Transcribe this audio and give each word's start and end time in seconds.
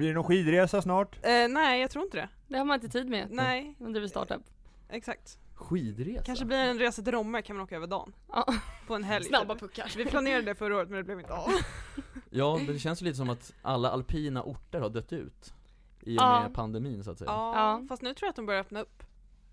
Blir 0.00 0.08
det 0.08 0.14
någon 0.14 0.24
skidresa 0.24 0.82
snart? 0.82 1.16
Eh, 1.26 1.48
nej, 1.48 1.80
jag 1.80 1.90
tror 1.90 2.04
inte 2.04 2.16
det. 2.16 2.28
Det 2.48 2.58
har 2.58 2.64
man 2.64 2.74
inte 2.74 2.88
tid 2.88 3.08
med. 3.08 3.26
Nej, 3.30 3.74
Om 3.80 3.92
du 3.92 4.00
vill 4.00 4.08
starta. 4.08 4.40
exakt. 4.88 5.38
Skidresa? 5.54 6.22
Kanske 6.24 6.44
blir 6.44 6.56
en 6.58 6.78
resa 6.78 7.02
till 7.02 7.12
Romme, 7.12 7.42
kan 7.42 7.56
man 7.56 7.64
åka 7.64 7.76
över 7.76 7.86
dagen. 7.86 8.12
Ja. 8.28 8.44
På 8.86 8.94
en 8.94 9.04
helg. 9.04 9.24
Snabba 9.24 9.54
typ. 9.54 9.60
puckar. 9.60 9.92
Vi 9.96 10.04
planerade 10.06 10.42
det 10.42 10.54
förra 10.54 10.76
året 10.76 10.88
men 10.88 10.98
det 10.98 11.04
blev 11.04 11.20
inte 11.20 11.32
av. 11.34 11.50
Ja, 12.30 12.60
det 12.66 12.78
känns 12.78 13.00
lite 13.00 13.16
som 13.16 13.30
att 13.30 13.54
alla 13.62 13.90
alpina 13.90 14.42
orter 14.42 14.80
har 14.80 14.88
dött 14.90 15.12
ut 15.12 15.54
I 16.00 16.18
och 16.18 16.22
Ja. 16.22 16.42
med 16.42 16.54
pandemin 16.54 17.04
så 17.04 17.10
att 17.10 17.18
säga 17.18 17.30
Ja, 17.30 17.54
Ja. 17.80 17.86
fast 17.88 18.02
nu 18.02 18.14
tror 18.14 18.26
jag 18.26 18.30
att 18.30 18.36
de 18.36 18.46
börjar 18.46 18.60
öppna 18.60 18.80
upp. 18.80 19.02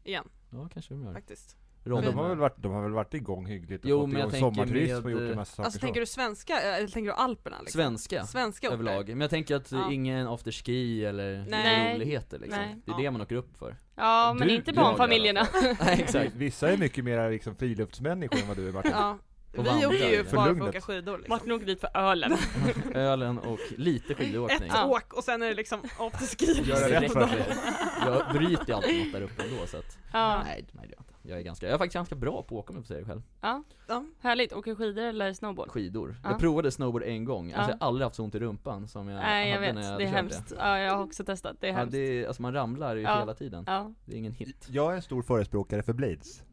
Igen, 0.03 0.29
Ja, 0.49 0.69
kanske 0.73 0.93
de 0.93 1.03
gör 1.03 1.13
faktiskt. 1.13 1.57
Men 1.95 2.05
de 2.05 2.15
har 2.17 2.29
väl 2.29 2.37
varit, 2.37 2.55
de 2.57 2.71
har 2.71 2.81
väl 2.83 2.91
varit 2.91 3.13
igång 3.13 3.45
hyggligt 3.45 3.83
och 3.83 3.89
Jo, 3.89 4.01
fått 4.01 4.09
men 4.09 4.19
igång 4.19 4.31
sommarturism 4.39 5.05
och 5.05 5.11
gjort 5.11 5.21
en 5.21 5.29
eh, 5.29 5.35
massa 5.35 5.51
saker 5.51 5.63
Alltså 5.65 5.79
så. 5.79 5.85
tänker 5.85 5.99
du 5.99 6.05
svenska, 6.05 6.59
eller 6.61 6.87
tänker 6.87 7.11
du 7.11 7.17
Alperna 7.17 7.57
liksom? 7.61 7.81
Svenska, 7.81 8.25
Svenska 8.25 8.67
överlag, 8.69 9.07
men 9.09 9.21
jag 9.21 9.29
tänker 9.29 9.55
att 9.55 9.71
Ja. 9.71 9.91
ingen 9.91 10.27
afterski 10.27 11.05
eller 11.05 11.45
Nej. 11.49 11.95
roligheter 11.95 12.39
liksom 12.39 12.59
Nej. 12.61 12.75
Det 12.85 12.91
är 12.91 12.95
Ja. 12.95 13.01
det 13.01 13.11
man 13.11 13.21
åker 13.21 13.35
upp 13.35 13.57
för 13.57 13.75
Ja, 13.95 14.35
men 14.39 14.47
Du- 14.47 14.55
inte 14.55 14.71
du- 14.71 14.75
barnfamiljerna. 14.75 15.47
Nej 15.81 16.01
exakt 16.01 16.35
Vissa 16.35 16.69
är 16.71 16.77
mycket 16.77 17.03
mer 17.03 17.31
liksom 17.31 17.55
friluftsmänniskor 17.55 18.39
än 18.41 18.47
vad 18.47 18.57
du 18.57 18.67
är 18.67 18.71
Martin. 18.71 18.91
Ja. 18.95 19.17
Och 19.57 19.65
Vi 19.65 19.85
åker 19.85 20.09
ju 20.09 20.23
För 20.23 20.35
bara 20.35 20.45
för 20.55 20.61
att 20.63 20.69
åka 20.69 20.81
skidor 20.81 21.17
liksom. 21.17 21.29
Martin 21.35 21.51
åker 21.51 21.65
dit 21.65 21.79
för 21.81 21.89
ölen. 21.97 22.37
Ölen 22.93 23.39
och 23.39 23.59
lite 23.77 24.15
skidåkning 24.15 24.69
Ett 24.69 24.85
åk 24.85 25.13
och 25.13 25.23
sen 25.23 25.41
är 25.41 25.47
det 25.47 25.53
liksom 25.53 25.79
afterski. 25.99 26.45
Göra 26.63 27.01
rätt 27.01 27.13
för 27.13 27.19
Direkt. 27.27 27.45
sig. 27.59 27.73
Jag 28.05 28.33
bryter 28.33 28.65
ju 28.67 28.73
alltid 28.73 29.03
något 29.05 29.13
där 29.13 29.21
uppe 29.21 29.43
ändå 29.43 29.65
så 29.67 29.77
att 29.77 29.97
Ja. 30.13 30.43
Nej, 30.43 30.65
nej 30.71 30.87
det 30.87 30.93
gör 30.93 31.03
jag 31.27 31.33
Jag 31.35 31.39
är 31.39 31.43
ganska, 31.43 31.65
jag 31.65 31.73
är 31.73 31.77
faktiskt 31.77 31.93
ganska 31.93 32.15
bra 32.15 32.43
på 32.43 32.55
att 32.59 32.63
åka 32.63 32.69
om 32.71 32.75
jag 32.75 32.83
får 32.85 32.87
säga 32.87 32.99
det 32.99 33.05
själv 33.05 33.21
ja, 33.41 33.63
Ja. 33.87 34.05
härligt. 34.21 34.53
Åker 34.53 34.75
skidor 34.75 35.03
eller 35.03 35.33
snowboard? 35.33 35.69
Skidor 35.69 36.15
Ja. 36.23 36.29
Jag 36.29 36.39
provade 36.39 36.71
snowboard 36.71 37.03
en 37.03 37.25
gång, 37.25 37.51
alltså 37.53 37.71
Ja. 37.71 37.75
jag 37.79 37.85
har 37.85 37.87
aldrig 37.87 38.03
haft 38.05 38.15
så 38.15 38.23
ont 38.23 38.35
i 38.35 38.39
rumpan 38.39 38.87
som 38.87 39.07
jag 39.07 39.19
Nej 39.19 39.47
jag 39.49 39.55
hade 39.55 39.67
vet, 39.67 39.75
när 39.75 39.91
jag 39.91 39.99
det 39.99 40.03
är 40.03 40.07
hemskt. 40.07 40.53
Ja, 40.57 40.79
jag 40.79 40.95
har 40.95 41.03
också 41.03 41.23
testat, 41.23 41.57
det 41.59 41.67
är 41.67 41.71
Ja, 41.71 41.77
hemskt. 41.77 41.91
det 41.91 41.97
är, 42.23 42.27
alltså 42.27 42.41
man 42.41 42.53
ramlar 42.53 42.95
ju 42.95 43.01
Ja. 43.01 43.19
hela 43.19 43.33
tiden 43.33 43.63
Ja. 43.67 43.93
Det 44.05 44.13
är 44.13 44.17
ingen 44.17 44.31
hit 44.33 44.67
Jag 44.69 44.91
är 44.91 44.95
en 44.95 45.01
stor 45.01 45.21
förespråkare 45.21 45.83
för 45.83 45.93
Blades. 45.93 46.43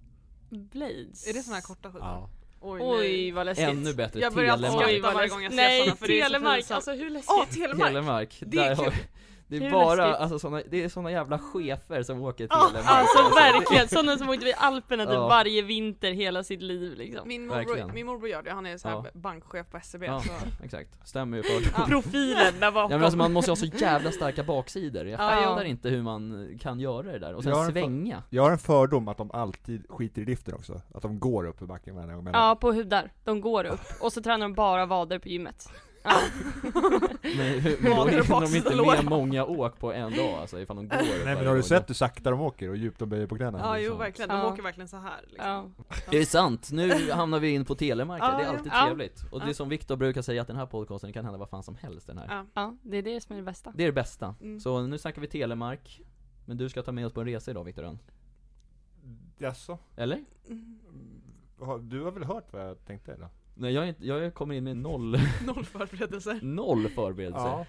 Blades. 0.50 1.27
Är 1.28 1.33
det 1.33 1.42
såna 1.42 1.55
här 1.55 1.62
korta 1.62 1.89
skidor? 1.92 2.06
Ja. 2.06 2.28
Oj, 2.61 2.80
Oj 2.83 3.30
vad 3.33 3.47
läskigt. 3.47 3.69
Ännu 3.69 3.95
bättre, 3.95 4.20
Jag 4.20 4.34
börjar 4.34 4.56
Telemark 4.56 4.83
skratta 4.83 5.14
varje 5.14 5.28
gång 5.28 5.42
jag 5.42 5.52
ser 5.52 5.56
Nej, 5.56 5.91
för 5.97 6.06
det 6.06 6.20
är 6.20 6.25
så 6.25 6.33
Telemark, 6.33 6.70
alltså 6.70 6.92
hur 6.92 7.11
läskigt? 7.11 7.30
Åh, 7.41 7.45
Telemark! 7.55 7.89
Telemark, 7.89 8.42
Det 8.47 8.58
är 8.58 8.69
där 8.77 8.84
kul. 8.84 8.92
Det 9.47 9.56
är 9.67 9.70
bara, 9.70 9.95
läskigt? 10.06 10.20
alltså 10.23 10.39
såna, 10.39 10.62
det 10.70 10.84
är 10.84 10.89
såna 10.89 11.11
jävla 11.11 11.39
chefer 11.39 12.03
som 12.03 12.23
åker 12.23 12.47
Ja, 12.50 12.67
Telemark 12.69 12.84
Alltså 12.89 13.34
verkligen, 13.34 13.89
sådana 13.89 14.19
som 14.19 14.28
åkte 14.28 14.45
vid 14.45 14.55
Alperna 14.59 15.05
typ 15.05 15.14
Ja. 15.14 15.28
varje 15.28 15.62
vinter 15.62 16.12
hela 16.12 16.42
sitt 16.45 16.62
liv 16.62 16.95
liksom. 16.98 17.28
Min 17.28 17.47
morbror, 17.47 17.64
Verkligen. 17.64 17.95
min 17.95 18.06
morbror 18.06 18.28
gör 18.28 18.42
det, 18.42 18.51
han 18.53 18.67
är 18.67 18.78
så 18.78 18.89
här 18.89 18.95
Ja. 18.95 19.05
bankchef 19.14 19.67
på 19.70 19.81
SEB 19.83 20.03
Ja. 20.05 20.20
så 20.20 20.64
Exakt, 20.64 21.09
stämmer 21.09 21.36
ju 21.36 21.42
för 21.42 21.81
Ja. 21.81 21.86
Profilen 21.89 22.55
där 22.61 22.67
Ja 22.67 22.70
bakom. 22.70 22.91
men 22.91 23.03
alltså 23.05 23.19
man 23.19 23.33
måste 23.33 23.51
ju 23.51 23.53
ha 23.53 23.56
så 23.56 23.67
jävla 23.84 24.11
starka 24.12 24.42
baksidor, 24.45 25.05
jag 25.06 25.12
Ja, 25.12 25.17
fattar 25.31 25.42
ja. 25.42 25.64
inte 25.64 25.89
hur 25.89 26.03
man 26.03 26.48
kan 26.61 26.81
göra 26.81 27.03
det 27.12 27.19
där, 27.19 27.34
och 27.34 27.42
sen 27.42 27.53
Jag 27.53 27.73
svänga 27.73 28.23
Jag 28.31 28.42
har 28.42 28.51
en 28.51 28.58
fördom 28.58 29.08
att 29.08 29.17
de 29.19 29.31
alltid 29.31 29.86
skiter 29.89 30.23
i 30.23 30.25
liften 30.25 30.55
också. 30.55 30.81
Att 30.95 31.03
de 31.03 31.19
går 31.20 31.47
upp 31.47 31.58
för 31.58 31.67
backen 31.67 31.97
varje 31.97 32.14
gång. 32.14 32.29
Ja, 32.33 32.58
på 32.61 32.73
hudar. 32.73 33.11
De 33.25 33.41
går 33.41 33.64
upp. 33.64 33.81
Och 34.01 34.12
så 34.12 34.23
tränar 34.23 34.39
de 34.47 34.55
bara 34.55 34.86
vader 34.86 35.19
på 35.19 35.29
gymmet. 35.29 35.69
Men 37.22 37.60
hur, 37.60 37.83
men 37.83 37.97
då 37.97 38.05
hinner 38.06 38.41
de 38.41 38.56
inte 38.56 38.77
med 38.77 39.05
många 39.05 39.44
åk 39.44 39.78
på 39.78 39.92
en 39.92 40.16
dag 40.16 40.33
alltså, 40.34 40.61
ifall 40.61 40.77
de 40.77 40.88
går 40.88 41.24
Nej 41.24 41.34
men 41.36 41.46
har 41.46 41.55
du 41.56 41.62
sett 41.62 41.88
hur 41.91 41.94
sakta 41.94 42.30
de 42.30 42.41
åker 42.41 42.69
och 42.70 42.77
djupt 42.77 42.98
de 42.98 43.08
böjer 43.08 43.27
på 43.27 43.36
knäna? 43.36 43.58
Ja 43.58 43.78
jo 43.78 43.91
så- 43.92 43.96
verkligen, 43.98 44.28
de 44.28 44.36
Ja. 44.38 44.52
åker 44.52 44.62
verkligen 44.62 44.88
så 44.88 44.96
här 44.96 45.20
liksom. 45.28 45.46
Ja. 45.78 45.84
Det 46.11 46.19
är 46.19 46.24
sant, 46.24 46.69
nu 46.72 47.11
hamnar 47.11 47.41
vi 47.41 47.50
in 47.55 47.64
på 47.64 47.74
telemark, 47.74 48.22
Ja, 48.22 48.36
det 48.38 48.44
är 48.44 48.48
alltid 48.48 48.72
Ja. 48.74 48.84
trevligt 48.86 49.24
Och 49.30 49.41
det 49.41 49.48
är 49.50 49.52
som 49.55 49.69
Viktor 49.69 49.96
brukar 49.96 50.22
säga 50.22 50.42
att 50.42 50.48
den 50.48 50.56
här 50.56 50.66
podcasten 50.66 51.12
kan 51.12 51.24
hända 51.24 51.38
vad 51.38 51.48
fan 51.48 51.62
som 51.62 51.77
helst 51.77 52.06
den 52.06 52.18
här 52.18 52.27
Ja. 52.30 52.46
ja, 52.55 52.77
det 52.83 52.96
är 52.96 53.02
det 53.02 53.20
som 53.20 53.33
är 53.33 53.36
det 53.36 53.44
bästa. 53.44 53.72
Det 53.77 53.83
är 53.83 53.86
det 53.86 53.92
bästa, 53.92 54.34
Mm. 54.41 54.61
så 54.61 54.83
nu 54.86 54.98
snackar 54.98 55.20
vi 55.20 55.27
telemark 55.28 56.00
Men 56.46 56.56
du 56.56 56.68
ska 56.68 56.83
ta 56.83 56.92
med 56.92 57.06
oss 57.06 57.12
på 57.12 57.20
en 57.20 57.27
resa 57.27 57.50
idag 57.50 57.64
Viktor 57.64 57.98
Jaså? 59.39 59.78
eller? 59.96 60.24
Mm. 60.48 60.78
Du 61.80 62.00
har 62.02 62.11
väl 62.11 62.24
hört 62.24 62.52
vad 62.52 62.68
jag 62.68 62.84
tänkte 62.86 63.17
då? 63.17 63.27
Nej 63.55 63.73
jag, 63.73 63.85
är 63.85 63.89
inte, 63.89 64.07
jag 64.07 64.35
kommer 64.35 64.55
in 64.55 64.65
med 64.65 64.77
noll, 64.77 65.19
Noll 65.47 65.65
förberedelser. 65.65 66.39
noll 66.42 66.89
förberedelser 66.89 67.67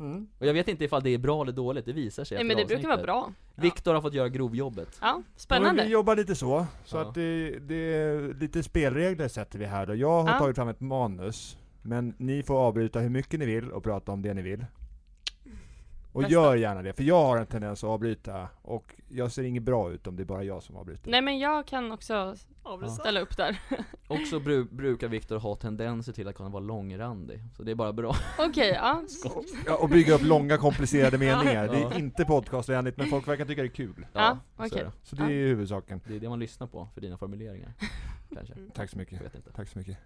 Mm. 0.00 0.26
Och 0.38 0.46
jag 0.46 0.54
vet 0.54 0.68
inte 0.68 0.84
ifall 0.84 1.02
det 1.02 1.10
är 1.10 1.18
bra 1.18 1.42
eller 1.42 1.52
dåligt, 1.52 1.84
det 1.84 1.92
visar 1.92 2.24
sig 2.24 2.36
Nej 2.38 2.44
men 2.44 2.56
det 2.56 2.62
efter 2.62 2.74
brukar 2.74 2.88
vara 2.88 3.12
avsnittet. 3.14 3.46
bra. 3.56 3.62
Viktor 3.62 3.94
har 3.94 4.00
fått 4.02 4.14
göra 4.14 4.28
grovjobbet 4.28 4.98
Ja, 5.00 5.06
Ja, 5.06 5.14
men 5.14 5.24
spännande. 5.36 5.84
vi 5.84 5.90
jobbar 5.90 6.16
lite 6.16 6.34
så, 6.34 6.66
så 6.84 6.96
Ja. 6.96 7.00
att 7.02 7.14
det, 7.14 7.58
det 7.58 7.74
är 7.94 8.34
lite 8.40 8.62
spelregler 8.62 9.28
sätter 9.28 9.58
vi 9.58 9.64
här 9.64 9.86
då. 9.86 9.94
Jag 9.94 10.22
har 10.22 10.30
Ja. 10.32 10.38
tagit 10.38 10.56
fram 10.56 10.68
ett 10.68 10.80
manus, 10.80 11.58
men 11.82 12.14
ni 12.18 12.42
får 12.42 12.54
avbryta 12.58 13.00
hur 13.00 13.08
mycket 13.08 13.40
ni 13.40 13.46
vill 13.46 13.70
och 13.72 13.84
prata 13.84 14.12
om 14.12 14.22
det 14.22 14.34
ni 14.34 14.42
vill. 14.42 14.64
Och 16.18 16.22
Bästa. 16.22 16.32
gör 16.34 16.56
gärna 16.56 16.82
det, 16.82 16.92
för 16.92 17.02
jag 17.02 17.24
har 17.24 17.36
en 17.36 17.46
tendens 17.46 17.84
att 17.84 17.90
avbryta, 17.90 18.48
och 18.62 18.94
jag 19.08 19.32
ser 19.32 19.42
inget 19.42 19.62
bra 19.62 19.90
ut 19.92 20.06
om 20.06 20.16
det 20.16 20.22
är 20.22 20.24
bara 20.24 20.42
jag 20.44 20.62
som 20.62 20.76
avbryter. 20.76 21.10
Nej 21.10 21.22
men 21.22 21.38
jag 21.38 21.66
kan 21.66 21.92
också 21.92 22.34
Avresa. 22.62 22.94
ställa 22.94 23.20
upp 23.20 23.36
där. 23.36 23.60
Och 24.08 24.18
så 24.30 24.40
bru, 24.40 24.64
brukar 24.64 25.08
Viktor 25.08 25.38
ha 25.38 25.54
tendenser 25.56 26.12
till 26.12 26.28
att 26.28 26.34
kunna 26.34 26.48
vara 26.48 26.62
långrandig, 26.62 27.40
så 27.56 27.62
det 27.62 27.70
är 27.70 27.74
bara 27.74 27.92
bra 27.92 28.14
Okej, 28.38 28.72
ja. 28.74 29.02
Ja, 29.66 29.76
och 29.76 29.88
bygga 29.88 30.14
upp 30.14 30.22
långa 30.22 30.56
komplicerade 30.56 31.18
meningar. 31.18 31.68
Det 31.68 31.78
är 31.78 31.98
inte 31.98 32.24
podcastvänligt, 32.24 32.96
men 32.96 33.06
folk 33.06 33.28
verkar 33.28 33.44
tycka 33.44 33.62
det 33.62 33.68
är 33.68 33.70
kul. 33.72 34.06
Ja, 34.12 34.38
så 34.56 34.62
är 34.62 34.66
okej. 34.66 34.82
det. 34.84 34.92
Så 35.02 35.16
det 35.16 35.22
är 35.24 35.28
huvudsaken. 35.46 36.00
Det 36.06 36.16
är 36.16 36.20
det 36.20 36.28
man 36.28 36.38
lyssnar 36.38 36.66
på 36.66 36.88
för 36.94 37.00
dina 37.00 37.16
formuleringar, 37.18 37.72
kanske, 38.34 38.54
Mm. 38.54 38.70
Tack 38.70 38.90
så 38.90 38.98
mycket. 38.98 39.14
jag 39.14 39.22
vet 39.22 39.34
inte 39.34 39.52
Tack 39.52 39.68
så 39.68 39.78
mycket. 39.78 39.98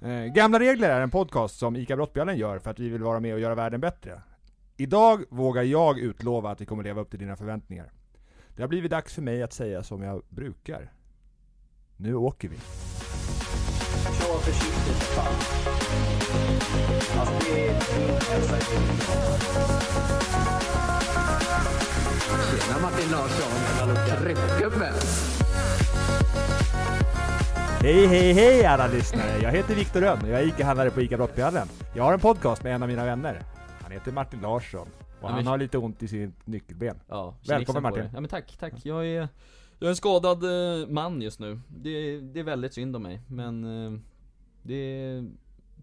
Eh, 0.00 0.24
Gamla 0.24 0.58
Regler 0.60 0.90
är 0.90 1.00
en 1.00 1.10
podcast 1.10 1.58
som 1.58 1.76
ICA 1.76 1.96
Brottbjallen 1.96 2.36
gör 2.38 2.58
för 2.58 2.70
att 2.70 2.78
vi 2.78 2.88
vill 2.88 3.02
vara 3.02 3.20
med 3.20 3.34
och 3.34 3.40
göra 3.40 3.54
världen 3.54 3.80
bättre. 3.80 4.20
Idag 4.76 5.24
vågar 5.30 5.62
jag 5.62 5.98
utlova 5.98 6.50
att 6.50 6.60
vi 6.60 6.66
kommer 6.66 6.84
leva 6.84 7.00
upp 7.00 7.10
till 7.10 7.18
dina 7.18 7.36
förväntningar. 7.36 7.92
Det 8.56 8.62
har 8.62 8.68
blivit 8.68 8.90
dags 8.90 9.14
för 9.14 9.22
mig 9.22 9.42
att 9.42 9.52
säga 9.52 9.82
som 9.82 10.02
jag 10.02 10.22
brukar. 10.28 10.92
Nu 11.96 12.14
åker 12.14 12.48
vi. 12.48 12.56
Kör 14.04 14.38
försiktigt 14.38 14.96
för 14.96 15.14
fan. 15.14 15.34
Alltså 17.20 17.34
det 17.46 17.68
är 17.68 17.72
min 17.98 18.08
hälsa 18.08 18.56
Tjena 22.50 22.80
Martin 22.82 23.10
Larsson, 23.10 24.18
tryckgubben! 24.22 24.94
Hej 27.80 28.06
hej 28.06 28.32
hej 28.32 28.66
alla 28.66 28.86
lyssnare! 28.86 29.38
Jag 29.42 29.50
heter 29.50 29.74
Viktor 29.74 30.00
Rönn 30.00 30.22
och 30.22 30.28
jag 30.28 30.40
är 30.40 30.46
ICA-handlare 30.46 30.90
på 30.90 31.00
ICA 31.00 31.16
Brottbjallen. 31.16 31.68
Jag 31.94 32.04
har 32.04 32.12
en 32.12 32.20
podcast 32.20 32.62
med 32.62 32.74
en 32.74 32.82
av 32.82 32.88
mina 32.88 33.04
vänner. 33.04 33.53
Heter 33.94 34.12
Martin 34.12 34.40
Larsson. 34.40 34.88
Och 35.20 35.30
han 35.30 35.46
har 35.46 35.58
lite 35.58 35.78
ont 35.78 36.02
i 36.02 36.08
sitt 36.08 36.46
nyckelben. 36.46 37.00
Ja, 37.08 37.34
Välkommen, 37.48 37.82
Martin. 37.82 38.04
Ja 38.14 38.20
men 38.20 38.28
tack, 38.30 38.56
tack. 38.56 38.86
Jag 38.86 39.06
är, 39.06 39.28
jag 39.78 39.86
är 39.86 39.88
en 39.88 39.96
skadad 39.96 40.44
eh, 40.44 40.88
man 40.88 41.22
just 41.22 41.40
nu. 41.40 41.60
Det, 41.68 42.20
det 42.20 42.40
är 42.40 42.44
väldigt 42.44 42.74
synd 42.74 42.96
om 42.96 43.02
mig, 43.02 43.20
men 43.28 43.64
eh, 43.64 44.00
det, 44.62 45.24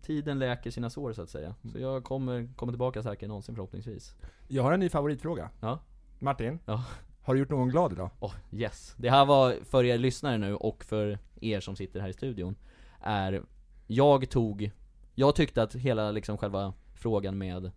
tiden 0.01 0.39
läker 0.39 0.71
sina 0.71 0.89
sår 0.89 1.13
så 1.13 1.21
att 1.21 1.29
säga. 1.29 1.55
Så 1.71 1.79
jag 1.79 2.03
kommer 2.03 2.49
komma 2.55 2.71
tillbaka 2.71 2.99
än 2.99 3.27
någonsin 3.27 3.55
förhoppningsvis. 3.55 4.15
Jag 4.47 4.63
har 4.63 4.71
en 4.71 4.79
ny 4.79 4.89
favoritfråga. 4.89 5.49
Ja. 5.59 5.79
Martin, 6.19 6.59
Ja. 6.65 6.83
har 7.21 7.33
du 7.33 7.39
gjort 7.39 7.49
någon 7.49 7.69
glad 7.69 7.93
idag? 7.93 8.09
Åh, 8.19 8.33
yes. 8.51 8.95
Det 8.97 9.09
här 9.09 9.25
var 9.25 9.55
för 9.63 9.83
er 9.83 9.97
lyssnare 9.97 10.37
nu 10.37 10.55
och 10.55 10.83
för 10.83 11.19
er 11.41 11.59
som 11.59 11.75
sitter 11.75 11.99
här 11.99 12.09
i 12.09 12.13
studion, 12.13 12.55
är, 13.01 13.43
jag 13.87 14.29
tog, 14.29 14.71
jag 15.15 15.35
tyckte 15.35 15.63
att 15.63 15.75
hela 15.75 16.11
liksom 16.11 16.37
själva 16.37 16.73
frågan 16.93 17.37
med 17.37 17.71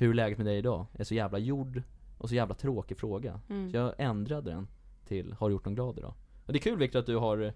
hur 0.00 0.10
är 0.10 0.14
läget 0.14 0.38
med 0.38 0.46
dig 0.46 0.58
idag 0.58 0.86
är 0.92 1.04
så 1.04 1.14
jävla 1.14 1.38
jord 1.38 1.82
och 2.18 2.28
så 2.28 2.34
jävla 2.34 2.54
tråkig 2.54 2.98
fråga. 2.98 3.40
Mm. 3.48 3.70
Så 3.70 3.76
jag 3.76 3.94
ändrade 3.98 4.50
den 4.50 4.68
till, 5.04 5.32
har 5.32 5.48
du 5.48 5.54
gjort 5.54 5.64
någon 5.64 5.74
glad 5.74 5.98
idag? 5.98 6.14
Och 6.46 6.52
det 6.52 6.58
är 6.58 6.60
kul 6.60 6.78
Viktor 6.78 6.98
att 6.98 7.06
du 7.06 7.16
har 7.16 7.38
eh, 7.38 7.52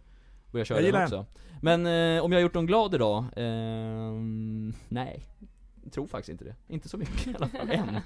börjat 0.50 0.68
köra 0.68 0.80
Jag 0.80 0.94
den 0.94 1.02
också. 1.02 1.26
Men 1.62 1.86
eh, 1.86 2.24
om 2.24 2.32
jag 2.32 2.38
har 2.38 2.42
gjort 2.42 2.54
någon 2.54 2.66
glad 2.66 2.94
idag? 2.94 3.24
ehm, 3.36 4.72
nej. 4.88 5.22
Jag 5.84 5.92
tror 5.92 6.06
faktiskt 6.06 6.28
inte 6.28 6.44
det. 6.44 6.56
Inte 6.68 6.88
så 6.88 6.96
mycket 6.96 7.26
i 7.26 7.34
alla 7.34 7.48
fall, 7.48 7.70
än. 7.70 7.86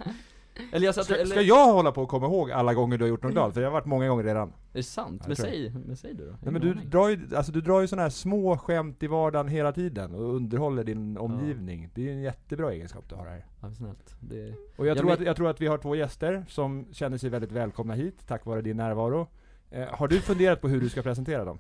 Eller 0.73 0.87
jag 0.87 0.95
satt, 0.95 1.05
Ska, 1.05 1.15
eller, 1.15 1.27
ska 1.27 1.41
jag 1.43 1.73
hålla 1.73 1.93
på 1.93 2.03
och 2.03 2.09
komma 2.09 2.27
ihåg 2.27 2.51
alla 2.51 2.75
gånger 2.75 2.99
du 2.99 3.05
har 3.05 3.09
gjort 3.09 3.23
någon 3.23 3.33
glad? 3.33 3.55
För 3.55 3.61
jag 3.61 3.69
har 3.69 3.73
varit 3.73 3.87
många 3.87 4.09
gånger 4.09 4.25
redan. 4.25 4.49
är 4.49 4.53
det 4.73 4.83
sant? 4.83 5.21
Jag 5.23 5.29
Men 5.29 5.37
säg, 5.37 5.71
men 5.87 5.97
säg 5.97 6.15
du 6.15 6.25
då. 6.27 6.31
Nej, 6.43 6.53
men 6.53 6.61
du 6.63 6.71
aning. 6.73 6.91
drar 6.91 7.09
ju, 7.09 7.37
alltså 7.37 7.53
du 7.53 7.61
drar 7.61 7.81
ju 7.81 7.87
sådana 7.87 8.03
här 8.03 8.11
små 8.11 8.59
skämt 8.59 9.03
i 9.03 9.07
vardagen 9.07 9.49
hela 9.49 9.73
tiden 9.73 10.15
och 10.15 10.35
underhåller 10.35 10.85
din 10.85 11.19
omgivning. 11.19 11.91
Det 11.95 12.09
är 12.09 12.13
en 12.13 12.21
jättebra 12.23 12.73
egenskap 12.73 13.05
du 13.09 13.15
har 13.15 13.27
här. 13.27 13.47
Ja, 13.61 13.71
snällt. 13.73 14.17
Det, 14.21 14.55
Och 14.77 14.87
jag, 14.87 14.87
Ja, 14.87 14.95
tror 14.95 15.05
men- 15.11 15.15
att, 15.21 15.27
jag 15.27 15.37
tror 15.37 15.51
att 15.51 15.61
vi 15.61 15.67
har 15.67 15.79
två 15.79 15.95
gäster 15.97 16.45
som 16.49 16.87
känner 16.93 17.19
sig 17.19 17.31
väldigt 17.31 17.53
välkomna 17.53 17.95
hit 17.95 18.27
tack 18.27 18.47
vare 18.47 18.61
din 18.63 18.77
närvaro. 18.77 19.27
Eh, 19.71 19.87
har 19.91 20.09
du 20.09 20.21
funderat 20.21 20.61
på 20.61 20.69
hur 20.69 20.81
du 20.81 20.89
ska 20.89 21.03
presentera 21.03 21.45
dem? 21.45 21.59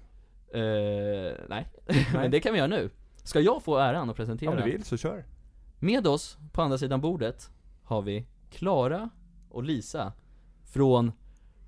eh, 0.52 1.32
nej. 1.48 1.66
men 2.12 2.30
det 2.30 2.40
kan 2.40 2.52
vi 2.52 2.58
göra 2.58 2.68
nu. 2.68 2.90
Ska 3.24 3.40
jag 3.40 3.62
få 3.62 3.76
äran 3.78 4.10
att 4.10 4.16
presentera? 4.16 4.50
Om 4.50 4.56
du 4.56 4.62
vill 4.62 4.84
så 4.84 4.96
kör. 4.96 5.24
Med 5.78 6.06
oss, 6.06 6.38
på 6.52 6.62
andra 6.62 6.78
sidan 6.78 7.00
bordet, 7.00 7.50
har 7.84 8.02
vi 8.02 8.26
Klara 8.50 9.10
och 9.50 9.62
Lisa 9.62 10.12
från 10.72 11.12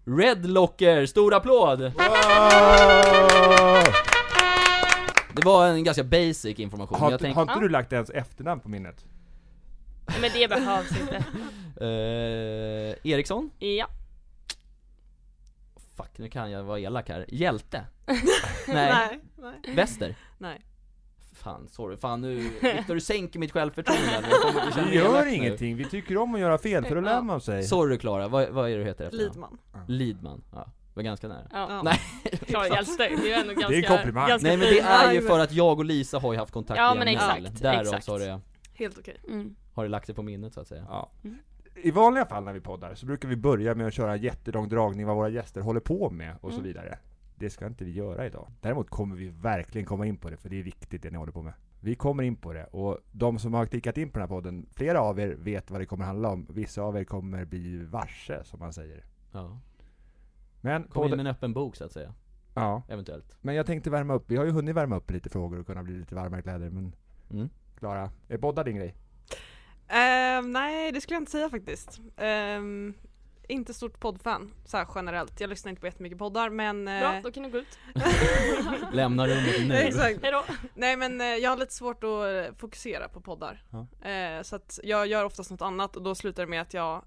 Red 0.05 0.47
Locker, 0.47 1.07
stor 1.07 1.35
applåd! 1.35 1.93
Det 5.35 5.45
var 5.45 5.67
en 5.69 5.85
ganska 5.85 6.05
basic 6.05 6.59
information, 6.59 6.99
Har, 7.01 7.07
jag 7.11 7.15
inte- 7.15 7.25
tänk, 7.25 7.37
har 7.37 7.43
inte 7.43 7.61
du 7.61 7.69
lagt 7.69 7.93
ens 7.93 8.11
efternamn 8.11 8.61
på 8.61 8.69
minnet? 8.69 9.05
Men 10.21 10.31
det 10.35 10.49
behövs 10.49 11.01
inte. 11.01 11.25
Eh, 11.81 11.87
Eriksson? 13.13 13.51
Ja. 13.59 13.87
Fuck, 15.97 16.19
nu 16.19 16.29
kan 16.29 16.51
jag 16.51 16.63
vara 16.63 16.79
elak 16.81 17.09
här. 17.09 17.25
Hjälte? 17.29 17.85
Nej. 18.07 18.23
nej, 18.67 19.21
nej, 19.37 19.75
Väster? 19.75 20.17
nej. 20.39 20.61
Fan, 21.41 21.69
sorry. 21.69 21.97
Fan 21.97 22.21
nu, 22.21 22.35
Viktor 22.63 22.95
du 22.95 23.01
sänker 23.01 23.39
mitt 23.39 23.53
självförtroende 23.53 24.05
elak 24.13 24.95
gör 24.95 25.25
nu. 25.25 25.31
ingenting, 25.35 25.77
vi 25.77 25.85
tycker 25.85 26.17
om 26.17 26.35
att 26.35 26.41
göra 26.41 26.59
fel 26.59 26.85
för 26.85 26.95
då 26.95 27.01
lär 27.01 27.23
man 27.23 27.41
sig. 27.41 27.63
Sorry 27.63 27.99
Klara, 27.99 28.29
vad, 28.29 28.49
vad 28.49 28.67
är 28.67 28.71
det 28.73 28.79
du 28.79 28.85
heter 28.85 29.05
efter? 29.05 29.19
Lidman. 29.19 29.59
Lidman, 29.87 30.43
ja. 30.53 30.67
Var 30.95 31.03
ganska 31.03 31.29
nära. 31.29 31.47
ja. 31.53 31.83
Nej. 31.83 32.01
Klara 32.47 32.69
det 32.99 33.05
är 33.05 33.27
ju 33.27 33.33
ändå 33.33 33.53
ganska... 33.53 33.69
Det 33.69 33.75
är 33.75 33.91
en 33.91 33.97
komplimang. 33.97 34.29
Ganska 34.29 34.49
Nej 34.49 34.57
men 34.57 34.67
det 34.69 34.81
är 34.81 35.13
ju 35.13 35.23
för 35.23 35.39
att 35.39 35.53
jag 35.53 35.79
och 35.79 35.85
Lisa 35.85 36.19
har 36.19 36.33
ju 36.33 36.39
haft 36.39 36.53
kontakt 36.53 36.79
Ja, 36.79 36.95
men 36.95 37.09
exakt, 37.09 37.63
Därav 37.63 37.81
exakt. 37.81 38.05
så 38.05 38.13
har 38.13 38.19
det, 38.19 38.41
Helt 38.75 38.99
okej. 38.99 39.21
Mm. 39.29 39.55
har 39.75 39.83
det 39.85 39.89
lagt 39.91 40.07
sig 40.07 40.15
på 40.15 40.23
minnet 40.23 40.55
så 40.55 40.61
att 40.61 40.69
säga. 40.69 40.87
Ja. 40.89 41.11
Mm. 41.25 41.37
I 41.83 41.91
vanliga 41.91 42.27
fall 42.27 42.45
när 42.45 42.53
vi 42.53 42.61
poddar 42.61 42.95
så 42.95 43.07
brukar 43.07 43.29
vi 43.29 43.37
börja 43.37 43.75
med 43.75 43.87
att 43.87 43.95
köra 43.95 44.13
en 44.13 44.23
jättelång 44.23 44.69
dragning 44.69 45.07
vad 45.07 45.17
våra 45.17 45.29
gäster 45.29 45.61
håller 45.61 45.81
på 45.81 46.11
med 46.11 46.35
och 46.41 46.51
så 46.51 46.59
Mm. 46.59 46.63
vidare. 46.69 46.99
Det 47.41 47.51
ska 47.51 47.67
inte 47.67 47.85
vi 47.85 47.91
göra 47.93 48.27
idag. 48.27 48.49
Däremot 48.61 48.91
kommer 48.91 49.17
vi 49.17 49.29
verkligen 49.29 49.87
komma 49.87 50.07
in 50.07 50.17
på 50.17 50.31
det, 50.31 50.37
för 50.37 50.49
det 50.49 50.59
är 50.59 50.63
viktigt 50.63 51.03
det 51.03 51.11
ni 51.11 51.17
håller 51.19 51.33
på 51.33 51.43
med. 51.43 51.53
Vi 51.81 51.95
kommer 51.95 52.23
in 52.23 52.37
på 52.37 52.53
det, 52.53 52.65
och 52.65 52.99
de 53.13 53.39
som 53.39 53.55
har 53.55 53.67
klickat 53.67 53.99
in 53.99 54.11
på 54.11 54.19
den 54.19 54.29
här 54.29 54.37
podden, 54.37 54.67
flera 54.73 55.01
av 55.01 55.21
er 55.21 55.29
vet 55.29 55.71
vad 55.71 55.81
det 55.81 55.87
kommer 55.87 56.05
handla 56.05 56.29
om. 56.29 56.47
Vissa 56.51 56.83
av 56.83 56.97
er 56.97 57.05
kommer 57.05 57.45
bli 57.45 57.85
varse, 57.85 58.45
som 58.45 58.61
man 58.61 58.73
säger. 58.73 59.05
Ja. 59.33 59.61
Men, 60.61 60.83
Kom 60.83 60.89
in 60.89 60.93
podden, 60.93 61.11
med 61.17 61.21
en 61.27 61.27
öppen 61.37 61.53
bok 61.53 61.77
så 61.77 61.85
att 61.85 61.93
säga, 61.93 62.15
ja, 62.55 62.83
eventuellt. 62.89 63.37
men 63.41 63.55
jag 63.55 63.67
tänkte 63.67 63.91
värma 63.91 64.15
upp, 64.15 64.25
vi 64.31 64.37
har 64.37 64.45
ju 64.45 64.51
hunnit 64.51 64.75
värma 64.75 64.97
upp 64.97 65.11
lite 65.11 65.29
frågor 65.31 65.59
och 65.61 65.67
kunna 65.67 65.83
bli 65.83 65.95
lite 65.99 66.15
varmare 66.15 66.43
kläder, 66.43 66.71
men 66.71 66.93
Mm. 67.31 67.49
Klara, 67.79 68.11
är 68.29 68.39
poddar 68.39 68.65
din 68.65 68.77
grej? 68.77 68.95
Ehm, 69.89 70.53
nej, 70.53 70.93
det 70.93 71.01
skulle 71.01 71.15
jag 71.15 71.21
inte 71.23 71.33
säga 71.33 71.51
faktiskt. 71.51 72.01
Ehm, 72.17 72.95
inte 73.51 73.75
stort 73.75 74.01
poddfan, 74.01 74.53
så 74.65 74.77
här 74.77 74.87
generellt. 74.95 75.41
Jag 75.41 75.51
lyssnar 75.51 75.71
inte 75.71 75.81
på 75.81 75.87
jättemycket 75.87 76.19
poddar 76.19 76.51
men... 76.51 76.89
eh, 76.89 77.01
Bra, 77.01 77.21
då 77.25 77.31
kan 77.33 77.43
du 77.43 77.51
gå 77.51 77.59
ut. 77.59 77.79
Lämna 78.93 79.27
rummet 79.27 79.67
nu. 79.69 79.75
Exakt. 79.87 80.23
Hejdå. 80.23 80.45
Nej 80.75 80.97
men 80.97 81.21
eh, 81.21 81.27
jag 81.27 81.51
har 81.51 81.57
lite 81.57 81.75
svårt 81.75 82.05
att 82.05 82.11
eh, 82.49 82.55
fokusera 82.59 83.09
på 83.09 83.21
poddar. 83.21 83.63
Ja. 83.71 84.09
Eh, 84.11 84.43
så 84.43 84.57
att 84.57 84.81
jag 84.83 85.07
gör 85.07 85.25
oftast 85.25 85.51
något 85.51 85.63
annat 85.63 85.97
och 85.97 86.03
då 86.03 86.15
slutar 86.15 86.43
det 86.43 86.51
med 86.51 86.63
att 86.63 86.75
jag 86.75 87.03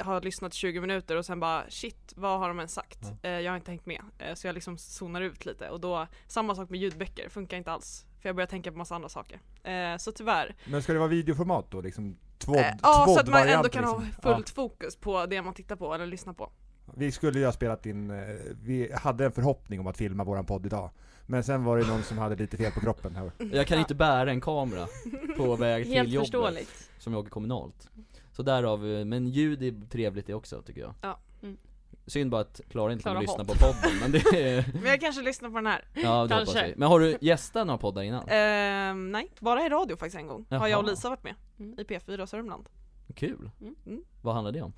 har 0.00 0.20
lyssnat 0.20 0.54
20 0.54 0.80
minuter 0.80 1.16
och 1.16 1.26
sen 1.26 1.40
bara 1.40 1.64
shit, 1.68 2.12
vad 2.16 2.38
har 2.38 2.48
de 2.48 2.58
ens 2.58 2.74
sagt? 2.74 2.98
Eh, 3.22 3.30
jag 3.30 3.52
har 3.52 3.56
inte 3.56 3.70
hängt 3.70 3.86
med. 3.86 4.00
Eh, 4.18 4.34
så 4.34 4.46
jag 4.46 4.54
liksom 4.54 4.78
zonar 4.78 5.20
ut 5.20 5.46
lite 5.46 5.70
och 5.70 5.80
då, 5.80 6.06
samma 6.26 6.54
sak 6.54 6.70
med 6.70 6.80
ljudböcker, 6.80 7.28
funkar 7.28 7.56
inte 7.56 7.72
alls. 7.72 8.04
För 8.20 8.28
jag 8.28 8.36
börjar 8.36 8.46
tänka 8.46 8.72
på 8.72 8.78
massa 8.78 8.94
andra 8.94 9.08
saker. 9.08 9.40
Eh, 9.62 9.96
så 9.98 10.12
tyvärr. 10.12 10.56
Men 10.70 10.82
ska 10.82 10.92
det 10.92 10.98
vara 10.98 11.08
videoformat 11.08 11.70
då? 11.70 11.80
Liksom 11.80 12.16
två, 12.38 12.54
Eh, 12.54 12.74
ja, 12.82 13.04
så 13.08 13.20
att 13.20 13.28
man 13.28 13.48
ändå 13.48 13.68
kan 13.68 13.84
ha 13.84 13.98
liksom? 14.00 14.22
fullt 14.22 14.50
fokus 14.50 14.96
på 14.96 15.26
det 15.26 15.42
man 15.42 15.54
tittar 15.54 15.76
på 15.76 15.94
eller 15.94 16.06
lyssnar 16.06 16.32
på. 16.32 16.52
Ja. 16.86 16.92
Vi 16.96 17.12
skulle 17.12 17.38
ju 17.38 17.44
ha 17.44 17.52
spelat 17.52 17.86
in, 17.86 18.10
eh, 18.10 18.16
vi 18.62 18.92
hade 18.94 19.24
en 19.24 19.32
förhoppning 19.32 19.80
om 19.80 19.86
att 19.86 19.96
filma 19.96 20.24
våran 20.24 20.46
podd 20.46 20.66
idag. 20.66 20.90
Men 21.26 21.44
sen 21.44 21.64
var 21.64 21.78
det 21.78 21.86
någon 21.86 22.02
som 22.02 22.18
hade 22.18 22.36
lite 22.36 22.56
fel 22.56 22.72
på 22.72 22.80
kroppen 22.80 23.16
här. 23.16 23.32
Jag 23.52 23.66
kan 23.66 23.78
inte 23.78 23.94
bära 23.94 24.30
en 24.30 24.40
kamera 24.40 24.86
på 25.36 25.56
väg 25.56 25.84
till 25.84 25.92
Helt 25.94 26.08
jobbet, 26.08 26.26
förståeligt. 26.26 26.90
som 26.98 27.12
jag 27.12 27.20
åker 27.20 27.30
kommunalt. 27.30 27.90
Så 28.32 28.42
därav, 28.42 28.86
eh, 28.86 29.04
men 29.04 29.28
ljud 29.28 29.62
är 29.62 29.88
trevligt 29.88 30.26
det 30.26 30.34
också 30.34 30.62
tycker 30.62 30.80
jag. 30.80 30.94
Ja. 31.02 31.18
Mm. 31.42 31.56
Synd 32.08 32.30
bara 32.30 32.40
att 32.40 32.60
Klara 32.70 32.92
inte 32.92 33.02
Klara 33.02 33.14
kommer 33.14 33.26
lyssna 33.26 33.44
på 33.44 33.54
podden, 33.54 33.98
men 34.00 34.12
det 34.12 34.18
är, 34.18 34.64
Men 34.82 34.84
jag 34.90 35.00
kanske 35.00 35.22
lyssnar 35.22 35.48
på 35.50 35.56
den 35.56 35.66
här. 35.66 35.84
ja 35.94 36.00
det 36.00 36.06
hoppas 36.10 36.28
Kanske. 36.28 36.66
vi. 36.66 36.74
Men 36.76 36.88
har 36.88 37.00
du 37.00 37.18
gästat 37.20 37.66
några 37.66 37.78
poddar 37.78 38.02
innan? 38.02 38.28
Ehm, 38.28 39.12
nej, 39.12 39.32
bara 39.40 39.66
i 39.66 39.68
radio 39.68 39.96
faktiskt 39.96 40.16
en 40.16 40.26
gång. 40.26 40.46
Har 40.50 40.56
jag 40.56 40.78
och 40.78 40.84
Jaha. 40.84 40.90
Lisa 40.90 41.08
varit 41.08 41.24
med. 41.24 41.34
I 41.58 41.82
P4 41.84 42.26
Sörmland. 42.26 42.68
Kul. 43.14 43.50
Mm. 43.60 44.02
Vad 44.22 44.34
handlar 44.34 44.52
det 44.52 44.62
om? 44.62 44.72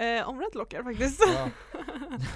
Eh, 0.00 0.28
om 0.28 0.40
räddlockar 0.40 0.82
faktiskt. 0.82 1.22
Ja. 1.34 1.48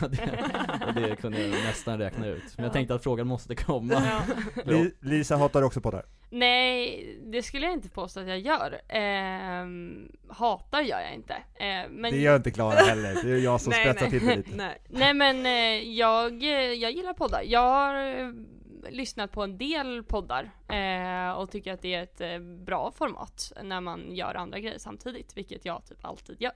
det, 0.09 1.01
det 1.01 1.17
kunde 1.17 1.41
jag 1.43 1.51
nästan 1.51 1.99
räkna 1.99 2.27
ut. 2.27 2.43
Men 2.57 2.65
jag 2.65 2.71
Ja. 2.71 2.73
tänkte 2.73 2.95
att 2.95 3.03
frågan 3.03 3.27
måste 3.27 3.55
komma. 3.57 3.95
Ja. 3.95 4.21
Li, 4.65 4.95
Lisa 5.01 5.37
hatar 5.37 5.63
också 5.63 5.81
poddar. 5.81 6.05
Nej, 6.31 7.19
det 7.23 7.43
skulle 7.43 7.67
jag 7.67 7.73
inte 7.73 7.89
påstå 7.89 8.21
att 8.21 8.29
jag 8.29 8.39
gör. 8.39 8.81
Ehm, 8.89 10.13
hatar 10.29 10.81
gör 10.81 11.01
jag 11.01 11.15
inte. 11.15 11.35
Ehm, 11.55 11.91
men, 11.93 12.13
Det 12.13 12.19
gör 12.19 12.37
inte 12.37 12.51
Klara 12.51 12.75
heller, 12.77 13.15
det 13.25 13.31
är 13.31 13.39
jag 13.39 13.61
som 13.61 13.71
Nej, 13.77 13.85
spetsar 13.85 14.11
nej. 14.11 14.11
till 14.21 14.29
det 14.29 14.37
lite. 14.37 14.57
nej. 14.57 14.79
Nej 14.89 15.15
men 15.15 15.47
eh, 15.47 15.93
jag, 15.93 16.43
eh, 16.43 16.49
jag 16.73 16.93
gillar 16.93 17.13
poddar. 17.13 17.43
Jag 17.47 17.61
har 17.61 17.95
eh, 18.21 18.31
lyssnat 18.91 19.33
på 19.33 19.43
en 19.43 19.59
del 19.59 20.03
poddar 20.05 20.51
eh, 20.69 21.33
och 21.33 21.51
tycker 21.51 21.73
att 21.73 21.83
det 21.83 21.95
är 21.95 22.03
ett 22.03 22.21
eh, 22.21 22.39
bra 22.39 22.91
format 22.97 23.53
när 23.63 23.81
man 23.81 24.15
gör 24.17 24.35
andra 24.35 24.59
grejer 24.59 24.79
samtidigt, 24.79 25.37
vilket 25.37 25.65
jag 25.65 25.85
typ 25.89 26.05
alltid 26.05 26.43
gör. 26.43 26.53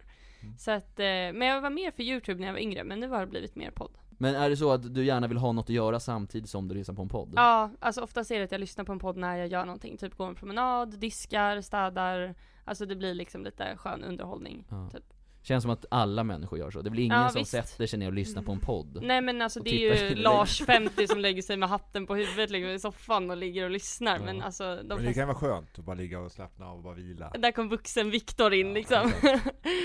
Så 0.58 0.70
att, 0.70 1.00
eh, 1.00 1.06
men 1.06 1.42
jag 1.42 1.60
var 1.60 1.70
mer 1.70 1.90
för 1.90 2.02
youtube 2.02 2.40
när 2.40 2.46
jag 2.46 2.52
var 2.54 2.60
yngre, 2.60 2.84
men 2.84 3.00
nu 3.00 3.08
har 3.08 3.20
det 3.20 3.26
blivit 3.26 3.56
mer 3.56 3.70
podd. 3.70 3.90
Men 4.10 4.34
är 4.34 4.50
det 4.50 4.56
så 4.56 4.70
att 4.70 4.94
du 4.94 5.04
gärna 5.04 5.26
vill 5.26 5.36
ha 5.36 5.52
något 5.52 5.64
att 5.64 5.70
göra 5.70 6.00
samtidigt 6.00 6.50
som 6.50 6.68
du 6.68 6.74
lyssnar 6.74 6.94
på 6.94 7.02
en 7.02 7.08
podd? 7.08 7.32
Ja, 7.36 7.70
alltså 7.80 8.00
oftast 8.02 8.30
är 8.30 8.38
det 8.38 8.44
att 8.44 8.52
jag 8.52 8.60
lyssnar 8.60 8.84
på 8.84 8.92
en 8.92 8.98
podd 8.98 9.16
när 9.16 9.36
jag 9.36 9.48
gör 9.48 9.64
någonting, 9.64 9.96
typ 9.96 10.16
går 10.16 10.26
en 10.26 10.34
promenad, 10.34 10.98
diskar, 10.98 11.60
städar, 11.60 12.34
alltså 12.64 12.86
det 12.86 12.96
blir 12.96 13.14
liksom 13.14 13.44
lite 13.44 13.76
skön 13.76 14.04
underhållning. 14.04 14.64
Ja. 14.70 14.90
Typ. 14.90 15.04
Känns 15.48 15.62
som 15.62 15.70
att 15.70 15.84
alla 15.90 16.24
människor 16.24 16.58
gör 16.58 16.70
så. 16.70 16.82
Det 16.82 16.90
blir 16.90 17.04
ingen 17.04 17.18
Ja, 17.20 17.28
som 17.28 17.38
visst. 17.38 17.50
sätter 17.50 17.86
sig 17.86 17.98
ner 17.98 18.06
och 18.06 18.12
lyssnar 18.12 18.42
på 18.42 18.52
en 18.52 18.60
podd. 18.60 18.98
Nej 19.02 19.20
men 19.20 19.42
alltså 19.42 19.60
det 19.60 19.70
är 19.90 20.08
ju 20.08 20.14
Lars 20.14 20.62
50 20.62 21.06
som 21.06 21.18
lägger 21.20 21.42
sig 21.42 21.56
med 21.56 21.68
hatten 21.68 22.06
på 22.06 22.14
huvudet 22.14 22.50
ligger 22.50 22.68
i 22.68 22.78
soffan 22.78 23.30
och 23.30 23.36
ligger 23.36 23.64
och 23.64 23.70
lyssnar 23.70 24.16
Ja. 24.18 24.24
men 24.24 24.42
alltså 24.42 24.76
de 24.76 24.94
Men 24.96 25.04
det 25.04 25.14
kan 25.14 25.26
vara 25.28 25.38
skönt 25.38 25.78
att 25.78 25.84
bara 25.84 25.96
ligga 25.96 26.20
och 26.20 26.32
slappna 26.32 26.66
av 26.66 26.76
och 26.76 26.82
bara 26.82 26.94
vila. 26.94 27.32
där 27.38 27.52
kom 27.52 27.68
vuxen 27.68 28.10
Viktor 28.10 28.54
in 28.54 28.66
Ja, 28.68 28.72
liksom. 28.74 29.12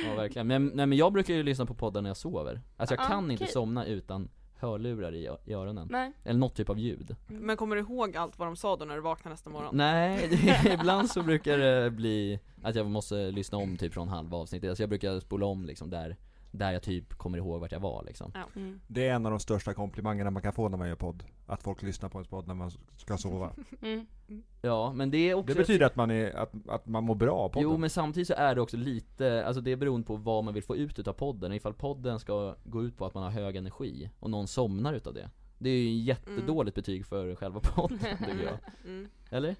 Ja 0.07 0.15
verkligen. 0.15 0.47
Men, 0.47 0.65
nej, 0.73 0.85
men 0.85 0.97
jag 0.97 1.13
brukar 1.13 1.33
ju 1.33 1.43
lyssna 1.43 1.65
på 1.65 1.73
poddar 1.75 2.01
när 2.01 2.09
jag 2.09 2.17
sover. 2.17 2.61
Alltså 2.77 2.95
jag 2.95 3.03
Ah, 3.05 3.07
kan 3.07 3.31
inte 3.31 3.43
okej. 3.43 3.53
somna 3.53 3.85
utan 3.85 4.29
hörlurar 4.63 5.15
i, 5.15 5.29
i 5.45 5.53
öronen. 5.53 5.87
Nej. 5.91 6.11
Eller 6.23 6.39
något 6.39 6.55
typ 6.55 6.69
av 6.69 6.79
ljud. 6.79 7.15
Men 7.27 7.57
kommer 7.57 7.75
du 7.75 7.81
ihåg 7.81 8.17
allt 8.17 8.39
vad 8.39 8.47
de 8.47 8.55
sa 8.55 8.75
då 8.75 8.85
när 8.85 8.95
du 8.95 9.01
vaknade 9.01 9.33
nästa 9.33 9.49
morgon? 9.49 9.77
Nej, 9.77 10.27
det, 10.27 10.73
ibland 10.79 11.09
så 11.09 11.23
brukar 11.23 11.57
det 11.57 11.91
bli 11.91 12.39
att 12.63 12.75
jag 12.75 12.85
måste 12.85 13.31
lyssna 13.31 13.57
om 13.57 13.77
typ 13.77 13.93
från 13.93 14.07
halva 14.07 14.37
avsnittet. 14.37 14.69
Alltså 14.69 14.83
jag 14.83 14.89
brukar 14.89 15.19
spola 15.19 15.45
om 15.45 15.65
liksom 15.65 15.89
där, 15.89 16.17
där 16.53 16.71
jag 16.71 16.83
typ 16.83 17.13
kommer 17.13 17.37
ihåg 17.37 17.61
vart 17.61 17.71
jag 17.71 17.79
var 17.79 18.03
liksom. 18.03 18.31
Mm. 18.55 18.81
Det 18.87 19.07
är 19.07 19.13
en 19.13 19.25
av 19.25 19.31
de 19.31 19.39
största 19.39 19.73
komplimangerna 19.73 20.31
man 20.31 20.41
kan 20.41 20.53
få 20.53 20.69
när 20.69 20.77
man 20.77 20.87
gör 20.87 20.95
podd. 20.95 21.23
Att 21.45 21.63
folk 21.63 21.81
lyssnar 21.81 22.09
på 22.09 22.17
ens 22.17 22.27
podd 22.27 22.47
när 22.47 22.53
man 22.55 22.71
ska 22.97 23.17
sova. 23.17 23.51
Mm. 24.27 24.43
Ja, 24.61 24.93
men 24.93 25.11
det 25.11 25.17
är 25.17 25.33
också 25.33 25.53
Det 25.53 25.59
betyder 25.59 25.85
att 25.85 25.95
man, 25.95 26.11
är, 26.11 26.35
att, 26.35 26.51
att 26.67 26.87
man 26.87 27.03
mår 27.03 27.15
bra 27.15 27.35
av 27.35 27.49
podden. 27.49 27.69
Jo 27.69 27.77
men 27.77 27.89
samtidigt 27.89 28.27
så 28.27 28.33
är 28.33 28.55
det 28.55 28.61
också 28.61 28.77
lite, 28.77 29.45
alltså 29.45 29.61
det 29.61 29.71
är 29.71 29.75
beroende 29.75 30.07
på 30.07 30.15
vad 30.15 30.43
man 30.43 30.53
vill 30.53 30.63
få 30.63 30.75
ut 30.75 30.99
utav 30.99 31.13
podden. 31.13 31.53
Ifall 31.53 31.73
podden 31.73 32.19
ska 32.19 32.55
gå 32.63 32.83
ut 32.83 32.97
på 32.97 33.05
att 33.05 33.13
man 33.13 33.23
har 33.23 33.29
hög 33.29 33.55
energi 33.55 34.09
och 34.19 34.29
någon 34.29 34.47
somnar 34.47 34.93
utav 34.93 35.13
det. 35.13 35.29
Det 35.57 35.69
är 35.69 35.77
ju 35.77 35.91
jättedåligt 35.91 36.75
betyg 36.75 37.05
för 37.05 37.35
själva 37.35 37.59
podden 37.59 37.99
tycker 38.19 38.43
jag. 38.43 38.59
Mm. 38.85 39.09
Eller? 39.29 39.55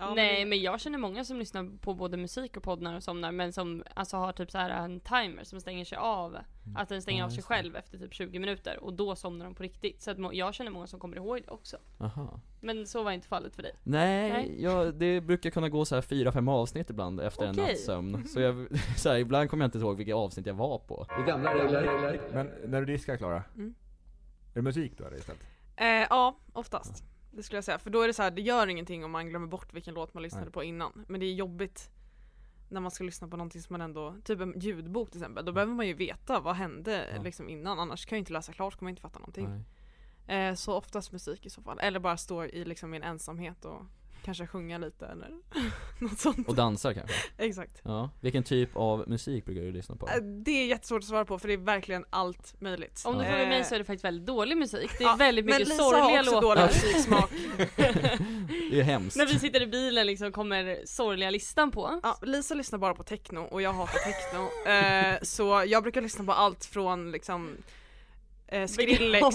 Ja, 0.00 0.14
Nej 0.14 0.40
det- 0.40 0.46
men 0.46 0.60
jag 0.60 0.80
känner 0.80 0.98
många 0.98 1.24
som 1.24 1.38
lyssnar 1.38 1.78
på 1.80 1.94
både 1.94 2.16
musik 2.16 2.56
och 2.56 2.62
podd 2.62 2.82
när 2.82 2.92
de 2.92 3.00
somnar 3.00 3.32
men 3.32 3.52
som 3.52 3.84
alltså 3.94 4.16
har 4.16 4.32
typ 4.32 4.50
så 4.50 4.58
här 4.58 4.70
en 4.70 5.00
timer 5.00 5.44
som 5.44 5.60
stänger 5.60 5.84
sig 5.84 5.98
av. 5.98 6.36
Att 6.76 6.88
den 6.88 7.02
stänger 7.02 7.18
Ja, 7.20 7.24
av 7.26 7.30
sig 7.30 7.42
själv 7.42 7.76
efter 7.76 7.98
typ 7.98 8.14
20 8.14 8.38
minuter 8.38 8.84
och 8.84 8.92
då 8.92 9.16
somnar 9.16 9.44
de 9.44 9.54
på 9.54 9.62
riktigt. 9.62 10.02
Så 10.02 10.10
att 10.10 10.18
jag 10.34 10.54
känner 10.54 10.70
många 10.70 10.86
som 10.86 11.00
kommer 11.00 11.16
ihåg 11.16 11.42
det 11.46 11.50
också. 11.50 11.76
Aha. 12.00 12.40
Men 12.60 12.86
så 12.86 13.02
var 13.02 13.10
inte 13.12 13.28
fallet 13.28 13.54
för 13.56 13.62
dig. 13.62 13.72
Nej, 13.82 14.30
Nej. 14.32 14.62
Ja, 14.62 14.84
det 14.84 15.20
brukar 15.20 15.50
kunna 15.50 15.68
gå 15.68 15.84
så 15.84 15.94
här 15.94 16.02
fyra, 16.02 16.32
fem 16.32 16.48
avsnitt 16.48 16.90
ibland 16.90 17.20
efter 17.20 17.44
en 17.44 17.50
Okej. 17.50 17.64
nattsömn. 17.64 18.26
Så, 18.28 18.40
jag, 18.40 18.66
så 18.96 19.08
här, 19.08 19.16
ibland 19.18 19.50
kommer 19.50 19.64
jag 19.64 19.68
inte 19.68 19.78
ihåg 19.78 19.96
vilka 19.96 20.14
avsnitt 20.14 20.46
jag 20.46 20.54
var 20.54 20.78
på. 20.78 21.06
Det 21.18 21.22
gamla 21.22 21.54
regler. 21.54 22.20
Men 22.32 22.50
när 22.66 22.80
du 22.80 22.86
diskar 22.92 23.16
Klara, 23.16 23.42
Mm. 23.54 23.74
är 24.50 24.54
det 24.54 24.62
musik 24.62 24.92
då 24.98 25.04
istället? 25.16 25.42
Eh, 25.76 25.86
ja, 25.86 26.36
oftast. 26.52 27.04
Det 27.30 27.42
skulle 27.42 27.56
jag 27.56 27.64
säga. 27.64 27.78
För 27.78 27.90
då 27.90 28.02
är 28.02 28.06
det 28.06 28.14
så 28.14 28.22
här, 28.22 28.30
det 28.30 28.42
gör 28.42 28.66
ingenting 28.66 29.04
om 29.04 29.10
man 29.10 29.28
glömmer 29.28 29.46
bort 29.46 29.74
vilken 29.74 29.94
låt 29.94 30.14
man 30.14 30.22
lyssnade 30.22 30.44
Nej. 30.44 30.52
på 30.52 30.64
innan. 30.64 31.04
Men 31.08 31.20
det 31.20 31.26
är 31.26 31.34
jobbigt 31.34 31.90
när 32.68 32.80
man 32.80 32.90
ska 32.90 33.04
lyssna 33.04 33.28
på 33.28 33.36
någonting 33.36 33.62
som 33.62 33.74
man 33.74 33.80
ändå, 33.80 34.16
typ 34.24 34.40
en 34.40 34.60
ljudbok 34.60 35.10
till 35.10 35.20
exempel. 35.20 35.44
Då 35.44 35.52
behöver 35.52 35.72
man 35.74 35.86
ju 35.86 35.94
veta 35.94 36.40
vad 36.40 36.56
hände 36.56 37.08
Ja. 37.16 37.22
liksom 37.22 37.48
innan. 37.48 37.78
Annars 37.78 38.06
kan 38.06 38.16
jag 38.16 38.20
inte 38.20 38.32
läsa 38.32 38.52
klart, 38.52 38.76
kommer 38.76 38.90
jag 38.90 38.92
inte 38.92 39.02
fatta 39.02 39.18
någonting. 39.18 39.64
Eh, 40.26 40.54
så 40.54 40.74
oftast 40.74 41.12
musik 41.12 41.46
i 41.46 41.50
så 41.50 41.62
fall. 41.62 41.78
Eller 41.78 42.00
bara 42.00 42.16
stå 42.16 42.44
i 42.44 42.64
liksom 42.64 42.90
min 42.90 43.02
ensamhet 43.02 43.64
och 43.64 43.82
kanske 44.24 44.46
sjunga 44.46 44.78
lite 44.78 45.06
eller 45.06 45.28
något 45.98 46.18
sånt. 46.18 46.48
Och 46.48 46.54
dansar 46.54 46.92
kanske? 46.94 47.14
Exakt. 47.38 47.80
Ja. 47.84 48.10
Vilken 48.20 48.42
typ 48.42 48.70
av 48.76 49.04
musik 49.08 49.44
brukar 49.44 49.62
du 49.62 49.72
lyssna 49.72 49.96
på? 49.96 50.08
Eh, 50.08 50.14
Det 50.22 50.50
är 50.50 50.66
jättesvårt 50.66 50.98
att 50.98 51.04
svara 51.08 51.24
på 51.24 51.38
för 51.38 51.48
det 51.48 51.54
är 51.54 51.58
verkligen 51.58 52.04
allt 52.10 52.60
möjligt. 52.60 53.02
Om 53.06 53.18
du 53.18 53.24
frågar 53.24 53.46
mig 53.48 53.64
så 53.64 53.74
är 53.74 53.78
det 53.78 53.84
faktiskt 53.84 54.04
väldigt 54.04 54.26
dålig 54.26 54.56
musik. 54.56 54.90
Det 54.98 55.04
är 55.04 55.08
ja, 55.08 55.16
väldigt 55.16 55.44
men 55.44 55.52
mycket 55.54 55.68
Lisa 55.68 55.82
sorgliga 55.82 56.04
har 56.04 56.18
också 56.20 56.40
låtar. 56.40 56.56
dålig 56.56 56.62
musiksmak. 56.64 57.30
Det 58.70 58.80
är 58.80 58.82
hemskt. 58.82 59.16
När 59.16 59.26
vi 59.26 59.38
sitter 59.38 59.62
i 59.62 59.66
bilen 59.66 60.06
liksom 60.06 60.32
kommer 60.32 60.78
sorgliga 60.84 61.30
listan 61.30 61.70
på. 61.70 62.00
Ja, 62.02 62.18
Lisa 62.22 62.54
lyssnar 62.54 62.78
bara 62.78 62.94
på 62.94 63.02
techno 63.02 63.40
och 63.40 63.62
jag 63.62 63.72
hatar 63.72 63.98
techno. 63.98 64.70
Eh, 64.70 65.18
så 65.22 65.64
jag 65.66 65.82
brukar 65.82 66.00
lyssna 66.02 66.24
på 66.24 66.32
allt 66.32 66.64
från 66.64 67.12
liksom 67.12 67.56
eh, 68.48 68.66
Skrillex. 68.66 69.26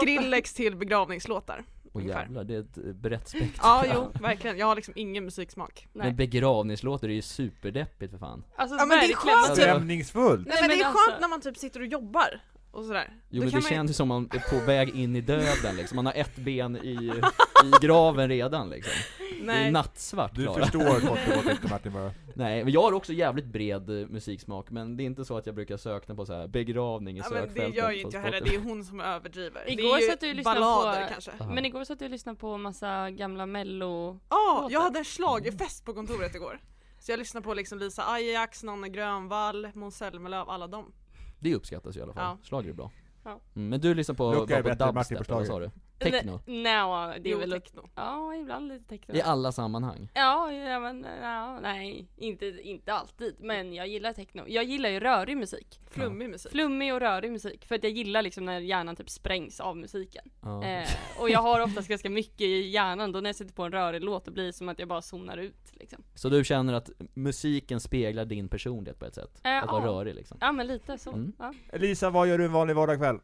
Skrillex 0.00 0.54
till 0.54 0.76
begravningslåtar. 0.76 1.64
Ungefär. 1.92 2.20
jävlar, 2.22 2.44
det 2.44 2.54
är 2.54 2.60
ett 2.60 2.78
eh, 2.78 2.82
brett 2.84 3.28
spektrum. 3.28 3.50
Ja, 3.62 3.84
jo, 3.94 4.12
verkligen. 4.22 4.58
Jag 4.58 4.66
har 4.66 4.76
liksom 4.76 4.94
ingen 4.96 5.24
musiksmak. 5.24 5.88
Nej. 5.92 6.06
Men 6.06 6.16
begravningslåtar 6.16 7.08
är 7.08 7.12
ju 7.12 7.22
superdeppigt 7.22 8.10
för 8.12 8.18
fan. 8.18 8.44
Alltså, 8.56 8.76
Ja, 8.76 8.86
men 8.86 8.98
det 8.98 9.04
är 9.04 9.14
skönt. 9.14 9.36
alltså, 9.36 9.54
Stämningsfullt! 9.62 10.48
Nej 10.48 10.56
men 10.60 10.68
det 10.70 10.74
är 10.74 10.84
skönt 10.84 10.96
alltså- 10.96 11.20
när 11.20 11.28
man 11.28 11.40
typ 11.40 11.56
sitter 11.56 11.80
och 11.80 11.86
jobbar 11.86 12.40
och 12.70 12.84
sådär. 12.84 13.08
Jo 13.30 13.40
Då 13.40 13.44
men 13.44 13.48
det 13.48 13.54
man 13.54 13.62
känns 13.62 13.90
ju 13.90 13.94
som 13.94 14.08
man 14.08 14.28
är 14.32 14.58
på 14.60 14.66
väg 14.66 14.88
in 14.96 15.16
i 15.16 15.20
döden 15.20 15.76
liksom, 15.76 15.96
man 15.96 16.06
har 16.06 16.12
ett 16.12 16.36
ben 16.36 16.76
i, 16.76 16.90
i 17.64 17.70
graven 17.86 18.28
redan 18.28 18.70
liksom. 18.70 18.92
Det 19.28 19.36
är 19.38 19.46
Nej. 19.46 19.70
nattsvart 19.70 20.34
Du 20.34 20.42
Klara. 20.44 20.60
förstår 20.62 21.00
kort 21.00 21.18
och 21.28 21.34
gott 21.44 21.52
inte 21.52 21.68
Martin 21.70 21.92
bara. 21.92 22.10
Nej, 22.36 22.64
men 22.64 22.72
jag 22.72 22.82
har 22.82 22.92
också 22.92 23.12
jävligt 23.12 23.44
bred 23.46 23.90
eh, 24.02 24.08
musiksmak, 24.08 24.70
men 24.70 24.96
det 24.96 25.02
är 25.02 25.04
inte 25.04 25.24
så 25.24 25.36
att 25.36 25.46
jag 25.46 25.54
brukar 25.54 25.76
söka 25.76 26.14
på 26.14 26.26
så 26.26 26.32
här 26.34 26.48
begravning 26.48 27.16
i 27.16 27.18
Ja, 27.18 27.24
men 27.30 27.42
det 27.42 27.48
sökfältet 27.48 27.76
gör 27.76 27.90
ju 27.90 28.00
inte 28.00 28.16
jag 28.16 28.24
heller, 28.24 28.40
det 28.40 28.54
är 28.54 28.60
hon 28.60 28.84
som 28.84 29.00
överdriver. 29.00 29.70
Igår 29.70 29.82
det 29.82 29.88
är 29.88 30.00
ju 30.00 30.06
satt 30.10 30.20
du 30.20 30.34
lyssnade 30.34 30.60
ballader 30.60 31.02
på- 31.06 31.12
kanske. 31.12 31.30
Aha. 31.40 31.52
Men 31.54 31.64
igår 31.64 31.84
satt 31.84 31.98
du 31.98 32.04
och 32.04 32.10
lyssnade 32.10 32.38
på 32.38 32.56
massa 32.58 33.10
gamla 33.10 33.46
mello 33.46 34.20
Ja, 34.28 34.58
låtar. 34.62 34.72
jag 34.74 34.80
hade 34.80 34.98
en 34.98 35.04
schlagerfest 35.04 35.84
på 35.84 35.94
kontoret 35.94 36.34
igår. 36.34 36.60
Så 36.98 37.12
jag 37.12 37.18
lyssnade 37.18 37.44
på 37.44 37.54
liksom 37.54 37.78
Lisa 37.78 38.02
Ajax, 38.12 38.62
Nanne 38.62 38.88
Grönvall, 38.88 39.68
Måns 39.74 39.96
Zelmerlöw, 39.96 40.50
alla 40.50 40.66
dem. 40.66 40.92
Det 41.40 41.54
uppskattas 41.54 41.96
ju 41.96 42.00
i 42.00 42.02
alla 42.02 42.12
fall, 42.12 42.22
Ja. 42.24 42.38
schlager 42.44 42.68
är 42.70 42.74
bra. 42.74 42.90
Ja. 43.24 43.40
Mm, 43.56 43.68
men 43.68 43.80
du 43.80 43.94
lyssnar 43.94 44.14
på, 44.14 44.32
på 44.32 44.46
dubstep, 44.46 45.28
vad 45.30 45.46
sa 45.46 45.58
du? 45.58 45.70
Techno? 46.02 46.40
Nej, 46.46 46.82
no, 46.82 47.22
det 47.22 47.28
är 47.28 47.32
Jo, 47.32 47.38
väl 47.38 47.52
techno. 47.52 47.88
Ja, 47.94 48.34
ibland 48.34 48.68
lite 48.68 48.84
techno. 48.84 49.14
I 49.14 49.22
alla 49.22 49.52
sammanhang? 49.52 50.08
Ja, 50.14 50.52
ja 50.52 50.80
men 50.80 51.06
ja, 51.22 51.60
nej, 51.60 52.08
inte, 52.16 52.46
inte 52.46 52.92
alltid. 52.92 53.36
Men 53.38 53.74
jag 53.74 53.88
gillar 53.88 54.12
techno. 54.12 54.44
Jag 54.46 54.64
gillar 54.64 54.88
ju 54.88 55.00
rörig 55.00 55.36
musik. 55.36 55.80
Flummig 55.90 56.30
musik. 56.30 56.52
Flummig 56.52 56.94
och 56.94 57.00
rörig 57.00 57.32
musik. 57.32 57.64
För 57.64 57.74
att 57.74 57.82
jag 57.82 57.92
gillar 57.92 58.22
liksom 58.22 58.44
när 58.44 58.60
hjärnan 58.60 58.96
typ 58.96 59.10
sprängs 59.10 59.60
av 59.60 59.76
musiken. 59.76 60.30
Ja. 60.42 60.64
Eh, 60.64 60.88
och 61.18 61.30
jag 61.30 61.40
har 61.40 61.60
oftast 61.60 61.88
ganska 61.88 62.10
mycket 62.10 62.40
i 62.40 62.68
hjärnan 62.68 63.12
då 63.12 63.20
när 63.20 63.28
jag 63.28 63.36
sätter 63.36 63.54
på 63.54 63.62
en 63.62 63.72
rörig 63.72 64.04
låt, 64.04 64.24
då 64.24 64.32
blir 64.32 64.44
det 64.44 64.52
som 64.52 64.68
att 64.68 64.78
jag 64.78 64.88
bara 64.88 65.02
zonar 65.02 65.36
ut 65.36 65.72
liksom. 65.72 66.04
Så 66.14 66.28
du 66.28 66.44
känner 66.44 66.72
att 66.72 66.90
musiken 67.14 67.80
speglar 67.80 68.24
din 68.24 68.48
personlighet 68.48 68.98
på 68.98 69.04
ett 69.04 69.14
sätt? 69.14 69.40
Eh, 69.44 69.62
att 69.62 69.72
vara 69.72 69.84
ja. 69.84 69.90
rörig 69.90 70.14
liksom? 70.14 70.38
Ja 70.40 70.52
men 70.52 70.66
lite 70.66 70.98
så. 70.98 71.12
Mm. 71.12 71.32
Ja. 71.38 71.52
Lisa, 71.72 72.10
vad 72.10 72.28
gör 72.28 72.38
du 72.38 72.44
en 72.44 72.52
vanlig 72.52 72.76
vardagskväll? 72.76 73.18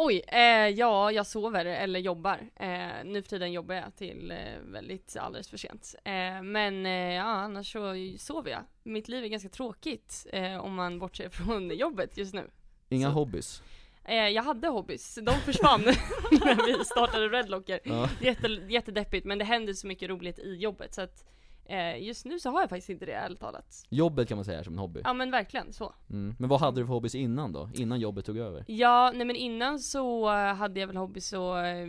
Oj, 0.00 0.22
eh, 0.28 0.68
ja 0.68 1.12
jag 1.12 1.26
sover 1.26 1.64
eller 1.64 2.00
jobbar. 2.00 2.38
Eh, 2.56 3.04
nu 3.04 3.22
för 3.22 3.28
tiden 3.28 3.52
jobbar 3.52 3.74
jag 3.74 3.96
till 3.96 4.30
eh, 4.30 4.36
väldigt 4.64 5.16
alldeles 5.16 5.48
för 5.48 5.56
sent. 5.56 5.94
Eh, 6.04 6.42
men 6.42 6.86
eh, 6.86 6.92
ja, 6.92 7.22
annars 7.22 7.72
så 7.72 7.94
sover 8.18 8.50
jag. 8.50 8.60
Mitt 8.82 9.08
liv 9.08 9.24
är 9.24 9.28
ganska 9.28 9.48
tråkigt 9.48 10.26
eh, 10.32 10.56
om 10.56 10.74
man 10.74 10.98
bortser 10.98 11.28
från 11.32 11.70
jobbet 11.76 12.16
just 12.16 12.34
nu. 12.34 12.50
Inga 12.88 13.06
Så- 13.08 13.12
hobbys? 13.14 13.62
Jag 14.10 14.42
hade 14.42 14.68
hobbys, 14.68 15.14
de 15.22 15.32
försvann 15.34 15.80
när 16.30 16.66
vi 16.78 16.84
startade 16.84 17.28
Redlocker. 17.28 17.80
Ja. 17.84 18.08
Jätte, 18.20 18.46
jättedeppigt 18.68 19.26
men 19.26 19.38
det 19.38 19.44
händer 19.44 19.72
så 19.72 19.86
mycket 19.86 20.08
roligt 20.10 20.38
i 20.38 20.54
jobbet 20.56 20.94
så 20.94 21.02
att 21.02 21.24
eh, 21.68 22.02
just 22.02 22.24
nu 22.24 22.38
så 22.38 22.50
har 22.50 22.60
jag 22.60 22.70
faktiskt 22.70 22.88
inte 22.90 23.06
det 23.06 23.12
ärligt 23.12 23.40
talat. 23.40 23.86
Jobbet 23.88 24.28
kan 24.28 24.36
man 24.38 24.44
säga 24.44 24.58
är 24.58 24.62
som 24.62 24.72
en 24.72 24.78
hobby? 24.78 25.00
Ja 25.04 25.12
men 25.12 25.30
verkligen 25.30 25.72
så. 25.72 25.94
Mm. 26.10 26.34
Men 26.38 26.48
vad 26.48 26.60
hade 26.60 26.80
du 26.80 26.86
för 26.86 26.92
hobbys 26.94 27.14
innan 27.14 27.52
då? 27.52 27.70
Innan 27.74 28.00
jobbet 28.00 28.24
tog 28.24 28.36
över? 28.38 28.64
Ja, 28.68 29.12
nej 29.14 29.26
men 29.26 29.36
innan 29.36 29.78
så 29.78 30.28
hade 30.34 30.80
jag 30.80 30.86
väl 30.86 30.96
hobbys 30.96 31.32
och 31.32 31.58
eh, 31.66 31.86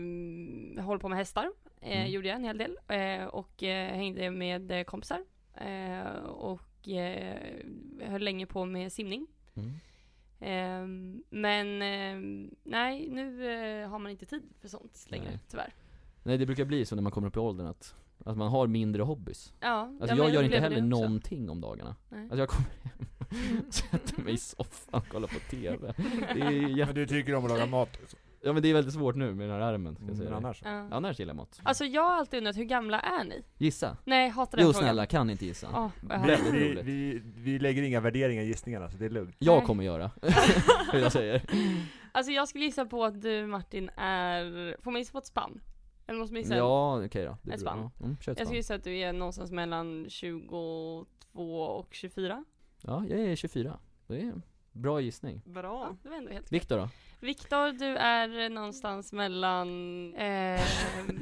hålla 0.83 0.99
på 0.99 1.09
med 1.09 1.17
hästar. 1.17 1.43
Eh, 1.81 1.99
Mm. 1.99 2.11
Gjorde 2.11 2.27
jag 2.27 2.35
en 2.35 2.43
hel 2.43 2.57
del. 2.57 2.77
Eh, 2.87 3.25
och 3.25 3.63
eh, 3.63 3.95
hängde 3.95 4.31
med 4.31 4.71
eh, 4.71 4.83
kompisar. 4.83 5.23
Eh, 5.55 6.07
och 6.25 6.61
höll 8.01 8.21
länge 8.21 8.45
på 8.45 8.65
med 8.65 8.91
simning. 8.91 9.27
Mm. 9.55 9.69
Eh, 10.39 10.87
men 11.29 11.81
eh, 11.81 12.49
nej, 12.63 13.09
nu 13.09 13.85
har 13.85 13.99
man 13.99 14.11
inte 14.11 14.25
tid 14.25 14.43
för 14.61 14.67
sånt 14.67 15.05
längre 15.09 15.29
Nej. 15.29 15.39
tyvärr. 15.49 15.73
Nej 16.23 16.37
det 16.37 16.45
brukar 16.45 16.65
bli 16.65 16.85
så 16.85 16.95
när 16.95 17.01
man 17.03 17.11
kommer 17.11 17.27
upp 17.27 17.35
i 17.35 17.39
åldern 17.39 17.67
att, 17.67 17.95
att 18.25 18.37
man 18.37 18.47
har 18.49 18.67
mindre 18.67 19.03
hobbys 19.03 19.53
Ja, 19.59 19.69
Alltså 19.81 20.07
ja, 20.07 20.07
men 20.07 20.17
jag 20.17 20.33
gör 20.33 20.43
inte 20.43 20.59
heller 20.59 20.81
någonting 20.81 21.49
om 21.49 21.61
dagarna 21.61 21.95
Nej. 22.09 22.21
Alltså 22.21 22.37
jag 22.37 22.49
kommer 22.49 22.69
hem, 23.31 23.71
sätter 23.71 24.21
mig 24.21 24.33
i 24.33 24.37
soffan 24.37 24.99
och 25.01 25.07
kollar 25.07 25.27
på 25.27 25.39
TV 25.39 25.93
Det 26.33 26.41
är 26.41 26.51
jätte... 26.51 26.85
Men 26.85 26.95
du 26.95 27.07
tycker 27.07 27.35
om 27.35 27.43
att 27.45 27.51
laga 27.51 27.65
mat? 27.65 27.97
Ja 28.41 28.53
men 28.53 28.61
det 28.63 28.69
är 28.69 28.73
väldigt 28.73 28.93
svårt 28.93 29.15
nu 29.15 29.33
med 29.33 29.49
den 29.49 29.61
här 29.61 29.73
ärmen 29.73 29.95
ska 29.95 30.03
jag 30.03 30.07
Men 30.07 30.17
säga 30.17 30.29
dig. 30.29 30.37
annars? 30.37 30.61
Ja. 30.65 30.87
Annars 30.91 31.19
gillar 31.19 31.29
jag 31.29 31.35
mat 31.37 31.59
Alltså 31.63 31.85
jag 31.85 32.01
har 32.01 32.11
alltid 32.17 32.37
undrat, 32.37 32.57
hur 32.57 32.63
gamla 32.63 32.99
är 32.99 33.23
ni? 33.23 33.43
Gissa? 33.57 33.97
Nej, 34.05 34.29
hatar 34.29 34.57
den 34.57 34.65
Jo 34.67 34.73
frågan. 34.73 34.87
snälla, 34.87 35.05
kan 35.05 35.29
inte 35.29 35.45
gissa 35.45 35.67
Ja, 35.73 35.91
vad 36.01 36.21
Vi, 36.25 36.37
vi, 36.51 36.81
vi, 36.83 37.21
vi 37.35 37.59
lägger 37.59 37.83
inga 37.83 37.99
värderingar 37.99 38.43
i 38.43 38.45
gissningarna 38.45 38.89
så 38.89 38.97
det 38.97 39.05
är 39.05 39.09
lugnt. 39.09 39.35
Jag 39.39 39.57
Nej. 39.57 39.65
kommer 39.65 39.83
göra, 39.83 40.11
hur 40.91 40.99
jag 40.99 41.11
säger 41.11 41.41
Alltså 42.11 42.31
jag 42.31 42.47
skulle 42.47 42.65
gissa 42.65 42.85
på 42.85 43.05
att 43.05 43.21
du 43.21 43.45
Martin 43.47 43.89
är, 43.97 44.75
får 44.83 44.91
man 44.91 45.01
gissa 45.01 45.11
på 45.11 45.17
ett 45.17 45.25
spann? 45.25 45.61
Eller 46.09 46.19
måste 46.19 46.33
man 46.33 46.41
gissa? 46.41 46.55
Ja 46.55 47.05
okej 47.05 47.25
då, 47.25 47.37
det 47.41 47.53
Ett 47.53 47.59
spann. 47.59 47.77
ja, 47.79 47.91
mm, 48.05 48.17
ett 48.19 48.27
Jag 48.27 48.37
skulle 48.37 48.55
gissa 48.57 48.75
att 48.75 48.83
du 48.83 48.97
är 48.97 49.13
någonstans 49.13 49.51
mellan 49.51 50.05
22 50.09 51.05
och 51.77 51.93
24 51.93 52.45
Ja, 52.81 53.05
jag 53.09 53.19
är 53.19 53.35
24, 53.35 53.79
det 54.07 54.21
är 54.21 54.41
bra 54.71 55.01
gissning 55.01 55.41
Bra. 55.45 55.95
Det 56.03 56.09
var 56.09 56.17
ändå 56.17 56.31
helt 56.31 56.51
Viktor 56.51 56.77
då? 56.77 56.89
Viktor, 57.19 57.71
du 57.71 57.85
är 57.97 58.49
någonstans 58.49 59.13
mellan, 59.13 59.67
eh, 60.15 60.61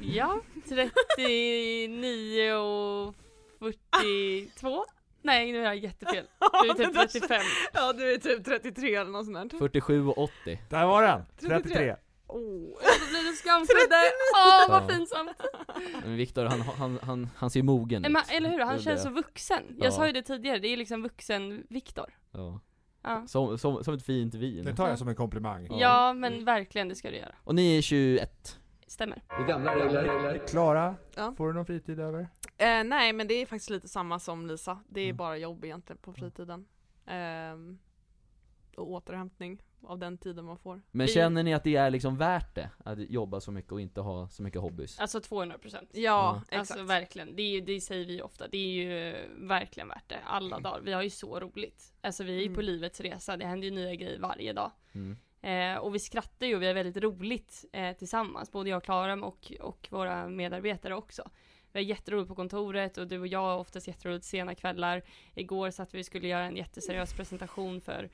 ja, 0.02 0.42
39 0.70 2.54
och 2.54 3.16
42 3.60 4.86
Nej 5.22 5.52
nu 5.52 5.60
är 5.60 5.64
jag 5.64 5.78
jättefel, 5.78 6.26
du 6.64 6.70
är 6.70 6.74
typ 6.74 7.12
35 7.12 7.42
Ja 7.74 7.94
du 7.94 8.14
är 8.14 8.18
typ 8.18 8.46
33 8.46 8.96
eller 8.96 9.12
något 9.12 9.26
sånt 9.26 9.52
där. 9.52 9.58
47 9.60 10.08
och 10.08 10.18
80 10.18 10.60
Där 10.70 10.86
var 10.86 11.02
den! 11.04 11.22
33. 11.40 11.60
33! 11.62 11.96
Oh. 12.28 12.40
Då 12.40 13.08
blir 13.10 13.32
det 13.32 13.36
skamkudde, 13.38 14.02
åh 14.36 14.70
vad 14.70 14.88
pinsamt! 14.90 15.42
Men 16.04 16.16
Viktor 16.16 16.46
han, 16.46 16.62
han, 16.62 17.00
han, 17.02 17.30
han 17.36 17.50
ser 17.50 17.64
mogen 17.64 18.02
Nej, 18.02 18.12
men, 18.12 18.22
ut 18.22 18.32
eller 18.32 18.50
hur, 18.50 18.60
han 18.60 18.78
Det 18.78 18.82
känns 18.84 19.04
det. 19.04 19.08
så 19.10 19.14
vuxen. 19.16 19.64
Ja. 19.70 19.84
Jag 19.84 19.94
sa 19.94 20.06
ju 20.08 20.12
det 20.14 20.22
tidigare, 20.22 20.60
det 20.60 20.68
är 20.68 20.78
liksom 20.78 21.04
vuxen-Viktor. 21.04 22.18
Ja. 22.32 22.60
Ja. 23.02 23.28
Som, 23.28 23.58
som, 23.58 23.84
som 23.84 23.94
ett 23.94 24.06
fint 24.06 24.32
Det 24.32 24.38
vin 24.38 24.76
tar 24.76 24.90
jag 24.90 25.00
som 25.00 25.08
en 25.08 25.16
komplimang. 25.16 25.68
Ja. 25.70 25.78
ja, 25.80 26.14
men 26.14 26.46
verkligen 26.46 26.90
det 26.90 26.96
ska 26.96 27.10
du 27.12 27.18
göra. 27.18 27.36
Och 27.44 27.56
ni 27.56 27.78
är 27.78 27.82
21 27.82 28.60
Stämmer. 28.88 29.22
Det 29.28 29.36
är 29.44 29.48
gamla 29.48 29.76
regler. 29.76 30.48
Klara, 30.48 30.96
Ja. 31.16 31.34
får 31.38 31.48
du 31.48 31.54
någon 31.54 31.66
fritid 31.66 32.00
över? 32.00 32.20
Eh, 32.58 32.84
nej 32.84 33.14
men 33.14 33.28
det 33.28 33.34
är 33.34 33.46
faktiskt 33.46 33.70
lite 33.70 33.88
samma 33.88 34.20
som 34.20 34.48
Lisa. 34.48 34.80
Det 34.90 35.02
är 35.02 35.06
Mm. 35.06 35.18
bara 35.18 35.38
jobb 35.38 35.66
egentligen 35.66 35.98
på 36.02 36.14
fritiden. 36.14 36.66
Ehm, 37.06 37.80
och 38.78 38.92
återhämtning 38.92 39.62
av 39.84 40.00
den 40.00 40.18
tiden 40.18 40.46
man 40.46 40.58
får. 40.58 40.82
Men 40.92 41.08
känner 41.08 41.44
ni 41.44 41.54
att 41.54 41.64
det 41.64 41.76
är 41.76 41.90
liksom 41.90 42.18
värt 42.18 42.56
det? 42.56 42.70
Att 42.78 43.00
jobba 43.00 43.40
så 43.40 43.52
mycket 43.52 43.72
och 43.72 43.82
inte 43.82 44.02
ha 44.02 44.30
så 44.30 44.44
mycket 44.44 44.62
hobbys? 44.62 45.00
Alltså 45.00 45.22
200 45.22 45.58
procent. 45.58 45.90
Ja, 45.94 46.42
exakt. 46.50 46.60
Alltså 46.60 46.84
verkligen, 46.84 47.36
det, 47.36 47.42
är 47.42 47.62
det 47.62 47.82
säger 47.82 48.06
vi 48.06 48.22
ofta, 48.22 48.48
det 48.48 48.58
är 48.58 48.68
ju 48.68 49.16
verkligen 49.48 49.88
värt 49.88 50.10
det, 50.10 50.20
alla 50.26 50.60
dagar. 50.60 50.82
Vi 50.82 50.94
har 50.94 51.02
ju 51.02 51.10
så 51.10 51.40
roligt. 51.40 51.94
Alltså 52.02 52.24
vi 52.24 52.38
är 52.38 52.42
ju 52.42 52.54
på 52.54 52.62
Mm. 52.62 52.66
livets 52.66 53.00
resa, 53.00 53.38
det 53.38 53.46
händer 53.46 53.68
ju 53.68 53.74
nya 53.74 53.96
grejer 53.96 54.20
varje 54.20 54.54
dag. 54.54 54.72
Mm. 54.94 55.18
Eh, 55.42 55.78
och 55.78 55.96
vi 55.96 56.00
skrattar 56.00 56.48
ju 56.48 56.56
och 56.56 56.62
vi 56.62 56.68
har 56.68 56.74
väldigt 56.74 57.04
roligt 57.04 57.66
eh, 57.74 57.98
tillsammans, 57.98 58.52
både 58.52 58.70
jag 58.70 58.78
och 58.78 58.84
Klara 58.84 59.14
och, 59.26 59.52
och 59.60 59.88
våra 59.92 60.28
medarbetare 60.28 60.96
också. 60.96 61.30
Vi 61.72 61.80
har 61.80 61.86
jätteroligt 61.86 62.28
på 62.28 62.36
kontoret 62.36 62.98
och 62.98 63.08
du 63.08 63.20
och 63.20 63.28
jag 63.28 63.40
har 63.40 63.58
oftast 63.58 63.88
jätteroligt 63.88 64.26
sena 64.26 64.56
kvällar. 64.56 65.04
Igår 65.36 65.72
satt 65.72 65.94
vi 65.94 66.02
och 66.02 66.06
skulle 66.06 66.28
göra 66.28 66.46
en 66.46 66.56
jätteseriös 66.56 67.14
presentation 67.14 67.82
för, 67.82 68.10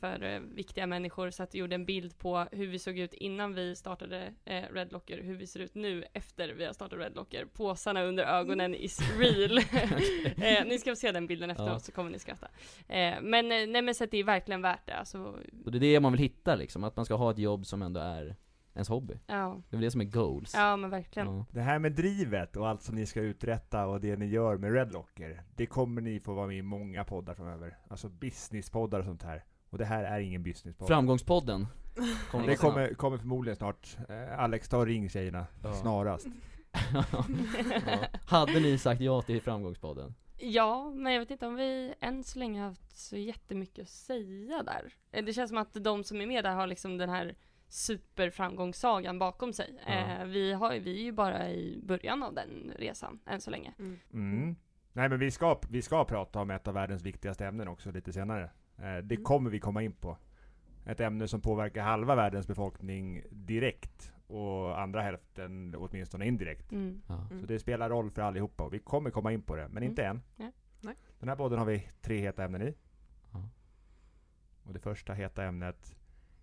för 0.00 0.22
eh, 0.22 0.40
viktiga 0.40 0.86
människor 0.86 1.30
så 1.30 1.42
att 1.42 1.54
vi 1.54 1.58
gjorde 1.58 1.74
en 1.74 1.84
bild 1.84 2.18
på 2.18 2.46
hur 2.52 2.66
vi 2.66 2.78
såg 2.78 2.98
ut 2.98 3.14
innan 3.14 3.54
vi 3.54 3.76
startade 3.76 4.34
eh, 4.44 4.62
Redlocker, 4.72 5.22
hur 5.22 5.34
vi 5.36 5.46
ser 5.46 5.60
ut 5.60 5.74
nu 5.74 6.04
efter 6.12 6.48
vi 6.48 6.64
har 6.64 6.72
startat 6.72 6.98
Redlocker. 6.98 7.44
Påsarna 7.44 8.02
under 8.02 8.24
ögonen 8.24 8.74
is 8.74 9.00
real. 9.18 9.58
eh, 10.36 10.64
ni 10.66 10.78
ska 10.78 10.90
få 10.90 10.96
se 10.96 11.12
den 11.12 11.26
bilden 11.26 11.50
efteråt 11.50 11.70
Ja. 11.70 11.78
så 11.78 11.92
kommer 11.92 12.10
ni 12.10 12.18
skratta. 12.18 12.48
Eh, 12.88 13.14
men 13.22 13.52
eh, 13.52 13.66
nej 13.68 13.82
men 13.82 13.94
så 13.94 14.04
att 14.04 14.10
det 14.10 14.18
är 14.18 14.24
verkligen 14.24 14.62
värt 14.62 14.86
det. 14.86 14.94
Alltså, 14.94 15.18
Och 15.64 15.72
det 15.72 15.78
är 15.78 15.80
det 15.80 16.00
man 16.00 16.12
vill 16.12 16.20
hitta 16.20 16.54
liksom, 16.54 16.84
att 16.84 16.96
man 16.96 17.04
ska 17.04 17.14
ha 17.14 17.30
ett 17.30 17.38
jobb 17.38 17.66
som 17.66 17.82
ändå 17.82 18.00
är 18.00 18.36
ens 18.74 18.88
hobby 18.88 19.14
ja. 19.26 19.62
Det 19.70 19.76
är 19.76 19.78
väl 19.78 19.84
det 19.84 19.90
som 19.90 20.00
är 20.00 20.04
goals 20.04 20.54
ja 20.54 20.76
men 20.76 20.90
verkligen. 20.90 21.28
Ja. 21.28 21.46
Det 21.50 21.60
här 21.60 21.78
med 21.78 21.92
drivet 21.92 22.56
och 22.56 22.68
allt 22.68 22.82
som 22.82 22.94
ni 22.94 23.06
ska 23.06 23.20
uträtta 23.20 23.86
och 23.86 24.00
det 24.00 24.16
ni 24.16 24.26
gör 24.26 24.56
med 24.56 24.72
Redlocker, 24.72 25.42
det 25.56 25.66
kommer 25.66 26.00
ni 26.00 26.20
få 26.20 26.34
vara 26.34 26.46
med 26.46 26.56
i 26.56 26.62
många 26.62 27.04
poddar 27.04 27.34
framöver. 27.34 27.78
Alltså 27.88 28.08
businesspoddar 28.08 28.98
och 28.98 29.04
sånt 29.04 29.22
här. 29.22 29.44
Och 29.74 29.78
det 29.78 29.84
här 29.84 30.04
är 30.04 30.20
ingen 30.20 30.42
businesspodd. 30.42 30.88
Framgångspodden 30.88 31.66
det 31.94 32.02
kommer 32.30 32.46
vara 32.46 32.56
kommer, 32.56 32.94
kommer 32.94 33.18
förmodligen 33.18 33.56
snart. 33.56 33.96
Eh, 34.08 34.38
Alex, 34.38 34.68
ta 34.68 34.78
och 34.78 34.86
ring 34.86 35.08
tjejerna. 35.08 35.46
Ja. 35.62 35.72
Snarast. 35.72 36.26
ja. 37.12 37.24
Hade 38.26 38.60
ni 38.60 38.78
sagt 38.78 39.00
ja 39.00 39.22
till 39.22 39.42
Framgångspodden? 39.42 40.14
Ja, 40.38 40.90
men 40.90 41.12
jag 41.12 41.20
vet 41.20 41.30
inte 41.30 41.46
om 41.46 41.54
vi 41.54 41.94
än 42.00 42.24
så 42.24 42.38
länge 42.38 42.60
haft 42.62 42.96
så 42.96 43.16
jättemycket 43.16 43.82
att 43.82 43.88
säga 43.88 44.62
där. 44.62 44.92
Eh, 45.12 45.24
Det 45.24 45.32
känns 45.32 45.48
som 45.48 45.58
att 45.58 45.74
de 45.84 46.04
som 46.04 46.20
är 46.20 46.26
med 46.26 46.44
där 46.44 46.54
har 46.54 46.66
liksom 46.66 46.98
den 46.98 47.10
här 47.10 47.34
superframgångssagan 47.68 49.18
bakom 49.18 49.52
sig. 49.52 49.82
Ja. 49.86 49.92
Eh, 49.92 50.24
vi, 50.24 50.52
har, 50.52 50.70
vi 50.78 51.00
är 51.00 51.04
ju 51.04 51.12
bara 51.12 51.50
i 51.50 51.80
början 51.82 52.22
av 52.22 52.34
den 52.34 52.72
resan 52.78 53.20
än 53.26 53.40
så 53.40 53.50
länge. 53.50 53.74
Mm. 53.78 53.98
Mm. 54.12 54.56
Nej 54.92 55.08
men 55.08 55.18
vi 55.18 55.30
ska, 55.30 55.60
vi 55.70 55.82
ska 55.82 56.04
prata 56.04 56.40
om 56.40 56.50
ett 56.50 56.68
av 56.68 56.74
världens 56.74 57.02
viktigaste 57.02 57.46
ämnen 57.46 57.68
också 57.68 57.90
lite 57.90 58.12
senare. 58.12 58.50
Eh, 58.78 58.96
det 58.96 59.14
Mm. 59.14 59.24
kommer 59.24 59.50
vi 59.50 59.60
komma 59.60 59.82
in 59.82 59.92
på. 59.92 60.16
ett 60.86 61.00
ämne 61.00 61.28
som 61.28 61.40
påverkar 61.40 61.82
halva 61.82 62.14
världens 62.14 62.46
befolkning 62.46 63.22
direkt 63.30 64.12
och 64.26 64.80
andra 64.80 65.02
hälften 65.02 65.74
åtminstone 65.78 66.26
indirekt. 66.26 66.72
Mm. 66.72 67.02
Ja. 67.08 67.26
Mm. 67.30 67.40
Så 67.40 67.46
det 67.46 67.58
spelar 67.58 67.90
roll 67.90 68.10
för 68.10 68.22
allihopa 68.22 68.64
och 68.64 68.74
vi 68.74 68.78
kommer 68.78 69.10
komma 69.10 69.32
in 69.32 69.42
på 69.42 69.56
det, 69.56 69.68
men 69.68 69.82
inte 69.82 70.04
än. 70.04 70.22
Ja. 70.36 70.50
Nej. 70.80 70.94
Den 71.18 71.28
här 71.28 71.36
podden 71.36 71.58
har 71.58 71.66
vi 71.66 71.88
tre 72.00 72.20
heta 72.20 72.44
ämnen 72.44 72.62
i. 72.62 72.74
Ja. 73.32 73.48
Och 74.64 74.72
det 74.72 74.78
första 74.78 75.12
heta 75.12 75.44
ämnet 75.44 75.96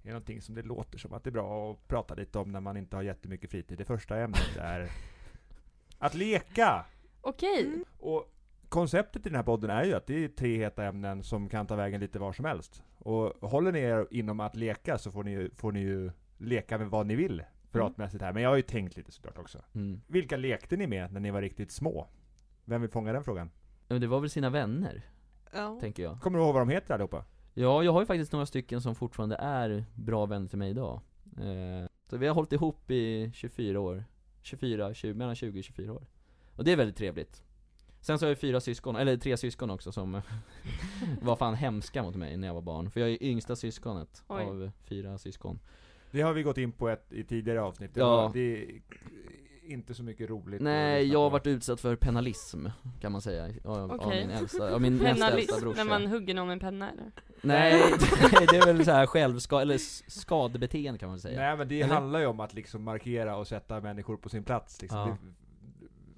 är 0.03 0.07
någonting 0.09 0.41
som 0.41 0.55
det 0.55 0.61
låter 0.61 0.97
som 0.97 1.13
att 1.13 1.23
det 1.23 1.29
är 1.29 1.31
bra 1.31 1.71
att 1.71 1.87
prata 1.87 2.13
lite 2.15 2.39
om 2.39 2.51
när 2.51 2.61
man 2.61 2.77
inte 2.77 2.95
har 2.95 3.03
jättemycket 3.03 3.51
fritid. 3.51 3.77
Det 3.77 3.85
första 3.85 4.17
ämnet 4.17 4.57
är 4.57 4.89
att 5.97 6.13
leka! 6.13 6.85
Okej. 7.21 7.65
Mm. 7.67 7.85
Och 7.99 8.33
konceptet 8.71 9.25
i 9.25 9.29
den 9.29 9.35
här 9.35 9.43
podden 9.43 9.69
är 9.69 9.83
ju 9.83 9.93
att 9.93 10.07
det 10.07 10.23
är 10.23 10.27
tre 10.27 10.57
heta 10.57 10.83
ämnen 10.85 11.23
som 11.23 11.49
kan 11.49 11.67
ta 11.67 11.75
vägen 11.75 12.01
lite 12.01 12.19
var 12.19 12.33
som 12.33 12.45
helst. 12.45 12.83
Och 12.97 13.49
håller 13.49 13.71
ni 13.71 13.79
er 13.79 14.07
inom 14.11 14.39
att 14.39 14.55
leka 14.55 14.97
så 14.97 15.11
får 15.11 15.23
ni, 15.23 15.31
ju- 15.31 15.49
får 15.55 15.71
ni 15.71 15.79
ju 15.79 16.11
leka 16.37 16.77
med 16.77 16.87
vad 16.89 17.05
ni 17.05 17.15
vill 17.15 17.43
pratmässigt 17.71 18.23
här. 18.23 18.33
Men 18.33 18.43
jag 18.43 18.49
har 18.49 18.55
ju 18.55 18.61
tänkt 18.61 18.97
lite 18.97 19.11
såklart 19.11 19.37
också. 19.37 19.57
Mm. 19.73 20.01
Vilka 20.07 20.37
lekte 20.37 20.77
ni 20.77 20.87
med 20.87 21.13
när 21.13 21.19
ni 21.19 21.31
var 21.31 21.41
riktigt 21.41 21.71
små? 21.71 22.07
Vem 22.65 22.81
vill 22.81 22.89
fånga 22.89 23.13
den 23.13 23.23
frågan? 23.23 23.49
Ja, 23.87 23.93
Men 23.93 24.01
det 24.01 24.07
var 24.07 24.19
väl 24.19 24.29
sina 24.29 24.49
vänner, 24.49 25.01
Ja. 25.53 25.77
tänker 25.81 26.03
jag. 26.03 26.21
Kommer 26.21 26.37
du 26.39 26.43
ihåg 26.45 26.53
vad 26.53 26.61
de 26.61 26.69
heter 26.69 26.93
allihopa? 26.93 27.25
Ja, 27.53 27.83
jag 27.83 27.91
har 27.93 27.99
ju 27.99 28.05
faktiskt 28.05 28.31
några 28.31 28.45
stycken 28.45 28.81
som 28.81 28.95
fortfarande 28.95 29.35
är 29.35 29.85
bra 29.95 30.25
vänner 30.25 30.47
till 30.47 30.57
mig 30.57 30.69
idag. 30.69 31.01
Eh, 31.37 31.87
så 32.09 32.17
vi 32.17 32.27
har 32.27 32.35
hållit 32.35 32.53
ihop 32.53 32.91
i 32.91 33.31
24 33.33 33.79
år. 33.79 34.03
24, 34.41 34.93
20, 34.93 35.13
mellan 35.13 35.35
20 35.35 35.59
och 35.59 35.63
24 35.63 35.93
år. 35.93 36.05
Och 36.55 36.63
det 36.63 36.71
är 36.71 36.75
väldigt 36.75 36.95
trevligt. 36.97 37.43
Sen 38.01 38.19
så 38.19 38.25
har 38.25 38.29
jag 38.29 38.37
fyra 38.37 38.59
syskon, 38.59 38.95
eller 38.95 39.17
tre 39.17 39.37
syskon 39.37 39.69
också 39.69 39.91
som 39.91 40.21
var 41.21 41.35
fan 41.35 41.55
hemska 41.55 42.03
mot 42.03 42.15
mig 42.15 42.37
när 42.37 42.47
jag 42.47 42.53
var 42.53 42.61
barn. 42.61 42.91
För 42.91 42.99
jag 42.99 43.09
är 43.09 43.23
yngsta 43.23 43.55
syskonet 43.55 44.23
Oj. 44.27 44.43
av 44.43 44.71
fyra 44.85 45.17
syskon. 45.17 45.59
Det 46.11 46.21
har 46.21 46.33
vi 46.33 46.43
gått 46.43 46.57
in 46.57 46.71
på 46.71 46.89
ett, 46.89 47.13
i 47.13 47.23
tidigare 47.23 47.61
avsnitt. 47.61 47.93
Det, 47.93 47.99
Ja. 47.99 48.31
det 48.33 48.63
är 48.63 48.69
inte 49.63 49.93
så 49.93 50.03
mycket 50.03 50.29
roligt 50.29 50.61
Nej, 50.61 51.07
jag 51.07 51.19
har 51.19 51.29
varit 51.29 51.47
utsatt 51.47 51.79
för 51.81 51.95
penalism, 51.95 52.65
kan 53.01 53.11
man 53.11 53.21
säga, 53.21 53.53
av, 53.65 53.77
av 53.77 53.91
Okej. 53.91 54.21
min 54.27 54.29
äldsta, 54.37 54.73
av 54.73 54.81
min 54.81 54.97
näst 55.03 55.21
äldsta 55.23 55.59
brorsa. 55.59 55.83
när 55.83 55.89
man 55.89 56.07
hugger 56.07 56.33
någon 56.33 56.47
med 56.47 56.53
en 56.53 56.59
penna 56.59 56.91
eller? 56.91 57.11
Nej, 57.41 57.71
det 58.51 58.57
är 58.57 58.65
väl 58.65 58.85
så 58.85 58.91
här 58.91 59.05
självska, 59.05 59.61
eller 59.61 59.77
skadebeteende 60.11 60.99
kan 60.99 61.09
man 61.09 61.19
säga. 61.19 61.39
Nej 61.39 61.57
men 61.57 61.67
det 61.67 61.81
Eller? 61.81 61.93
handlar 61.93 62.19
ju 62.19 62.25
om 62.25 62.39
att 62.39 62.53
liksom 62.53 62.83
markera 62.83 63.35
och 63.37 63.47
sätta 63.47 63.81
människor 63.81 64.17
på 64.17 64.29
sin 64.29 64.43
plats 64.43 64.81
liksom. 64.81 64.99
Ja. 64.99 65.05
det, 65.05 65.17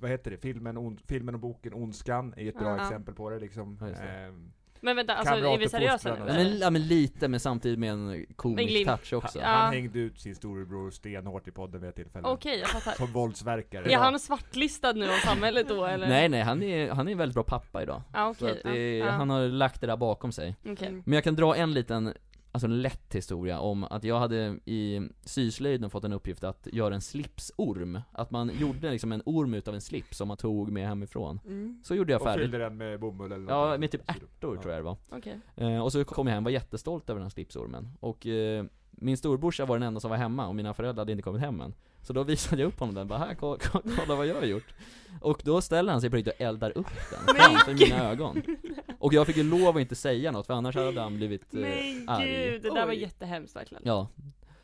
Vad 0.03 0.11
heter 0.11 0.31
det? 0.31 0.37
Filmen, 0.37 0.77
on, 0.77 0.99
filmen 1.07 1.35
och 1.35 1.41
boken 1.41 1.73
Ondskan 1.73 2.33
är 2.37 2.49
ett 2.49 2.59
bra 2.59 2.77
Ja. 2.77 2.83
exempel 2.83 3.13
på 3.15 3.29
det 3.29 3.39
liksom. 3.39 3.77
Ja, 3.81 3.85
det. 3.87 3.93
Ehm, 3.93 4.51
Men 4.81 4.95
vänta, 4.95 5.13
alltså 5.15 5.33
är 5.35 5.57
vi 5.57 5.69
seriösa 5.69 6.15
nu? 6.15 6.19
men, 6.25 6.57
ja 6.59 6.69
men 6.69 6.87
lite, 6.87 7.27
men 7.27 7.39
samtidigt 7.39 7.79
med 7.79 7.89
en 7.93 8.25
komisk 8.35 8.85
touch 8.87 9.13
också. 9.13 9.39
han, 9.39 9.51
Ja. 9.51 9.57
han 9.57 9.73
hängde 9.73 9.99
ut 9.99 10.19
sin 10.19 10.35
storebror 10.35 10.91
stenhårt 10.91 11.47
i 11.47 11.51
podden 11.51 11.81
vid 11.81 11.89
ett 11.89 11.95
tillfälle. 11.95 12.27
Okej, 12.27 12.59
jag 12.59 12.67
fattar. 12.69 12.91
Som 12.91 13.11
våldsverkare. 13.11 13.91
Är 13.93 13.97
han 13.97 14.19
svartlistad 14.19 14.91
nu 14.93 15.05
av 15.05 15.17
samhället 15.17 15.67
då 15.69 15.85
eller? 15.85 16.07
Nej 16.07 16.29
nej, 16.29 16.41
han 16.41 16.63
är, 16.63 16.91
han 16.91 17.07
är 17.07 17.11
en 17.11 17.17
väldigt 17.17 17.33
bra 17.35 17.43
pappa 17.43 17.83
idag. 17.83 18.01
Ja 18.13 18.33
Så 18.33 18.45
okej, 18.45 18.57
att 18.57 18.63
det, 18.73 19.01
han 19.11 19.29
har 19.29 19.41
lagt 19.47 19.81
det 19.81 19.87
där 19.87 19.97
bakom 19.97 20.31
sig. 20.31 20.55
Mm. 20.65 21.03
Men 21.05 21.13
jag 21.13 21.23
kan 21.23 21.35
dra 21.35 21.55
en 21.55 21.73
liten, 21.73 22.13
alltså 22.53 22.67
en 22.67 22.81
lätt 22.81 23.15
historia 23.15 23.59
om 23.59 23.83
att 23.83 24.03
jag 24.03 24.19
hade 24.19 24.57
i 24.65 25.01
syslöjden 25.23 25.89
fått 25.89 26.03
en 26.03 26.13
uppgift 26.13 26.43
att 26.43 26.67
göra 26.71 26.95
en 26.95 27.01
slipsorm. 27.01 27.99
Att 28.11 28.31
man 28.31 28.51
gjorde 28.59 28.91
liksom 28.91 29.11
en 29.11 29.21
orm 29.25 29.53
utav 29.53 29.73
en 29.75 29.81
slips 29.81 30.17
som 30.17 30.27
man 30.27 30.37
tog 30.37 30.71
med 30.71 30.87
hemifrån. 30.87 31.39
Mm. 31.45 31.81
Så 31.83 31.95
gjorde 31.95 32.11
jag 32.13 32.21
och 32.21 32.27
färdigt. 32.27 32.43
fyllde 32.43 32.57
den 32.57 32.77
med 32.77 32.99
bomull 32.99 33.31
eller 33.31 33.51
Ja, 33.51 33.55
någonting. 33.59 33.79
med 33.79 33.91
typ 33.91 34.01
ärtor 34.09 34.57
tror 34.57 34.69
jag 34.73 34.79
det 34.79 34.81
var. 34.85 34.97
Okej. 35.09 35.39
Eh, 35.55 35.79
och 35.83 35.91
så 35.91 36.03
kom 36.05 36.27
jag 36.27 36.33
hem, 36.33 36.43
var 36.43 36.51
jättestolt 36.51 37.09
över 37.09 37.19
den 37.19 37.25
här 37.25 37.29
slipsormen. 37.29 37.89
Och 37.99 38.27
eh, 38.27 38.65
min 38.91 39.17
storbrorsa 39.17 39.65
var 39.65 39.75
den 39.79 39.87
enda 39.87 39.99
som 39.99 40.09
var 40.09 40.17
hemma 40.17 40.47
och 40.47 40.55
mina 40.55 40.73
föräldrar 40.73 41.01
hade 41.01 41.11
inte 41.11 41.21
kommit 41.23 41.41
hem 41.41 41.61
än. 41.61 41.73
Så 42.01 42.13
då 42.13 42.23
visade 42.23 42.61
jag 42.61 42.67
upp 42.67 42.79
honom 42.79 42.95
den, 42.95 43.07
bara 43.07 43.19
här, 43.19 43.35
kolla, 43.35 43.57
kolla 43.97 44.15
vad 44.15 44.27
jag 44.27 44.35
har 44.35 44.45
gjort. 44.45 44.73
Och 45.21 45.41
då 45.45 45.61
ställer 45.61 45.91
han 45.91 46.01
sig 46.01 46.09
på 46.09 46.15
riktigt 46.15 46.33
och 46.33 46.41
eldar 46.41 46.77
upp 46.77 46.87
den 47.11 47.35
framför 47.35 47.73
mina 47.73 48.11
ögon. 48.11 48.41
Och 49.03 49.13
jag 49.13 49.27
fick 49.27 49.37
ju 49.37 49.43
lov 49.43 49.75
att 49.75 49.81
inte 49.81 49.95
säga 49.95 50.31
något 50.31 50.45
för 50.47 50.53
annars 50.53 50.75
hade 50.75 51.01
han 51.01 51.15
blivit 51.17 51.53
eh, 51.53 51.59
Men 51.59 52.09
arg. 52.09 52.25
gud, 52.51 52.61
det 52.61 52.69
där 52.69 52.85
var 52.85 52.93
Oj. 52.93 52.99
jättehemskt 53.01 53.55
verkligen. 53.55 53.83
Ja. 53.85 54.07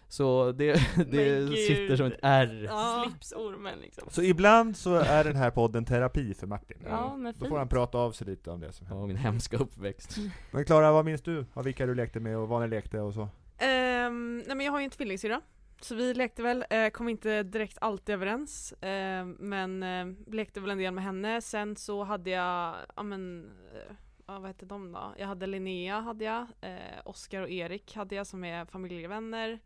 Så 0.07 0.51
det, 0.51 0.73
det 1.11 1.25
gud. 1.39 1.57
sitter 1.57 1.95
som 1.95 2.05
ett 2.05 2.19
R. 2.21 2.65
Ja. 2.69 3.05
Slipsormen 3.09 3.79
liksom. 3.79 4.07
Så 4.11 4.21
ibland 4.23 4.77
så 4.77 4.95
är 4.95 5.23
den 5.23 5.35
här 5.35 5.51
podden 5.51 5.85
terapi 5.85 6.33
för 6.33 6.47
Martin. 6.47 6.77
Ja, 6.89 7.15
men 7.17 7.33
Då 7.37 7.45
får 7.45 7.57
han 7.57 7.65
fint. 7.65 7.71
prata 7.71 7.97
av 7.97 8.11
sig 8.11 8.27
lite 8.27 8.51
om 8.51 8.59
det 8.59 8.71
som 8.71 8.87
Ja, 8.87 8.93
händer. 8.93 9.07
min 9.07 9.17
hemska 9.17 9.57
uppväxt. 9.57 10.17
Men 10.51 10.65
Klara, 10.65 10.91
vad 10.91 11.05
minns 11.05 11.21
du 11.21 11.45
av 11.53 11.63
vilka 11.63 11.85
du 11.85 11.95
lekte 11.95 12.19
med 12.19 12.37
och 12.37 12.47
vad 12.47 12.61
ni 12.61 12.67
lekte 12.67 12.99
och 12.99 13.13
så? 13.13 13.29
Ehm, 13.57 14.37
nej 14.47 14.55
men 14.55 14.65
jag 14.65 14.71
har 14.73 14.79
ju 14.79 14.83
en 14.85 14.89
tvillingsyrra. 14.91 15.41
Så 15.81 15.95
vi 15.95 16.13
lekte 16.13 16.41
väl, 16.43 16.65
eh, 16.69 16.89
kom 16.89 17.09
inte 17.09 17.43
direkt 17.43 17.77
alltid 17.81 18.15
överens, 18.15 18.71
eh, 18.71 19.25
men 19.25 19.83
eh, 19.83 20.33
lekte 20.33 20.59
väl 20.59 20.69
en 20.69 20.77
del 20.77 20.93
med 20.93 21.03
henne. 21.03 21.41
Sen 21.41 21.75
så 21.75 22.03
hade 22.03 22.29
jag, 22.29 22.75
ja 22.95 23.03
men, 23.03 23.45
eh, 23.75 23.95
ja, 24.29 24.39
vad 24.39 24.47
hette 24.47 24.65
de 24.65 24.91
då? 24.91 25.13
Jag 25.17 25.27
hade 25.27 25.47
Linnea 25.47 25.99
hade 25.99 26.25
jag, 26.25 26.47
eh, 26.61 27.01
Oskar 27.05 27.41
och 27.41 27.49
Erik 27.49 27.95
hade 27.95 28.15
jag 28.15 28.27
som 28.27 28.43
är 28.43 28.65
familjevänner. 28.65 29.59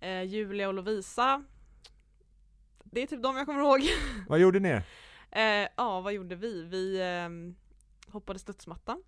Eh, 0.00 0.22
Julia 0.22 0.68
och 0.68 0.74
Lovisa. 0.74 1.44
Det 2.84 3.02
är 3.02 3.06
typ 3.06 3.22
de 3.22 3.36
jag 3.36 3.46
kommer 3.46 3.60
ihåg. 3.60 3.80
Vad 4.28 4.38
gjorde 4.38 4.60
ni? 4.60 4.80
Eh, 5.30 5.68
ja, 5.76 6.00
vad 6.00 6.12
gjorde 6.12 6.34
vi? 6.34 6.62
Vi 6.62 7.02
ehm, 7.02 7.56
hoppade 8.06 8.38
studsmatta. 8.38 8.98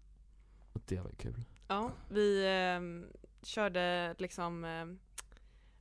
Det 0.87 1.01
var 1.01 1.11
ju 1.11 1.17
kul. 1.17 1.45
Ja, 1.69 1.93
vi 2.11 2.47
ehm, 2.47 3.07
körde 3.43 4.15
liksom, 4.19 4.65
ehm, 4.65 4.99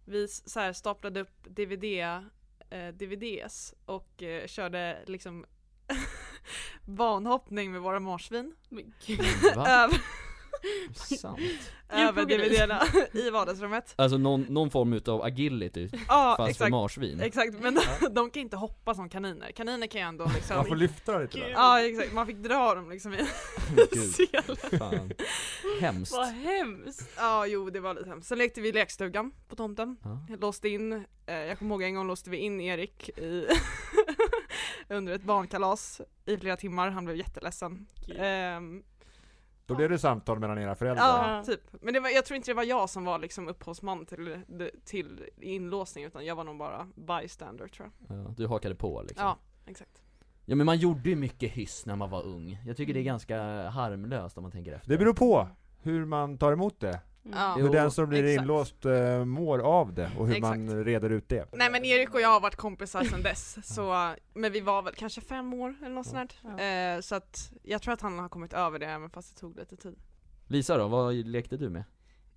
vi 0.06 0.28
så 0.28 0.60
här 0.60 0.73
staplade 0.73 1.19
upp 1.21 1.43
DVD, 1.43 1.84
eh, 2.69 2.88
DVDs 2.93 3.73
och 3.86 4.23
eh, 4.23 4.47
körde 4.47 4.99
liksom 5.06 5.45
banhoppning 6.86 7.71
med 7.71 7.82
våra 7.82 7.99
marsvin. 7.99 8.53
Men 8.69 8.93
gud. 9.06 9.19
Över, 9.58 10.01
Sant. 11.17 11.39
över 11.89 12.21
Djurplågeri. 12.21 12.49
DVDerna 12.49 12.82
i 13.13 13.29
vardagsrummet. 13.29 13.93
Alltså 13.97 14.17
någon, 14.17 14.41
någon 14.41 14.71
form 14.71 14.93
utav 14.93 15.21
agility, 15.23 15.89
Ja, 16.08 16.34
fast 16.38 16.45
för 16.45 16.49
exakt. 16.49 16.71
marsvin. 16.71 17.19
Exakt, 17.19 17.60
men 17.62 17.79
de 18.12 18.29
kan 18.29 18.41
inte 18.41 18.58
hoppa 18.58 18.95
som 18.95 19.10
kaniner. 19.10 19.51
Kaniner 19.51 19.88
kan 19.88 20.01
ju 20.01 20.08
ändå 20.08 20.32
liksom 20.36 20.56
Man 20.58 20.65
får 20.65 20.75
lyfta 20.75 21.19
lite 21.19 21.38
där. 21.38 21.49
Ja 21.49 21.82
exakt, 21.82 22.13
man 22.13 22.27
fick 22.27 22.38
dra 22.38 22.75
dem 22.75 22.89
liksom 22.91 23.13
i 23.13 23.17
Gud, 23.91 24.12
selen. 24.13 24.79
fan. 24.79 25.12
Hemskt. 25.82 26.13
Vad 26.13 26.27
hemskt. 26.27 27.10
Ja 27.17 27.45
jo 27.47 27.69
det 27.69 27.79
var 27.79 27.93
lite 27.93 28.10
hemskt. 28.10 28.27
Sen 28.27 28.38
lekte 28.38 28.62
vi 28.62 28.71
lekstugan 28.71 29.32
på 29.49 29.56
tomten. 29.56 29.97
Ja. 30.03 30.36
Låste 30.41 30.69
in, 30.69 30.93
eh, 31.25 31.36
jag 31.36 31.60
kommer 31.60 31.75
ihåg 31.75 31.84
en 31.84 31.95
gång 31.95 32.08
låste 32.08 32.29
vi 32.29 32.38
in 32.38 32.62
Erik 32.62 33.10
i 33.10 33.47
under 34.93 35.13
ett 35.13 35.23
barnkalas 35.23 36.01
i 36.25 36.38
flera 36.38 36.58
timmar, 36.58 36.89
han 36.89 37.06
blev 37.06 37.17
jätteledsen. 37.17 37.88
Gud. 38.08 38.17
Ehm, 38.19 38.84
Då 39.65 39.75
blev 39.75 39.89
det 39.89 39.99
samtal 39.99 40.39
mellan 40.39 40.58
era 40.58 40.75
föräldrar. 40.75 41.03
ja, 41.06 41.36
Ja. 41.38 41.43
typ. 41.43 41.62
Men 41.82 41.93
det 41.93 41.99
var, 41.99 42.10
jag 42.10 42.25
tror 42.25 42.36
inte 42.36 42.51
det 42.51 42.56
var 42.56 42.63
jag 42.63 42.89
som 42.89 43.06
var 43.06 43.19
liksom 43.19 43.47
upphovsman 43.47 44.06
till, 44.06 44.38
till 44.86 45.29
inlåsning 45.41 46.03
utan 46.06 46.25
jag 46.25 46.36
var 46.36 46.43
nog 46.43 46.58
bara 46.58 46.88
bystander 46.95 47.67
tror 47.67 47.89
jag. 48.08 48.17
Ja, 48.17 48.34
du 48.38 48.47
hakade 48.47 48.75
på 48.75 49.01
liksom. 49.08 49.25
Ja, 49.27 49.38
exakt. 49.65 50.01
Ja 50.45 50.56
men 50.56 50.65
man 50.65 50.77
gjorde 50.77 51.10
ju 51.10 51.15
mycket 51.15 51.51
hyss 51.51 51.86
när 51.86 51.95
man 51.95 52.10
var 52.10 52.23
ung. 52.23 52.58
Jag 52.65 52.77
tycker 52.77 52.93
det 52.93 52.99
är 52.99 53.03
ganska 53.03 53.69
harmlöst 53.69 54.38
om 54.38 54.41
man 54.43 54.51
tänker 54.51 54.73
efter. 54.73 54.89
Det 54.89 54.97
beror 54.97 55.13
på 55.13 55.47
hur 55.82 56.06
man 56.06 56.38
tar 56.38 56.51
emot 56.53 56.79
det. 56.79 56.99
Mm. 57.26 57.62
Hur 57.62 57.70
den 57.70 57.92
som 57.92 58.10
blir 58.10 58.24
exakt. 58.24 58.42
inlåst 58.42 58.86
eh, 58.86 59.26
mår 59.26 59.60
av 59.60 59.94
det 59.94 60.12
och 60.18 60.28
hur 60.28 60.42
man 60.42 60.64
Exakt. 60.64 60.88
reder 60.88 61.10
ut 61.10 61.30
det. 61.30 61.50
Nej 61.54 61.72
men 61.72 61.86
Erik 61.86 62.14
och 62.14 62.22
jag 62.22 62.30
har 62.30 62.40
varit 62.40 62.56
kompisar 62.56 63.04
sedan 63.04 63.22
dess, 63.24 63.58
så, 63.76 64.14
men 64.34 64.52
vi 64.52 64.60
var 64.60 64.82
väl 64.82 64.94
kanske 64.96 65.22
fem 65.22 65.54
år 65.54 65.76
eller 65.82 65.96
något 65.96 66.08
sånt 66.08 66.38
Ja. 66.42 66.50
där. 66.50 66.96
Eh, 66.96 67.02
så 67.02 67.16
att 67.16 67.52
jag 67.64 67.82
tror 67.82 67.94
att 67.94 68.02
han 68.02 68.20
har 68.20 68.30
kommit 68.30 68.54
över 68.54 68.80
det 68.80 68.86
även 68.86 69.10
fast 69.10 69.36
det 69.36 69.40
tog 69.40 69.56
lite 69.60 69.76
tid. 69.78 69.96
Lisa 70.48 70.78
då, 70.78 70.88
vad 70.88 71.14
lekte 71.16 71.58
du 71.58 71.70
med? 71.70 71.84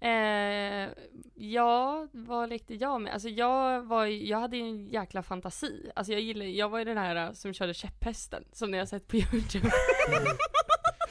Eh, 0.00 0.88
ja, 1.34 2.08
vad 2.12 2.48
lekte 2.48 2.74
jag 2.74 3.00
med? 3.00 3.12
Alltså 3.12 3.28
jag 3.28 3.82
var 3.82 4.04
jag 4.06 4.40
hade 4.40 4.56
ju 4.56 4.62
en 4.62 4.86
jäkla 4.86 5.22
fantasi. 5.22 5.90
Alltså 5.94 6.12
jag 6.12 6.22
gillade, 6.22 6.50
jag 6.50 6.68
var 6.68 6.78
ju 6.78 6.84
den 6.84 6.98
här 6.98 7.32
som 7.32 7.52
körde 7.52 7.74
käpphästen, 7.74 8.44
som 8.52 8.70
ni 8.70 8.78
har 8.78 8.86
sett 8.86 9.08
på 9.08 9.16
youtube. 9.32 9.70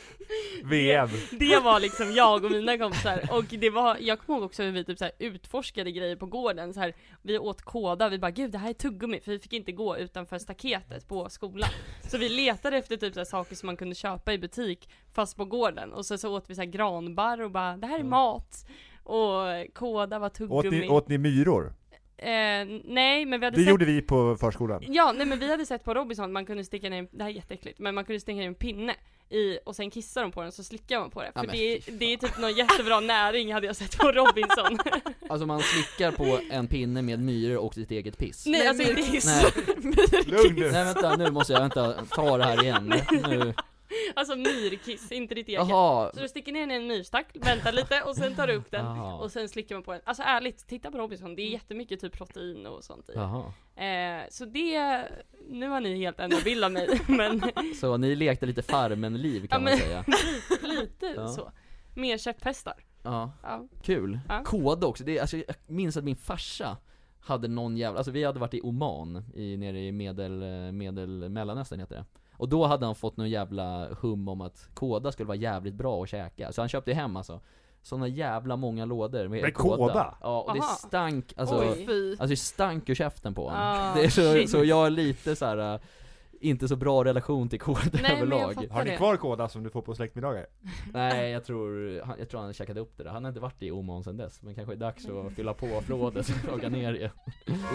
VM. 0.63 1.10
Det 1.32 1.60
var 1.63 1.80
liksom 1.80 2.12
jag 2.12 2.46
och 2.46 2.52
mina 2.52 2.78
kompisar. 2.78 3.20
Och 3.32 3.44
det 3.44 3.70
var, 3.70 3.98
jag 4.00 4.20
kommer 4.20 4.39
ihåg 4.39 4.46
också 4.46 4.63
hur 4.63 4.72
vi 4.72 4.84
typ 4.86 4.98
så 5.00 5.10
utforskade 5.20 5.91
grejer 5.91 6.15
på 6.15 6.26
gården. 6.26 6.74
Så 6.74 6.80
här, 6.80 6.94
Vi 7.22 7.38
åt 7.39 7.62
kåda, 7.62 8.10
vi 8.10 8.20
bara 8.20 8.32
gud 8.32 8.52
det 8.52 8.58
här 8.58 8.70
är 8.70 8.74
tuggummi. 8.74 9.20
För 9.20 9.32
vi 9.32 9.39
fick 9.39 9.54
inte 9.54 9.72
gå 9.72 9.98
utanför 9.98 10.38
staketet 10.38 11.08
på 11.08 11.30
skolan. 11.30 11.70
Så 12.12 12.18
vi 12.18 12.30
letade 12.30 12.78
efter 12.78 12.98
typ 12.98 13.13
så 13.13 13.20
här 13.20 13.26
saker 13.26 13.56
som 13.56 13.68
man 13.68 13.78
kunde 13.78 13.96
köpa 13.96 14.34
i 14.34 14.38
butik 14.38 14.89
fast 15.13 15.38
på 15.38 15.46
gården. 15.46 15.94
Och 15.94 16.06
så, 16.06 16.18
så 16.18 16.36
åt 16.36 16.50
vi 16.50 16.56
så 16.56 16.62
här 16.62 16.70
granbarr 16.70 17.41
och 17.41 17.52
bara 17.52 17.78
det 17.78 17.88
här 17.88 18.00
är 18.00 18.04
mat. 18.04 18.65
Och 19.04 19.74
kåda 19.74 20.20
var 20.20 20.28
Åt 20.28 20.34
tuggummi. 20.34 20.80
ni, 20.80 20.89
åt 20.89 21.08
ni 21.10 21.18
myror? 21.18 21.74
eh, 22.18 22.28
Nej 22.86 23.26
men 23.26 23.39
vi 23.39 23.46
hade 23.46 23.58
Det 23.58 23.63
sett 23.63 23.70
gjorde 23.70 23.86
vi 23.86 24.02
på 24.02 24.36
förskolan. 24.38 24.84
Ja, 24.88 25.13
nej 25.18 25.26
men 25.28 25.39
vi 25.39 25.52
hade 25.52 25.65
sett 25.65 25.84
på 25.84 25.94
Robinson, 25.94 26.32
man 26.32 26.46
kunde 26.46 26.63
sticka 26.63 26.89
ner, 26.89 27.08
det 27.12 27.24
här 27.24 27.30
är 27.32 27.36
jätteäckligt, 27.36 27.80
men 27.80 27.96
man 27.96 28.06
kunde 28.06 28.20
sticka 28.20 28.36
ner 28.36 28.48
en 28.48 28.56
pinne 28.56 28.96
i, 29.30 29.60
och 29.66 29.76
sen 29.76 29.92
kissar 29.92 30.22
de 30.22 30.32
på 30.32 30.42
den 30.42 30.52
så 30.52 30.64
slickar 30.64 31.00
man 31.00 31.10
på 31.10 31.22
det. 31.22 31.32
Ja, 31.36 31.42
För 31.42 31.52
det, 31.52 31.80
det 31.88 32.14
är 32.14 32.18
typ 32.18 32.38
någon 32.38 32.54
jättebra 32.54 33.00
näring 33.00 33.54
hade 33.54 33.68
jag 33.68 33.76
sett 33.76 33.98
på 33.98 34.12
Robinson. 34.12 34.80
Alltså 35.30 35.46
man 35.46 35.62
slickar 35.62 36.12
på 36.12 36.40
en 36.50 36.68
pinne 36.68 37.02
med 37.02 37.20
myror 37.20 37.58
och 37.58 37.74
sitt 37.74 37.92
eget 37.92 38.18
piss 38.18 38.46
Nej 38.46 38.68
alltså 38.68 38.84
inte 38.84 38.96
myrkiss. 38.96 39.26
Nej. 39.26 40.24
Lugn 40.26 40.56
nu! 40.56 40.72
Nej 40.72 40.84
vänta, 40.86 41.16
nu 41.16 41.32
måste 41.32 41.54
jag, 41.54 41.60
vänta, 41.60 41.94
ta 42.10 42.38
det 42.38 42.44
här 42.44 42.64
igen 42.64 42.94
nu, 43.12 43.54
Alltså 44.19 44.36
myrkiss, 44.36 45.12
inte 45.12 45.36
ditt 45.36 45.47
eget. 45.47 45.69
jaha 45.69 46.12
Så 46.13 46.19
du 46.19 46.28
sticker 46.30 46.51
ner 46.51 46.60
den 46.60 46.71
i 46.71 46.75
en 46.75 46.88
myrstack, 46.88 47.28
väntar 47.41 47.71
lite 47.71 48.01
och 48.01 48.15
sen 48.15 48.36
tar 48.36 48.47
du 48.47 48.54
upp 48.54 48.71
den. 48.71 48.86
Jaha. 48.86 49.13
Och 49.15 49.32
sen 49.32 49.49
slickar 49.49 49.75
man 49.75 49.84
på 49.84 49.91
den. 49.91 50.01
Alltså 50.04 50.23
ärligt, 50.23 50.67
titta 50.67 50.91
på 50.91 50.97
Robinson, 50.97 51.36
det 51.36 51.41
är 51.41 51.49
jättemycket 51.49 51.99
typ 52.01 52.13
protein 52.17 52.65
och 52.65 52.84
sånt 52.84 53.10
i. 53.10 53.13
Jaha, 53.15 53.54
Eh, 53.75 54.23
så 54.30 54.45
det, 54.45 55.04
nu 55.49 55.67
har 55.69 55.82
ni 55.82 55.97
helt 55.97 56.19
ändrat 56.19 56.43
bild 56.43 56.63
av 56.63 56.71
mig, 56.71 57.01
men 57.08 57.41
så 57.80 57.97
ni 57.97 58.15
lekte 58.15 58.45
lite 58.45 58.62
Farmen-liv 58.62 59.47
kan 59.47 59.63
Ja, 59.63 59.69
man 59.69 59.78
säga 59.80 60.06
lite 60.62 61.06
Ja. 61.15 61.28
så. 61.28 61.51
Mer 61.95 62.17
käpphästar. 62.17 62.73
Ja, 63.04 63.32
Ja. 63.43 63.67
kul. 63.84 64.19
Ja. 64.30 64.43
Kod 64.43 64.84
också, 64.84 65.04
det, 65.04 65.19
alltså, 65.19 65.38
jag 65.38 65.45
minns 65.67 65.97
att 65.97 66.04
min 66.04 66.15
farsa 66.15 66.78
hade 67.19 67.47
någon 67.47 67.78
jävla, 67.78 67.97
alltså 67.97 68.12
vi 68.12 68.23
hade 68.23 68.39
varit 68.39 68.54
i 68.54 68.62
Oman, 68.62 69.23
i, 69.36 69.58
nere 69.58 69.80
i 69.80 69.91
medel, 69.91 70.41
eh, 70.41 70.71
medel, 70.71 71.30
mellanöstern 71.30 71.80
heter 71.80 71.95
det 71.95 72.06
Och 72.38 72.50
då 72.50 72.65
hade 72.65 72.86
han 72.86 72.95
fått 72.95 73.17
någon 73.17 73.30
jävla 73.30 73.88
hum 74.02 74.28
om 74.28 74.41
att 74.41 74.69
koda 74.74 75.12
skulle 75.12 75.28
vara 75.28 75.38
jävligt 75.38 75.74
bra 75.74 76.04
att 76.04 76.10
käka, 76.10 76.52
så 76.52 76.62
han 76.62 76.69
köpte 76.69 76.93
hem 76.93 77.15
alltså 77.15 77.39
Såna 77.82 78.08
jävla 78.08 78.56
många 78.56 78.86
lådor 78.86 79.28
med 79.28 79.41
Med 79.41 79.54
koda? 79.54 80.17
Ja, 80.21 80.41
och 80.41 80.54
det 80.54 80.60
Aha. 80.60 80.67
stank, 80.67 81.34
alltså 81.38 81.60
Oj. 81.60 82.10
Alltså 82.12 82.28
det 82.28 82.38
stank 82.38 82.89
ur 82.89 82.95
käften 82.95 83.34
på 83.34 83.43
honom. 83.43 83.60
Ah, 83.62 83.95
det 83.95 84.04
är 84.06 84.10
så, 84.10 84.21
shit. 84.34 84.50
så 84.50 84.63
jag 84.63 84.76
har 84.76 84.89
lite 84.89 85.36
så 85.36 85.45
här. 85.45 85.74
äh, 85.74 85.80
inte 86.39 86.67
så 86.67 86.76
bra 86.76 87.04
relation 87.04 87.50
till 87.50 87.60
koda 87.60 87.80
Nej, 88.02 88.15
överlag. 88.15 88.67
Har 88.71 88.84
ni 88.84 88.89
det. 88.89 88.98
kvar 88.98 89.17
kåda 89.17 89.50
som 89.50 89.63
du 89.63 89.69
får 89.69 89.82
på 89.82 89.95
släktmiddagar? 89.95 90.45
Nej 90.93 91.32
jag 91.32 91.43
tror, 91.45 91.82
jag 92.19 92.30
tror 92.30 92.41
han 92.41 92.54
käkade 92.54 92.80
upp 92.80 92.98
det 92.98 93.04
där. 93.04 93.12
Han 93.12 93.24
har 93.24 93.30
inte 93.30 93.39
varit 93.41 93.63
i 93.63 93.71
Oman 93.71 94.04
sen 94.04 94.17
dess. 94.17 94.41
Men 94.41 94.56
kanske 94.56 94.74
är 94.74 94.78
dags 94.78 95.06
att 95.10 95.34
fylla 95.34 95.54
på 95.54 95.82
flådet 95.82 96.30
och 96.30 96.50
plocka 96.50 96.69
ner 96.69 96.93
det. 96.93 97.12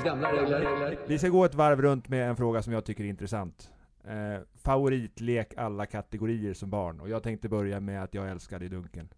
Det 0.03 0.09
är 0.09 0.61
regler. 0.61 0.99
Vi 1.07 1.19
ska 1.19 1.29
gå 1.29 1.45
ett 1.45 1.55
varv 1.55 1.83
runt 1.83 2.09
med 2.09 2.29
en 2.29 2.37
fråga 2.37 2.63
som 2.63 2.73
jag 2.73 2.85
tycker 2.85 3.05
är 3.05 3.09
intressant. 3.09 3.71
Eh, 4.05 4.41
favoritlek 4.55 5.55
alla 5.57 5.87
kategorier 5.87 6.55
som 6.55 6.71
barn. 6.71 7.01
Och 7.01 7.09
jag 7.09 7.23
tänkte 7.23 7.49
börja 7.49 7.81
med 7.81 8.03
att 8.03 8.15
jag 8.15 8.31
älskade 8.31 8.65
i 8.65 8.69
dunken. 8.69 9.09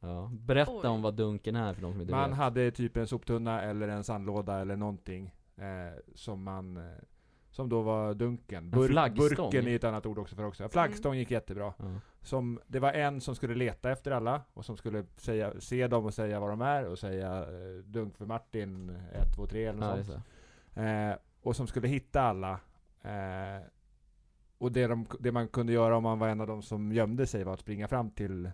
Ja. 0.00 0.30
Berätta 0.32 0.72
Oj. 0.82 0.86
om 0.88 1.02
vad 1.02 1.14
dunken 1.14 1.56
är 1.56 1.74
för 1.74 1.82
de 1.82 1.92
som 1.92 2.00
inte 2.00 2.12
Man 2.14 2.30
vet. 2.30 2.38
hade 2.38 2.70
typ 2.70 2.96
en 2.96 3.06
soptunna 3.06 3.62
eller 3.62 3.88
en 3.88 4.04
sandlåda 4.04 4.60
eller 4.60 4.76
någonting 4.76 5.34
eh, 5.56 5.64
som 6.14 6.42
man 6.42 6.76
eh, 6.76 6.82
som 7.50 7.68
då 7.68 7.82
var 7.82 8.14
dunken. 8.14 8.74
En 8.74 8.88
flaggstång. 8.88 9.50
burken 9.50 9.66
är 9.68 9.76
ett 9.76 9.84
annat 9.84 10.06
ord 10.06 10.18
också 10.18 10.36
för 10.36 10.44
också. 10.44 10.68
Flaggstång 10.68 11.14
gick 11.16 11.30
jättebra. 11.30 11.74
Ja. 11.78 11.84
Som, 12.22 12.60
det 12.66 12.78
var 12.78 12.92
en 12.92 13.20
som 13.20 13.34
skulle 13.34 13.54
leta 13.54 13.90
efter 13.90 14.10
alla 14.10 14.42
och 14.52 14.64
som 14.64 14.76
skulle 14.76 15.04
säga, 15.16 15.52
se 15.60 15.86
dem 15.86 16.04
och 16.04 16.14
säga 16.14 16.40
vad 16.40 16.50
de 16.50 16.60
är 16.60 16.84
och 16.88 16.98
säga 16.98 17.38
eh, 17.38 17.84
dunk 17.84 18.16
för 18.16 18.26
Martin 18.26 18.90
1, 19.12 19.34
2, 19.36 19.46
3 19.46 19.64
eller 19.66 19.80
Ja, 19.82 19.88
något 19.88 19.98
just 19.98 20.10
sånt. 20.10 20.24
Eh, 20.74 21.12
och 21.42 21.56
som 21.56 21.66
skulle 21.66 21.88
hitta 21.88 22.20
alla. 22.22 22.60
Eh, 23.02 23.66
och 24.58 24.72
det, 24.72 24.86
de, 24.86 25.06
det 25.20 25.32
man 25.32 25.48
kunde 25.48 25.72
göra 25.72 25.96
om 25.96 26.02
man 26.02 26.18
var 26.18 26.28
en 26.28 26.40
av 26.40 26.46
de 26.46 26.62
som 26.62 26.92
gömde 26.92 27.26
sig 27.26 27.44
var 27.44 27.54
att 27.54 27.60
springa 27.60 27.88
fram 27.88 28.10
till 28.10 28.50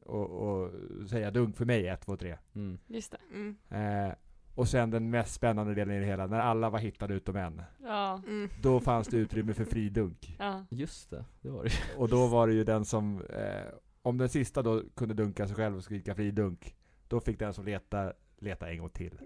och, 0.00 0.30
och 0.30 0.70
säga 1.08 1.30
dunk 1.30 1.56
för 1.56 1.64
mig 1.64 1.88
1, 1.88 2.00
2, 2.00 2.16
3. 2.16 2.38
Mm. 2.54 2.78
Just 2.86 3.12
det. 3.12 3.18
Mm. 3.34 3.56
Eh, 3.68 4.14
och 4.54 4.68
sen 4.68 4.90
den 4.90 5.10
mest 5.10 5.34
spännande 5.34 5.74
delen 5.74 5.96
i 5.96 6.00
det 6.00 6.06
hela, 6.06 6.26
när 6.26 6.40
alla 6.40 6.70
var 6.70 6.78
hittade 6.78 7.14
utom 7.14 7.36
en. 7.36 7.62
Ja. 7.82 8.22
Mm. 8.26 8.48
Då 8.62 8.80
fanns 8.80 9.08
det 9.08 9.16
utrymme 9.16 9.54
för 9.54 9.64
fridunk. 9.64 10.36
Ja. 10.38 10.64
Just 10.70 11.10
det, 11.10 11.24
det 11.40 11.50
var 11.50 11.64
det 11.64 11.70
Och 11.96 12.08
då 12.08 12.26
var 12.26 12.46
det 12.46 12.54
ju 12.54 12.64
den 12.64 12.84
som, 12.84 13.22
eh, 13.22 13.74
om 14.02 14.18
den 14.18 14.28
sista 14.28 14.62
då 14.62 14.82
kunde 14.94 15.14
dunka 15.14 15.46
sig 15.46 15.56
själv 15.56 15.76
och 15.76 15.84
skrika 15.84 16.14
fridunk, 16.14 16.76
då 17.08 17.20
fick 17.20 17.38
den 17.38 17.54
som 17.54 17.64
letar 17.64 18.14
leta 18.38 18.70
en 18.70 18.78
gång 18.78 18.90
till. 18.90 19.18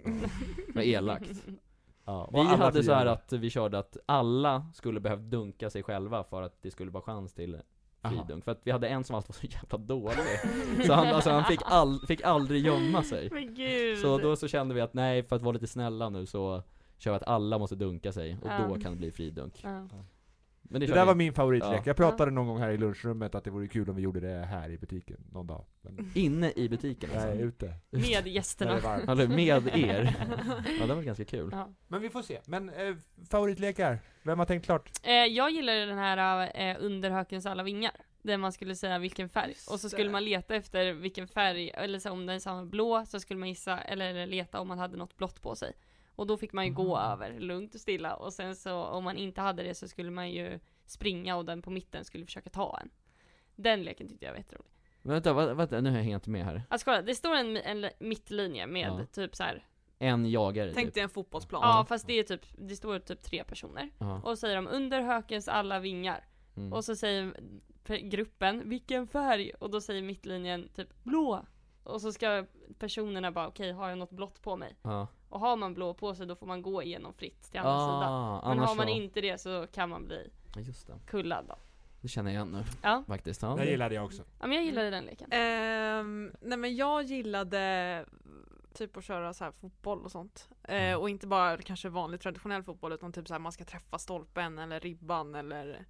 Var 0.74 0.82
elakt. 0.82 1.46
Ja, 2.06 2.30
Vi 2.32 2.40
hade 2.40 2.82
så 2.82 2.92
här 2.92 3.06
att 3.06 3.32
vi 3.32 3.50
körde 3.50 3.78
att 3.78 3.96
alla 4.06 4.66
skulle 4.74 5.00
behövt 5.00 5.20
dunka 5.30 5.70
sig 5.70 5.82
själva 5.82 6.24
för 6.24 6.42
att 6.42 6.62
det 6.62 6.70
skulle 6.70 6.90
vara 6.90 7.02
chans 7.02 7.34
till 7.34 7.60
fridunk. 8.02 8.44
För 8.44 8.52
att 8.52 8.60
vi 8.64 8.70
hade 8.70 8.88
en 8.88 9.04
som 9.04 9.16
alltid 9.16 9.28
var 9.28 9.40
så 9.40 9.46
jävla 9.46 9.78
dålig. 9.78 10.86
Så 10.86 10.92
han, 10.92 11.06
alltså, 11.06 11.30
han 11.30 11.44
fick, 11.44 11.60
all, 11.64 12.00
fick 12.06 12.22
aldrig 12.22 12.64
gömma 12.66 13.02
sig. 13.02 13.28
Men 13.32 13.54
gud. 13.54 13.98
Så 13.98 14.18
då 14.18 14.36
så 14.36 14.48
kände 14.48 14.74
vi 14.74 14.80
att 14.80 14.94
nej, 14.94 15.22
för 15.22 15.36
att 15.36 15.42
vara 15.42 15.52
lite 15.52 15.66
snälla 15.66 16.08
nu 16.08 16.26
så 16.26 16.62
kör 16.98 17.10
vi 17.10 17.16
att 17.16 17.22
alla 17.28 17.58
måste 17.58 17.76
dunka 17.76 18.12
sig 18.12 18.38
och 18.42 18.48
Ja. 18.48 18.66
då 18.68 18.80
kan 18.80 18.92
det 18.92 18.98
bli 18.98 19.10
fridunk. 19.10 19.60
Ja. 19.64 19.88
Men 20.70 20.80
Det 20.80 20.86
kör 20.86 20.94
där 20.94 21.02
vi 21.02 21.06
var 21.06 21.14
min 21.14 21.32
favoritlek. 21.32 21.78
Ja. 21.78 21.82
Jag 21.84 21.96
pratade 21.96 22.30
någon 22.30 22.46
gång 22.46 22.58
här 22.58 22.70
i 22.70 22.76
lunchrummet 22.76 23.34
att 23.34 23.44
det 23.44 23.50
vore 23.50 23.68
kul 23.68 23.90
om 23.90 23.96
vi 23.96 24.02
gjorde 24.02 24.20
det 24.20 24.46
här 24.46 24.70
i 24.70 24.78
butiken 24.78 25.16
någon 25.32 25.46
dag. 25.46 25.64
Men 25.82 26.10
inne 26.14 26.52
i 26.56 26.68
butiken 26.68 27.10
jag 27.12 27.22
är 27.22 27.30
alltså. 27.30 27.44
ute. 27.44 27.74
Med 27.90 28.24
det 28.24 28.30
gästerna. 28.30 28.72
Eller 29.08 29.28
med 29.36 29.66
er. 29.76 30.14
Ja 30.80 30.86
det 30.86 30.94
var 30.94 31.02
ganska 31.02 31.24
kul. 31.24 31.48
Ja. 31.52 31.68
Men 31.88 32.00
vi 32.00 32.10
får 32.10 32.22
se. 32.22 32.40
Men 32.46 32.68
eh, 32.68 32.94
favoritlekar? 33.30 33.98
Vem 34.22 34.38
har 34.38 34.46
tänkt 34.46 34.64
klart? 34.64 34.90
Eh, 35.02 35.12
jag 35.12 35.50
gillar 35.50 35.72
den 35.86 35.98
här 35.98 36.50
eh, 36.54 36.76
under 36.80 37.10
hökens 37.10 37.46
alla 37.46 37.62
vingar. 37.62 37.92
Där 38.22 38.36
man 38.36 38.52
skulle 38.52 38.74
säga 38.74 38.98
vilken 38.98 39.28
färg. 39.28 39.54
Och 39.70 39.80
så 39.80 39.88
skulle 39.88 40.10
man 40.10 40.24
leta 40.24 40.54
efter 40.54 40.92
vilken 40.92 41.28
färg, 41.28 41.70
eller 41.70 41.98
så 41.98 42.10
om 42.10 42.26
den 42.26 42.40
sa 42.40 42.64
blå 42.64 43.04
så 43.06 43.20
skulle 43.20 43.40
man 43.40 43.48
gissa, 43.48 43.78
eller 43.78 44.26
leta 44.26 44.60
om 44.60 44.68
man 44.68 44.78
hade 44.78 44.96
något 44.96 45.16
blått 45.16 45.42
på 45.42 45.54
sig. 45.54 45.72
Och 46.16 46.26
då 46.26 46.36
fick 46.36 46.52
man 46.52 46.66
ju 46.66 46.72
gå 46.72 46.98
över 46.98 47.40
lugnt 47.40 47.74
och 47.74 47.80
stilla 47.80 48.14
och 48.16 48.32
sen 48.32 48.56
så 48.56 48.82
om 48.84 49.04
man 49.04 49.16
inte 49.16 49.40
hade 49.40 49.62
det 49.62 49.74
så 49.74 49.88
skulle 49.88 50.10
man 50.10 50.30
ju 50.30 50.60
springa 50.86 51.36
och 51.36 51.44
den 51.44 51.62
på 51.62 51.70
mitten 51.70 52.04
skulle 52.04 52.26
försöka 52.26 52.50
ta 52.50 52.78
en. 52.82 52.90
Den 53.56 53.82
leken 53.82 54.08
tyckte 54.08 54.24
jag 54.24 54.32
var 54.32 54.38
jätterolig. 54.38 54.70
Vänta, 55.02 55.32
vänta, 55.32 55.54
vänta, 55.54 55.80
nu 55.80 55.90
har 55.90 55.96
jag 55.96 56.06
inte 56.06 56.30
med 56.30 56.44
här. 56.44 56.62
Alltså 56.68 56.84
kolla, 56.84 57.02
det 57.02 57.14
står 57.14 57.34
en, 57.34 57.56
en 57.56 57.90
mittlinje 57.98 58.66
med 58.66 58.88
Ja. 58.88 59.06
typ 59.12 59.36
så 59.36 59.42
här. 59.42 59.66
En 59.98 60.30
jagare 60.30 60.72
Tänk 60.74 60.86
typ. 60.86 60.94
dig 60.94 61.02
en 61.02 61.08
fotbollsplan. 61.08 61.60
Ja 61.64 61.84
fast 61.88 62.06
det 62.06 62.12
är 62.18 62.22
typ, 62.22 62.46
det 62.58 62.76
står 62.76 62.98
typ 62.98 63.22
tre 63.22 63.44
personer. 63.44 63.90
Ja. 63.98 64.20
Och 64.24 64.38
säger 64.38 64.56
de 64.56 64.66
under 64.68 65.00
hökens 65.00 65.48
alla 65.48 65.78
vingar. 65.80 66.24
Mm. 66.56 66.72
Och 66.72 66.84
så 66.84 66.96
säger 66.96 67.32
pe- 67.84 68.08
gruppen, 68.08 68.68
vilken 68.68 69.06
färg? 69.06 69.50
Och 69.60 69.70
då 69.70 69.80
säger 69.80 70.02
mittlinjen 70.02 70.68
typ 70.74 71.04
blå. 71.04 71.46
Och 71.82 72.00
så 72.00 72.12
ska 72.12 72.46
personerna 72.78 73.32
bara, 73.32 73.48
okej 73.48 73.72
har 73.72 73.88
jag 73.88 73.98
något 73.98 74.10
blått 74.10 74.42
på 74.42 74.56
mig? 74.56 74.76
Ja. 74.82 75.06
Och 75.28 75.40
har 75.40 75.56
man 75.56 75.74
blå 75.74 75.94
på 75.94 76.14
sig 76.14 76.26
då 76.26 76.36
får 76.36 76.46
man 76.46 76.62
gå 76.62 76.82
igenom 76.82 77.14
fritt 77.14 77.42
till 77.50 77.60
andra 77.60 77.78
sidan. 77.78 78.02
Ah, 78.12 78.40
Men 78.42 78.50
annars 78.50 78.68
har 78.68 78.76
man 78.76 78.86
så- 78.86 78.92
inte 78.92 79.20
det 79.20 79.38
så 79.40 79.66
kan 79.72 79.88
man 79.88 80.04
bli 80.06 80.30
Just 80.56 80.86
det. 80.86 80.92
kullad 81.06 81.44
då. 81.48 81.54
Det 82.00 82.08
känner 82.08 82.30
jag 82.30 82.34
igen 82.46 82.48
nu 82.58 82.64
Ja, 82.82 83.04
faktiskt. 83.06 83.42
Ja. 83.42 83.54
Det 83.54 83.64
gillade 83.70 83.94
jag 83.94 84.04
också. 84.04 84.22
ja 84.40 84.46
men 84.46 84.56
jag 84.56 84.64
gillade 84.64 84.90
den 84.90 85.04
leken. 85.04 85.32
Ehm, 85.32 86.32
nej 86.40 86.58
men 86.58 86.76
jag 86.76 87.02
gillade 87.02 88.04
typ 88.74 88.96
att 88.96 89.04
köra 89.04 89.32
så 89.34 89.44
här 89.44 89.50
fotboll 89.52 90.04
och 90.04 90.10
sånt. 90.10 90.48
Eh, 90.62 90.94
och 90.94 91.10
inte 91.10 91.26
bara 91.26 91.56
kanske 91.56 91.88
vanlig 91.88 92.20
traditionell 92.20 92.62
fotboll 92.62 92.92
utan 92.92 93.12
typ 93.12 93.28
så 93.28 93.34
här 93.34 93.38
man 93.38 93.52
ska 93.52 93.64
träffa 93.64 93.98
stolpen 93.98 94.58
eller 94.58 94.80
ribban 94.80 95.34
eller 95.34 95.68
eh, 95.74 95.80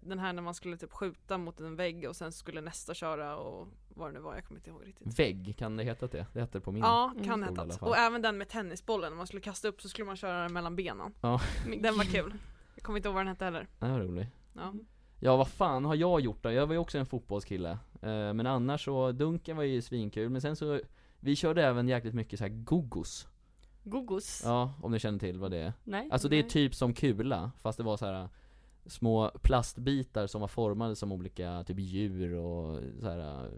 den 0.00 0.18
här 0.18 0.32
när 0.32 0.42
man 0.42 0.54
skulle 0.54 0.76
typ 0.76 0.92
skjuta 0.92 1.38
mot 1.38 1.60
en 1.60 1.76
vägg 1.76 2.08
och 2.08 2.16
sen 2.16 2.32
skulle 2.32 2.60
nästa 2.60 2.94
köra 2.94 3.36
och 3.36 3.68
vad 3.88 4.08
det 4.08 4.12
nu 4.12 4.20
var, 4.20 4.34
jag 4.34 4.44
kommer 4.44 4.60
inte 4.60 4.70
ihåg 4.70 4.86
riktigt. 4.86 5.18
Vägg, 5.18 5.54
kan 5.58 5.76
det 5.76 5.84
heta 5.84 6.06
det? 6.06 6.26
Det 6.32 6.40
hette 6.40 6.58
det 6.58 6.62
på 6.62 6.72
min. 6.72 6.82
Ja, 6.82 7.14
kan 7.24 7.44
alla 7.44 7.64
heta. 7.64 7.86
Och 7.86 7.96
även 7.96 8.22
den 8.22 8.38
med 8.38 8.48
tennisbollen, 8.48 9.12
när 9.12 9.16
man 9.16 9.26
skulle 9.26 9.42
kasta 9.42 9.68
upp 9.68 9.82
så 9.82 9.88
skulle 9.88 10.06
man 10.06 10.16
köra 10.16 10.42
den 10.42 10.52
mellan 10.52 10.76
benen. 10.76 11.14
Men 11.66 11.82
Den 11.82 11.96
var 11.96 12.04
kul. 12.04 12.34
Jag 12.74 12.82
kommer 12.82 12.96
inte 12.96 13.08
ihåg 13.08 13.14
vad 13.14 13.20
den 13.20 13.28
hette 13.28 13.44
heller. 13.44 13.66
Det 13.78 13.88
var 13.88 14.00
roligt. 14.00 14.28
Ja. 14.54 14.74
Ja 15.20 15.36
vad 15.36 15.48
fan 15.48 15.84
har 15.84 15.94
jag 15.94 16.20
gjort 16.20 16.42
då? 16.42 16.52
Jag 16.52 16.66
var 16.66 16.74
ju 16.74 16.78
också 16.78 16.98
en 16.98 17.06
fotbollskille. 17.06 17.70
Eh, 18.02 18.32
men 18.32 18.46
annars 18.46 18.84
så, 18.84 19.12
dunken 19.12 19.56
var 19.56 19.64
ju 19.64 19.82
svinkul, 19.82 20.28
men 20.30 20.40
sen 20.40 20.56
så 20.56 20.80
Vi 21.20 21.36
körde 21.36 21.64
även 21.66 21.88
jäkligt 21.88 22.14
mycket 22.14 22.38
så 22.38 22.44
här 22.44 22.52
gogos. 22.52 23.28
Gogos? 23.84 24.42
Ja, 24.44 24.74
om 24.82 24.92
ni 24.92 24.98
känner 24.98 25.18
till 25.18 25.38
vad 25.38 25.50
det 25.50 25.58
är. 25.58 25.72
Nej? 25.84 26.08
Alltså 26.12 26.28
det 26.28 26.36
är 26.36 26.42
Nej. 26.42 26.50
typ 26.50 26.74
som 26.74 26.94
kula, 26.94 27.50
fast 27.60 27.78
det 27.78 27.84
var 27.84 27.96
så 27.96 28.06
här 28.06 28.28
små 28.86 29.30
plastbitar 29.42 30.26
som 30.26 30.40
var 30.40 30.48
formade 30.48 30.96
som 30.96 31.12
olika 31.12 31.64
typ 31.66 31.78
djur 31.78 32.34
och 32.34 32.80
så 33.00 33.08
här 33.08 33.50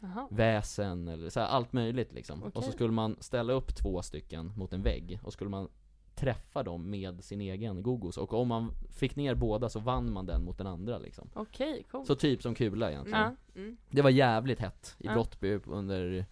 Jaha. 0.00 0.28
väsen 0.30 1.08
eller 1.08 1.30
så 1.30 1.40
här, 1.40 1.46
allt 1.46 1.72
möjligt 1.72 2.12
liksom. 2.12 2.42
Och 2.42 2.64
så 2.64 2.72
skulle 2.72 2.92
man 2.92 3.16
ställa 3.20 3.52
upp 3.52 3.74
två 3.74 4.02
stycken 4.02 4.52
mot 4.56 4.72
en 4.72 4.82
vägg 4.82 5.20
och 5.22 5.32
skulle 5.32 5.50
man 5.50 5.68
träffa 6.14 6.62
dem 6.62 6.90
med 6.90 7.24
sin 7.24 7.40
egen 7.40 7.82
gogos 7.82 8.16
och 8.16 8.32
om 8.32 8.48
man 8.48 8.72
fick 8.90 9.16
ner 9.16 9.34
båda 9.34 9.68
så 9.68 9.78
vann 9.80 10.12
man 10.12 10.26
den 10.26 10.44
mot 10.44 10.58
den 10.58 10.66
andra 10.66 10.98
liksom. 10.98 11.28
Okej, 11.34 11.84
coolt. 11.90 12.06
Så 12.06 12.14
typ 12.14 12.42
som 12.42 12.54
kula 12.54 12.90
egentligen. 12.90 13.36
Mm. 13.54 13.76
Det 13.90 14.02
var 14.02 14.10
jävligt 14.10 14.58
hett 14.60 14.96
i 14.98 15.06
Ja. 15.06 15.12
Brottby 15.12 15.60
under 15.66 16.26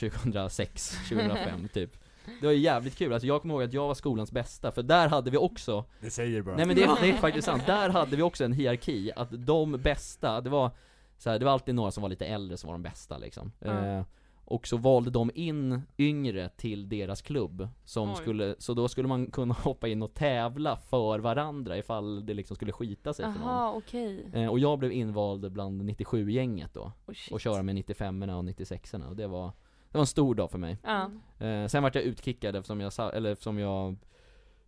2006, 0.00 0.96
2005 1.08 1.68
typ. 1.72 1.96
Det 2.40 2.46
var 2.46 2.52
ju 2.52 2.58
jävligt 2.60 2.96
kul, 2.96 3.12
alltså 3.12 3.26
jag 3.26 3.42
kommer 3.42 3.54
ihåg 3.54 3.62
att 3.62 3.72
jag 3.72 3.86
var 3.86 3.94
skolans 3.94 4.32
bästa, 4.32 4.70
för 4.72 4.82
där 4.82 5.08
hade 5.08 5.30
vi 5.30 5.36
också 5.36 5.84
Det 6.00 6.10
säger 6.10 6.42
bara. 6.42 6.56
Nej 6.56 6.66
men 6.66 6.76
det, 6.76 6.96
det 7.00 7.08
är 7.10 7.12
faktiskt 7.16 7.46
sant, 7.46 7.66
där 7.66 7.88
hade 7.90 8.16
vi 8.16 8.22
också 8.22 8.44
en 8.44 8.52
hierarki, 8.52 9.12
att 9.16 9.28
de 9.46 9.72
bästa, 9.72 10.40
det 10.40 10.50
var 10.50 10.70
så 11.18 11.30
här, 11.30 11.38
det 11.38 11.44
var 11.44 11.52
alltid 11.52 11.74
några 11.74 11.90
som 11.90 12.02
var 12.02 12.08
lite 12.10 12.26
äldre 12.26 12.56
som 12.56 12.66
var 12.68 12.74
de 12.74 12.82
bästa 12.82 13.18
liksom 13.18 13.52
Ja. 13.58 13.86
eh, 13.86 14.04
Och 14.44 14.66
så 14.66 14.76
valde 14.76 15.10
de 15.10 15.30
in 15.34 15.82
yngre 15.98 16.48
till 16.48 16.88
deras 16.88 17.22
klubb, 17.22 17.68
som 17.84 18.08
Oj. 18.10 18.16
skulle, 18.16 18.54
så 18.58 18.74
då 18.74 18.88
skulle 18.88 19.08
man 19.08 19.26
kunna 19.30 19.54
hoppa 19.54 19.88
in 19.88 20.02
och 20.02 20.14
tävla 20.14 20.76
för 20.76 21.18
varandra 21.18 21.78
ifall 21.78 22.26
det 22.26 22.34
liksom 22.34 22.56
skulle 22.56 22.72
skita 22.72 23.14
sig 23.14 23.24
för 23.32 23.40
någon. 23.40 23.76
Okej. 23.76 24.26
Eh, 24.32 24.46
och 24.48 24.58
jag 24.58 24.78
blev 24.78 24.92
invald 24.92 25.52
bland 25.52 25.82
97-gänget 25.90 26.74
då, 26.74 26.92
Oh, 27.06 27.14
och 27.32 27.40
köra 27.40 27.62
med 27.62 27.76
95orna 27.76 28.34
och 28.38 28.44
96orna 28.44 29.08
och 29.08 29.16
det 29.16 29.26
var, 29.26 29.52
det 29.94 29.98
var 29.98 30.02
en 30.02 30.06
stor 30.06 30.34
dag 30.34 30.50
för 30.50 30.58
mig. 30.58 30.78
Ja. 30.82 31.10
Eh, 31.46 31.66
sen 31.66 31.82
vart 31.82 31.94
jag 31.94 32.04
utkickad 32.04 32.56
eftersom 32.56 32.80
jag, 32.80 32.92
eller 33.14 33.32
eftersom 33.32 33.58
jag 33.58 33.96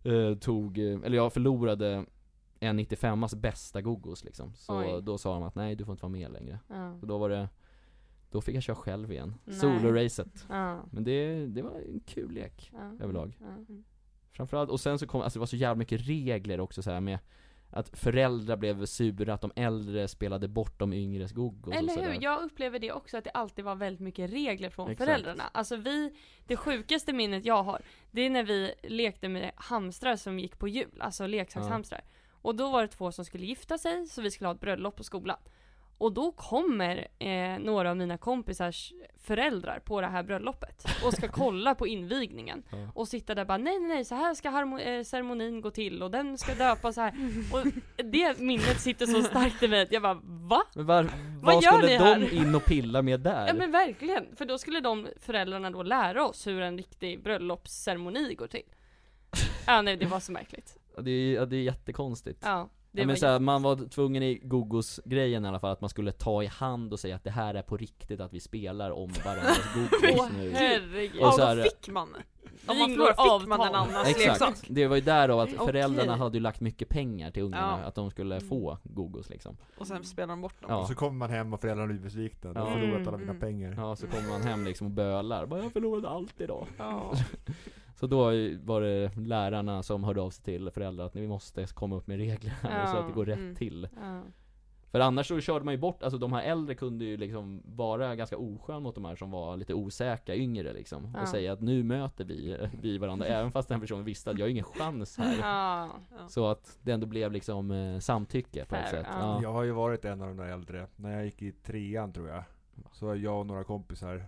eh, 0.03 0.37
tog, 0.37 0.77
eh, 0.77 0.99
eller 1.03 1.17
jag 1.17 1.33
förlorade 1.33 2.05
en 2.59 2.79
95as 2.79 3.35
bästa 3.35 3.81
gogos 3.81 4.23
liksom. 4.23 4.53
Så 4.55 4.79
Oj. 4.79 5.01
då 5.03 5.17
sa 5.17 5.33
de 5.33 5.43
att 5.43 5.55
nej 5.55 5.75
du 5.75 5.85
får 5.85 5.91
inte 5.91 6.03
vara 6.03 6.11
med 6.11 6.31
längre. 6.31 6.59
Ja. 6.67 6.97
Så 6.99 7.05
då 7.05 7.17
var 7.17 7.29
det, 7.29 7.49
då 8.31 8.41
fick 8.41 8.55
jag 8.55 8.63
köra 8.63 8.75
själv 8.75 9.11
igen. 9.11 9.33
Solo-racet. 9.47 10.45
Ja. 10.49 10.79
Men 10.91 11.03
det, 11.03 11.47
det 11.47 11.61
var 11.61 11.71
en 11.71 11.99
kul 12.05 12.31
lek. 12.31 12.71
Överlag. 12.99 13.39
Framförallt, 14.31 14.69
och 14.69 14.79
sen 14.79 14.99
så 14.99 15.07
kom, 15.07 15.21
alltså 15.21 15.39
det 15.39 15.41
var 15.41 15.47
så 15.47 15.55
jävla 15.55 15.75
mycket 15.75 16.07
regler 16.07 16.59
också 16.59 16.83
så 16.83 16.91
här 16.91 17.01
med 17.01 17.19
att 17.69 17.99
föräldrar 17.99 18.57
blev 18.57 18.85
sura, 18.85 19.33
att 19.33 19.41
de 19.41 19.51
äldre 19.55 20.07
spelade 20.07 20.47
bort 20.47 20.79
de 20.79 20.93
yngres 20.93 21.31
gogos 21.31 21.67
och 21.67 21.73
Eller 21.73 21.93
sådär. 21.93 22.11
hur? 22.11 22.23
Jag 22.23 22.43
upplever 22.43 22.79
det 22.79 22.91
också 22.91 23.17
att 23.17 23.23
det 23.23 23.29
alltid 23.31 23.65
var 23.65 23.75
väldigt 23.75 23.99
mycket 24.01 24.31
regler 24.31 24.69
från 24.69 24.91
Exakt. 24.91 25.05
föräldrarna. 25.09 25.43
Alltså 25.51 25.75
vi, 25.75 26.13
det 26.47 26.57
sjukaste 26.57 27.13
minnet 27.13 27.45
jag 27.45 27.63
har, 27.63 27.81
det 28.11 28.21
är 28.21 28.29
när 28.29 28.43
vi 28.43 28.73
lekte 28.83 29.29
med 29.29 29.51
hamstrar 29.55 30.15
som 30.15 30.39
gick 30.39 30.59
på 30.59 30.67
jul, 30.67 30.97
alltså 30.99 31.27
leksakshamstrar. 31.27 32.01
Och 32.41 32.55
då 32.55 32.71
var 32.71 32.81
det 32.81 32.87
två 32.87 33.11
som 33.11 33.25
skulle 33.25 33.45
gifta 33.45 33.77
sig, 33.77 34.07
så 34.07 34.21
vi 34.21 34.31
skulle 34.31 34.47
ha 34.47 34.53
ett 34.55 34.61
bröllop 34.61 34.95
på 34.95 35.03
skolan. 35.03 35.37
Och 35.99 36.13
då 36.13 36.31
kommer 36.31 37.07
eh, 37.19 37.59
några 37.59 37.89
av 37.89 37.97
mina 37.97 38.17
kompisars 38.17 38.93
föräldrar 39.21 39.79
på 39.79 40.01
det 40.01 40.07
här 40.07 40.23
bröllopet 40.23 40.85
och 41.05 41.13
ska 41.13 41.27
kolla 41.31 41.75
på 41.75 41.87
invigningen. 41.87 42.63
Ja. 42.71 42.77
Och 42.95 43.07
sitta 43.07 43.35
där 43.35 43.45
bara 43.45 43.57
nej 43.57 43.79
nej 43.79 43.87
nej 43.87 44.05
så 44.05 44.15
här 44.15 44.33
ska 44.33 44.49
harmo- 44.49 44.79
eh, 44.97 45.03
ceremonin 45.03 45.61
gå 45.61 45.71
till 45.71 46.03
och 46.03 46.11
den 46.11 46.37
ska 46.37 46.55
döpas 46.55 46.95
så 46.95 47.01
här. 47.01 47.13
Och 47.53 47.67
det 48.05 48.39
minnet 48.39 48.79
sitter 48.81 49.05
så 49.05 49.23
starkt 49.23 49.63
i 49.63 49.67
mig 49.67 49.81
att 49.81 49.91
jag 49.91 50.01
bara 50.01 50.19
va? 50.23 50.61
Men 50.75 50.85
var, 50.85 51.03
Vad 51.03 51.11
vad 51.55 51.63
gör 51.63 51.71
skulle 51.71 51.87
ni 51.87 51.97
de 51.97 52.03
här? 52.03 52.33
in 52.33 52.55
och 52.55 52.65
pilla 52.65 53.01
med 53.01 53.19
där? 53.19 53.47
Ja 53.47 53.53
men 53.53 53.71
verkligen, 53.71 54.35
för 54.35 54.45
då 54.45 54.57
skulle 54.57 54.79
de 54.79 55.07
föräldrarna 55.21 55.71
då 55.71 55.83
lära 55.83 56.25
oss 56.27 56.47
hur 56.47 56.61
en 56.61 56.77
riktig 56.77 57.23
bröllopsceremoni 57.23 58.35
går 58.35 58.47
till. 58.47 58.63
Ja 59.67 59.81
nej 59.81 59.97
det 59.97 60.05
var 60.05 60.19
så 60.19 60.31
märkligt. 60.31 60.77
Ja, 60.95 61.01
det, 61.01 61.11
är, 61.11 61.33
ja, 61.35 61.45
det 61.45 61.55
är 61.55 61.61
jättekonstigt. 61.63 62.39
Ja, 62.45 62.69
ja, 63.01 63.05
men 63.07 63.17
så 63.17 63.25
här, 63.25 63.33
jätte- 63.33 63.43
man 63.43 63.61
var 63.61 63.89
tvungen 63.89 64.23
i 64.23 64.39
Gogos-grejen 64.43 65.45
i 65.45 65.47
alla 65.47 65.59
fall, 65.59 65.71
att 65.71 65.81
man 65.81 65.89
skulle 65.89 66.11
ta 66.11 66.43
i 66.43 66.45
hand 66.47 66.93
och 66.93 66.99
säga 66.99 67.15
att 67.15 67.23
det 67.23 67.31
här 67.31 67.53
är 67.53 67.61
på 67.61 67.77
riktigt, 67.77 68.19
att 68.19 68.33
vi 68.33 68.39
spelar 68.39 68.91
om 68.91 69.09
varandras 69.25 69.59
Gogos 70.01 70.29
nu. 70.37 70.51
herregud. 70.51 71.21
Och 71.21 71.27
Ja, 71.27 71.31
så 71.31 71.37
vad 71.41 71.57
här- 71.57 71.63
fick 71.63 71.89
man? 71.89 72.07
Om 72.67 72.77
man 72.77 72.89
förlorar 72.89 73.39
fick 73.39 73.47
man 73.49 73.61
en 73.61 73.67
avtal. 73.67 73.75
annans 73.95 74.07
leksak? 74.07 74.31
Exakt, 74.33 74.63
det 74.69 74.87
var 74.87 74.95
ju 74.95 75.01
därav 75.01 75.39
att 75.39 75.49
föräldrarna 75.49 76.15
hade 76.15 76.37
ju 76.37 76.41
lagt 76.43 76.61
mycket 76.61 76.89
pengar 76.89 77.31
till 77.31 77.43
ungarna, 77.43 77.79
Ja. 77.81 77.87
att 77.87 77.95
de 77.95 78.11
skulle 78.11 78.39
få 78.39 78.77
Gogos 78.83 79.29
liksom. 79.29 79.57
Och 79.77 79.87
sen 79.87 80.03
spelar 80.03 80.27
de 80.27 80.41
bort 80.41 80.61
dem. 80.61 80.71
Ja. 80.71 80.77
Och 80.77 80.87
så 80.87 80.95
kommer 80.95 81.17
man 81.17 81.29
hem 81.29 81.53
och 81.53 81.61
föräldrarna 81.61 81.87
blir 81.93 81.99
besvikna, 82.01 82.53
de 82.53 82.59
har 82.59 82.67
Ja. 82.69 82.73
förlorat 82.73 83.07
alla 83.07 83.17
mina 83.17 83.29
Mm. 83.31 83.39
pengar. 83.41 83.73
Ja, 83.77 83.95
så 83.95 84.07
kommer 84.07 84.29
man 84.29 84.41
hem 84.41 84.65
liksom 84.65 84.87
och 84.87 84.91
bölar, 84.93 85.45
bara 85.45 85.63
jag 85.63 85.71
förlorade 85.73 86.09
allt 86.09 86.41
idag. 86.41 86.67
Ja. 86.77 87.13
Så 87.99 88.07
då 88.07 88.23
var 88.63 88.81
det 88.81 89.11
lärarna 89.17 89.83
som 89.83 90.03
hörde 90.03 90.21
av 90.21 90.29
sig 90.29 90.43
till 90.43 90.71
föräldrar 90.71 91.05
att 91.05 91.15
vi 91.15 91.27
måste 91.27 91.65
komma 91.67 91.95
upp 91.95 92.07
med 92.07 92.17
regler 92.17 92.49
här 92.61 92.85
så 92.85 92.95
Ja. 92.95 92.99
att 93.01 93.07
det 93.07 93.13
går 93.13 93.25
rätt 93.25 93.37
Mm. 93.39 93.55
till. 93.55 93.87
Ja. 94.01 94.21
För 94.91 94.99
annars 94.99 95.27
så 95.27 95.39
körde 95.39 95.65
man 95.65 95.73
ju 95.73 95.77
bort, 95.79 96.03
alltså 96.03 96.17
de 96.17 96.33
här 96.33 96.43
äldre 96.43 96.75
kunde 96.75 97.05
ju 97.05 97.17
liksom 97.17 97.61
vara 97.65 98.15
ganska 98.15 98.37
oskön 98.37 98.83
mot 98.83 98.95
de 98.95 99.05
här 99.05 99.15
som 99.15 99.31
var 99.31 99.57
lite 99.57 99.73
osäkra, 99.73 100.35
yngre 100.35 100.73
liksom. 100.73 101.11
Ja. 101.15 101.21
Och 101.21 101.27
säga 101.27 101.53
att 101.53 101.61
nu 101.61 101.83
möter 101.83 102.25
vi, 102.25 102.57
vi 102.81 102.97
varandra, 102.97 103.25
även 103.27 103.51
fast 103.51 103.69
den 103.69 103.81
personen 103.81 104.03
visste 104.05 104.31
att 104.31 104.37
jag 104.37 104.45
har 104.45 104.49
ingen 104.49 104.63
chans 104.63 105.17
här. 105.17 105.37
Ja. 105.41 105.89
Så 106.29 106.47
att 106.47 106.77
det 106.81 106.91
ändå 106.91 107.07
blev 107.07 107.31
liksom 107.31 107.71
eh, 107.71 107.99
samtycke 107.99 108.65
på 108.65 108.75
ett 108.75 108.81
Fair, 108.89 108.91
sätt. 109.03 109.07
ja. 109.09 109.19
Ja. 109.19 109.39
Jag 109.43 109.53
har 109.53 109.63
ju 109.63 109.71
varit 109.71 110.05
en 110.05 110.21
av 110.21 110.27
de 110.27 110.37
där 110.37 110.45
äldre, 110.47 110.87
när 110.95 111.11
jag 111.15 111.25
gick 111.25 111.41
i 111.41 111.51
trean 111.51 112.13
tror 112.13 112.29
jag. 112.29 112.43
Så 112.91 113.15
jag 113.15 113.39
och 113.39 113.45
några 113.45 113.63
kompisar, 113.63 114.25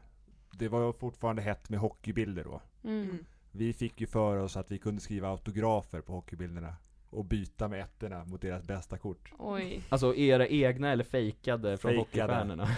det 0.52 0.68
var 0.68 0.86
ju 0.86 0.94
fortfarande 0.94 1.42
hett 1.42 1.70
med 1.70 1.80
hockeybilder 1.80 2.44
då. 2.44 2.62
Mm. 2.84 3.26
Vi 3.52 3.74
fick 3.74 4.02
ju 4.02 4.08
för 4.08 4.38
oss 4.38 4.58
att 4.58 4.72
vi 4.72 4.78
kunde 4.78 5.02
skriva 5.02 5.30
autografer 5.30 6.02
på 6.02 6.14
hockeybilderna. 6.14 6.76
Och 7.12 7.26
byta 7.26 7.68
med 7.68 7.80
ettorna 7.82 8.26
mot 8.26 8.42
deras 8.42 8.64
bästa 8.64 8.98
kort. 8.98 9.32
Oj. 9.38 9.82
Alltså 9.90 10.16
era 10.16 10.48
egna 10.48 10.92
eller 10.92 11.04
fejkade 11.04 11.78
från 11.78 11.90
Fejkade. 11.92 11.98
hockeystjärnorna. 12.00 12.68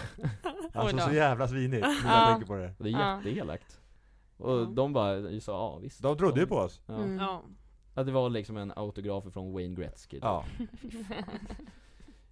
Alltså 0.74 0.98
så 0.98 1.12
jävla 1.14 1.48
svinigt, 1.48 1.82
när 1.82 1.90
Ja. 2.06 2.20
jag 2.20 2.30
tänker 2.30 2.48
på 2.48 2.56
det. 2.56 2.74
Det 2.78 2.90
är 2.90 3.18
jätteelakt. 3.18 3.82
Och 4.38 4.52
Ja. 4.62 4.66
de 4.66 4.94
bara 4.94 5.40
sa 5.42 5.52
ja 5.52 5.78
visst. 5.78 6.02
De 6.02 6.18
trodde 6.18 6.40
ju 6.40 6.48
på 6.48 6.56
oss. 6.56 6.82
Ja. 6.86 6.96
Mm. 6.96 7.18
Ja. 7.18 7.44
Att 7.94 8.06
det 8.06 8.12
var 8.12 8.30
liksom 8.30 8.58
en 8.58 8.72
autograf 8.76 9.34
från 9.34 9.54
Wayne 9.54 9.76
Gretzky. 9.76 10.20
Ja. 10.22 10.46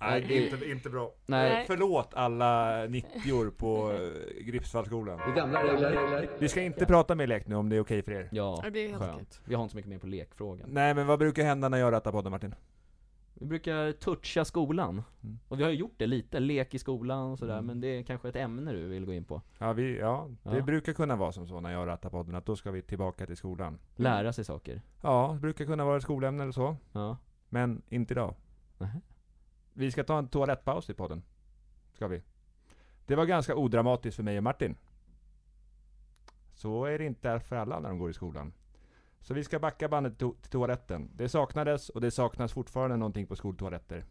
Nej, 0.02 0.22
Nej, 0.22 0.28
det- 0.28 0.50
inte, 0.56 0.70
inte 0.70 0.90
bra. 0.90 1.12
Nej, 1.26 1.64
Förlåt 1.68 2.14
alla 2.14 2.86
90 2.90 3.52
på 3.52 3.92
Gripsvallskolan. 4.42 5.20
Det. 5.36 6.30
Vi 6.40 6.50
ska 6.50 6.62
inte 6.62 6.86
prata 6.86 7.16
mer 7.16 7.28
lek 7.28 7.48
nu 7.48 7.56
om 7.56 7.70
det 7.70 7.76
är 7.76 7.80
okej 7.82 8.02
för 8.02 8.12
er. 8.12 8.30
ja, 8.32 8.64
Det 8.74 8.80
är 8.80 8.88
helt 8.90 9.02
okej. 9.02 9.14
skönt. 9.16 9.42
Vi 9.46 9.56
har 9.56 9.64
inte 9.64 9.72
så 9.72 9.76
mycket 9.78 9.90
mer 9.90 10.00
på 10.00 10.08
lekfrågan. 10.08 10.70
Nej 10.72 10.94
men 10.94 11.08
vad 11.08 11.20
brukar 11.20 11.44
hända 11.44 11.70
när 11.70 11.78
jag 11.78 11.92
rattar 11.94 12.12
podden 12.12 12.32
Martin? 12.32 12.56
Vi 13.34 13.46
brukar 13.46 13.92
toucha 13.92 14.46
skolan. 14.46 15.04
Mm. 15.24 15.40
Och 15.48 15.60
vi 15.60 15.64
har 15.64 15.70
ju 15.72 15.78
gjort 15.78 15.94
det 15.98 16.08
lite, 16.08 16.40
lek 16.40 16.74
i 16.74 16.80
skolan 16.80 17.32
och 17.32 17.40
sådär, 17.40 17.54
Mm. 17.54 17.66
men 17.66 17.82
det 17.82 17.88
är 17.88 18.04
kanske 18.04 18.30
ett 18.30 18.36
ämne 18.36 18.72
du 18.72 18.88
vill 18.88 19.06
gå 19.06 19.14
in 19.14 19.24
på. 19.24 19.42
Ja, 19.60 19.74
vi, 19.74 20.00
ja, 20.00 20.28
det 20.44 20.58
Ja. 20.58 20.64
brukar 20.64 20.94
kunna 20.94 21.16
vara 21.16 21.32
som 21.32 21.48
så 21.48 21.60
när 21.60 21.72
jag 21.72 21.88
rattar 21.88 22.10
podden, 22.10 22.36
att 22.36 22.46
då 22.46 22.56
ska 22.56 22.72
vi 22.72 22.82
tillbaka 22.82 23.26
till 23.26 23.38
skolan. 23.38 23.80
Lära 23.96 24.34
sig 24.34 24.46
saker. 24.46 24.82
Ja, 25.02 25.30
det 25.34 25.40
brukar 25.40 25.66
kunna 25.66 25.86
vara 25.86 25.98
ett 25.98 26.04
skolämne 26.04 26.44
eller 26.44 26.52
så. 26.54 26.76
Ja. 26.92 27.18
Men 27.50 27.82
inte 27.90 28.14
idag. 28.14 28.34
Nähä. 28.78 29.02
Vi 29.80 29.92
ska 29.92 30.04
ta 30.04 30.18
en 30.18 30.28
toalettpaus 30.28 30.90
i 30.90 30.94
podden. 30.94 31.24
Ska 31.94 32.08
vi. 32.08 32.22
Det 33.06 33.16
var 33.16 33.26
ganska 33.26 33.56
odramatiskt 33.56 34.16
för 34.16 34.24
mig 34.24 34.38
och 34.38 34.44
Martin. 34.44 34.76
Så 36.54 36.86
är 36.86 37.00
det 37.00 37.06
inte 37.06 37.40
för 37.40 37.56
alla 37.56 37.80
när 37.80 37.90
de 37.90 38.00
går 38.00 38.10
i 38.10 38.14
skolan. 38.14 38.54
Så 39.22 39.34
vi 39.34 39.44
ska 39.44 39.60
backa 39.60 39.88
bandet 39.90 40.14
to- 40.22 40.42
till 40.42 40.52
toaletten. 40.52 41.10
Det 41.16 41.30
saknades 41.30 41.90
och 41.90 42.02
det 42.02 42.12
saknas 42.12 42.54
fortfarande 42.54 42.98
någonting 42.98 43.28
på 43.28 43.36
skoltoaletter. 43.36 44.06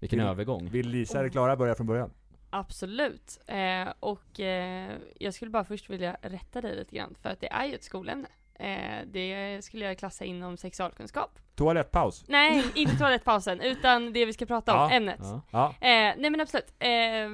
Vilken 0.00 0.18
Vill- 0.18 0.28
övergång. 0.28 0.68
Vill 0.70 0.88
Lisa 0.88 1.18
eller 1.18 1.28
Klara 1.28 1.56
börja 1.56 1.74
från 1.74 1.86
början? 1.86 2.10
Absolut. 2.50 3.38
Eh, 3.46 3.88
och 4.00 4.40
eh, 4.40 4.98
jag 5.20 5.34
skulle 5.34 5.50
bara 5.50 5.64
först 5.64 5.90
vilja 5.90 6.16
rätta 6.22 6.60
dig 6.60 6.76
lite 6.76 6.96
grann, 6.96 7.14
för 7.22 7.28
att 7.30 7.40
det 7.40 7.52
är 7.52 7.64
ju 7.66 7.74
ett 7.74 7.84
skolämne. 7.84 8.28
Eh, 8.58 9.06
det 9.06 9.64
skulle 9.64 9.84
jag 9.84 9.98
klassa 9.98 10.24
inom 10.24 10.56
sexualkunskap. 10.56 11.38
Toalettpaus. 11.54 12.24
Nej, 12.28 12.64
inte 12.74 12.96
toalettpausen, 12.96 13.60
utan 13.60 14.12
det 14.12 14.26
vi 14.26 14.32
ska 14.32 14.46
prata 14.46 14.72
om, 14.72 14.78
Ja. 14.90 14.96
ämnet. 14.96 15.20
Ja. 15.22 15.42
Ja. 15.50 15.68
Eh, 15.80 16.14
nej 16.18 16.30
men 16.30 16.40
absolut. 16.40 16.74
Eh, 16.78 17.28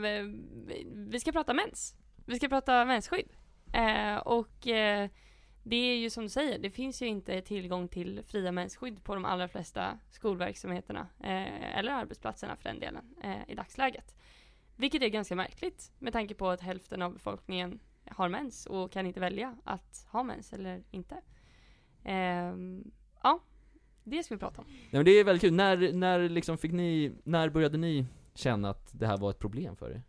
vi 0.95 1.21
ska 1.21 1.33
prata 1.33 1.55
mens. 1.55 1.95
Vi 2.27 2.37
ska 2.37 2.49
prata 2.49 2.85
mensskydd. 2.85 3.29
Eh, 3.73 4.17
och 4.17 4.67
eh, 4.69 5.09
det 5.63 5.77
är 5.77 5.97
ju 5.97 6.11
som 6.11 6.23
du 6.25 6.29
säger, 6.29 6.59
det 6.59 6.71
finns 6.71 7.03
ju 7.03 7.07
inte 7.07 7.41
tillgång 7.41 7.89
till 7.89 8.23
fria 8.27 8.53
mensskydd 8.53 9.05
på 9.05 9.15
de 9.15 9.25
allra 9.25 9.49
flesta 9.49 9.99
skolverksamheterna, 10.11 11.07
eh, 11.21 11.79
eller 11.79 11.93
arbetsplatserna 11.93 12.57
för 12.57 12.65
den 12.69 12.81
delen, 12.81 13.15
eh, 13.23 13.37
i 13.49 13.55
dagsläget. 13.55 14.15
Vilket 14.77 15.03
är 15.03 15.09
ganska 15.09 15.37
märkligt 15.37 15.93
med 15.99 16.13
tanke 16.13 16.35
på 16.35 16.49
att 16.49 16.61
hälften 16.61 17.03
av 17.03 17.13
befolkningen 17.13 17.81
har 18.17 18.29
mens 18.29 18.67
och 18.67 18.93
kan 18.93 19.07
inte 19.07 19.21
välja 19.21 19.57
att 19.65 20.07
ha 20.11 20.23
mens 20.23 20.53
eller 20.53 20.83
inte. 20.91 21.17
Ehm, 22.05 22.91
ja, 23.23 23.41
det 24.05 24.23
ska 24.23 24.35
vi 24.35 24.39
prata 24.39 24.61
om. 24.61 24.67
Nej 24.69 24.89
men 24.91 25.05
det 25.05 25.11
är 25.11 25.25
väldigt 25.25 25.41
kul, 25.41 25.55
när, 25.55 25.93
när 25.93 26.29
liksom 26.29 26.59
fick 26.59 26.73
ni, 26.73 27.13
när 27.25 27.49
började 27.49 27.79
ni 27.79 28.07
känna 28.35 28.71
att 28.71 28.91
det 28.93 29.07
här 29.07 29.17
var 29.17 29.31
ett 29.31 29.39
problem 29.39 29.77
för 29.77 29.91
er? 29.91 30.03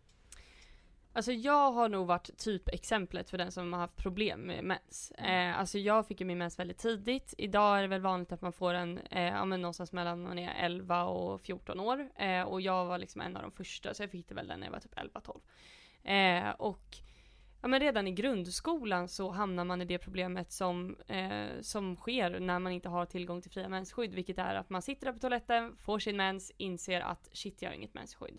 Alltså 1.16 1.32
jag 1.32 1.72
har 1.72 1.88
nog 1.88 2.06
varit 2.06 2.38
typexemplet 2.38 3.30
för 3.30 3.38
den 3.38 3.52
som 3.52 3.72
har 3.72 3.80
haft 3.80 3.96
problem 3.96 4.40
med 4.40 4.64
mens. 4.64 5.10
Eh, 5.10 5.58
alltså 5.58 5.78
jag 5.78 6.06
fick 6.06 6.20
ju 6.20 6.26
min 6.26 6.38
mens 6.38 6.58
väldigt 6.58 6.78
tidigt. 6.78 7.34
Idag 7.38 7.78
är 7.78 7.82
det 7.82 7.88
väl 7.88 8.00
vanligt 8.00 8.32
att 8.32 8.42
man 8.42 8.52
får 8.52 8.72
den 8.72 8.98
eh, 8.98 9.22
ja, 9.22 9.44
men 9.44 9.62
någonstans 9.62 9.92
mellan 9.92 10.22
man 10.22 10.38
är 10.38 10.64
11 10.64 11.04
och 11.04 11.40
14 11.40 11.80
år. 11.80 12.08
Eh, 12.16 12.42
och 12.42 12.60
jag 12.60 12.86
var 12.86 12.98
liksom 12.98 13.20
en 13.20 13.36
av 13.36 13.42
de 13.42 13.52
första, 13.52 13.94
så 13.94 14.02
jag 14.02 14.10
fick 14.10 14.28
det 14.28 14.34
väl 14.34 14.46
när 14.46 14.64
jag 14.64 14.70
var 14.70 14.80
typ 14.80 14.94
11-12. 14.94 15.40
Eh, 16.06 16.50
och 16.50 16.98
ja, 17.66 17.68
men 17.68 17.80
redan 17.80 18.06
i 18.06 18.12
grundskolan 18.12 19.08
så 19.08 19.30
hamnar 19.30 19.64
man 19.64 19.82
i 19.82 19.84
det 19.84 19.98
problemet 19.98 20.52
som, 20.52 20.96
eh, 21.08 21.60
som 21.60 21.96
sker 21.96 22.40
när 22.40 22.58
man 22.58 22.72
inte 22.72 22.88
har 22.88 23.06
tillgång 23.06 23.42
till 23.42 23.50
fria 23.50 23.68
mensskydd. 23.68 24.14
Vilket 24.14 24.38
är 24.38 24.54
att 24.54 24.70
man 24.70 24.82
sitter 24.82 25.06
där 25.06 25.12
på 25.12 25.18
toaletten, 25.18 25.76
får 25.76 25.98
sin 25.98 26.16
mens, 26.16 26.52
inser 26.56 27.00
att 27.00 27.28
shit 27.32 27.62
jag 27.62 27.70
har 27.70 27.74
inget 27.74 27.94
mensskydd. 27.94 28.38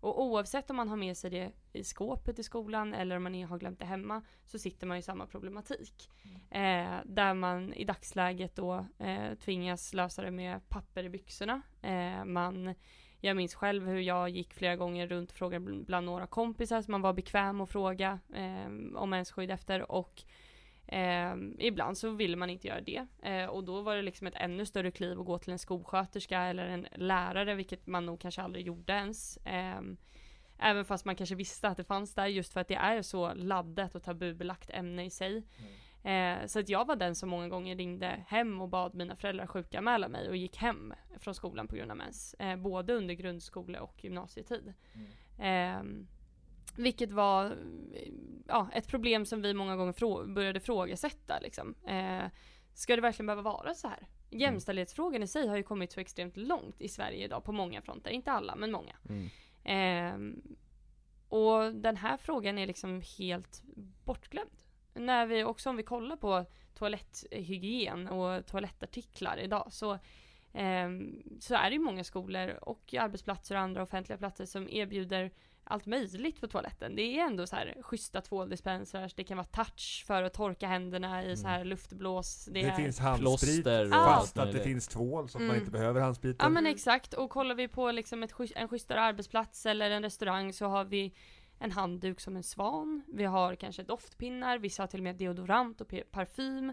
Och 0.00 0.22
oavsett 0.22 0.70
om 0.70 0.76
man 0.76 0.88
har 0.88 0.96
med 0.96 1.16
sig 1.16 1.30
det 1.30 1.52
i 1.72 1.84
skåpet 1.84 2.38
i 2.38 2.42
skolan 2.42 2.94
eller 2.94 3.16
om 3.16 3.22
man 3.22 3.42
har 3.44 3.58
glömt 3.58 3.78
det 3.78 3.84
hemma 3.84 4.22
så 4.46 4.58
sitter 4.58 4.86
man 4.86 4.96
i 4.96 5.02
samma 5.02 5.26
problematik. 5.26 6.10
Eh, 6.50 6.96
där 7.04 7.34
man 7.34 7.74
i 7.74 7.84
dagsläget 7.84 8.56
då 8.56 8.86
eh, 8.98 9.34
tvingas 9.34 9.94
lösa 9.94 10.22
det 10.22 10.30
med 10.30 10.68
papper 10.68 11.04
i 11.04 11.08
byxorna. 11.08 11.62
Eh, 11.82 12.24
man 12.24 12.74
jag 13.24 13.36
minns 13.36 13.54
själv 13.54 13.86
hur 13.86 14.00
jag 14.00 14.28
gick 14.28 14.54
flera 14.54 14.76
gånger 14.76 15.06
runt 15.06 15.30
och 15.30 15.36
frågade 15.36 15.72
bland 15.72 16.06
några 16.06 16.26
kompisar 16.26 16.82
som 16.82 16.92
man 16.92 17.02
var 17.02 17.12
bekväm 17.12 17.60
att 17.60 17.70
fråga 17.70 18.18
eh, 18.34 18.96
om 18.96 19.10
mensskydd 19.10 19.50
efter 19.50 19.90
och 19.92 20.22
eh, 20.86 21.34
ibland 21.58 21.98
så 21.98 22.10
ville 22.10 22.36
man 22.36 22.50
inte 22.50 22.68
göra 22.68 22.80
det. 22.80 23.06
Eh, 23.22 23.46
och 23.46 23.64
då 23.64 23.80
var 23.80 23.96
det 23.96 24.02
liksom 24.02 24.26
ett 24.26 24.34
ännu 24.36 24.66
större 24.66 24.90
kliv 24.90 25.20
att 25.20 25.26
gå 25.26 25.38
till 25.38 25.52
en 25.52 25.58
skolsköterska 25.58 26.40
eller 26.40 26.66
en 26.66 26.86
lärare, 26.94 27.54
vilket 27.54 27.86
man 27.86 28.06
nog 28.06 28.20
kanske 28.20 28.42
aldrig 28.42 28.66
gjorde 28.66 28.92
ens. 28.92 29.36
Eh, 29.36 29.80
även 30.58 30.84
fast 30.84 31.04
man 31.04 31.16
kanske 31.16 31.34
visste 31.34 31.68
att 31.68 31.76
det 31.76 31.84
fanns 31.84 32.14
där, 32.14 32.26
just 32.26 32.52
för 32.52 32.60
att 32.60 32.68
det 32.68 32.74
är 32.74 33.02
så 33.02 33.34
laddat 33.34 33.94
och 33.94 34.02
tabubelagt 34.02 34.70
ämne 34.70 35.04
i 35.04 35.10
sig. 35.10 35.32
Mm. 35.32 35.72
Eh, 36.04 36.46
så 36.46 36.58
att 36.60 36.68
jag 36.68 36.84
var 36.86 36.96
den 36.96 37.14
som 37.14 37.28
många 37.28 37.48
gånger 37.48 37.76
ringde 37.76 38.24
hem 38.28 38.60
och 38.60 38.68
bad 38.68 38.94
mina 38.94 39.16
föräldrar 39.16 39.46
sjukanmäla 39.46 40.08
mig 40.08 40.28
och 40.28 40.36
gick 40.36 40.56
hem 40.56 40.94
från 41.18 41.34
skolan 41.34 41.68
på 41.68 41.76
grund 41.76 41.90
av 41.90 41.96
mens. 41.96 42.34
Eh, 42.34 42.56
både 42.56 42.94
under 42.94 43.14
grundskole 43.14 43.78
och 43.80 44.04
gymnasietid. 44.04 44.74
Eh, 45.38 45.82
vilket 46.76 47.12
var 47.12 47.46
eh, 47.46 48.12
ja, 48.48 48.68
ett 48.72 48.88
problem 48.88 49.26
som 49.26 49.42
vi 49.42 49.54
många 49.54 49.76
gånger 49.76 49.92
frå- 49.92 50.34
började 50.34 50.60
frågasätta. 50.60 51.38
Liksom. 51.40 51.74
Eh, 51.86 52.24
ska 52.74 52.96
det 52.96 53.02
verkligen 53.02 53.26
behöva 53.26 53.42
vara 53.42 53.74
så 53.74 53.88
här? 53.88 54.06
Jämställdhetsfrågan 54.30 55.22
i 55.22 55.26
sig 55.26 55.48
har 55.48 55.56
ju 55.56 55.62
kommit 55.62 55.92
så 55.92 56.00
extremt 56.00 56.36
långt 56.36 56.80
i 56.80 56.88
Sverige 56.88 57.24
idag 57.24 57.44
på 57.44 57.52
många 57.52 57.82
fronter. 57.82 58.10
Inte 58.10 58.32
alla, 58.32 58.56
men 58.56 58.72
många. 58.72 58.96
Mm. 59.08 59.28
Ehm, 59.64 60.42
och 61.28 61.74
den 61.74 61.96
här 61.96 62.16
frågan 62.16 62.58
är 62.58 62.66
liksom 62.66 63.02
helt 63.18 63.62
bortglömd. 64.04 64.63
När 64.94 65.26
vi 65.26 65.44
också 65.44 65.70
om 65.70 65.76
vi 65.76 65.82
kollar 65.82 66.16
på 66.16 66.46
toaletthygien 66.74 68.08
och 68.08 68.46
toalettartiklar 68.46 69.36
idag 69.36 69.66
så, 69.70 69.98
ehm, 70.52 71.22
så 71.40 71.54
är 71.54 71.70
det 71.70 71.76
ju 71.76 71.82
många 71.82 72.04
skolor 72.04 72.58
och 72.60 72.94
arbetsplatser 72.94 73.54
och 73.54 73.60
andra 73.60 73.82
offentliga 73.82 74.18
platser 74.18 74.44
som 74.46 74.68
erbjuder 74.68 75.30
allt 75.66 75.86
möjligt 75.86 76.40
på 76.40 76.46
toaletten. 76.46 76.96
Det 76.96 77.02
är 77.02 77.26
ändå 77.26 77.46
så 77.46 77.56
här 77.56 77.74
schyssta 77.82 78.20
tvåldispensers, 78.20 79.14
det 79.14 79.24
kan 79.24 79.36
vara 79.36 79.46
touch 79.46 80.04
för 80.06 80.22
att 80.22 80.32
torka 80.34 80.66
händerna 80.66 81.24
i 81.24 81.36
så 81.36 81.46
här 81.46 81.64
luftblås. 81.64 82.48
Det, 82.52 82.62
är, 82.62 82.72
finns 82.72 82.98
handsprit, 82.98 83.66
fast 83.90 84.38
att 84.38 84.52
det 84.52 84.60
finns 84.60 84.88
tvål 84.88 85.28
så 85.28 85.38
att 85.38 85.42
man 85.42 85.50
Mm. 85.50 85.60
inte 85.60 85.70
behöver 85.70 86.00
handspriten. 86.00 86.36
Ja 86.40 86.48
men 86.48 86.66
exakt, 86.66 87.14
och 87.14 87.30
kollar 87.30 87.54
vi 87.54 87.68
på 87.68 87.90
liksom 87.90 88.22
ett, 88.22 88.32
en 88.54 88.68
schysstare 88.68 89.00
arbetsplats 89.00 89.66
eller 89.66 89.90
en 89.90 90.02
restaurang 90.02 90.52
så 90.52 90.66
har 90.66 90.84
vi 90.84 91.14
en 91.58 91.72
handduk 91.72 92.20
som 92.20 92.36
en 92.36 92.42
svan, 92.42 93.02
vi 93.08 93.24
har 93.24 93.54
kanske 93.54 93.82
doftpinnar, 93.82 94.58
vissa 94.58 94.82
har 94.82 94.86
till 94.86 95.00
och 95.00 95.04
med 95.04 95.16
deodorant 95.16 95.80
och 95.80 95.94
parfym. 96.10 96.72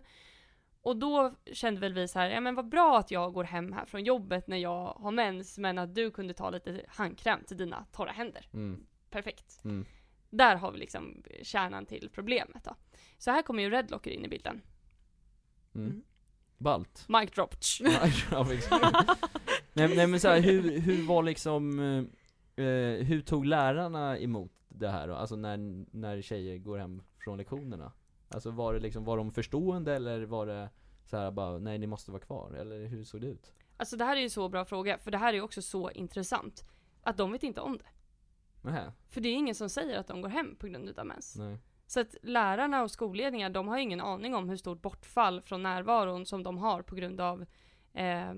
Och 0.81 0.97
då 0.97 1.33
kände 1.53 1.81
väl 1.81 1.93
vi 1.93 2.07
så 2.07 2.19
här, 2.19 2.29
ja 2.29 2.39
men 2.39 2.55
vad 2.55 2.69
bra 2.69 2.99
att 2.99 3.11
jag 3.11 3.33
går 3.33 3.43
hem 3.43 3.73
här 3.73 3.85
från 3.85 4.03
jobbet 4.03 4.47
när 4.47 4.57
jag 4.57 4.93
har 4.93 5.11
mens, 5.11 5.57
men 5.57 5.77
att 5.77 5.95
du 5.95 6.11
kunde 6.11 6.33
ta 6.33 6.49
lite 6.49 6.85
handkräm 6.87 7.43
till 7.43 7.57
dina 7.57 7.85
torra 7.91 8.11
händer. 8.11 8.47
Mm. 8.53 8.85
Perfekt. 9.09 9.61
Mm. 9.63 9.85
Där 10.29 10.55
har 10.55 10.71
vi 10.71 10.79
liksom 10.79 11.23
kärnan 11.43 11.85
till 11.85 12.09
problemet 12.13 12.63
då. 12.63 12.75
Så 13.17 13.31
här 13.31 13.41
kommer 13.41 13.63
ju 13.63 13.69
Redlocker 13.69 14.11
in 14.11 14.25
i 14.25 14.27
bilden. 14.27 14.61
Mm. 15.75 15.87
Mm. 15.87 16.03
Ballt. 16.57 17.05
Mic 17.07 17.31
drop. 17.31 17.55
nej, 19.73 19.95
nej 19.95 20.07
men 20.07 20.19
så 20.19 20.27
här, 20.27 20.39
hur, 20.39 20.79
hur 20.79 21.07
var 21.07 21.23
liksom, 21.23 21.79
eh, 21.79 22.65
eh, 22.65 23.05
hur 23.05 23.21
tog 23.21 23.45
lärarna 23.45 24.19
emot 24.19 24.60
det 24.81 24.89
här 24.89 25.07
då? 25.07 25.15
Alltså 25.15 25.35
när, 25.35 25.85
när 25.91 26.21
tjejer 26.21 26.57
går 26.57 26.77
hem 26.77 27.01
från 27.17 27.37
lektionerna? 27.37 27.91
Alltså 28.29 28.51
var 28.51 28.73
det 28.73 28.79
liksom, 28.79 29.03
var 29.03 29.17
de 29.17 29.31
förstående 29.31 29.95
eller 29.95 30.25
var 30.25 30.45
det 30.45 30.69
så 31.05 31.17
här 31.17 31.31
bara, 31.31 31.57
nej 31.57 31.77
ni 31.77 31.87
måste 31.87 32.11
vara 32.11 32.21
kvar? 32.21 32.53
Eller 32.53 32.85
hur 32.85 33.03
såg 33.03 33.21
det 33.21 33.27
ut? 33.27 33.53
Alltså 33.77 33.97
det 33.97 34.05
här 34.05 34.17
är 34.17 34.21
ju 34.21 34.29
så 34.29 34.49
bra 34.49 34.65
fråga, 34.65 34.97
för 34.97 35.11
det 35.11 35.17
här 35.17 35.29
är 35.29 35.33
ju 35.33 35.41
också 35.41 35.61
så 35.61 35.91
intressant. 35.91 36.65
Att 37.01 37.17
de 37.17 37.31
vet 37.31 37.43
inte 37.43 37.61
om 37.61 37.77
det. 37.77 37.85
Nähä, 38.61 38.93
För 39.09 39.21
det 39.21 39.29
är 39.29 39.33
ingen 39.33 39.55
som 39.55 39.69
säger 39.69 39.99
att 39.99 40.07
de 40.07 40.21
går 40.21 40.29
hem 40.29 40.55
på 40.55 40.67
grund 40.67 40.89
utav 40.89 41.05
mens. 41.05 41.35
nej. 41.37 41.57
Så 41.87 41.99
att 41.99 42.15
lärarna 42.21 42.83
och 42.83 42.91
skolledningar, 42.91 43.49
de 43.49 43.67
har 43.67 43.77
ingen 43.77 44.01
aning 44.01 44.35
om 44.35 44.49
hur 44.49 44.57
stort 44.57 44.81
bortfall 44.81 45.41
från 45.41 45.63
närvaron 45.63 46.25
som 46.25 46.43
de 46.43 46.57
har 46.57 46.81
på 46.81 46.95
grund 46.95 47.21
av 47.21 47.45
eh, 47.93 48.33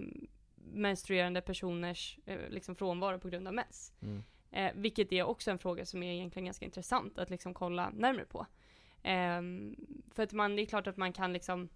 menstruerande 0.56 1.42
personers 1.42 2.20
eh, 2.26 2.50
liksom 2.50 2.76
frånvaro 2.76 3.20
på 3.20 3.30
grund 3.30 3.48
av 3.48 3.54
mens. 3.54 3.94
Mm. 4.02 4.24
Eh, 4.54 4.72
vilket 4.76 5.12
är 5.12 5.24
också 5.24 5.52
en 5.52 5.60
fråga 5.60 5.86
som 5.86 6.04
är 6.04 6.14
egentligen 6.14 6.46
ganska 6.46 6.66
intressant 6.66 7.20
att 7.20 7.30
liksom 7.30 7.54
kolla 7.54 7.90
närmare 7.90 8.26
på. 8.26 8.46
Ehm, 9.04 9.76
för 10.12 10.24
att 10.24 10.34
man, 10.34 10.56
det 10.56 10.62
är 10.62 10.66
klart 10.66 10.88
att 10.88 10.98
man 10.98 11.14
kan 11.14 11.34
liksom 11.34 11.70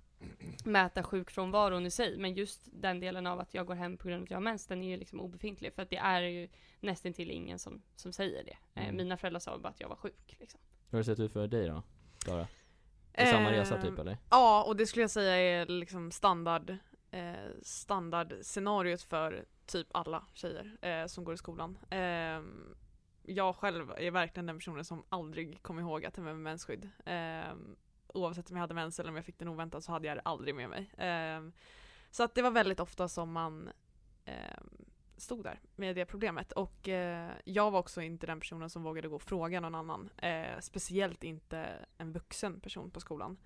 mäta 0.65 1.03
sjukfrånvaron 1.03 1.85
i 1.85 1.91
sig, 1.91 2.17
men 2.17 2.33
just 2.33 2.61
den 2.71 2.99
delen 2.99 3.27
av 3.27 3.39
att 3.39 3.53
jag 3.53 3.65
går 3.65 3.75
hem 3.75 3.97
på 3.97 4.07
grund 4.07 4.19
av 4.21 4.23
att 4.23 4.29
jag 4.31 4.37
har 4.37 4.41
mens, 4.43 4.67
den 4.67 4.83
är 4.83 4.87
ju 4.89 4.97
liksom 4.97 5.19
obefintlig. 5.21 5.73
För 5.73 5.81
att 5.81 5.89
det 5.89 5.97
är 5.97 6.21
ju 6.21 6.49
nästan 6.79 7.13
till 7.13 7.31
ingen 7.31 7.59
som, 7.59 7.81
som 7.95 8.11
säger 8.13 8.43
det. 8.43 8.57
Eh, 8.73 8.83
Mm. 8.83 8.95
mina 8.97 9.17
föräldrar 9.17 9.39
sa 9.39 9.57
bara 9.57 9.69
att 9.69 9.79
jag 9.79 9.89
var 9.89 9.95
sjuk. 9.95 10.35
Liksom. 10.39 10.59
Hur 10.89 10.91
har 10.91 10.97
det 10.97 11.03
sett 11.03 11.19
ut 11.19 11.33
för 11.33 11.47
dig 11.47 11.67
då? 11.67 11.83
Klara? 12.19 12.47
Det 13.11 13.21
är 13.21 13.31
samma 13.33 13.51
resa 13.51 13.75
Eh, 13.75 13.81
typ 13.81 13.99
eller? 13.99 14.17
Ja, 14.29 14.63
och 14.63 14.75
det 14.75 14.85
skulle 14.85 15.03
jag 15.03 15.11
säga 15.11 15.35
är 15.61 15.65
liksom 15.65 16.11
standard 16.11 16.77
eh, 17.11 17.33
standardscenariot 17.61 19.01
för 19.01 19.45
typ 19.67 19.87
alla 19.91 20.25
tjejer 20.33 20.77
eh, 20.81 21.05
som 21.05 21.23
går 21.23 21.33
i 21.33 21.37
skolan. 21.37 21.77
Eh, 21.89 22.41
jag 23.23 23.55
själv 23.55 23.91
är 23.97 24.11
verkligen 24.11 24.45
den 24.45 24.57
personen 24.57 24.85
som 24.85 25.03
aldrig 25.09 25.61
kom 25.63 25.79
ihåg 25.79 26.05
att 26.05 26.13
ta 26.13 26.21
med 26.21 26.35
mig 26.35 26.43
mensskydd. 26.43 26.89
Eh, 27.05 27.55
oavsett 28.07 28.51
om 28.51 28.57
jag 28.57 28.61
hade 28.61 28.73
mens 28.73 28.99
eller 28.99 29.09
om 29.09 29.15
jag 29.15 29.25
fick 29.25 29.39
den 29.39 29.47
oväntat 29.47 29.83
så 29.83 29.91
hade 29.91 30.07
jag 30.07 30.17
det 30.17 30.21
aldrig 30.21 30.55
med 30.55 30.69
mig. 30.69 30.93
Eh, 31.07 31.41
så 32.11 32.23
att 32.23 32.35
det 32.35 32.41
var 32.41 32.51
väldigt 32.51 32.79
ofta 32.79 33.07
som 33.07 33.31
man 33.31 33.69
eh, 34.25 34.63
stod 35.17 35.43
där 35.43 35.59
med 35.75 35.95
det 35.95 36.05
problemet. 36.05 36.51
Och 36.51 36.87
eh, 36.89 37.31
jag 37.43 37.71
var 37.71 37.79
också 37.79 38.01
inte 38.01 38.27
den 38.27 38.39
personen 38.39 38.69
som 38.69 38.83
vågade 38.83 39.07
gå 39.07 39.15
och 39.15 39.21
fråga 39.21 39.59
någon 39.59 39.75
annan. 39.75 40.09
Eh, 40.17 40.59
speciellt 40.59 41.23
inte 41.23 41.85
en 41.97 42.11
vuxen 42.11 42.59
person 42.59 42.91
på 42.91 42.99
skolan. 42.99 43.37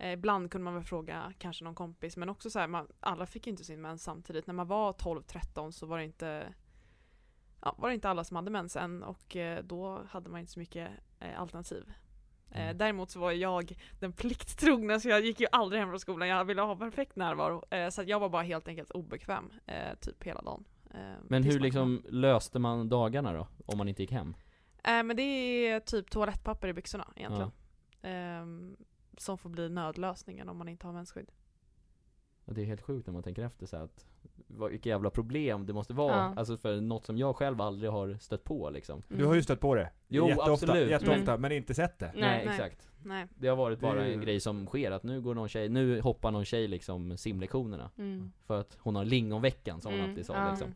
Eh, 0.00 0.12
ibland 0.12 0.50
kunde 0.50 0.64
man 0.64 0.74
väl 0.74 0.82
fråga 0.84 1.32
kanske 1.38 1.64
någon 1.64 1.74
kompis 1.74 2.16
men 2.16 2.28
också 2.28 2.50
så 2.50 2.58
här, 2.58 2.66
man, 2.68 2.88
alla 3.00 3.26
fick 3.26 3.46
ju 3.46 3.50
inte 3.50 3.64
sin 3.64 3.80
mens 3.80 4.02
samtidigt. 4.02 4.46
När 4.46 4.54
man 4.54 4.66
var 4.66 4.92
12-13 4.92 5.70
så 5.70 5.86
var 5.86 5.98
det 5.98 6.04
inte 6.04 6.54
ja, 7.62 7.74
var 7.78 7.88
det 7.88 7.94
inte 7.94 8.08
alla 8.08 8.24
som 8.24 8.36
hade 8.36 8.50
mens 8.50 8.76
än 8.76 9.02
och 9.02 9.36
eh, 9.36 9.64
då 9.64 10.02
hade 10.10 10.30
man 10.30 10.40
inte 10.40 10.52
så 10.52 10.58
mycket 10.58 10.90
eh, 11.20 11.40
alternativ. 11.40 11.84
Eh, 11.88 12.62
Mm. 12.62 12.78
däremot 12.78 13.10
så 13.10 13.20
var 13.20 13.32
jag 13.32 13.76
den 14.00 14.12
plikttrogna 14.12 15.00
så 15.00 15.08
jag 15.08 15.20
gick 15.24 15.40
ju 15.40 15.46
aldrig 15.52 15.80
hem 15.80 15.88
från 15.88 16.00
skolan. 16.00 16.28
Jag 16.28 16.44
ville 16.44 16.62
ha 16.62 16.76
perfekt 16.76 17.16
närvaro. 17.16 17.64
Eh, 17.70 17.88
så 17.88 18.00
att 18.02 18.08
jag 18.08 18.20
var 18.20 18.28
bara 18.28 18.42
helt 18.42 18.68
enkelt 18.68 18.90
obekväm 18.90 19.52
eh, 19.66 19.94
typ 20.00 20.24
hela 20.24 20.42
dagen. 20.42 20.64
Men 21.22 21.42
hur 21.42 21.60
liksom 21.60 22.02
löste 22.08 22.58
man 22.58 22.88
dagarna 22.88 23.32
då? 23.32 23.48
Om 23.66 23.78
man 23.78 23.88
inte 23.88 24.02
gick 24.02 24.12
hem? 24.12 24.36
Men 24.84 25.16
det 25.16 25.22
är 25.22 25.80
typ 25.80 26.10
toalettpapper 26.10 26.68
i 26.68 26.72
byxorna 26.72 27.08
egentligen. 27.16 27.50
Ehm, 28.02 28.76
som 29.20 29.38
får 29.38 29.50
bli 29.50 29.68
nödlösningen 29.68 30.48
om 30.48 30.56
man 30.56 30.68
inte 30.68 30.86
har 30.86 30.92
mensskydd. 30.94 31.30
Ja, 32.44 32.52
Det 32.52 32.60
är 32.62 32.66
helt 32.66 32.80
sjukt 32.82 33.06
när 33.06 33.12
man 33.14 33.22
tänker 33.22 33.42
efter 33.42 33.66
så 33.66 33.76
att 33.76 34.06
vad- 34.46 34.70
vilka 34.70 34.88
jävla 34.88 35.10
problem 35.10 35.66
det 35.66 35.72
måste 35.72 35.94
vara, 35.94 36.16
Ja. 36.16 36.32
alltså 36.36 36.56
för 36.56 36.80
något 36.80 37.06
som 37.06 37.18
jag 37.18 37.36
själv 37.36 37.60
aldrig 37.60 37.90
har 37.90 38.14
stött 38.20 38.44
på 38.44 38.70
liksom 38.70 39.02
Du 39.08 39.24
har 39.26 39.34
ju 39.34 39.42
stött 39.42 39.60
på 39.60 39.74
det. 39.74 39.90
Jo, 40.08 40.28
jätteofta, 40.28 40.52
absolut. 40.52 40.90
jätteofta 40.90 41.30
Mm. 41.32 41.40
men 41.40 41.52
inte 41.52 41.74
sett 41.74 41.98
det. 41.98 42.06
Nej. 42.14 42.20
Nej, 42.20 42.46
Nej. 42.46 42.54
exakt 42.54 42.90
Nej. 43.02 43.26
Det 43.38 43.48
har 43.48 43.56
varit 43.56 43.80
bara 43.80 44.06
en 44.06 44.20
grej 44.20 44.40
som 44.40 44.66
sker, 44.66 44.90
att 44.90 45.02
nu 45.02 45.20
går 45.20 45.34
någon 45.34 45.48
tjej, 45.48 45.68
nu 45.68 46.00
hoppar 46.00 46.30
någon 46.30 46.44
tjej 46.44 46.68
liksom 46.68 47.16
simlektionerna 47.16 47.90
Mm. 47.98 48.32
För 48.46 48.60
att 48.60 48.76
hon 48.80 48.96
har 48.96 49.04
lingonveckan 49.04 49.80
som 49.80 49.92
hon 49.92 49.98
Mm, 50.00 50.10
alltid 50.10 50.26
sa 50.26 50.34
ja. 50.34 50.50
liksom 50.50 50.74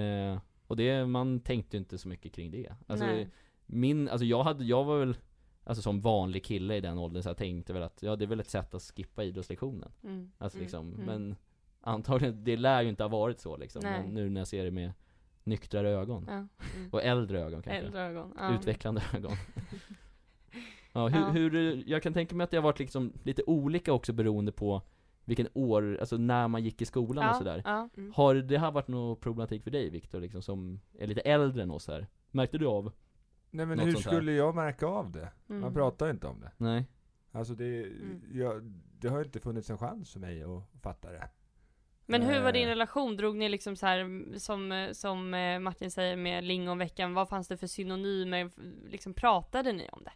eh, 0.00 0.38
Och 0.66 0.76
det, 0.76 1.06
man 1.06 1.40
tänkte 1.40 1.76
ju 1.76 1.78
inte 1.78 1.98
så 1.98 2.08
mycket 2.08 2.32
kring 2.32 2.50
det 2.50 2.72
Alltså 2.86 3.06
Nej. 3.06 3.28
min, 3.66 4.08
alltså 4.08 4.24
jag 4.24 4.42
hade, 4.42 4.64
jag 4.64 4.84
var 4.84 4.98
väl 4.98 5.16
Alltså 5.64 5.82
som 5.82 6.00
vanlig 6.00 6.44
kille 6.44 6.76
i 6.76 6.80
den 6.80 6.98
åldern 6.98 7.22
så 7.22 7.28
jag 7.28 7.36
tänkte 7.36 7.72
väl 7.72 7.82
att, 7.82 8.02
ja 8.02 8.16
det 8.16 8.24
är 8.24 8.26
väl 8.26 8.40
ett 8.40 8.50
sätt 8.50 8.74
att 8.74 8.82
skippa 8.82 9.24
idrottslektionen 9.24 9.90
Mm. 10.02 10.30
Alltså 10.38 10.58
Mm, 10.58 10.64
liksom, 10.64 10.94
mm. 10.94 11.06
men 11.06 11.36
Antagligen, 11.80 12.44
det 12.44 12.56
lär 12.56 12.82
ju 12.82 12.88
inte 12.88 13.02
ha 13.02 13.08
varit 13.08 13.40
så 13.40 13.56
liksom 13.56 13.82
Nej. 13.84 14.02
Men 14.02 14.14
nu 14.14 14.30
när 14.30 14.40
jag 14.40 14.48
ser 14.48 14.64
det 14.64 14.70
med 14.70 14.92
nyktrare 15.44 15.90
ögon 15.90 16.24
Ja. 16.28 16.32
Mm. 16.32 16.90
Och 16.92 17.02
äldre 17.02 17.40
ögon 17.40 17.62
kanske 17.62 17.86
Äldre 17.86 18.00
ögon. 18.02 18.34
Ja. 18.38 18.54
Utvecklande 18.54 19.02
ögon 19.14 19.32
Ja, 20.92 21.08
hur, 21.08 21.20
Ja. 21.20 21.28
hur, 21.28 21.84
jag 21.86 22.02
kan 22.02 22.12
tänka 22.12 22.36
mig 22.36 22.44
att 22.44 22.50
det 22.50 22.56
har 22.56 22.62
varit 22.64 22.78
liksom 22.78 23.12
lite 23.22 23.42
olika 23.46 23.92
också 23.92 24.12
beroende 24.12 24.52
på 24.52 24.82
vilken 25.24 25.48
år, 25.54 25.96
alltså 26.00 26.16
när 26.16 26.48
man 26.48 26.64
gick 26.64 26.82
i 26.82 26.84
skolan 26.84 27.30
och 27.30 27.36
sådär. 27.36 27.88
Mm. 27.96 28.12
Har 28.16 28.34
det 28.34 28.58
här 28.58 28.70
varit 28.70 28.88
någon 28.88 29.16
problematik 29.16 29.62
för 29.62 29.70
dig 29.70 29.90
Viktor, 29.90 30.20
liksom, 30.20 30.42
som 30.42 30.80
är 30.98 31.06
lite 31.06 31.20
äldre 31.20 31.62
än 31.62 31.70
oss 31.70 31.88
här? 31.88 32.06
Märkte 32.30 32.58
du 32.58 32.66
av? 32.66 32.92
Nej 33.54 33.66
men 33.66 33.78
Något 33.78 33.86
hur 33.86 33.92
skulle 33.94 34.32
jag 34.32 34.54
märka 34.54 34.86
av 34.86 35.12
det? 35.12 35.28
Mm. 35.48 35.60
Man 35.60 35.74
pratar 35.74 36.10
inte 36.10 36.26
om 36.26 36.40
det. 36.40 36.52
Nej? 36.56 36.84
Alltså 37.32 37.54
det, 37.54 37.82
Mm. 37.84 38.22
jag, 38.32 38.62
det 38.98 39.08
har 39.08 39.24
inte 39.24 39.40
funnits 39.40 39.70
en 39.70 39.78
chans 39.78 40.12
för 40.12 40.20
mig 40.20 40.42
att 40.42 40.82
fatta 40.82 41.12
det. 41.12 41.28
Men 42.06 42.22
hur 42.22 42.42
var 42.42 42.52
din 42.52 42.62
Eh. 42.66 42.68
relation? 42.68 43.16
Drog 43.16 43.36
ni 43.36 43.48
liksom 43.48 43.76
så 43.76 43.86
här 43.86 44.28
som, 44.38 44.88
som 44.92 45.34
eh, 45.34 45.58
Martin 45.58 45.90
säger 45.90 46.16
med 46.16 46.44
lingonveckan, 46.44 47.14
vad 47.14 47.28
fanns 47.28 47.48
det 47.48 47.56
för 47.56 47.66
synonymer? 47.66 48.50
Liksom 48.88 49.14
pratade 49.14 49.72
ni 49.72 49.88
om 49.92 50.04
det? 50.04 50.12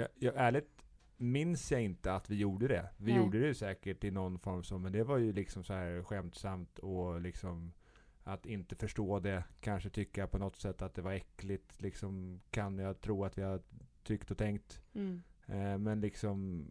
Jag, 0.00 0.08
jag, 0.14 0.34
ärligt 0.36 0.82
minns 1.16 1.72
jag 1.72 1.82
inte 1.82 2.12
att 2.14 2.30
vi 2.30 2.36
gjorde 2.36 2.68
det. 2.68 2.88
Vi 2.96 3.12
Nej. 3.12 3.22
gjorde 3.22 3.38
det 3.40 3.54
säkert 3.54 4.04
i 4.04 4.10
någon 4.10 4.38
form 4.38 4.62
så, 4.62 4.78
men 4.78 4.92
det 4.92 5.04
var 5.04 5.18
ju 5.18 5.32
liksom 5.32 5.64
så 5.64 5.72
här 5.72 6.02
skämtsamt 6.02 6.78
och 6.78 7.20
liksom 7.20 7.72
att 8.24 8.46
inte 8.46 8.76
förstå 8.76 9.20
det, 9.20 9.44
kanske 9.60 9.90
tycka 9.90 10.26
på 10.26 10.38
något 10.38 10.56
sätt 10.56 10.82
att 10.82 10.94
det 10.94 11.02
var 11.02 11.12
äckligt, 11.12 11.82
liksom 11.82 12.40
kan 12.50 12.78
jag 12.78 13.00
tro 13.00 13.24
att 13.24 13.38
vi 13.38 13.42
har 13.42 13.60
tyckt 14.02 14.30
och 14.30 14.38
tänkt. 14.38 14.80
Mm. 14.94 15.22
Eh, 15.46 15.78
men 15.78 16.00
liksom 16.00 16.66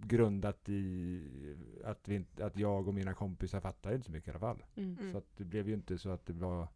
grundat 0.00 0.68
i 0.68 1.56
att, 1.84 2.08
vi, 2.08 2.14
inte- 2.14 2.46
att 2.46 2.56
jag 2.58 2.88
och 2.88 2.94
mina 2.94 3.14
kompisar 3.14 3.60
fattar 3.60 3.92
inte 3.94 4.06
så 4.06 4.12
mycket 4.12 4.28
i 4.28 4.30
alla 4.30 4.40
fall. 4.40 4.64
Mm. 4.76 4.96
Mm. 5.00 5.12
Så 5.12 5.18
att 5.18 5.36
det 5.36 5.44
blev 5.44 5.68
ju 5.68 5.74
inte 5.74 5.98
så 5.98 6.10
att 6.10 6.26
det 6.26 6.32
var 6.32 6.68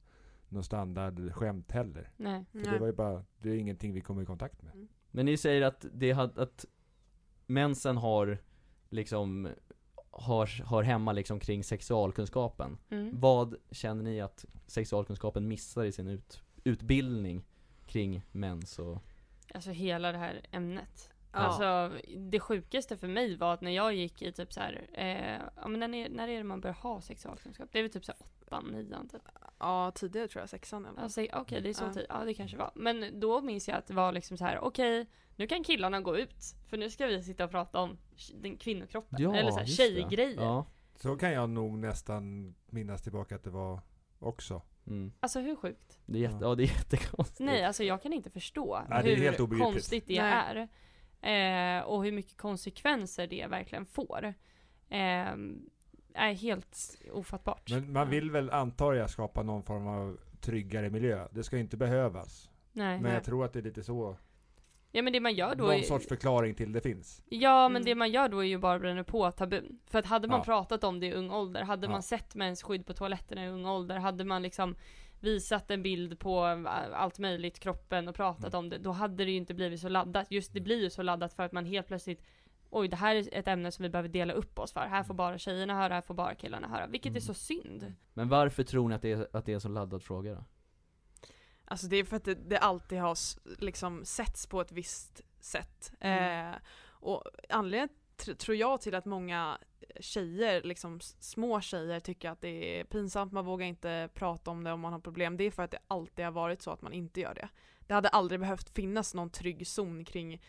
någon 0.48 0.64
standardskämt 0.64 1.70
heller. 1.72 2.10
Nej. 2.16 2.44
För 2.52 2.70
det 2.72 2.78
var 2.78 2.86
ju 2.86 2.92
bara, 2.92 3.24
det 3.38 3.50
är 3.50 3.56
ingenting 3.56 3.92
vi 3.92 4.00
kommer 4.00 4.22
i 4.22 4.26
kontakt 4.26 4.62
med. 4.62 4.88
Men 5.10 5.26
ni 5.26 5.36
säger 5.36 5.62
att 5.62 5.86
det 5.92 6.10
har, 6.10 6.40
att 6.40 6.64
mensen 7.46 7.96
har 7.96 8.38
liksom 8.88 9.48
har, 10.10 10.62
har 10.64 10.82
hemma 10.82 11.12
liksom 11.12 11.40
kring 11.40 11.64
sexualkunskapen. 11.64 12.78
Mm. 12.90 13.20
Vad 13.20 13.54
känner 13.70 14.02
ni 14.02 14.20
att 14.20 14.44
sexualkunskapen 14.66 15.48
missar 15.48 15.84
i 15.84 15.92
sin 15.92 16.08
ut, 16.08 16.42
utbildning 16.64 17.44
kring 17.86 18.22
mens 18.32 18.78
och 18.78 18.98
Alltså 19.54 19.70
hela 19.70 20.12
det 20.12 20.18
här 20.18 20.40
ämnet. 20.50 21.10
Ja. 21.32 21.38
Alltså 21.38 21.98
det 22.16 22.40
sjukaste 22.40 22.96
för 22.96 23.08
mig 23.08 23.36
var 23.36 23.54
att 23.54 23.60
när 23.60 23.70
jag 23.70 23.94
gick 23.94 24.22
i 24.22 24.32
typ 24.32 24.52
så 24.52 24.60
här, 24.60 24.86
eh, 24.92 25.40
ja 25.56 25.68
men 25.68 25.80
när, 25.80 25.94
är- 25.94 26.08
när 26.08 26.28
är 26.28 26.38
det 26.38 26.44
man 26.44 26.60
börjar 26.60 26.74
ha 26.74 27.00
sexualkunskap? 27.00 27.68
Det 27.72 27.78
är 27.78 27.82
väl 27.82 27.92
typ 27.92 28.04
så 28.04 28.12
här 28.12 28.20
åttan, 28.20 28.64
nian 28.64 29.08
typ. 29.08 29.22
Ja, 29.60 29.90
tidigare 29.94 30.28
tror 30.28 30.42
jag, 30.42 30.48
sexan 30.50 30.84
fall. 30.84 30.98
Alltså, 30.98 31.26
Okej 31.32 31.60
det 31.60 31.68
är 31.68 31.74
så 31.74 31.84
Ja. 31.84 31.92
tid, 31.92 32.06
ja 32.08 32.24
det 32.24 32.34
kanske 32.34 32.56
var. 32.56 32.70
Men 32.74 33.20
då 33.20 33.40
minns 33.40 33.68
jag 33.68 33.76
att 33.78 33.86
det 33.86 33.94
var 33.94 34.12
liksom 34.12 34.36
så 34.36 34.44
här: 34.44 34.58
okej 34.58 35.06
nu 35.36 35.46
kan 35.46 35.64
killarna 35.64 36.00
gå 36.00 36.16
ut. 36.18 36.54
För 36.68 36.76
nu 36.76 36.90
ska 36.90 37.06
vi 37.06 37.22
sitta 37.22 37.44
och 37.44 37.50
prata 37.50 37.80
om 37.80 37.98
den 38.34 38.56
kvinnokroppen. 38.56 39.34
Eller 39.34 39.50
så 39.50 39.58
här, 39.58 39.64
just 39.66 39.78
det. 39.78 39.84
tjejgrejer. 39.84 40.42
Ja. 40.42 40.66
Så 40.96 41.16
kan 41.16 41.32
jag 41.32 41.50
nog 41.50 41.78
nästan 41.78 42.54
minnas 42.66 43.02
tillbaka 43.02 43.34
att 43.36 43.44
det 43.44 43.50
var 43.50 43.80
också. 44.18 44.62
Mm. 44.86 45.12
Alltså 45.20 45.40
hur 45.40 45.56
sjukt? 45.56 45.98
Det 46.06 46.18
är 46.18 46.22
jätte, 46.22 46.38
ja 46.44 46.54
det 46.54 46.62
är 46.62 46.66
jättekonstigt. 46.66 47.40
Nej, 47.40 47.64
alltså 47.64 47.84
jag 47.84 48.02
kan 48.02 48.12
inte 48.12 48.30
förstå 48.30 48.80
Nej, 48.88 49.02
det 49.04 49.12
är 49.12 49.16
hur 49.16 49.40
obegripligt. 49.40 49.72
konstigt 49.72 50.04
det 50.06 50.22
Nej. 50.22 50.68
är. 51.22 51.78
Eh, 51.78 51.82
och 51.84 52.04
hur 52.04 52.12
mycket 52.12 52.36
konsekvenser 52.36 53.26
det 53.26 53.46
verkligen 53.46 53.86
får. 53.86 54.34
Eh, 54.88 55.34
är 56.14 56.32
helt 56.32 56.98
ofattbart. 57.12 57.70
Men 57.70 57.92
man 57.92 58.10
vill 58.10 58.30
väl, 58.30 58.50
antar 58.50 58.92
jag, 58.92 59.10
skapa 59.10 59.42
någon 59.42 59.62
form 59.62 59.86
av 59.86 60.18
tryggare 60.40 60.90
miljö. 60.90 61.28
Det 61.30 61.42
ska 61.42 61.58
inte 61.58 61.76
behövas. 61.76 62.50
Nej. 62.72 63.00
Men 63.00 63.12
jag 63.14 63.24
tror 63.24 63.44
att 63.44 63.52
det 63.52 63.58
är 63.58 63.62
lite 63.62 63.82
så, 63.82 64.16
Ja 64.92 65.02
men 65.02 65.12
det 65.12 65.20
man 65.20 65.34
gör 65.34 65.54
då 65.54 65.64
någon 65.64 65.74
är, 65.74 65.82
sorts 65.82 66.08
förklaring 66.08 66.54
till 66.54 66.72
det 66.72 66.80
finns. 66.80 67.22
Ja 67.28 67.68
men 67.68 67.76
Mm. 67.76 67.84
det 67.84 67.94
man 67.94 68.10
gör 68.10 68.28
då 68.28 68.38
är 68.38 68.44
ju 68.48 68.58
bara 68.58 68.74
att 68.74 68.80
bränna 68.80 69.04
på 69.04 69.30
tabun. 69.30 69.78
För 69.86 69.98
att 69.98 70.06
hade 70.06 70.28
man 70.28 70.38
Ja. 70.38 70.44
pratat 70.44 70.84
om 70.84 71.00
det 71.00 71.06
i 71.06 71.12
ung 71.12 71.30
ålder, 71.30 71.62
hade 71.62 71.86
Ja. 71.86 71.90
man 71.90 72.02
sett 72.02 72.34
mensskydd 72.34 72.86
på 72.86 72.92
toaletterna 72.94 73.44
i 73.44 73.48
ung 73.48 73.66
ålder, 73.66 73.96
hade 73.98 74.24
man 74.24 74.42
liksom 74.42 74.76
visat 75.20 75.70
en 75.70 75.82
bild 75.82 76.18
på 76.18 76.46
äh, 76.46 76.66
allt 76.94 77.18
möjligt, 77.18 77.58
kroppen 77.60 78.08
och 78.08 78.14
pratat 78.14 78.54
Mm. 78.54 78.58
om 78.58 78.68
det, 78.70 78.78
då 78.78 78.90
hade 78.92 79.24
det 79.24 79.30
ju 79.30 79.36
inte 79.36 79.54
blivit 79.54 79.80
så 79.80 79.88
laddat. 79.88 80.30
Just 80.30 80.52
det 80.54 80.60
blir 80.60 80.82
ju 80.82 80.90
så 80.90 81.02
laddat 81.02 81.32
för 81.34 81.42
att 81.42 81.52
man 81.52 81.64
helt 81.66 81.86
plötsligt 81.86 82.22
Oj, 82.70 82.88
det 82.88 82.96
här 82.96 83.14
är 83.16 83.28
ett 83.32 83.48
ämne 83.48 83.72
som 83.72 83.82
vi 83.82 83.88
behöver 83.88 84.08
dela 84.08 84.32
upp 84.32 84.58
oss 84.58 84.72
för. 84.72 84.80
Här 84.80 85.02
får 85.02 85.14
bara 85.14 85.38
tjejerna 85.38 85.74
höra, 85.74 85.94
här 85.94 86.00
får 86.02 86.14
bara 86.14 86.34
killarna 86.34 86.68
höra. 86.68 86.86
Vilket 86.86 87.10
är 87.10 87.10
Mm. 87.10 87.20
så 87.20 87.34
synd. 87.34 87.94
Men 88.14 88.28
varför 88.28 88.62
tror 88.62 88.88
ni 88.88 88.94
att 88.94 89.02
det 89.02 89.12
är, 89.12 89.28
att 89.32 89.44
det 89.46 89.52
är 89.52 89.54
en 89.54 89.60
så 89.60 89.68
laddad 89.68 90.02
fråga 90.02 90.34
då? 90.34 90.44
Alltså 91.64 91.86
det 91.86 91.96
är 91.96 92.04
för 92.04 92.16
att 92.16 92.24
det, 92.24 92.34
det 92.34 92.58
alltid 92.58 92.98
har 92.98 93.16
liksom 93.60 94.04
setts 94.04 94.46
på 94.46 94.60
ett 94.60 94.72
visst 94.72 95.20
sätt. 95.40 95.92
Mm. 96.00 96.50
Eh, 96.50 96.56
och 96.88 97.24
anledningen 97.48 97.88
tr- 98.16 98.34
tror 98.34 98.56
jag 98.56 98.80
till 98.80 98.94
att 98.94 99.04
många 99.04 99.58
tjejer, 100.00 100.62
liksom 100.62 101.00
små 101.00 101.60
tjejer 101.60 102.00
tycker 102.00 102.30
att 102.30 102.40
det 102.40 102.80
är 102.80 102.84
pinsamt, 102.84 103.32
man 103.32 103.44
vågar 103.44 103.66
inte 103.66 104.08
prata 104.14 104.50
om 104.50 104.64
det 104.64 104.72
om 104.72 104.80
man 104.80 104.92
har 104.92 105.00
problem, 105.00 105.36
det 105.36 105.44
är 105.44 105.50
för 105.50 105.62
att 105.62 105.70
det 105.70 105.78
alltid 105.88 106.24
har 106.24 106.32
varit 106.32 106.62
så 106.62 106.70
att 106.70 106.82
man 106.82 106.92
inte 106.92 107.20
gör 107.20 107.34
det. 107.34 107.48
Det 107.86 107.94
hade 107.94 108.08
aldrig 108.08 108.40
behövt 108.40 108.70
finnas 108.70 109.14
någon 109.14 109.30
trygg 109.30 109.66
zon 109.66 110.04
kring 110.04 110.42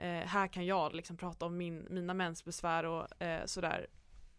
eh, 0.00 0.26
här 0.26 0.48
kan 0.48 0.66
jag 0.66 0.94
liksom 0.94 1.16
prata 1.16 1.46
om 1.46 1.56
min, 1.56 1.86
mina 1.90 2.14
mensbesvär 2.14 2.84
och 2.84 3.22
eh, 3.22 3.44
sådär 3.44 3.86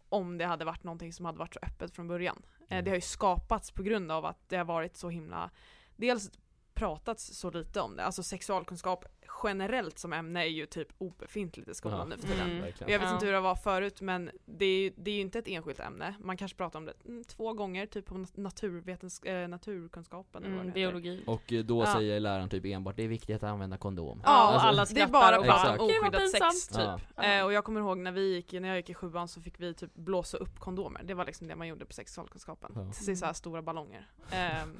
om 0.08 0.38
det 0.38 0.44
hade 0.44 0.64
varit 0.64 0.84
någonting 0.84 1.12
som 1.12 1.24
hade 1.26 1.38
varit 1.38 1.54
så 1.54 1.60
öppet 1.62 1.94
från 1.94 2.08
början. 2.08 2.42
Eh, 2.68 2.72
Mm. 2.72 2.84
det 2.84 2.90
har 2.90 2.96
ju 2.96 3.00
skapats 3.00 3.70
på 3.70 3.82
grund 3.82 4.12
av 4.12 4.24
att 4.24 4.48
det 4.48 4.56
har 4.56 4.64
varit 4.64 4.96
så 4.96 5.08
himla 5.08 5.50
dels 5.96 6.30
pratats 6.74 7.26
så 7.38 7.50
lite 7.50 7.80
om 7.80 7.96
det, 7.96 8.04
alltså 8.04 8.22
sexualkunskap 8.22 9.04
generellt 9.44 9.98
som 9.98 10.12
ämne 10.12 10.40
är 10.44 10.48
ju 10.48 10.66
typ 10.66 10.88
obefintligt 10.98 11.68
i 11.68 11.74
skolan 11.74 11.98
Ja. 11.98 12.04
nu 12.04 12.16
för 12.16 12.28
tiden. 12.28 12.50
Mm. 12.50 12.64
Och 12.84 12.90
jag 12.90 12.98
vet 12.98 13.10
inte 13.12 13.26
hur 13.26 13.32
det 13.32 13.40
var 13.40 13.54
förut 13.56 14.00
men 14.00 14.30
det 14.44 14.64
är, 14.64 14.78
ju- 14.82 14.92
det 14.96 15.10
är 15.10 15.14
ju 15.14 15.20
inte 15.20 15.38
ett 15.38 15.48
enskilt 15.48 15.80
ämne. 15.80 16.14
Man 16.20 16.36
kanske 16.36 16.56
pratar 16.56 16.78
om 16.78 16.84
det 16.84 16.92
mm, 17.08 17.24
två 17.24 17.52
gånger, 17.52 17.86
typ 17.86 18.06
på 18.06 18.26
naturvetens, 18.34 19.22
eh, 19.22 19.48
naturkunskapen 19.48 20.44
eller 20.44 20.54
Mm, 20.54 20.66
heter. 20.66 20.74
biologi. 20.74 21.22
Och 21.26 21.52
eh, 21.52 21.64
då 21.64 21.82
Ja. 21.82 21.94
säger 21.94 22.20
läraren 22.20 22.48
typ 22.48 22.64
enbart, 22.64 22.96
det 22.96 23.02
är 23.02 23.08
viktigt 23.08 23.36
att 23.36 23.42
använda 23.42 23.76
kondom. 23.76 24.20
Ja, 24.24 24.54
och 24.54 24.64
alla 24.64 24.76
det 24.76 24.90
är 24.90 24.94
skrattar 24.94 25.12
bara 25.12 25.38
och 25.38 25.46
bara, 25.46 25.70
om 25.78 25.88
"Gud, 25.88 25.96
vad 26.02 26.14
oskyddat 26.14 26.30
sex 26.30 26.68
pinsamt." 26.68 26.98
typ. 27.00 27.08
Ja. 27.16 27.22
Eh, 27.38 27.44
och 27.44 27.52
jag 27.52 27.64
kommer 27.64 27.80
ihåg 27.80 27.98
när 27.98 28.12
vi 28.12 28.34
gick, 28.34 28.52
när 28.52 28.68
jag 28.68 28.76
gick 28.76 28.90
i 28.90 28.94
sjuan 28.94 29.28
så 29.28 29.40
fick 29.40 29.60
vi 29.60 29.74
typ 29.74 29.94
blåsa 29.94 30.36
upp 30.36 30.58
kondomer. 30.58 31.00
Det 31.04 31.14
var 31.14 31.24
liksom 31.26 31.46
det 31.48 31.56
man 31.56 31.68
gjorde 31.68 31.84
på 31.84 31.92
sexualkunskapen. 31.92 32.72
Ja. 32.74 32.92
Till 33.06 33.18
så 33.18 33.26
här 33.26 33.32
stora 33.32 33.62
ballonger. 33.62 34.06
Ehm, 34.30 34.76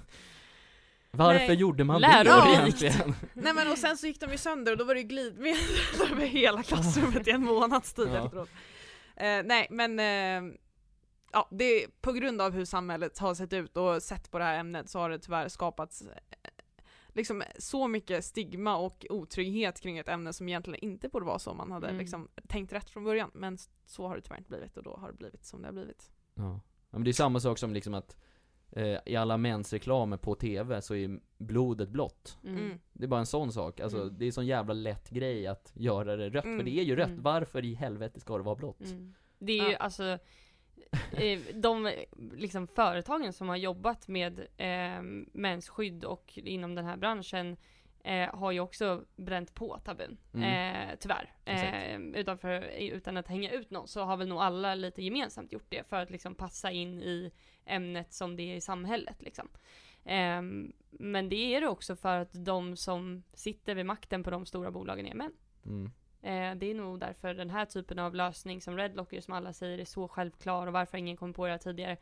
Varför 1.17 1.47
Nej. 1.49 1.57
gjorde 1.57 1.85
man 1.85 2.01
det 2.01 2.07
egentligen? 2.49 3.15
Nej 3.35 3.55
men 3.55 3.71
och 3.73 3.79
sen 3.79 3.97
så 3.97 4.07
gick 4.07 4.21
de 4.21 4.31
ju 4.31 4.39
sönder 4.39 4.73
och 4.73 4.79
då 4.79 4.85
var 4.85 4.95
det 4.95 5.01
ju 5.01 5.07
glidmedel 5.07 5.61
över 6.13 6.27
hela 6.27 6.63
klassrummet 6.63 7.29
i 7.29 7.31
en 7.31 7.45
månads 7.45 7.93
tid 7.95 8.09
Ja. 8.13 8.25
efteråt. 8.27 8.49
Eh, 9.17 9.43
nej 9.45 9.67
men 9.71 9.99
eh, 9.99 10.55
ja, 11.33 11.49
det 11.51 11.65
är 11.65 11.89
på 12.01 12.13
grund 12.13 12.41
av 12.41 12.53
hur 12.53 12.65
samhället 12.65 13.19
har 13.19 13.35
sett 13.35 13.53
ut 13.53 13.77
och 13.77 14.03
sett 14.03 14.31
på 14.31 14.39
det 14.39 14.45
här 14.45 14.59
ämnet 14.59 14.89
så 14.91 14.99
har 14.99 15.11
det 15.11 15.19
tyvärr 15.19 15.49
skapats 15.49 16.03
eh, 16.03 16.09
liksom 17.09 17.43
så 17.59 17.89
mycket 17.89 18.25
stigma 18.25 18.77
och 18.77 19.07
otrygghet 19.11 19.81
kring 19.81 19.99
ett 19.99 20.09
ämne 20.09 20.33
som 20.33 20.49
egentligen 20.49 20.81
inte 20.85 21.09
borde 21.09 21.27
vara 21.27 21.39
så 21.39 21.55
man 21.55 21.71
hade 21.73 21.87
Mm. 21.89 21.99
liksom 21.99 22.29
tänkt 22.49 22.73
rätt 22.73 22.91
från 22.91 23.05
början. 23.05 23.31
Men 23.35 23.59
så 23.87 24.07
har 24.09 24.17
det 24.17 24.23
tyvärr 24.23 24.39
inte 24.39 24.51
blivit 24.51 24.77
och 24.77 24.83
då 24.83 24.97
har 24.97 25.09
det 25.09 25.17
blivit 25.19 25.45
som 25.45 25.63
det 25.63 25.69
har 25.69 25.73
blivit. 25.73 26.11
Ja. 26.35 26.43
ja 26.91 26.99
men 26.99 27.05
det 27.05 27.11
är 27.11 27.13
samma 27.13 27.41
sak 27.41 27.59
som 27.59 27.73
liksom 27.75 27.95
att 27.95 28.17
eh, 28.73 28.99
i 29.07 29.17
alla 29.17 29.37
mensreklamer 29.37 30.17
på 30.17 30.35
TV 30.35 30.83
så 30.83 30.95
är 30.95 31.21
blodet 31.39 31.89
blått. 31.89 32.39
Mm. 32.45 32.59
Mm. 32.65 32.79
Det 32.93 33.05
är 33.05 33.09
bara 33.09 33.21
en 33.21 33.27
sån 33.27 33.53
sak, 33.53 33.81
alltså 33.81 33.99
Mm. 34.03 34.19
det 34.19 34.25
är 34.25 34.27
en 34.27 34.33
sån 34.33 34.47
jävla 34.47 34.75
lätt 34.75 35.11
grej 35.11 35.47
att 35.47 35.73
göra 35.75 36.17
det 36.17 36.31
rött, 36.31 36.45
Mm. 36.45 36.59
för 36.59 36.65
det 36.65 36.79
är 36.79 36.83
ju 36.85 36.97
rött, 36.97 37.09
Mm. 37.09 37.23
varför 37.23 37.65
i 37.65 37.75
helvete 37.75 38.21
ska 38.21 38.37
det 38.37 38.45
vara 38.45 38.57
blått? 38.57 38.81
Mm. 38.81 39.15
Det 39.39 39.53
är 39.53 39.65
ju 39.65 39.71
Ja. 39.73 39.77
alltså 39.79 40.19
eh, 41.13 41.39
de 41.55 41.93
liksom 42.33 42.67
företagen 42.67 43.33
som 43.33 43.49
har 43.49 43.57
jobbat 43.57 44.09
med 44.09 44.41
eh, 44.57 45.03
mensskydd 45.33 46.05
och 46.05 46.33
inom 46.39 46.75
den 46.75 46.85
här 46.85 46.97
branschen 46.97 47.57
eh, 48.05 48.35
har 48.35 48.53
ju 48.53 48.61
också 48.61 49.05
bränt 49.17 49.55
på 49.55 49.79
tabun. 49.85 50.17
Mm. 50.35 50.89
Eh, 50.91 50.97
tyvärr. 51.01 51.33
Eh, 51.45 52.01
utanför, 52.21 52.61
utan 52.79 53.17
att 53.17 53.29
hänga 53.29 53.51
ut 53.51 53.71
någon 53.71 53.89
så 53.89 54.01
har 54.05 54.17
väl 54.17 54.29
nog 54.29 54.39
alla 54.39 54.75
lite 54.75 55.03
gemensamt 55.03 55.53
gjort 55.53 55.67
det 55.69 55.89
för 55.89 55.97
att 55.97 56.11
liksom 56.11 56.35
passa 56.35 56.71
in 56.71 57.01
i 57.03 57.33
ämnet 57.67 58.13
som 58.13 58.37
det 58.37 58.43
är 58.43 58.57
i 58.57 58.61
samhället 58.61 59.23
liksom. 59.23 59.49
Eh, 60.05 60.43
men 60.91 61.29
det 61.29 61.55
är 61.55 61.61
det 61.61 61.69
också 61.69 61.97
för 61.97 62.19
att 62.19 62.31
de 62.33 62.77
som 62.77 63.23
sitter 63.35 63.75
vid 63.75 63.87
makten 63.87 64.23
på 64.23 64.31
de 64.31 64.47
stora 64.47 64.71
bolagen 64.71 65.07
är 65.07 65.15
män. 65.15 65.33
Mm. 65.67 65.91
Eh, 66.23 66.59
det 66.59 66.71
är 66.71 66.75
nog 66.75 67.01
därför 67.01 67.35
den 67.35 67.51
här 67.51 67.65
typen 67.65 67.99
av 67.99 68.15
lösning 68.15 68.61
som 68.61 68.77
Redlocker 68.77 69.21
som 69.21 69.35
alla 69.35 69.53
säger 69.53 69.79
är 69.79 69.85
så 69.85 70.09
självklar 70.09 70.67
och 70.67 70.73
varför 70.73 70.99
ingen 70.99 71.17
kom 71.17 71.33
på 71.33 71.47
det 71.47 71.59
tidigare. 71.59 71.97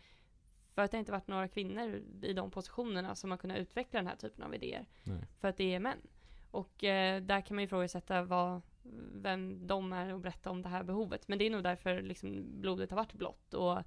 För 0.75 0.83
att 0.83 0.91
det 0.91 0.99
inte 0.99 1.13
varit 1.13 1.29
några 1.29 1.49
kvinnor 1.49 2.03
i 2.23 2.33
de 2.33 2.51
positionerna 2.51 3.15
som 3.15 3.31
har 3.31 3.39
kunnat 3.39 3.59
utveckla 3.59 3.99
den 3.99 4.07
här 4.07 4.17
typen 4.17 4.45
av 4.45 4.55
idéer. 4.55 4.87
Nej. 5.03 5.25
För 5.41 5.49
att 5.49 5.57
det 5.57 5.75
är 5.75 5.81
män. 5.81 5.99
Och 6.51 6.85
eh, 6.85 7.23
där 7.23 7.41
kan 7.41 7.55
man 7.55 7.63
ju 7.63 7.67
ifrågasätta 7.67 8.23
vad, 8.23 8.61
vem 9.15 9.67
de 9.67 9.93
är 9.93 10.15
och 10.15 10.21
berätta 10.21 10.51
om 10.51 10.63
det 10.63 10.69
här 10.69 10.83
behovet. 10.83 11.29
Men 11.29 11.39
det 11.39 11.47
är 11.47 11.51
nog 11.51 11.63
därför 11.63 12.03
liksom 12.03 12.61
blodet 12.61 12.91
har 12.91 12.97
varit 12.97 13.13
blått. 13.13 13.55
Och 13.55 13.79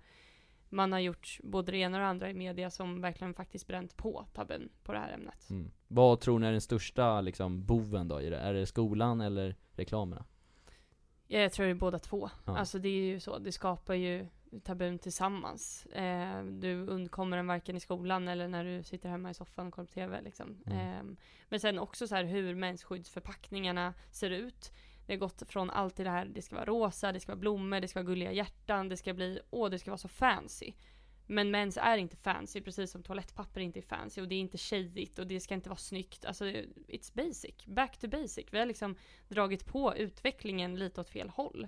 man 0.73 0.91
har 0.91 0.99
gjort 0.99 1.39
både 1.43 1.71
det 1.71 1.77
ena 1.77 1.97
och 1.97 2.01
det 2.01 2.07
andra 2.07 2.29
i 2.29 2.33
media 2.33 2.69
som 2.69 3.01
verkligen 3.01 3.33
faktiskt 3.33 3.67
bränt 3.67 3.97
på 3.97 4.25
tabun 4.33 4.69
på 4.83 4.93
det 4.93 4.99
här 4.99 5.13
ämnet. 5.13 5.49
Mm. 5.49 5.71
Vad 5.87 6.19
tror 6.19 6.39
ni 6.39 6.47
är 6.47 6.51
den 6.51 6.61
största 6.61 7.21
liksom 7.21 7.65
boven 7.65 8.07
då 8.07 8.21
i 8.21 8.29
det? 8.29 8.39
Är 8.39 8.53
det 8.53 8.65
skolan 8.65 9.21
eller 9.21 9.55
reklamerna? 9.75 10.25
Jag 11.27 11.51
tror 11.51 11.65
det 11.65 11.71
är 11.71 11.75
båda 11.75 11.99
två. 11.99 12.29
Ja. 12.45 12.57
Alltså 12.57 12.79
det 12.79 12.89
är 12.89 13.03
ju 13.03 13.19
så, 13.19 13.37
det 13.37 13.51
skapar 13.51 13.93
ju 13.93 14.27
tabun 14.63 14.99
tillsammans. 14.99 15.85
Eh, 15.85 16.43
du 16.43 16.87
undkommer 16.87 17.37
den 17.37 17.47
varken 17.47 17.75
i 17.75 17.79
skolan 17.79 18.27
eller 18.27 18.47
när 18.47 18.63
du 18.63 18.83
sitter 18.83 19.09
hemma 19.09 19.29
i 19.29 19.33
soffan 19.33 19.67
och 19.67 19.73
kollar 19.73 19.85
på 19.85 19.93
TV 19.93 20.21
liksom. 20.21 20.63
Mm. 20.65 20.79
Eh, 20.79 21.15
men 21.49 21.59
sen 21.59 21.79
också 21.79 22.07
så 22.07 22.15
här 22.15 22.23
hur 22.23 22.55
mensskyddsförpackningarna 22.55 23.93
ser 24.11 24.29
ut. 24.29 24.71
Det 25.05 25.13
har 25.13 25.17
gått 25.17 25.43
från 25.47 25.69
allt 25.69 25.95
det 25.95 26.09
här, 26.09 26.25
det 26.25 26.41
ska 26.41 26.55
vara 26.55 26.65
rosa, 26.65 27.11
det 27.11 27.19
ska 27.19 27.31
vara 27.31 27.39
blommor, 27.39 27.79
det 27.79 27.87
ska 27.87 27.99
vara 27.99 28.07
gulliga 28.07 28.31
hjärtan, 28.31 28.89
det 28.89 28.97
ska 28.97 29.13
bli, 29.13 29.39
åh 29.49 29.69
det 29.69 29.79
ska 29.79 29.91
vara 29.91 29.97
så 29.97 30.07
fancy. 30.07 30.73
Men 31.27 31.51
mens 31.51 31.77
är 31.77 31.97
inte 31.97 32.15
fancy, 32.15 32.61
precis 32.61 32.91
som 32.91 33.03
toalettpapper 33.03 33.61
inte 33.61 33.79
är 33.79 33.81
fancy 33.81 34.21
och 34.21 34.27
det 34.27 34.35
är 34.35 34.39
inte 34.39 34.57
tjejigt 34.57 35.19
och 35.19 35.27
det 35.27 35.39
ska 35.39 35.53
inte 35.53 35.69
vara 35.69 35.77
snyggt. 35.77 36.25
Alltså 36.25 36.45
it's 36.45 37.13
basic, 37.13 37.65
back 37.65 37.97
to 37.97 38.07
basic. 38.07 38.45
Vi 38.51 38.59
har 38.59 38.65
liksom 38.65 38.95
dragit 39.27 39.65
på 39.65 39.95
utvecklingen 39.95 40.75
lite 40.75 41.01
åt 41.01 41.09
fel 41.09 41.29
håll 41.29 41.67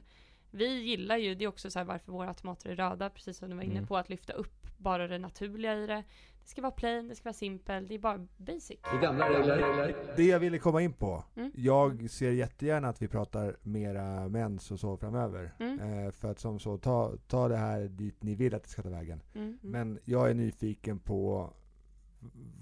vi 0.56 0.82
gillar 0.84 1.18
ju, 1.18 1.36
det 1.36 1.43
är 1.45 1.49
också 1.49 1.72
så 1.72 1.80
här 1.80 1.86
varför 1.86 2.12
våra 2.12 2.34
tomater 2.34 2.70
är 2.70 2.76
röda, 2.76 3.10
precis 3.10 3.38
som 3.38 3.49
du 3.49 3.56
var 3.56 3.64
inne 3.64 3.74
Mm. 3.74 3.88
på, 3.88 3.97
att 3.97 4.10
lyfta 4.10 4.34
upp 4.34 4.68
bara 4.78 5.08
det 5.08 5.18
naturliga 5.18 5.74
i 5.84 5.88
det. 5.88 6.03
Det 6.43 6.49
ska 6.49 6.62
vara 6.62 6.72
plain, 6.72 7.08
det 7.08 7.16
ska 7.16 7.24
vara 7.24 7.34
simpel, 7.34 7.88
det 7.88 7.95
är 7.95 7.99
bara 7.99 8.28
basic. 8.38 8.80
Det 10.16 10.24
jag 10.24 10.39
ville 10.39 10.60
komma 10.60 10.82
in 10.82 10.93
på. 10.93 11.24
Mm. 11.36 11.51
Jag 11.56 12.10
ser 12.10 12.32
jättegärna 12.32 12.88
att 12.89 13.01
vi 13.01 13.08
pratar 13.08 13.58
mera 13.62 14.30
mens 14.30 14.72
och 14.72 14.80
så 14.80 14.97
framöver. 14.97 15.53
Mm. 15.60 15.80
Eh, 15.80 16.12
för 16.12 16.32
att 16.32 16.39
som 16.39 16.60
så, 16.60 16.78
ta, 16.78 17.14
ta 17.28 17.47
det 17.47 17.58
här 17.58 17.82
dit 17.82 18.24
ni 18.24 18.36
vill 18.36 18.56
att 18.56 18.64
det 18.64 18.70
ska 18.70 18.82
ta 18.82 18.89
vägen. 18.89 19.22
Mm. 19.36 19.58
Men 19.62 19.99
jag 20.06 20.30
är 20.30 20.34
nyfiken 20.34 20.99
på 20.99 21.53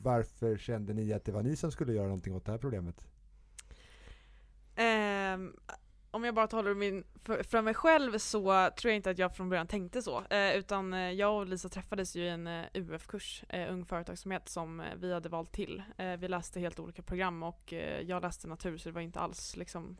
varför 0.02 0.58
kände 0.58 0.94
ni 0.94 1.14
att 1.14 1.26
det 1.26 1.32
var 1.32 1.44
ni 1.44 1.56
som 1.56 1.72
skulle 1.72 1.94
göra 1.94 2.06
någonting 2.08 2.36
åt 2.36 2.46
det 2.46 2.52
här 2.52 2.60
problemet? 2.60 3.06
Ehm, 4.76 5.54
om 6.14 6.24
jag 6.24 6.36
bara 6.36 6.48
talar 6.48 6.74
min, 6.74 7.04
för, 7.16 7.44
för 7.44 7.62
mig 7.62 7.74
själv 7.74 8.18
så 8.18 8.70
tror 8.78 8.92
jag 8.92 8.96
inte 8.96 9.10
att 9.10 9.18
jag 9.18 9.36
från 9.36 9.50
början 9.50 9.68
tänkte 9.68 10.02
så. 10.02 10.24
Eh, 10.30 10.56
utan 10.56 10.94
eh, 10.94 11.12
jag 11.12 11.38
och 11.38 11.48
Lisa 11.48 11.70
träffades 11.70 12.16
ju 12.16 12.24
i 12.24 12.30
en 12.30 12.48
eh, 12.48 12.66
UF-kurs, 12.74 13.44
eh, 13.50 13.74
Ung 13.74 13.86
Företagsamhet, 13.86 14.50
som 14.50 14.80
eh, 14.80 14.86
vi 14.98 15.14
hade 15.14 15.30
valt 15.30 15.52
till. 15.52 15.84
Eh, 15.98 16.18
vi 16.18 16.28
läste 16.28 16.60
helt 16.60 16.80
olika 16.80 17.02
program 17.02 17.44
och 17.44 17.74
jag 18.02 18.22
läste 18.22 18.48
natur 18.48 18.78
så 18.78 18.90
det 18.90 18.94
var 18.94 19.02
inte 19.02 19.20
alls 19.20 19.56
liksom 19.58 19.98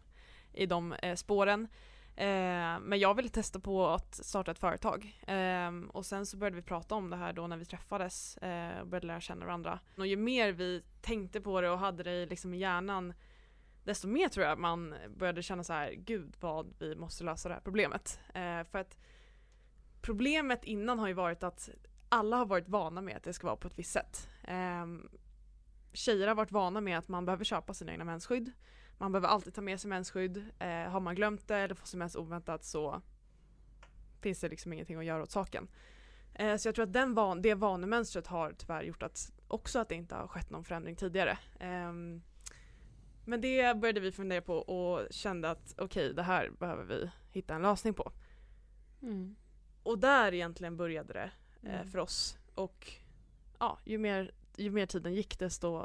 i 0.52 0.66
de 0.66 0.96
spåren. 1.16 1.68
Eh, 2.16 2.80
men 2.80 3.00
jag 3.00 3.14
ville 3.14 3.30
testa 3.30 3.60
på 3.60 3.88
att 3.88 4.16
starta 4.16 4.52
ett 4.52 4.60
företag. 4.60 5.20
Ehm, 5.28 5.90
och 5.90 6.06
sen 6.06 6.26
så 6.26 6.38
började 6.38 6.56
vi 6.56 6.62
prata 6.62 6.96
om 6.96 7.10
det 7.10 7.16
här 7.16 7.34
då 7.34 7.48
när 7.48 7.58
vi 7.58 7.66
träffades 7.66 8.38
eh, 8.38 8.80
och 8.80 8.88
började 8.88 9.08
lära 9.08 9.22
känna 9.22 9.46
varandra. 9.46 9.80
Och 9.98 10.08
ju 10.08 10.18
mer 10.18 10.52
vi 10.52 10.84
tänkte 11.02 11.42
på 11.42 11.62
det 11.62 11.70
och 11.70 11.80
hade 11.80 12.04
det 12.04 12.26
liksom 12.26 12.54
i 12.54 12.58
hjärnan 12.58 13.14
desto 13.84 14.08
mer 14.08 14.30
tror 14.30 14.46
jag 14.46 14.60
man 14.60 14.96
började 15.18 15.42
känna 15.42 15.64
så 15.64 15.74
här, 15.74 15.92
gud 15.92 16.36
vad 16.40 16.74
vi 16.80 16.96
måste 16.96 17.24
lösa 17.24 17.50
det 17.50 17.56
här 17.56 17.62
problemet. 17.62 18.20
Eh, 18.34 18.64
för 18.64 18.78
att 18.78 18.98
problemet 20.02 20.64
innan 20.64 21.00
har 21.00 21.08
ju 21.08 21.14
varit 21.14 21.44
att 21.44 21.70
alla 22.10 22.38
har 22.38 22.46
varit 22.46 22.68
vana 22.68 23.02
med 23.02 23.18
att 23.18 23.24
det 23.24 23.34
ska 23.34 23.48
vara 23.48 23.58
på 23.58 23.68
ett 23.68 23.80
visst 23.80 23.92
sätt. 23.92 24.30
Eh, 24.44 24.86
tjejer 25.94 26.28
har 26.28 26.36
varit 26.36 26.52
vana 26.52 26.82
med 26.82 26.98
att 26.98 27.08
man 27.08 27.26
behöver 27.26 27.44
köpa 27.44 27.74
sina 27.74 27.92
egna 27.92 28.04
mensskydd. 28.04 28.52
Man 28.98 29.12
behöver 29.12 29.28
alltid 29.28 29.54
ta 29.54 29.62
med 29.62 29.80
sig 29.80 29.90
mensskydd. 29.90 30.38
Eh, 30.60 30.68
har 30.68 31.00
man 31.00 31.16
glömt 31.16 31.48
det 31.48 31.58
eller 31.58 31.76
får 31.76 31.88
sin 31.88 32.00
mens 32.00 32.16
oväntat 32.16 32.64
så 32.64 33.02
finns 34.22 34.40
det 34.40 34.50
liksom 34.50 34.74
ingenting 34.74 34.98
att 34.98 35.06
göra 35.06 35.24
åt 35.24 35.32
saken. 35.32 35.68
Eh, 36.34 36.56
så 36.56 36.68
jag 36.68 36.76
tror 36.76 36.86
att 36.86 36.94
den 36.94 37.14
van, 37.14 37.42
det 37.42 37.54
vanemönstret 37.54 38.28
har 38.28 38.54
tyvärr 38.58 38.84
gjort 38.84 39.04
att 39.04 39.32
också 39.48 39.80
att 39.80 39.90
det 39.90 39.96
inte 39.96 40.16
har 40.16 40.28
skett 40.28 40.50
någon 40.50 40.64
förändring 40.64 40.96
tidigare. 40.96 41.38
Ehm, 41.60 42.22
men 43.26 43.42
det 43.42 43.78
började 43.78 44.00
vi 44.00 44.12
fundera 44.12 44.42
på 44.42 44.56
och 44.58 45.08
kände 45.12 45.50
att 45.52 45.76
okej, 45.78 46.14
det 46.14 46.24
här 46.24 46.52
behöver 46.60 46.84
vi 46.84 47.10
hitta 47.32 47.56
en 47.56 47.62
lösning 47.62 47.94
på. 47.94 48.12
Mm. 49.02 49.36
Och 49.84 50.00
där 50.00 50.34
egentligen 50.34 50.78
började 50.78 51.14
det 51.14 51.32
eh, 51.70 51.76
Mm. 51.76 51.88
för 51.88 52.00
oss. 52.00 52.38
Och 52.56 52.92
ja, 53.60 53.80
ju 53.86 53.98
mer, 53.98 54.32
ju 54.58 54.70
mer 54.72 54.86
tiden 54.86 55.14
gick 55.14 55.40
desto, 55.40 55.84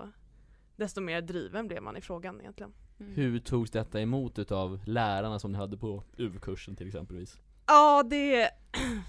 desto 0.76 1.00
mer 1.00 1.20
driven 1.22 1.68
blev 1.68 1.82
man 1.82 1.96
i 1.96 2.00
frågan 2.00 2.40
egentligen. 2.40 2.72
Mm. 3.00 3.14
Hur 3.14 3.38
togs 3.38 3.70
detta 3.70 4.00
emot 4.00 4.38
utav 4.38 4.80
lärarna 4.84 5.38
som 5.38 5.52
ni 5.52 5.58
hade 5.58 5.76
på 5.76 6.02
UV-kursen 6.16 6.76
till 6.76 6.86
exempelvis? 6.86 7.40
Ja, 7.66 8.02
det... 8.02 8.50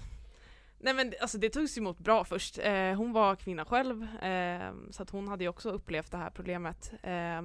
Nej 0.82 0.94
men 0.94 1.12
alltså 1.20 1.38
det 1.38 1.50
togs 1.50 1.78
emot 1.78 1.98
bra 1.98 2.24
först. 2.24 2.58
Eh, 2.58 2.94
hon 2.94 3.12
var 3.12 3.36
kvinna 3.36 3.64
själv, 3.64 4.02
eh, 4.02 4.72
så 4.90 5.02
att 5.02 5.10
hon 5.10 5.28
hade 5.28 5.44
ju 5.44 5.48
också 5.48 5.70
upplevt 5.70 6.10
det 6.10 6.16
här 6.16 6.30
problemet. 6.30 6.92
Eh, 7.02 7.42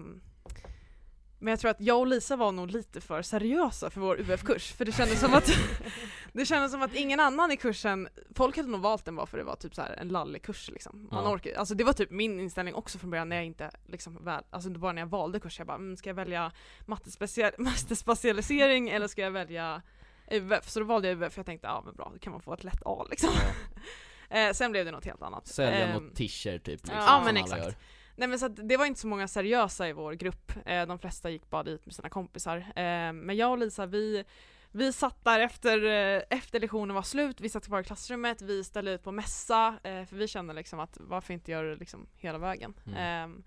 men 1.46 1.52
jag 1.52 1.60
tror 1.60 1.72
att 1.72 1.82
jag 1.82 2.00
och 2.00 2.08
Lisa 2.08 2.36
var 2.36 2.52
nog 2.52 2.72
lite 2.72 3.02
för 3.02 3.22
seriösa 3.22 3.90
för 3.90 4.02
vår 4.02 4.20
UF-kurs, 4.20 4.72
för 4.74 4.86
det 4.86 4.92
kändes 4.92 5.20
som 5.20 5.34
att 5.34 5.50
det 6.34 6.46
kändes 6.46 6.72
som 6.72 6.82
att 6.82 6.94
ingen 6.96 7.20
annan 7.20 7.52
i 7.52 7.58
kursen, 7.58 8.08
folk 8.36 8.58
hade 8.58 8.70
nog 8.70 8.82
valt 8.82 9.06
den 9.06 9.16
bara 9.16 9.26
för 9.26 9.38
det 9.38 9.44
var 9.44 9.56
typ 9.56 9.76
så 9.76 9.82
en 9.98 10.08
lallig 10.08 10.42
kurs 10.44 10.70
liksom. 10.70 11.08
Man 11.12 11.24
Ja. 11.24 11.32
orkar, 11.32 11.54
alltså 11.56 11.76
det 11.76 11.84
var 11.84 11.94
typ 11.94 12.12
min 12.12 12.40
inställning 12.40 12.74
också 12.76 12.98
från 13.00 13.10
början 13.10 13.30
när 13.30 13.36
jag 13.36 13.46
inte 13.46 13.72
liksom 13.88 14.26
väl, 14.26 14.44
alltså 14.50 14.68
inte 14.68 14.80
bara 14.80 14.92
när 14.92 15.02
jag 15.02 15.08
valde 15.10 15.40
kurs, 15.40 15.58
jag 15.60 15.68
bara 15.68 15.76
mm, 15.78 15.98
ska 15.98 16.10
jag 16.10 16.16
välja 16.16 16.52
mattespecial- 16.86 17.56
mattespecialisering 17.58 18.90
eller 18.90 19.08
ska 19.08 19.22
jag 19.22 19.32
välja 19.32 19.82
UF? 20.32 20.70
Så 20.70 20.80
då 20.80 20.86
valde 20.86 21.08
jag 21.08 21.24
UF 21.24 21.34
för 21.34 21.40
jag 21.40 21.46
tänkte 21.46 21.68
ja 21.68 21.82
men 21.86 21.96
bra, 21.96 22.10
då 22.14 22.20
kan 22.20 22.32
man 22.32 22.42
få 22.42 22.54
ett 22.54 22.64
lätt 22.64 22.82
A 22.86 23.06
liksom. 23.10 23.30
eh, 24.30 24.52
sen 24.52 24.72
blev 24.72 24.86
det 24.86 24.92
något 24.92 25.06
helt 25.06 25.22
annat. 25.22 25.48
Sälja 25.48 25.88
Ehm, 25.88 26.04
något 26.04 26.16
t-shirt 26.16 26.64
typ 26.64 26.82
liksom, 26.84 26.98
ja, 26.98 27.22
men 27.26 27.38
exakt. 27.38 27.64
gör. 27.64 27.76
Nej 28.16 28.28
men 28.28 28.40
så 28.40 28.46
att 28.46 28.70
det 28.70 28.78
var 28.78 28.86
inte 28.86 29.00
så 29.00 29.08
många 29.08 29.28
seriösa 29.28 29.90
i 29.90 29.94
vår 29.94 30.14
grupp, 30.14 30.52
eh, 30.66 30.86
de 30.86 31.00
flesta 31.00 31.30
gick 31.30 31.50
bara 31.50 31.64
dit 31.64 31.86
med 31.86 31.96
sina 31.96 32.10
kompisar. 32.10 32.58
Eh, 32.58 33.14
men 33.14 33.36
jag 33.36 33.52
och 33.52 33.58
Lisa 33.58 33.86
vi, 33.86 34.24
vi 34.72 34.94
satt 34.94 35.24
där 35.24 35.40
efter, 35.40 35.86
eh, 35.86 36.24
efter 36.30 36.60
lektionen 36.60 36.96
var 36.96 37.04
slut, 37.04 37.42
vi 37.42 37.50
satt 37.50 37.66
kvar 37.66 37.80
i 37.80 37.84
klassrummet, 37.84 38.42
vi 38.42 38.64
ställde 38.64 38.92
ut 38.92 39.04
på 39.04 39.12
mässa, 39.12 39.80
eh, 39.84 40.06
för 40.06 40.16
vi 40.16 40.28
kände 40.28 40.54
liksom 40.54 40.80
att 40.80 40.98
varför 41.00 41.34
inte 41.34 41.52
göra 41.52 41.68
det 41.68 41.76
liksom 41.76 42.08
hela 42.16 42.38
vägen. 42.38 42.74
Mm. 42.86 43.32
Eh, 43.32 43.40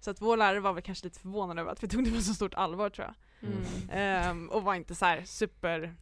så 0.00 0.10
att 0.10 0.20
vår 0.20 0.36
lärare 0.36 0.60
var 0.60 0.72
väl 0.72 0.82
kanske 0.82 1.06
lite 1.06 1.20
förvånad 1.20 1.58
över 1.58 1.72
att 1.72 1.82
vi 1.82 1.88
tog 1.88 2.04
det 2.04 2.10
på 2.10 2.20
så 2.20 2.34
stort 2.34 2.54
allvar 2.54 2.90
tror 2.90 3.06
jag. 3.06 3.14
Mm. 3.50 4.48
Eh, 4.48 4.54
och 4.54 4.62
var 4.62 4.74
inte 4.74 4.94
så 4.94 5.04
här 5.04 5.22
super, 5.24 5.94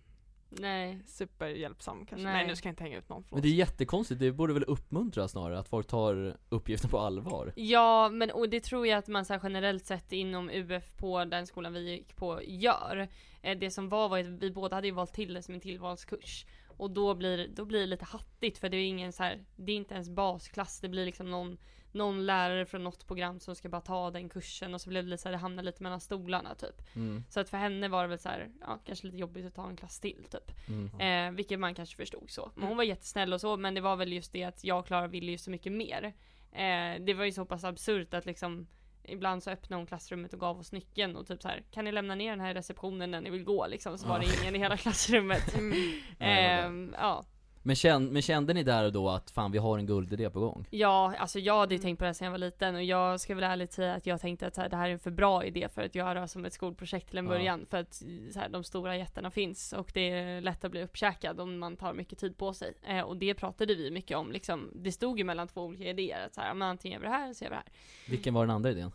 Nej. 0.51 0.99
super 1.07 1.47
hjälpsam 1.49 2.07
kanske. 2.07 2.25
Nej. 2.27 2.33
Nej, 2.35 2.47
nu 2.47 2.57
ska 2.57 2.69
jag 2.69 2.73
inte 2.73 2.83
hänga 2.83 2.99
ut 2.99 3.09
någon, 3.09 3.19
Men 3.21 3.29
förlåt. 3.29 3.43
det 3.43 3.49
är 3.49 3.53
jättekonstigt, 3.53 4.21
det 4.21 4.33
borde 4.33 4.53
väl 4.53 4.65
uppmuntra 4.65 5.29
snarare 5.29 5.59
att 5.59 5.69
folk 5.69 5.87
tar 5.87 6.37
uppgiften 6.49 6.91
på 6.91 6.99
allvar? 6.99 7.53
Ja, 7.57 8.09
men 8.09 8.31
och 8.31 8.49
det 8.49 8.61
tror 8.61 8.87
jag 8.87 8.99
att 8.99 9.09
man 9.09 9.25
så 9.25 9.33
här 9.33 9.41
generellt 9.43 9.85
sett 9.87 10.13
inom 10.13 10.51
UF 10.51 10.97
på 10.97 11.25
den 11.25 11.47
skolan 11.47 11.73
vi 11.73 11.91
gick 11.91 12.17
på 12.17 12.41
gör. 12.43 13.09
Eh, 13.43 13.59
Det 13.59 13.71
som 13.71 13.89
var 13.89 14.09
var 14.09 14.19
att 14.19 14.27
vi 14.27 14.51
båda 14.51 14.77
hade 14.77 14.87
ju 14.87 14.93
valt 14.95 15.13
till 15.15 15.35
det 15.35 15.43
som 15.43 15.55
en 15.55 15.61
tillvalskurs. 15.61 16.47
Och 16.77 16.91
då 16.91 17.15
blir, 17.15 17.49
då 17.49 17.65
blir 17.65 17.81
det 17.81 17.87
lite 17.87 18.05
hattigt 18.05 18.59
för 18.59 18.69
det 18.69 18.77
är 18.77 18.87
ingen 18.87 19.13
så 19.13 19.23
här, 19.23 19.45
det 19.57 19.73
är 19.73 19.77
inte 19.77 19.95
ens 19.95 20.09
basklass, 20.09 20.81
det 20.81 20.89
blir 20.89 21.05
liksom 21.05 21.31
någon, 21.31 21.59
någon 21.95 22.27
lärare 22.27 22.67
från 22.67 22.85
något 22.85 23.07
program 23.07 23.41
som 23.41 23.55
ska 23.55 23.69
bara 23.69 23.81
ta 23.81 24.11
den 24.11 24.29
kursen 24.29 24.75
och 24.75 24.81
så 24.81 24.89
blev 24.89 25.05
det 25.05 25.11
lite 25.11 25.23
så 25.23 25.29
här, 25.29 25.33
det 25.33 25.39
hamnar 25.39 25.63
lite 25.63 25.83
mellan 25.83 26.01
stolarna 26.01 26.55
typ. 26.55 26.97
Mm. 26.97 27.25
Så 27.29 27.41
att 27.41 27.49
för 27.49 27.57
henne 27.57 27.89
var 27.89 28.03
det 28.03 28.09
väl 28.09 28.19
så 28.19 28.29
här, 28.29 28.51
ja 28.61 28.79
kanske 28.85 29.07
lite 29.07 29.19
jobbigt 29.19 29.47
att 29.47 29.55
ta 29.55 29.69
en 29.69 29.77
klass 29.77 30.01
till 30.01 30.25
typ. 30.31 30.53
Mm. 30.69 31.01
Eh, 31.01 31.37
vilket 31.37 31.61
man 31.61 31.75
kanske 31.75 31.97
förstod 31.97 32.31
så. 32.31 32.51
Men 32.55 32.69
hon 32.69 32.77
var 32.77 32.85
jättesnäll 32.85 33.33
och 33.33 33.41
så, 33.41 33.57
men 33.57 33.75
det 33.75 33.81
var 33.81 33.97
väl 33.97 34.13
just 34.13 34.33
det 34.33 34.45
att 34.45 34.65
jag 34.65 34.79
och 34.79 34.87
Klara 34.87 35.07
ville 35.07 35.31
ju 35.31 35.39
så 35.39 35.51
mycket 35.51 35.73
mer. 35.73 36.15
Eh, 36.53 37.01
det 37.01 37.15
var 37.15 37.25
ju 37.25 37.33
så 37.33 37.45
pass 37.45 37.65
absurt 37.65 38.15
att 38.15 38.27
liksom 38.27 38.67
Ibland 39.05 39.43
så 39.43 39.51
öppnade 39.51 39.81
hon 39.81 39.87
klassrummet 39.87 40.33
och 40.33 40.41
gav 40.41 40.59
oss 40.59 40.73
nyckeln 40.73 41.17
och 41.17 41.27
typ 41.27 41.43
så 41.43 41.49
här, 41.49 41.63
Kan 41.71 41.85
ni 41.85 41.93
lämna 41.93 42.15
ner 42.15 42.31
den 42.31 42.41
här 42.41 42.55
receptionen 42.55 43.11
när 43.11 43.21
ni 43.21 43.31
vill 43.31 43.45
gå 43.45 43.67
liksom? 43.67 43.99
Så 43.99 44.09
var 44.09 44.19
det 44.19 44.27
ingen 44.41 44.57
i 44.57 44.59
hela 44.59 44.77
klassrummet. 44.77 45.55
Mm. 45.59 46.01
Ehm, 46.19 46.95
ja. 46.99 47.25
Men, 47.71 47.77
känn, 47.77 48.07
men 48.13 48.23
kände 48.23 48.55
ni 48.55 48.63
där 48.63 48.85
och 48.85 48.93
då 48.93 49.09
att 49.09 49.31
fan 49.31 49.53
vi 49.53 49.59
har 49.59 49.79
en 49.79 49.87
guldidé 49.87 50.31
på 50.31 50.41
gång? 50.41 50.67
ja, 50.71 51.15
alltså 51.19 51.39
jag 51.39 51.59
hade 51.59 51.75
ju 51.75 51.77
Mm. 51.77 51.83
tänkt 51.85 51.99
på 51.99 52.05
det 52.05 52.15
sedan 52.15 52.25
jag 52.25 52.31
var 52.33 52.39
liten 52.39 52.75
och 52.75 52.83
jag 52.85 53.21
ska 53.21 53.35
väl 53.35 53.45
ärligt 53.45 53.73
säga 53.73 53.95
att 53.95 54.07
jag 54.07 54.21
tänkte 54.21 54.47
att 54.47 54.55
så 54.55 54.61
här, 54.61 54.69
det 54.69 54.77
här 54.77 54.89
är 54.89 54.93
en 54.93 54.99
för 54.99 55.11
bra 55.11 55.45
idé 55.45 55.69
för 55.75 55.83
att 55.83 55.95
göra 55.95 56.29
som 56.29 56.45
ett 56.45 56.53
skolprojekt 56.53 57.09
till 57.09 57.19
en 57.19 57.25
Ja. 57.25 57.31
början. 57.31 57.67
För 57.71 57.77
att 57.77 57.95
så 58.33 58.39
här, 58.41 58.49
de 58.49 58.65
stora 58.65 58.97
jättarna 58.97 59.31
finns 59.31 59.73
och 59.73 59.91
det 59.95 60.11
är 60.11 60.41
lätt 60.41 60.65
att 60.65 60.71
bli 60.71 60.83
uppkäkad 60.83 61.41
om 61.41 61.59
man 61.59 61.77
tar 61.77 61.95
mycket 61.95 62.19
tid 62.19 62.37
på 62.37 62.53
sig. 62.55 62.73
Eh, 62.83 63.01
och 63.01 63.17
det 63.17 63.35
pratade 63.35 63.75
vi 63.75 63.91
mycket 63.91 64.17
om 64.17 64.33
liksom. 64.33 64.71
Det 64.75 64.93
stod 64.93 65.19
ju 65.19 65.25
mellan 65.25 65.49
två 65.49 65.63
olika 65.65 65.85
idéer. 65.85 66.27
Att 66.27 66.35
så 66.35 66.41
här, 66.41 66.55
men 66.55 66.69
antingen 66.69 66.95
gör 66.97 67.01
vi 67.01 67.07
det 67.07 67.13
här 67.15 67.25
eller 67.25 67.35
så 67.35 67.45
gör 67.45 67.51
vi 67.51 67.55
det 67.57 67.63
här. 67.65 67.73
Vilken 68.11 68.35
var 68.35 68.47
den 68.47 68.55
andra 68.57 68.71
idén? 68.71 68.93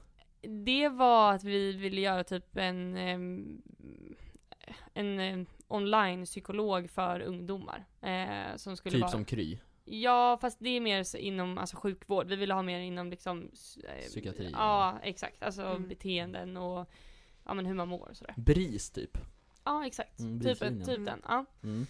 Det 0.65 0.89
var 0.89 1.33
att 1.33 1.43
vi 1.43 1.71
ville 1.71 2.01
göra 2.01 2.23
typ 2.23 2.57
en, 2.57 2.97
ehm, 2.97 3.61
en 4.93 5.19
eh, 5.19 5.45
online 5.67 6.25
psykolog 6.25 6.89
för 6.89 7.19
ungdomar. 7.19 7.85
Eh, 8.01 8.55
som 8.55 8.77
skulle 8.77 8.91
Typ 8.93 9.01
vara... 9.01 9.11
som 9.11 9.25
Kry? 9.25 9.57
Ja, 9.87 10.37
fast 10.41 10.59
det 10.59 10.69
är 10.69 10.81
mer 10.81 11.15
inom 11.15 11.57
alltså, 11.57 11.77
sjukvård. 11.77 12.27
Vi 12.27 12.35
ville 12.35 12.53
ha 12.53 12.61
mer 12.61 12.79
inom 12.79 13.09
liksom... 13.09 13.51
eh, 13.83 14.05
Psykiatri, 14.07 14.49
Ja, 14.53 14.99
exakt. 15.03 15.43
Alltså 15.43 15.61
Mm. 15.61 15.87
beteenden 15.87 16.57
och 16.57 16.89
ja, 17.45 17.53
men 17.53 17.65
hur 17.65 17.73
man 17.73 17.87
mår 17.87 18.09
och 18.09 18.17
sådär. 18.17 18.33
BRIS 18.37 18.89
typ? 18.91 19.17
Ja, 19.63 19.85
exakt. 19.87 20.19
Mm, 20.19 20.39
typ, 20.39 20.59
typ 20.59 21.05
den. 21.05 21.21
Ja. 21.27 21.45
Mm. 21.63 21.87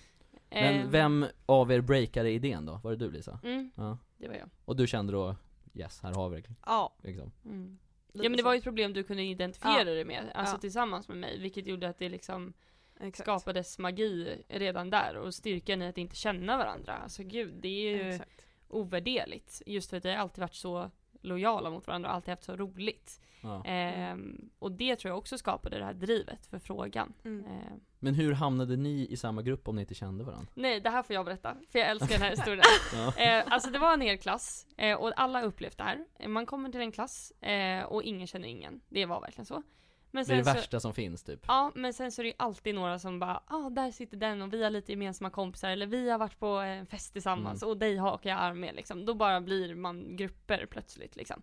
Eh, 0.49 0.61
Men 0.61 0.91
vem 0.91 1.25
av 1.45 1.71
er 1.71 1.81
breakade 1.81 2.29
idén 2.31 2.65
då? 2.65 2.79
Var 2.83 2.91
det 2.91 2.97
du 2.97 3.11
Lisa? 3.11 3.39
Mm, 3.43 3.71
Ja. 3.75 3.97
det 4.17 4.27
var 4.27 4.35
jag. 4.35 4.49
Och 4.65 4.75
du 4.75 4.87
kände 4.87 5.13
då, 5.13 5.35
yes, 5.73 5.99
här 6.03 6.13
har 6.13 6.29
vi 6.29 6.41
det 6.41 6.53
Ja, 6.65 6.93
liksom. 7.03 7.31
Ja 8.23 8.29
men 8.29 8.37
det 8.37 8.43
var 8.43 8.53
ju 8.53 8.57
ett 8.57 8.63
problem 8.63 8.93
du 8.93 9.03
kunde 9.03 9.23
identifiera 9.23 9.77
Ja. 9.89 9.93
det 9.93 10.05
med, 10.05 10.31
alltså 10.33 10.55
Ja. 10.55 10.59
tillsammans 10.59 11.07
med 11.07 11.17
mig, 11.17 11.39
vilket 11.39 11.67
gjorde 11.67 11.89
att 11.89 11.97
det 11.99 12.09
liksom 12.09 12.53
Exakt. 12.99 13.17
skapades 13.19 13.79
magi 13.79 14.37
redan 14.47 14.89
där 14.89 15.15
och 15.17 15.33
styrkan 15.33 15.81
i 15.81 15.87
att 15.87 15.97
inte 15.97 16.15
känna 16.15 16.57
varandra. 16.57 16.93
Alltså 16.93 17.23
gud, 17.23 17.53
det 17.53 17.67
är 17.67 17.97
ju 17.97 18.09
Exakt. 18.09 18.41
ovärderligt. 18.67 19.61
Just 19.65 19.89
för 19.89 19.97
att 19.97 20.05
vi 20.05 20.09
har 20.09 20.17
alltid 20.17 20.41
varit 20.41 20.55
så 20.55 20.91
lojala 21.25 21.69
mot 21.69 21.87
varandra 21.87 22.09
och 22.09 22.15
alltid 22.15 22.29
haft 22.29 22.43
så 22.43 22.55
roligt. 22.55 23.21
Ja. 23.41 23.63
Ehm, 23.65 24.49
och 24.59 24.71
det 24.71 24.95
tror 24.95 25.09
jag 25.09 25.17
också 25.17 25.37
skapade 25.37 25.77
det 25.79 25.85
här 25.85 25.93
drivet 25.93 26.45
för 26.45 26.59
frågan. 26.59 27.13
Mm. 27.25 27.45
Ehm, 27.45 27.79
Men 27.99 28.15
hur 28.15 28.33
hamnade 28.33 28.77
ni 28.77 29.07
i 29.09 29.17
samma 29.17 29.41
grupp 29.41 29.67
om 29.67 29.75
ni 29.75 29.81
inte 29.81 29.95
kände 29.95 30.23
varandra? 30.23 30.47
nej, 30.55 30.79
det 30.79 30.89
här 30.89 31.03
får 31.03 31.13
jag 31.13 31.25
berätta, 31.25 31.55
för 31.69 31.79
jag 31.79 31.89
älskar 31.89 32.07
den 32.09 32.21
här 32.21 32.29
historien. 32.35 32.63
Ja. 32.93 33.13
Eh, 33.23 33.43
alltså 33.53 33.69
det 33.69 33.79
var 33.79 33.93
en 33.93 34.01
hel 34.01 34.17
klass, 34.17 34.67
eh, 34.77 34.95
och 34.97 35.11
alla 35.15 35.41
upplevt 35.41 35.77
det 35.77 35.83
här. 35.83 36.05
Eh, 36.19 36.27
Man 36.27 36.45
kommer 36.45 36.69
till 36.69 36.81
en 36.81 36.91
klass, 36.91 37.31
eh, 37.41 37.83
och 37.83 38.03
ingen 38.03 38.27
känner 38.27 38.47
ingen. 38.47 38.81
Det 38.89 39.05
var 39.05 39.21
verkligen 39.21 39.45
så. 39.45 39.63
Men 40.15 40.25
Det 40.25 40.33
är 40.33 40.37
det 40.37 40.43
så, 40.45 40.53
värsta 40.53 40.79
som 40.79 40.93
finns 40.93 41.23
typ. 41.23 41.39
Ja, 41.47 41.71
men 41.75 41.93
sen 41.93 42.11
så 42.11 42.21
är 42.21 42.23
det 42.23 42.29
ju 42.29 42.35
alltid 42.37 42.75
några 42.75 42.99
som 42.99 43.19
bara, 43.19 43.43
ja 43.49 43.55
ah, 43.55 43.69
där 43.69 43.91
sitter 43.91 44.17
den 44.17 44.41
och 44.41 44.53
vi 44.53 44.63
har 44.63 44.69
lite 44.69 44.91
gemensamma 44.91 45.29
kompisar 45.29 45.69
eller 45.69 45.85
vi 45.87 46.09
har 46.09 46.17
varit 46.17 46.39
på 46.39 46.47
en 46.47 46.85
fest 46.85 47.13
tillsammans 47.13 47.63
Mm. 47.63 47.71
och 47.71 47.77
dig 47.77 47.97
hakar 47.97 48.29
jag 48.29 48.39
arm 48.39 48.59
med 48.59 48.75
liksom. 48.75 49.05
Då 49.05 49.13
bara 49.13 49.41
blir 49.41 49.75
man 49.75 50.15
grupper 50.17 50.65
plötsligt 50.65 51.15
liksom. 51.15 51.41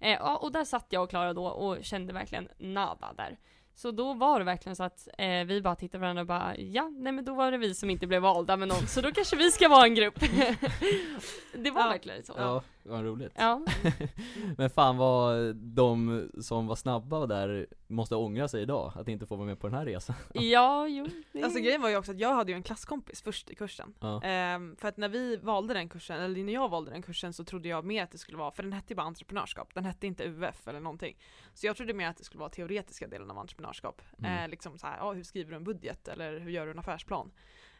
Eh, 0.00 0.10
ja, 0.12 0.36
och 0.36 0.52
där 0.52 0.64
satt 0.64 0.86
jag 0.88 1.02
och 1.02 1.10
Klara 1.10 1.32
då 1.32 1.46
och 1.46 1.84
kände 1.84 2.12
verkligen 2.12 2.48
nada 2.58 3.12
där. 3.16 3.38
Så 3.74 3.90
då 3.90 4.14
var 4.14 4.38
det 4.38 4.44
verkligen 4.44 4.76
så 4.76 4.82
att 4.84 5.08
eh, 5.18 5.44
vi 5.44 5.60
bara 5.62 5.74
tittade 5.76 5.98
på 5.98 6.02
varandra 6.02 6.20
och 6.20 6.26
bara, 6.26 6.56
ja, 6.56 6.88
nej 6.88 7.12
men 7.12 7.24
då 7.24 7.34
var 7.34 7.50
det 7.50 7.58
vi 7.58 7.74
som 7.74 7.90
inte 7.90 8.06
blev 8.06 8.22
valda 8.22 8.56
med 8.56 8.68
någon, 8.68 8.86
så 8.86 9.00
då 9.00 9.12
kanske 9.12 9.36
vi 9.36 9.50
ska 9.50 9.68
vara 9.68 9.84
en 9.84 9.94
grupp. 9.94 10.20
det 11.54 11.70
var 11.70 11.80
Ja. 11.82 11.88
verkligen 11.88 12.24
så. 12.24 12.32
Ja, 12.36 12.62
vad 12.88 13.04
roligt. 13.04 13.32
Ja. 13.36 13.62
Men 14.56 14.70
fan 14.70 14.96
vad 14.96 15.56
de 15.56 16.28
som 16.40 16.66
var 16.66 16.76
snabba 16.76 17.26
där 17.26 17.66
måste 17.86 18.16
ångra 18.16 18.48
sig 18.48 18.62
idag, 18.62 18.92
att 18.96 19.08
inte 19.08 19.26
få 19.26 19.36
vara 19.36 19.46
med 19.46 19.60
på 19.60 19.66
den 19.68 19.76
här 19.78 19.84
resan. 19.86 20.16
Ja, 20.34 20.88
jo. 20.88 21.06
det- 21.32 21.42
Alltså 21.42 21.60
grejen 21.60 21.82
var 21.82 21.88
ju 21.88 21.96
också 21.96 22.12
att 22.12 22.18
jag 22.20 22.34
hade 22.34 22.52
ju 22.52 22.56
en 22.56 22.62
klasskompis 22.62 23.22
först 23.22 23.50
i 23.50 23.54
kursen. 23.54 23.94
Ja. 24.00 24.22
Ehm, 24.22 24.76
för 24.76 24.88
att 24.88 24.96
när 24.96 25.08
vi 25.08 25.36
valde 25.36 25.74
den 25.74 25.88
kursen, 25.88 26.20
eller 26.20 26.44
när 26.44 26.52
jag 26.52 26.68
valde 26.68 26.90
den 26.90 27.02
kursen 27.02 27.32
så 27.32 27.44
trodde 27.44 27.68
jag 27.68 27.84
mer 27.84 28.02
att 28.02 28.10
det 28.10 28.18
skulle 28.18 28.38
vara, 28.38 28.50
för 28.50 28.62
den 28.62 28.72
hette 28.72 28.92
ju 28.92 28.96
bara 28.96 29.06
entreprenörskap, 29.06 29.74
den 29.74 29.84
hette 29.84 30.06
inte 30.06 30.24
UF 30.24 30.68
eller 30.68 30.80
någonting. 30.80 31.16
Så 31.54 31.66
jag 31.66 31.76
trodde 31.76 31.94
mer 31.94 32.08
att 32.08 32.16
det 32.16 32.24
skulle 32.24 32.40
vara 32.40 32.50
teoretiska 32.50 33.06
delen 33.06 33.30
av 33.30 33.38
entreprenörskap. 33.38 34.02
Mm. 34.18 34.44
Eh, 34.44 34.48
liksom 34.48 34.78
så 34.78 34.86
här, 34.86 34.96
ja, 34.98 35.12
hur 35.12 35.22
skriver 35.22 35.50
du 35.50 35.56
en 35.56 35.64
budget 35.64 36.08
eller 36.08 36.38
hur 36.40 36.50
gör 36.50 36.64
du 36.66 36.70
en 36.72 36.78
affärsplan? 36.78 37.30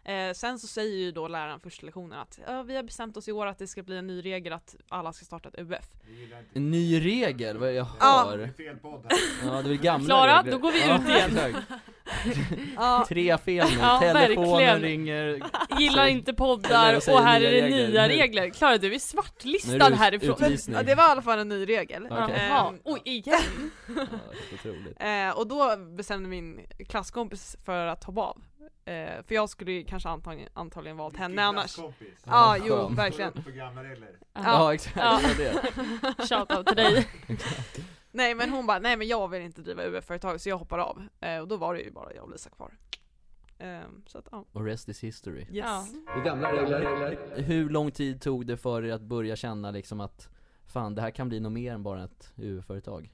Eh, 0.05 0.32
sen 0.34 0.59
så 0.59 0.66
säger 0.66 0.96
ju 0.99 1.12
då 1.12 1.28
läraren 1.28 1.61
första 1.61 1.86
lektionen 1.86 2.18
att 2.18 2.38
ja, 2.46 2.62
vi 2.62 2.76
har 2.76 2.82
bestämt 2.82 3.16
oss 3.16 3.28
i 3.28 3.32
år 3.32 3.46
att 3.46 3.59
det 3.59 3.66
ska 3.66 3.82
bli 3.82 3.96
en 3.99 4.07
ny 4.07 4.24
regel 4.24 4.53
att 4.53 4.76
alla 4.88 5.12
ska 5.12 5.24
starta 5.24 5.49
ett 5.49 5.59
UF. 5.59 5.86
En 6.53 6.70
ny 6.70 7.01
regel, 7.01 7.59
vad 7.59 7.72
jag 7.74 7.86
Ja. 8.01 8.26
hör. 8.30 8.51
Fel 8.57 8.76
podd. 8.76 9.12
Ja, 9.44 9.62
det 9.62 9.70
är 9.70 9.74
gamla 9.74 10.07
Klara, 10.07 10.38
regler. 10.38 10.53
då 10.53 10.59
går 10.59 10.72
vi 10.72 10.86
Ja, 10.86 10.99
ut 10.99 11.09
igen. 11.09 11.57
Ja, 12.76 13.05
Tre 13.09 13.38
fel 13.38 13.66
nu, 13.70 13.76
Ja, 13.80 13.99
telefonen 14.03 14.51
verkligen. 14.53 14.80
ringer. 14.80 15.40
Gillar 15.78 16.05
Så- 16.05 16.11
inte 16.11 16.34
poddar 16.34 16.96
och 16.96 17.03
här 17.22 17.40
är 17.40 17.53
det 17.53 17.62
regler. 17.62 17.88
nya 17.88 18.09
regler. 18.09 18.51
Klara 18.51 18.78
du 18.78 18.94
är 18.94 18.99
svartlistad 18.99 19.86
är 19.86 19.90
härifrån. 19.92 20.30
utvisning. 20.44 20.76
ja, 20.76 20.82
det 20.82 20.94
var 20.94 21.09
i 21.09 21.11
alla 21.11 21.22
fall 21.22 21.38
en 21.38 21.49
ny 21.49 21.66
regel. 21.68 22.07
Jaha, 22.11 22.30
Ehm, 22.68 22.78
oj 22.84 23.01
igen. 23.05 23.70
Ja. 24.99 25.07
Eh, 25.07 25.38
och 25.38 25.46
då 25.46 25.76
bestämde 25.76 26.28
min 26.28 26.61
klasskompis 26.88 27.57
för 27.64 27.86
att 27.86 28.05
hoppa 28.05 28.20
av. 28.20 28.42
Eh, 28.84 29.22
för 29.26 29.34
jag 29.34 29.48
skulle 29.50 29.72
ju 29.72 29.84
kanske 29.84 30.08
antagligen, 30.08 30.48
antagligen 30.54 30.96
valt 30.96 31.16
henne 31.16 31.42
annars. 31.44 31.78
Ja, 31.78 31.92
Ja, 32.24 32.56
jo, 32.64 32.74
skön. 32.76 32.94
verkligen. 32.94 33.32
Gamla 33.56 33.84
regler. 33.84 34.18
Ja, 34.32 34.74
exakt, 34.74 34.96
Ja. 34.96 35.20
det. 35.38 35.52
Shoutout 36.28 36.66
till 36.66 36.76
dig. 36.76 37.08
Nej 38.10 38.34
men 38.34 38.50
hon 38.50 38.66
bara, 38.66 38.78
nej 38.78 38.96
men 38.96 39.06
jag 39.08 39.28
vill 39.28 39.42
inte 39.42 39.60
driva 39.62 39.82
UF-företag 39.84 40.40
så 40.40 40.48
jag 40.48 40.58
hoppar 40.58 40.78
av. 40.78 41.02
Eh, 41.20 41.38
och 41.38 41.48
då 41.48 41.56
var 41.56 41.74
det 41.74 41.80
ju 41.80 41.90
bara 41.90 42.14
jag 42.14 42.24
och 42.24 42.30
Lisa 42.30 42.50
kvar. 42.50 42.72
Eh, 43.58 43.80
så 44.06 44.18
att 44.18 44.28
ja. 44.32 44.44
Och 44.52 44.64
rest 44.64 44.88
is 44.88 45.04
history. 45.04 45.40
Yes. 45.40 45.50
Ja. 45.50 45.86
Regler. 46.24 47.42
Hur 47.42 47.68
lång 47.70 47.90
tid 47.90 48.22
tog 48.22 48.46
det 48.46 48.56
för 48.56 48.84
er 48.84 48.92
att 48.92 49.02
börja 49.02 49.36
känna 49.36 49.70
liksom 49.70 50.00
att 50.00 50.28
Fan, 50.66 50.94
det 50.94 51.02
här 51.02 51.10
kan 51.10 51.28
bli 51.28 51.40
något 51.40 51.52
mer 51.52 51.72
än 51.74 51.82
bara 51.82 52.04
ett 52.04 52.32
UF-företag? 52.36 53.12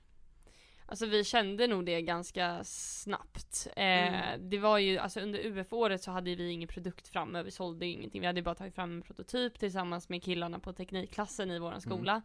Alltså 0.87 1.07
vi 1.07 1.25
kände 1.25 1.67
nog 1.67 1.87
det 1.87 2.03
ganska 2.03 2.61
snabbt. 2.65 3.69
Eh, 3.77 4.39
Det 4.39 4.59
var 4.59 4.79
ju, 4.79 4.99
alltså 4.99 5.21
under 5.21 5.39
UF-året 5.47 6.03
så 6.03 6.11
hade 6.11 6.35
vi 6.35 6.51
ingen 6.51 6.69
produkt 6.69 7.09
framme, 7.09 7.43
vi 7.43 7.51
sålde 7.51 7.87
ingenting. 7.87 8.21
Vi 8.21 8.27
hade 8.27 8.43
bara 8.43 8.55
tagit 8.55 8.75
fram 8.75 8.93
en 8.97 9.03
prototyp 9.03 9.59
tillsammans 9.59 10.09
med 10.09 10.23
killarna 10.23 10.59
på 10.59 10.73
teknikklassen 10.73 11.51
i 11.51 11.59
våran 11.59 11.81
skola. 11.81 12.23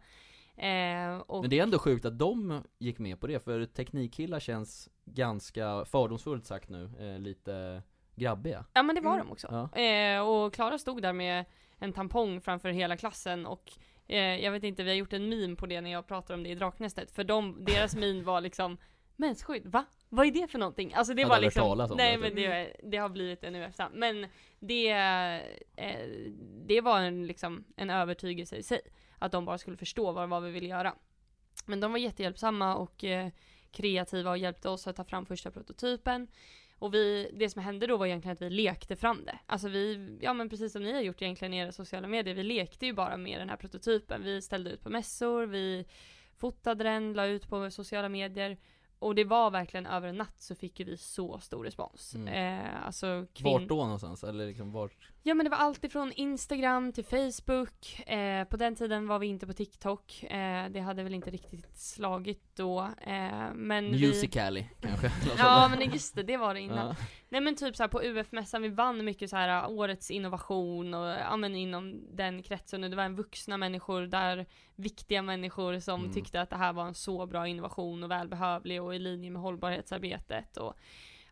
Eh, 0.56 1.16
och 1.18 1.40
Men 1.40 1.50
det 1.50 1.58
är 1.58 1.62
ändå 1.62 1.78
sjukt 1.78 2.04
att 2.04 2.18
de 2.18 2.62
gick 2.78 2.98
med 2.98 3.20
på 3.20 3.26
det, 3.26 3.40
för 3.44 3.64
teknikkillar 3.66 4.40
känns 4.40 4.88
ganska, 5.04 5.84
fördomsfullt 5.84 6.46
sagt 6.46 6.68
nu, 6.68 6.90
eh, 7.00 7.18
lite 7.18 7.82
grabbiga. 8.16 8.64
Ja 8.72 8.82
men 8.82 8.94
det 8.94 9.00
var 9.00 9.14
Mm. 9.14 9.26
de 9.26 9.32
också. 9.32 9.68
Ja. 9.74 9.80
Eh, 9.80 10.20
och 10.28 10.54
Klara 10.54 10.78
stod 10.78 11.02
där 11.02 11.12
med 11.12 11.44
en 11.78 11.92
tampong 11.92 12.40
framför 12.40 12.68
hela 12.68 12.96
klassen 12.96 13.46
och 13.46 13.72
jag 14.16 14.52
vet 14.52 14.64
inte, 14.64 14.82
vi 14.82 14.90
har 14.90 14.96
gjort 14.96 15.12
en 15.12 15.28
meme 15.28 15.56
på 15.56 15.66
det 15.66 15.80
när 15.80 15.90
jag 15.90 16.06
pratar 16.06 16.34
om 16.34 16.42
det 16.42 16.48
i 16.48 16.54
Draknästet. 16.54 17.10
För 17.10 17.24
de, 17.24 17.64
deras 17.64 17.94
min 17.94 18.24
var 18.24 18.40
liksom 18.40 18.78
Mensskydd, 19.20 19.66
va? 19.66 19.84
Vad 20.08 20.26
är 20.26 20.30
det 20.30 20.48
för 20.48 20.58
någonting? 20.58 20.94
Alltså 20.94 21.14
det 21.14 21.22
Jag 21.22 21.28
var 21.28 21.40
liksom, 21.40 21.88
nej 21.96 22.12
det, 22.12 22.18
men 22.18 22.34
det, 22.34 22.76
det 22.82 22.96
har 22.96 23.08
blivit 23.08 23.44
en 23.44 23.54
UF 23.54 23.74
Men 23.92 24.26
det, 24.58 24.90
eh, 25.76 26.08
det 26.66 26.80
var 26.80 27.00
en, 27.00 27.26
liksom, 27.26 27.64
en 27.76 27.90
övertygelse 27.90 28.56
i 28.56 28.62
sig. 28.62 28.80
Att 29.18 29.32
de 29.32 29.44
bara 29.44 29.58
skulle 29.58 29.76
förstå 29.76 30.12
vad, 30.12 30.28
vad 30.28 30.42
vi 30.42 30.50
ville 30.50 30.68
göra. 30.68 30.94
Men 31.66 31.80
de 31.80 31.92
var 31.92 31.98
jättehjälpsamma 31.98 32.76
och 32.76 33.04
eh, 33.04 33.28
kreativa 33.70 34.30
och 34.30 34.38
hjälpte 34.38 34.68
oss 34.68 34.86
att 34.86 34.96
ta 34.96 35.04
fram 35.04 35.26
första 35.26 35.50
prototypen. 35.50 36.28
Och 36.80 36.94
vi, 36.94 37.30
det 37.32 37.50
som 37.50 37.62
hände 37.62 37.86
då 37.86 37.96
var 37.96 38.06
egentligen 38.06 38.32
att 38.32 38.42
vi 38.42 38.50
lekte 38.50 38.96
fram 38.96 39.24
det. 39.24 39.38
Alltså 39.46 39.68
vi, 39.68 40.18
ja 40.20 40.32
men 40.32 40.48
precis 40.48 40.72
som 40.72 40.82
ni 40.82 40.92
har 40.92 41.00
gjort 41.00 41.22
egentligen 41.22 41.54
i 41.54 41.58
era 41.58 41.72
sociala 41.72 42.08
medier, 42.08 42.34
vi 42.34 42.42
lekte 42.42 42.86
ju 42.86 42.92
bara 42.92 43.16
med 43.16 43.40
den 43.40 43.48
här 43.48 43.56
prototypen. 43.56 44.22
Vi 44.24 44.42
ställde 44.42 44.70
ut 44.70 44.82
på 44.82 44.90
mässor, 44.90 45.46
vi 45.46 45.84
fotade 46.36 46.84
den, 46.84 47.12
la 47.12 47.26
ut 47.26 47.48
på 47.48 47.70
sociala 47.70 48.08
medier. 48.08 48.58
Och 49.00 49.14
det 49.14 49.24
var 49.24 49.50
verkligen 49.50 49.86
över 49.86 50.08
en 50.08 50.16
natt 50.16 50.34
så 50.40 50.54
fick 50.54 50.80
vi 50.80 50.96
så 50.96 51.38
stor 51.38 51.64
respons. 51.64 52.14
Mm. 52.14 52.28
Eh, 52.64 52.86
alltså 52.86 53.06
kvin- 53.06 53.44
Vart 53.44 53.68
då 53.68 53.76
någonstans? 53.84 54.24
Eller 54.24 54.46
liksom 54.46 54.72
vart? 54.72 54.96
Ja 55.22 55.34
men 55.34 55.44
det 55.44 55.50
var 55.50 55.56
allt 55.58 55.84
ifrån 55.84 56.12
Instagram 56.12 56.92
till 56.92 57.04
Facebook. 57.04 58.00
Eh, 58.08 58.44
på 58.44 58.56
den 58.56 58.74
tiden 58.76 59.06
var 59.08 59.18
vi 59.18 59.26
inte 59.26 59.46
på 59.46 59.52
TikTok. 59.52 60.22
Eh, 60.24 60.68
det 60.70 60.80
hade 60.80 61.02
väl 61.02 61.14
inte 61.14 61.30
riktigt 61.30 61.78
slagit 61.78 62.56
då. 62.56 62.80
Eh, 63.00 63.52
men 63.54 63.84
vi... 63.92 64.06
Musical.ly 64.06 64.64
kanske? 64.80 65.12
Ja 65.38 65.68
men 65.68 65.90
just 65.92 66.14
det, 66.14 66.22
det 66.22 66.36
var 66.36 66.54
det 66.54 66.60
innan. 66.60 66.86
Ja. 66.86 66.94
Nej 67.32 67.40
men 67.40 67.56
typ 67.56 67.76
så 67.76 67.88
på 67.88 68.02
UF-mässan, 68.02 68.62
vi 68.62 68.68
vann 68.68 69.04
mycket 69.04 69.30
så 69.30 69.36
här 69.36 69.62
uh, 69.64 69.70
årets 69.78 70.10
innovation 70.10 70.94
och 70.94 71.06
ja 71.08 71.36
men 71.36 71.56
inom 71.56 72.02
den 72.16 72.42
kretsen 72.42 72.84
och 72.84 72.90
det 72.90 72.96
var 72.96 73.04
en 73.04 73.16
vuxna 73.16 73.56
människor 73.56 74.02
där, 74.02 74.46
viktiga 74.76 75.22
människor 75.22 75.78
som 75.80 76.00
Mm. 76.00 76.12
tyckte 76.12 76.40
att 76.40 76.50
det 76.50 76.56
här 76.56 76.72
var 76.72 76.86
en 76.86 76.94
så 76.94 77.26
bra 77.26 77.46
innovation 77.48 78.04
och 78.04 78.10
välbehövlig 78.10 78.82
och 78.82 78.94
i 78.94 78.98
linje 78.98 79.30
med 79.30 79.42
hållbarhetsarbetet 79.42 80.56
och 80.56 80.76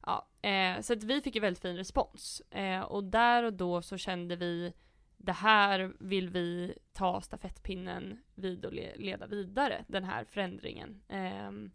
ja, 0.07 0.27
eh, 0.49 0.81
så 0.81 0.93
att 0.93 1.03
vi 1.05 1.21
fick 1.21 1.35
ju 1.35 1.41
väldigt 1.41 1.63
fin 1.63 1.77
respons. 1.77 2.43
Eh, 2.51 2.81
och 2.81 3.05
där 3.05 3.43
och 3.43 3.53
då 3.53 3.83
så 3.83 3.97
kände 3.97 4.37
vi 4.37 4.73
det 5.17 5.33
här 5.33 5.93
vill 6.01 6.29
vi 6.29 6.75
ta 6.93 7.21
stafettpinnen 7.21 8.19
vid 8.35 8.65
och 8.65 8.73
le- 8.73 8.97
leda 8.97 9.27
vidare, 9.27 9.85
den 9.89 10.05
här 10.05 10.25
förändringen. 10.25 11.03
Ehm, 11.09 11.71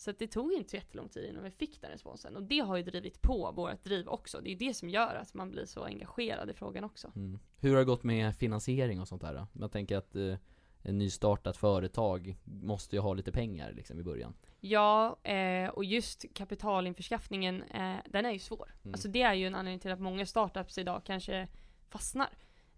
så 0.00 0.12
det 0.12 0.26
tog 0.26 0.52
inte 0.52 0.70
så 0.70 0.76
jättelång 0.76 1.08
tid 1.08 1.24
innan 1.24 1.44
vi 1.44 1.50
fick 1.50 1.80
den 1.80 1.90
responsen. 1.90 2.36
Och 2.36 2.42
det 2.42 2.58
har 2.58 2.76
ju 2.76 2.82
drivit 2.82 3.22
på 3.22 3.52
vårt 3.52 3.84
driv 3.84 4.08
också. 4.08 4.40
Det 4.40 4.48
är 4.48 4.50
ju 4.50 4.68
det 4.68 4.74
som 4.74 4.90
gör 4.90 5.14
att 5.14 5.34
man 5.34 5.50
blir 5.50 5.66
så 5.66 5.84
engagerad 5.84 6.50
i 6.50 6.54
frågan 6.54 6.84
också. 6.84 7.12
Mm. 7.16 7.38
Hur 7.56 7.70
har 7.70 7.78
det 7.78 7.84
gått 7.84 8.02
med 8.02 8.36
finansiering 8.36 9.00
och 9.00 9.08
sånt 9.08 9.22
där 9.22 9.34
då? 9.34 9.46
Jag 9.60 9.72
tänker 9.72 9.96
att 9.96 10.16
eh, 10.16 10.34
en 10.82 10.98
nystartat 10.98 11.56
företag 11.56 12.36
måste 12.44 12.96
ju 12.96 13.00
ha 13.00 13.14
lite 13.14 13.32
pengar 13.32 13.72
liksom 13.72 14.00
i 14.00 14.02
början. 14.02 14.34
Ja, 14.60 15.16
eh, 15.22 15.68
och 15.68 15.84
just 15.84 16.34
kapitalinförskaffningen, 16.34 17.62
eh, 17.62 17.96
den 18.06 18.26
är 18.26 18.32
ju 18.32 18.38
svår. 18.38 18.74
Mm. 18.82 18.94
Alltså 18.94 19.08
det 19.08 19.22
är 19.22 19.34
ju 19.34 19.46
en 19.46 19.54
anledning 19.54 19.80
till 19.80 19.92
att 19.92 20.00
många 20.00 20.26
startups 20.26 20.78
idag 20.78 21.02
kanske 21.04 21.48
fastnar. 21.88 22.30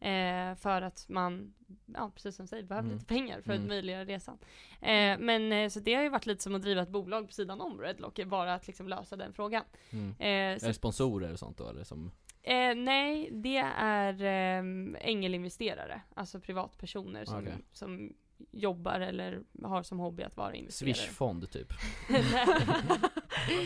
Eh, 0.03 0.55
för 0.55 0.83
att 0.83 1.05
man, 1.09 1.55
ja 1.95 2.11
precis 2.15 2.37
som 2.37 2.45
du 2.45 2.49
säger, 2.49 2.63
behöver 2.65 2.87
Mm. 2.89 2.95
lite 2.99 3.07
pengar 3.07 3.41
för 3.41 3.51
Mm. 3.53 3.63
att 3.63 3.69
möjliggöra 3.69 4.05
resan. 4.05 4.39
Eh, 4.81 5.19
men 5.19 5.53
eh, 5.53 5.69
så 5.69 5.81
det 5.81 5.95
har 5.95 6.03
ju 6.03 6.09
varit 6.09 6.27
lite 6.27 6.43
som 6.43 6.55
att 6.55 6.63
driva 6.63 6.83
ett 6.83 6.89
bolag 6.89 7.27
på 7.27 7.33
sidan 7.33 7.61
om 7.61 7.81
Redlock, 7.81 8.25
bara 8.25 8.55
att 8.55 8.67
liksom 8.67 8.89
lösa 8.89 9.17
den 9.17 9.33
frågan. 9.33 9.65
Mm. 9.91 10.11
Eh, 10.19 10.27
Är 10.27 10.59
så 10.59 10.67
det 10.67 10.75
sponsorer 10.75 11.33
och 11.33 11.39
sånt 11.39 11.59
då 11.59 11.69
eller 11.69 11.85
som? 11.85 12.11
Eh, 12.43 12.75
nej, 12.75 13.31
det 13.33 13.57
är 13.77 14.23
eh, 14.23 14.65
ängelinvesterare, 15.01 16.03
alltså 16.15 16.41
privatpersoner 16.41 17.25
som, 17.25 17.39
Okej. 17.39 17.55
som 17.73 18.13
jobbar 18.51 19.01
eller 19.01 19.43
har 19.63 19.83
som 19.83 19.99
hobby 19.99 20.23
att 20.23 20.37
vara 20.37 20.55
investerare. 20.55 20.95
Swishfond 20.95 21.51
typ? 21.51 21.73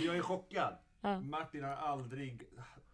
Jag 0.05 0.17
är 0.17 0.23
chockad. 0.23 0.75
Ja. 1.01 1.21
Martin 1.21 1.65
har 1.65 1.73
aldrig 1.77 2.43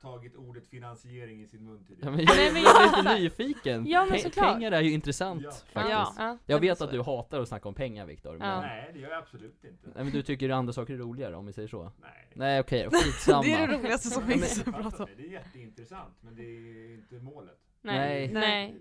tagit 0.02 0.36
ordet 0.36 0.66
finansiering 0.68 1.42
i 1.42 1.46
sin 1.48 1.64
mun 1.64 1.78
Ja, 1.80 1.86
tidigare. 1.88 2.10
men 2.10 2.24
jag, 2.24 2.52
men 2.52 2.62
jag 2.62 2.82
är 2.82 2.96
lite 2.96 3.14
nyfiken. 3.18 3.86
Ja, 3.86 4.04
men 4.04 4.18
Pe- 4.18 4.22
såklart. 4.22 4.54
Pengar 4.54 4.72
är 4.72 4.80
ju 4.80 4.90
intressant 4.92 5.42
Ja. 5.42 5.50
faktiskt. 5.50 5.74
Ja, 5.74 6.14
ja. 6.18 6.38
Jag 6.46 6.60
vet 6.60 6.80
att 6.80 6.90
du 6.90 7.02
hatar 7.02 7.40
att 7.40 7.48
snacka 7.48 7.68
om 7.68 7.74
pengar 7.74 8.06
Viktor, 8.06 8.36
men, 8.38 8.48
Ja. 8.48 8.60
Nej, 8.60 8.90
det 8.92 8.98
gör 8.98 9.10
jag 9.10 9.18
absolut 9.18 9.64
inte. 9.64 9.88
Nej, 9.94 10.04
men 10.04 10.12
du 10.12 10.22
tycker 10.22 10.50
andra 10.50 10.72
saker 10.72 10.94
är 10.94 10.98
roligare 10.98 11.36
om 11.36 11.46
vi 11.46 11.52
säger 11.52 11.68
så? 11.68 11.92
Nej. 12.00 12.28
Nej 12.34 12.60
okej, 12.60 12.88
skitsamma. 12.92 13.42
Det 13.42 13.52
är 13.52 13.68
det 13.68 13.76
roligaste 13.78 14.08
som 14.10 14.22
finns 14.26 14.58
att 14.68 14.74
prata 14.74 15.02
om. 15.04 15.08
det. 15.16 15.22
Är 15.26 15.30
jätteintressant, 15.32 16.14
men 16.20 16.34
det 16.36 16.42
är 16.42 16.94
inte 16.94 17.14
målet. 17.14 17.58
Nej, 17.82 17.98
Nej. 17.98 18.32
nej, 18.32 18.40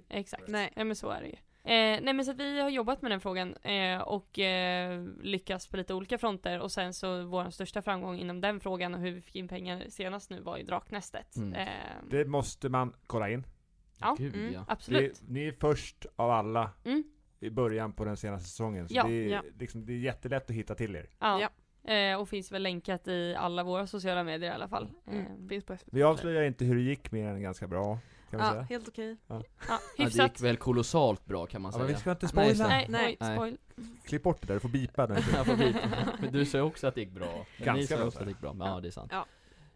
Nej. 0.09 0.19
exakt. 0.19 0.47
Nej. 0.47 0.72
Nej. 0.76 0.86
men 0.86 0.95
så 0.95 1.09
är 1.09 1.22
det 1.22 1.28
ju. 1.28 1.36
Eh, 1.64 1.72
nej 2.01 2.14
men 2.14 2.26
så 2.26 2.32
att 2.32 2.39
vi 2.39 2.59
har 2.62 2.70
jobbat 2.70 3.01
med 3.01 3.12
den 3.12 3.22
frågan 3.22 3.55
eh, 3.55 4.01
och 4.01 4.39
eh, 4.39 5.03
lyckats 5.22 5.68
på 5.68 5.78
lite 5.78 5.93
olika 5.93 6.18
fronter 6.18 6.59
och 6.59 6.72
sen 6.72 6.93
så 6.93 7.24
vår 7.26 7.49
största 7.49 7.82
framgång 7.82 8.18
inom 8.20 8.41
den 8.41 8.59
frågan 8.59 8.93
och 8.93 8.99
hur 8.99 9.12
vi 9.12 9.22
fick 9.22 9.36
in 9.36 9.47
pengar 9.47 9.84
senast 9.89 10.30
nu 10.30 10.41
var 10.41 10.57
ju 10.57 10.64
Draknästet. 10.64 11.36
Mm. 11.36 11.53
Eh, 11.53 11.68
Det 12.09 12.26
måste 12.26 12.70
man 12.70 12.93
kolla 13.07 13.30
in. 13.30 13.45
Ja. 13.99 14.16
Gud 14.18 14.36
Mm. 14.36 14.53
ja. 14.53 14.59
Det, 14.59 14.66
absolut. 14.72 15.22
ni 15.28 15.47
är 15.47 15.51
först 15.51 16.05
av 16.16 16.32
alla 16.32 16.72
Mm. 16.86 17.03
i 17.39 17.49
början 17.49 17.93
på 17.93 18.05
den 18.05 18.18
senaste 18.18 18.49
säsongen. 18.49 18.88
Så 18.89 18.95
Ja, 18.95 19.03
det, 19.03 19.14
är, 19.26 19.30
ja. 19.30 19.43
liksom, 19.59 19.86
det 19.86 19.93
är 19.93 19.97
jättelätt 19.97 20.49
att 20.49 20.55
hitta 20.55 20.76
till 20.76 20.95
er. 20.95 21.09
Ja. 21.20 21.41
Ja. 21.41 21.49
Eh, 21.93 22.20
och 22.20 22.30
finns 22.30 22.51
väl 22.51 22.64
länkat 22.64 23.07
i 23.07 23.36
alla 23.36 23.64
våra 23.64 23.88
sociala 23.88 24.24
medier 24.24 24.51
i 24.51 24.53
alla 24.53 24.68
fall. 24.68 24.91
Mm. 25.07 25.20
Eh, 25.22 25.47
Finns 25.49 25.66
på 25.66 25.78
SVT. 25.78 25.89
Vi 25.91 26.03
avslöjar 26.03 26.43
inte 26.43 26.66
hur 26.66 26.76
det 26.76 26.82
gick 26.82 27.12
mer 27.12 27.28
än 27.28 27.41
ganska 27.41 27.68
bra, 27.68 27.99
kan 28.32 28.39
vi 28.39 28.45
Ja, 28.45 28.51
säga. 28.51 28.61
helt 28.63 28.88
okej. 28.88 29.17
ja, 29.27 29.43
Ja, 29.67 29.79
det 29.97 30.03
hyfsat. 30.03 30.32
gick 30.32 30.41
väl 30.41 30.57
kolossalt 30.57 31.25
bra 31.25 31.45
kan 31.45 31.61
man 31.61 31.69
Ja, 31.69 31.73
säga. 31.73 31.84
men 31.86 31.93
vi 31.95 31.99
ska 31.99 32.11
inte 32.11 32.29
Nej, 32.34 32.55
spoila. 32.55 32.67
Nej, 32.69 32.86
Nej. 32.89 33.17
Nej. 33.19 33.36
spoil. 33.38 33.57
Klipp 34.05 34.23
bort 34.23 34.41
det 34.41 34.47
där, 34.47 34.53
du 34.53 34.59
får 34.59 34.69
bipa 34.69 35.07
den. 35.07 35.15
Jag 35.36 35.45
får 35.45 35.55
bita. 35.57 35.79
Men 36.21 36.32
du 36.34 36.45
sa 36.45 36.57
ju 36.57 36.63
också 36.63 36.88
att 36.88 36.95
det 36.95 37.01
gick 37.01 37.11
bra. 37.11 37.45
Ganska 37.57 37.73
ni 37.73 37.88
sa 37.88 37.95
bra, 37.95 38.05
också 38.05 38.15
sa 38.17 38.19
att 38.19 38.25
det 38.25 38.32
gick 38.32 38.41
bra. 38.41 38.55
Ja, 38.59 38.79
det 38.79 38.88
är 38.88 38.91
sant. 38.91 39.11
Ja. 39.13 39.25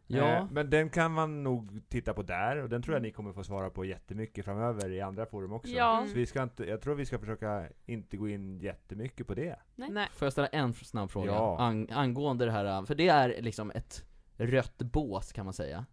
Ja. 0.07 0.25
Eh, 0.37 0.45
men 0.51 0.69
den 0.69 0.89
kan 0.89 1.11
man 1.11 1.43
nog 1.43 1.81
titta 1.89 2.13
på 2.13 2.23
där, 2.23 2.57
och 2.57 2.69
den 2.69 2.81
tror 2.81 2.95
jag 2.95 3.01
ni 3.03 3.11
kommer 3.11 3.33
få 3.33 3.43
svara 3.43 3.69
på 3.69 3.85
jättemycket 3.85 4.45
framöver 4.45 4.89
i 4.91 5.01
andra 5.01 5.25
forum 5.25 5.53
också. 5.53 5.71
Ja. 5.71 5.97
Mm. 5.97 6.09
Så 6.09 6.15
vi 6.15 6.25
ska 6.25 6.43
inte, 6.43 6.63
jag 6.65 6.81
tror 6.81 6.95
vi 6.95 7.05
ska 7.05 7.19
försöka 7.19 7.67
inte 7.85 8.17
gå 8.17 8.29
in 8.29 8.59
jättemycket 8.59 9.27
på 9.27 9.33
det. 9.33 9.59
Nej. 9.75 9.89
Nej. 9.89 10.07
Får 10.13 10.25
jag 10.25 10.31
ställa 10.33 10.47
en 10.47 10.73
snabb 10.73 11.11
fråga? 11.11 11.31
Ja. 11.31 11.57
Ang- 11.59 11.91
angående 11.93 12.45
det 12.45 12.51
här, 12.51 12.85
för 12.85 12.95
det 12.95 13.07
är 13.07 13.41
liksom 13.41 13.71
ett 13.75 14.05
rött 14.37 14.77
bås 14.77 15.31
kan 15.33 15.45
man 15.45 15.53
säga. 15.53 15.85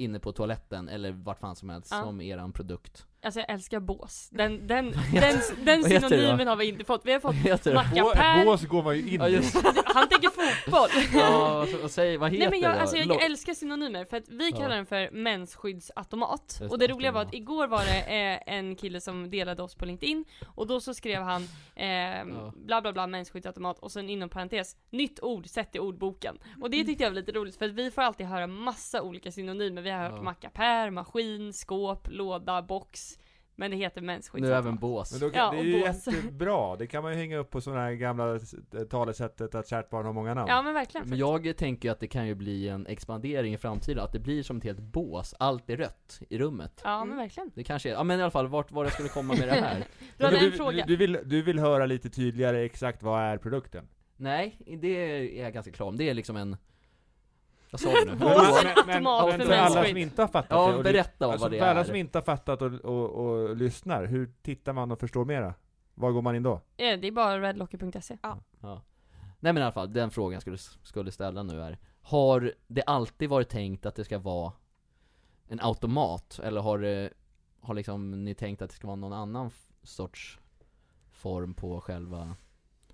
Inne 0.00 0.18
på 0.20 0.32
toaletten, 0.32 0.88
eller 0.88 1.12
vart 1.12 1.40
fan 1.40 1.56
som 1.56 1.68
helst, 1.68 1.90
Ja. 1.92 2.02
som 2.02 2.20
eran 2.20 2.52
produkt. 2.52 3.06
Alltså 3.22 3.40
jag 3.40 3.50
älskar 3.50 3.80
bås. 3.80 4.28
Den, 4.32 4.66
den, 4.66 4.90
den, 5.12 5.40
den 5.64 5.84
synonymen 5.84 6.48
har 6.48 6.56
vi 6.56 6.68
inte 6.68 6.84
fått. 6.84 7.00
Vi 7.04 7.12
har 7.12 7.20
fått 7.20 7.34
mackapär. 7.74 8.44
Bås 8.44 8.64
går 8.66 8.82
man 8.82 8.96
ju 8.96 9.00
in 9.14 9.22
i. 9.22 9.40
Han 9.84 10.08
tänker 10.08 10.28
fotboll. 10.28 11.20
Ja, 11.20 11.66
vad- 11.82 11.90
säger, 11.90 12.18
vad 12.18 12.30
heter 12.30 12.40
Nej 12.40 12.50
men 12.50 12.60
jag, 12.60 12.74
det? 12.76 12.80
alltså, 12.80 12.96
jag 12.96 13.24
älskar 13.24 13.54
synonymer 13.54 14.04
för 14.04 14.16
att 14.16 14.28
vi 14.28 14.52
kallar 14.52 14.76
den 14.76 14.86
för 14.86 15.10
mensskyddsautomat. 15.10 16.58
Just 16.60 16.72
Och 16.72 16.78
det 16.78 16.86
roliga 16.88 17.12
var 17.12 17.22
att 17.22 17.34
igår 17.34 17.66
var 17.66 17.84
det 17.84 17.98
eh, 18.00 18.54
en 18.56 18.76
kille 18.76 19.00
som 19.00 19.30
delade 19.30 19.62
oss 19.62 19.74
på 19.74 19.84
LinkedIn 19.84 20.24
och 20.54 20.66
då 20.66 20.80
så 20.80 20.94
skrev 20.94 21.22
han 21.22 21.42
eh, 21.76 22.26
bla 22.54 22.80
bla 22.80 22.92
bla 22.92 23.06
mensskyddsautomat 23.06 23.78
och 23.78 23.92
sen 23.92 24.10
inom 24.10 24.28
parentes 24.28 24.76
nytt 24.90 25.20
ord, 25.22 25.46
sätt 25.46 25.76
i 25.76 25.78
ordboken. 25.78 26.38
Och 26.60 26.70
det 26.70 26.84
tyckte 26.84 27.04
jag 27.04 27.10
var 27.10 27.14
lite 27.14 27.32
roligt 27.32 27.56
för 27.56 27.64
att 27.64 27.72
vi 27.72 27.90
får 27.90 28.02
alltid 28.02 28.26
höra 28.26 28.46
massa 28.46 29.02
olika 29.02 29.32
synonymer. 29.32 29.82
Vi 29.82 29.90
har 29.90 29.98
hört 30.02 30.12
Ja. 30.16 30.22
mackapär, 30.22 30.90
maskin, 30.90 31.52
skåp, 31.52 32.08
låda, 32.10 32.62
box. 32.62 33.09
Men 33.60 33.70
det 33.70 33.76
heter 33.76 34.00
Nu 34.00 34.06
mensskyddsautomat. 34.06 34.64
även 34.64 34.76
bås. 34.78 35.12
Men 35.12 35.20
då 35.30 35.36
Ja, 35.38 35.50
det 35.50 35.58
är 35.58 35.62
ju 35.62 35.80
bås. 35.80 36.06
jättebra, 36.06 36.76
det 36.76 36.86
kan 36.86 37.02
man 37.02 37.12
ju 37.12 37.18
hänga 37.18 37.36
upp 37.38 37.50
på 37.50 37.60
sådana 37.60 37.82
här 37.82 37.92
gamla 37.92 38.36
s- 38.36 38.54
talesättet 38.90 39.54
att 39.54 39.68
kärt 39.68 39.90
barn 39.90 40.06
har 40.06 40.12
många 40.12 40.34
namn. 40.34 40.48
Ja 40.48 40.62
men 40.62 40.74
verkligen. 40.74 41.08
Men 41.08 41.18
jag 41.18 41.56
tänker 41.56 41.88
ju 41.88 41.92
att 41.92 42.00
det 42.00 42.06
kan 42.06 42.26
ju 42.26 42.34
bli 42.34 42.68
en 42.68 42.86
expandering 42.86 43.54
i 43.54 43.58
framtiden, 43.58 44.04
att 44.04 44.12
det 44.12 44.18
blir 44.18 44.42
som 44.42 44.56
ett 44.56 44.64
helt 44.64 44.80
bås, 44.80 45.34
allt 45.38 45.70
är 45.70 45.76
rött 45.76 46.20
i 46.30 46.38
rummet. 46.38 46.80
Ja 46.84 47.04
men 47.04 47.16
verkligen. 47.16 47.50
Det 47.54 47.64
kanske 47.64 47.88
är, 47.88 47.92
ja 47.92 48.02
men 48.04 48.18
i 48.20 48.22
alla 48.22 48.30
fall 48.30 48.46
vart 48.48 48.70
var 48.72 48.84
jag 48.84 48.92
skulle 48.92 49.08
komma 49.08 49.34
med 49.34 49.48
det 49.48 49.54
här. 49.54 49.84
Du 50.18 50.24
hade 50.24 50.36
en 50.38 50.44
du, 50.44 50.52
fråga. 50.52 50.72
Du, 50.72 50.82
du, 50.82 50.96
vill, 50.96 51.18
du 51.24 51.42
vill 51.42 51.58
höra 51.58 51.86
lite 51.86 52.10
tydligare 52.10 52.64
exakt 52.64 53.02
vad 53.02 53.20
är 53.22 53.38
produkten? 53.38 53.88
Nej, 54.16 54.56
det 54.80 54.88
är 54.88 55.42
jag 55.42 55.52
ganska 55.52 55.72
klar 55.72 55.86
om. 55.86 55.96
Det 55.96 56.08
är 56.08 56.14
liksom 56.14 56.36
en... 56.36 56.56
Vad 57.72 57.80
sa 57.80 57.90
du 57.90 58.04
nu? 58.04 58.10
Men- 58.10 58.18
Bås 58.18 58.64
men- 58.64 58.86
men- 58.86 59.06
automat 59.06 59.28
men 59.28 59.40
för 59.40 59.46
för 59.46 59.52
alla 59.54 59.84
som 59.84 59.96
inte 59.96 60.22
har 60.22 60.28
fattat 60.28 60.48
det, 60.48 60.54
Ja, 60.54 60.72
och 60.72 60.84
du- 60.84 60.92
berätta 60.92 61.26
om 61.26 61.32
alltså, 61.32 61.44
vad 61.44 61.52
det 61.52 61.58
för 61.58 61.66
alla 61.66 61.80
är. 61.80 61.84
som 61.84 61.94
inte 61.94 62.18
har 62.18 62.22
fattat 62.22 62.62
och, 62.62 62.72
och, 62.72 63.10
och 63.10 63.56
lyssnar, 63.56 64.04
hur 64.04 64.32
tittar 64.42 64.72
man 64.72 64.92
och 64.92 65.00
förstår 65.00 65.24
mera? 65.24 65.54
Var 65.94 66.10
går 66.12 66.22
man 66.22 66.36
in 66.36 66.42
då? 66.42 66.52
Eh, 66.76 66.98
Det 67.00 67.06
är 67.06 67.12
bara 67.12 67.40
redlocker.se. 67.40 68.18
Ja. 68.22 68.82
Nej 69.42 69.52
men 69.52 69.56
i 69.56 69.62
alla 69.62 69.72
fall, 69.72 69.92
den 69.92 70.10
frågan 70.10 70.32
jag 70.32 70.42
skulle, 70.42 70.58
skulle 70.82 71.10
ställa 71.12 71.42
nu 71.42 71.62
är 71.62 71.78
Har 72.02 72.52
det 72.66 72.82
alltid 72.86 73.28
varit 73.28 73.48
tänkt 73.48 73.86
att 73.86 73.94
det 73.94 74.04
ska 74.04 74.18
vara 74.18 74.52
en 75.48 75.60
automat? 75.60 76.40
Eller 76.42 76.60
har 76.60 76.78
det, 76.78 77.10
har 77.60 77.74
liksom 77.74 78.24
ni 78.24 78.34
tänkt 78.34 78.62
att 78.62 78.70
det 78.70 78.76
ska 78.76 78.86
vara 78.86 78.96
någon 78.96 79.12
annan 79.12 79.50
sorts 79.82 80.38
form 81.12 81.54
på 81.54 81.80
själva 81.80 82.36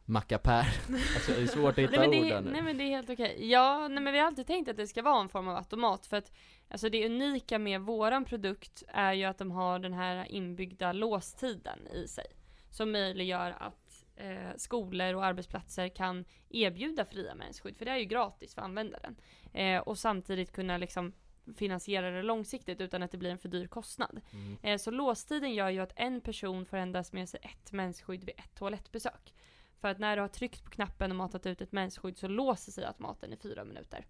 mackapär? 0.09 0.67
alltså 1.15 1.33
det 1.33 1.43
är 1.43 1.47
svårt 1.47 1.73
att 1.73 1.79
hitta 1.79 2.01
Nej 2.01 2.09
men, 2.09 2.11
det, 2.11 2.19
ord 2.21 2.27
är- 2.27 2.31
där 2.31 2.41
nu. 2.41 2.51
nej 2.51 2.63
men 2.63 2.79
det 2.79 2.85
är 2.85 2.89
helt 2.89 3.11
okej. 3.11 3.51
Ja, 3.51 3.89
nej 3.89 4.03
men 4.03 4.13
vi 4.13 4.19
har 4.19 4.27
alltid 4.27 4.47
tänkt 4.47 4.69
att 4.69 4.77
det 4.77 4.87
ska 4.87 5.03
vara 5.03 5.21
en 5.21 5.29
form 5.29 5.49
av 5.49 5.57
automat 5.57 6.07
för 6.07 6.17
att 6.17 6.33
Alltså 6.69 6.89
det 6.89 7.07
unika 7.07 7.59
med 7.59 7.81
våran 7.81 8.25
produkt 8.25 8.83
är 8.89 9.13
ju 9.13 9.25
att 9.25 9.39
de 9.39 9.51
har 9.51 9.79
den 9.79 9.93
här 9.93 10.33
inbyggda 10.33 10.93
låstiden 10.93 11.87
i 11.87 12.09
sig. 12.09 12.27
Som 12.71 12.93
möjliggör 12.93 13.51
att 13.51 14.05
eh, 14.17 14.57
skolor 14.57 15.15
och 15.15 15.25
arbetsplatser 15.25 15.89
kan 15.89 16.25
erbjuda 16.51 17.05
fria 17.05 17.35
mensskydd, 17.35 17.77
för 17.77 17.85
det 17.85 17.91
är 17.91 17.97
ju 17.97 18.05
gratis 18.05 18.55
för 18.55 18.63
användaren. 18.63 19.17
Eh, 19.53 19.79
och 19.79 19.99
samtidigt 19.99 20.53
kunna 20.53 20.77
liksom 20.77 21.13
finansiera 21.57 22.11
det 22.11 22.23
långsiktigt 22.23 22.81
utan 22.81 23.03
att 23.03 23.11
det 23.11 23.19
blir 23.19 23.31
en 23.31 23.39
för 23.39 23.49
dyr 23.49 23.67
kostnad. 23.67 24.21
Mm. 24.33 24.57
Eh, 24.63 24.79
så 24.79 24.91
låstiden 24.91 25.55
gör 25.55 25.71
ju 25.71 25.81
att 25.81 25.93
en 25.97 26.21
person 26.21 26.67
får 26.67 26.77
endast 26.77 27.13
med 27.13 27.29
sig 27.29 27.41
ett 27.43 27.73
mensskydd 27.73 28.25
vid 28.25 28.35
ett 28.39 28.55
toalettbesök. 28.55 29.35
För 29.81 29.89
att 29.89 29.99
när 29.99 30.17
du 30.17 30.23
har 30.23 30.29
tryckt 30.29 30.65
på 30.65 30.71
knappen 30.71 31.11
och 31.11 31.17
matat 31.17 31.47
ut 31.47 31.61
ett 31.61 31.73
mensskydd 31.73 32.19
så 32.19 32.29
låser 32.29 32.73
sig 32.73 32.85
automaten 32.85 33.33
i 33.33 33.37
fyra 33.37 33.65
minuter. 33.65 34.07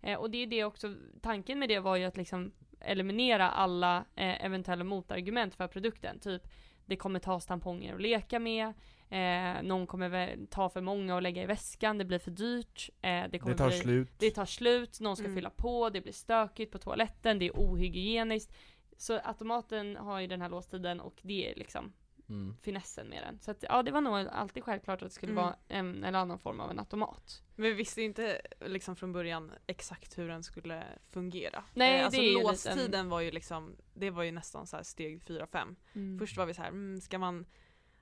Eh, 0.00 0.18
och 0.18 0.30
det 0.30 0.38
är 0.38 0.46
det 0.46 0.64
också, 0.64 0.94
tanken 1.22 1.58
med 1.58 1.68
det 1.68 1.80
var 1.80 1.96
ju 1.96 2.04
att 2.04 2.16
liksom 2.16 2.52
eliminera 2.80 3.50
alla 3.50 3.96
eh, 4.14 4.44
eventuella 4.44 4.84
motargument 4.84 5.54
för 5.54 5.68
produkten. 5.68 6.18
Typ, 6.18 6.42
det 6.86 6.96
kommer 6.96 7.18
tas 7.20 7.46
tamponger 7.46 7.94
att 7.94 8.00
leka 8.00 8.38
med, 8.38 8.66
eh, 9.10 9.62
någon 9.62 9.86
kommer 9.86 10.38
ta 10.50 10.68
för 10.68 10.80
många 10.80 11.14
och 11.14 11.22
lägga 11.22 11.42
i 11.42 11.46
väskan, 11.46 11.98
det 11.98 12.04
blir 12.04 12.18
för 12.18 12.30
dyrt, 12.30 12.90
eh, 13.02 13.24
det 13.30 13.38
kommer 13.38 13.54
Det 13.54 13.58
tar 13.58 13.68
bli 13.68 13.78
slut. 13.78 14.12
det 14.18 14.30
tar 14.30 14.44
slut, 14.44 15.00
någon 15.00 15.16
ska 15.16 15.24
Mm. 15.24 15.36
fylla 15.36 15.50
på, 15.50 15.90
det 15.90 16.00
blir 16.00 16.12
stökigt 16.12 16.72
på 16.72 16.78
toaletten, 16.78 17.38
det 17.38 17.46
är 17.46 17.52
ohygieniskt. 17.54 18.56
Så 18.96 19.20
automaten 19.24 19.96
har 19.96 20.20
ju 20.20 20.26
den 20.26 20.42
här 20.42 20.48
låstiden 20.48 21.00
och 21.00 21.18
det 21.22 21.50
är 21.50 21.54
liksom 21.54 21.92
Mm. 22.28 22.56
finessen 22.62 23.08
med 23.08 23.22
den. 23.22 23.38
Så 23.40 23.50
att, 23.50 23.62
ja, 23.68 23.82
det 23.82 23.90
var 23.90 24.00
nog 24.00 24.14
alltid 24.32 24.64
självklart 24.64 25.02
att 25.02 25.08
det 25.08 25.14
skulle 25.14 25.32
Mm. 25.32 25.44
vara 25.44 25.56
en 25.68 26.04
eller 26.04 26.18
annan 26.18 26.38
form 26.38 26.60
av 26.60 26.70
en 26.70 26.78
automat. 26.78 27.42
Men 27.54 27.64
vi 27.66 27.72
visste 27.72 28.02
inte 28.02 28.40
liksom 28.60 28.96
från 28.96 29.12
början 29.12 29.52
exakt 29.66 30.18
hur 30.18 30.28
den 30.28 30.42
skulle 30.42 30.84
fungera. 31.10 31.64
Nej, 31.74 31.98
Eh, 31.98 32.04
alltså 32.04 32.20
det 32.20 32.26
är 32.26 32.30
ju 32.38 32.42
låstiden 32.42 33.08
var 33.08 33.20
ju 33.20 33.30
liksom, 33.30 33.76
det 33.94 34.10
var 34.10 34.22
ju 34.22 34.32
nästan 34.32 34.66
så 34.66 34.76
här 34.76 34.82
steg 34.84 35.22
4-5. 35.22 35.76
Först 36.18 36.36
var 36.36 36.46
vi 36.46 36.54
så 36.54 36.62
här, 36.62 36.68
mm, 36.68 37.00
ska 37.00 37.18
man 37.18 37.46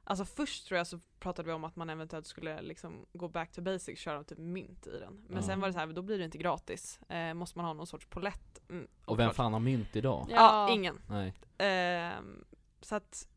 Alltså 0.07 0.25
först 0.25 0.67
tror 0.69 0.79
jag 0.79 0.87
så 0.87 0.99
pratade 1.21 1.47
vi 1.47 1.53
om 1.53 1.65
att 1.65 1.77
man 1.77 1.91
eventuellt 1.91 2.27
skulle 2.27 2.63
liksom 2.63 3.07
gå 3.13 3.29
back 3.29 3.53
to 3.53 3.63
basics, 3.63 4.01
köra 4.01 4.25
typ 4.25 4.39
mynt 4.39 4.87
i 4.87 4.99
den. 4.99 5.25
Men 5.29 5.37
Ja. 5.37 5.43
sen 5.43 5.61
var 5.61 5.69
det 5.69 5.73
så 5.73 5.79
här, 5.79 5.87
då 5.87 6.03
blir 6.03 6.19
det 6.19 6.25
inte 6.25 6.39
gratis. 6.39 7.01
Eh, 7.09 7.35
måste 7.35 7.59
man 7.59 7.65
ha 7.67 7.73
någon 7.73 7.87
sorts 7.87 8.07
polett? 8.07 8.63
Mm, 8.71 8.87
Och 9.05 9.19
vem 9.19 9.31
fan 9.31 9.53
har 9.53 9.61
mynt 9.61 9.97
idag? 9.97 10.27
Ja. 10.31 10.37
Ja, 10.37 10.75
ingen. 10.75 11.01
Nej. 11.09 11.35
Ehm, 11.59 12.45
så 12.81 12.95
att. 12.95 13.29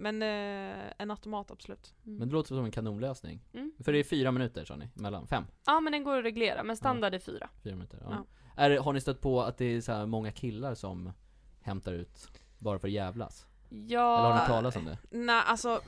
Men 0.00 0.22
eh, 0.22 0.92
en 0.98 1.10
automat 1.10 1.50
absolut. 1.50 1.94
Mm. 2.06 2.18
Men 2.18 2.28
det 2.28 2.34
låter 2.34 2.54
som 2.54 2.64
en 2.64 2.70
kanonlösning. 2.70 3.40
Mm. 3.52 3.72
För 3.84 3.92
det 3.92 3.98
är 3.98 4.04
fyra 4.04 4.32
minuter 4.32 4.64
sa 4.64 4.76
ni, 4.76 4.88
mellan 4.94 5.26
fem, 5.26 5.44
Ja 5.66 5.80
men 5.80 5.92
den 5.92 6.04
går 6.04 6.18
att 6.18 6.24
reglera, 6.24 6.62
men 6.62 6.76
standard 6.76 7.14
är 7.14 7.18
fyra. 7.18 7.48
fyra 7.62 7.74
minuter. 7.74 7.98
Ja. 8.02 8.10
Ja. 8.10 8.62
Är, 8.62 8.78
har 8.78 8.92
ni 8.92 9.00
stött 9.00 9.20
på 9.20 9.42
att 9.42 9.58
det 9.58 9.64
är 9.64 9.80
så 9.80 9.92
här 9.92 10.06
många 10.06 10.32
killar 10.32 10.74
som 10.74 11.12
hämtar 11.60 11.92
ut 11.92 12.28
bara 12.58 12.78
för 12.78 12.88
att 12.88 12.92
jävlas? 12.92 13.46
Ja, 13.68 14.18
Eller 14.18 14.30
har 14.30 14.40
ni 14.40 14.46
talas 14.46 14.76
om 14.76 14.84
det? 14.84 14.98
Nej, 15.10 15.42
alltså 15.46 15.80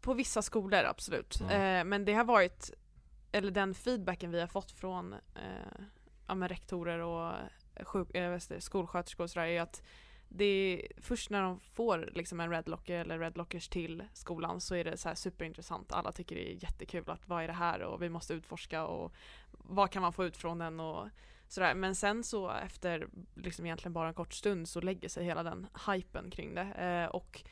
på 0.00 0.14
vissa 0.14 0.42
skolor 0.42 0.84
absolut. 0.84 1.38
Ja. 1.40 1.50
Eh, 1.50 1.84
men 1.84 2.04
det 2.04 2.12
har 2.12 2.24
varit, 2.24 2.70
eller 3.32 3.50
den 3.50 3.74
feedbacken 3.74 4.30
vi 4.30 4.40
har 4.40 4.46
fått 4.46 4.70
från 4.70 5.12
eh, 5.12 5.84
ja, 6.26 6.34
rektorer 6.34 6.98
och 6.98 7.32
sjuk, 7.84 8.08
det, 8.12 8.60
skolsköterskor 8.60 9.24
och 9.24 9.30
sådär 9.30 9.46
är 9.46 9.60
att 9.60 9.82
det 10.32 10.44
är 10.44 11.02
först 11.02 11.30
när 11.30 11.42
de 11.42 11.60
får 11.60 12.10
liksom 12.14 12.40
en 12.40 12.50
redlocker 12.50 13.00
eller 13.00 13.18
redlockers 13.18 13.68
till 13.68 14.04
skolan 14.12 14.60
så 14.60 14.74
är 14.74 14.84
det 14.84 14.96
så 14.96 15.14
superintressant. 15.14 15.92
Alla 15.92 16.12
tycker 16.12 16.36
det 16.36 16.52
är 16.52 16.64
jättekul 16.64 17.10
att 17.10 17.28
vad 17.28 17.42
är 17.42 17.46
det 17.46 17.52
här 17.52 17.82
och 17.82 18.02
vi 18.02 18.08
måste 18.08 18.34
utforska 18.34 18.86
och 18.86 19.12
vad 19.50 19.90
kan 19.90 20.02
man 20.02 20.12
få 20.12 20.24
ut 20.24 20.36
från 20.36 20.58
den 20.58 20.80
och 20.80 21.08
sådär. 21.48 21.74
Men 21.74 21.94
sen 21.94 22.24
så 22.24 22.50
efter 22.50 23.08
liksom 23.34 23.66
egentligen 23.66 23.92
bara 23.92 24.08
en 24.08 24.14
kort 24.14 24.32
stund 24.34 24.68
så 24.68 24.80
lägger 24.80 25.08
sig 25.08 25.24
hela 25.24 25.42
den 25.42 25.66
hypen 25.86 26.30
kring 26.30 26.54
det. 26.54 26.62
Eh, 26.62 27.06
och 27.06 27.42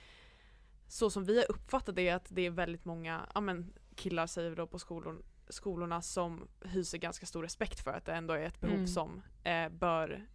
så 0.88 1.10
som 1.10 1.24
vi 1.24 1.36
har 1.36 1.50
uppfattat 1.50 1.94
det 1.96 2.08
är 2.08 2.14
att 2.14 2.26
det 2.28 2.42
är 2.42 2.50
väldigt 2.50 2.84
många 2.84 3.26
ja, 3.34 3.40
men, 3.40 3.72
killar 3.94 4.26
säger 4.26 4.50
vi 4.50 4.56
då 4.56 4.66
på 4.66 4.78
skolor, 4.78 5.22
skolorna 5.48 6.02
som 6.02 6.48
hyser 6.60 6.98
ganska 6.98 7.26
stor 7.26 7.42
respekt 7.42 7.80
för 7.80 7.92
att 7.92 8.04
det 8.04 8.12
ändå 8.12 8.34
är 8.34 8.42
ett 8.42 8.60
behov 8.60 8.76
Mm. 8.76 8.86
som 8.86 9.22
eh, 9.44 9.68
bör 9.68 10.26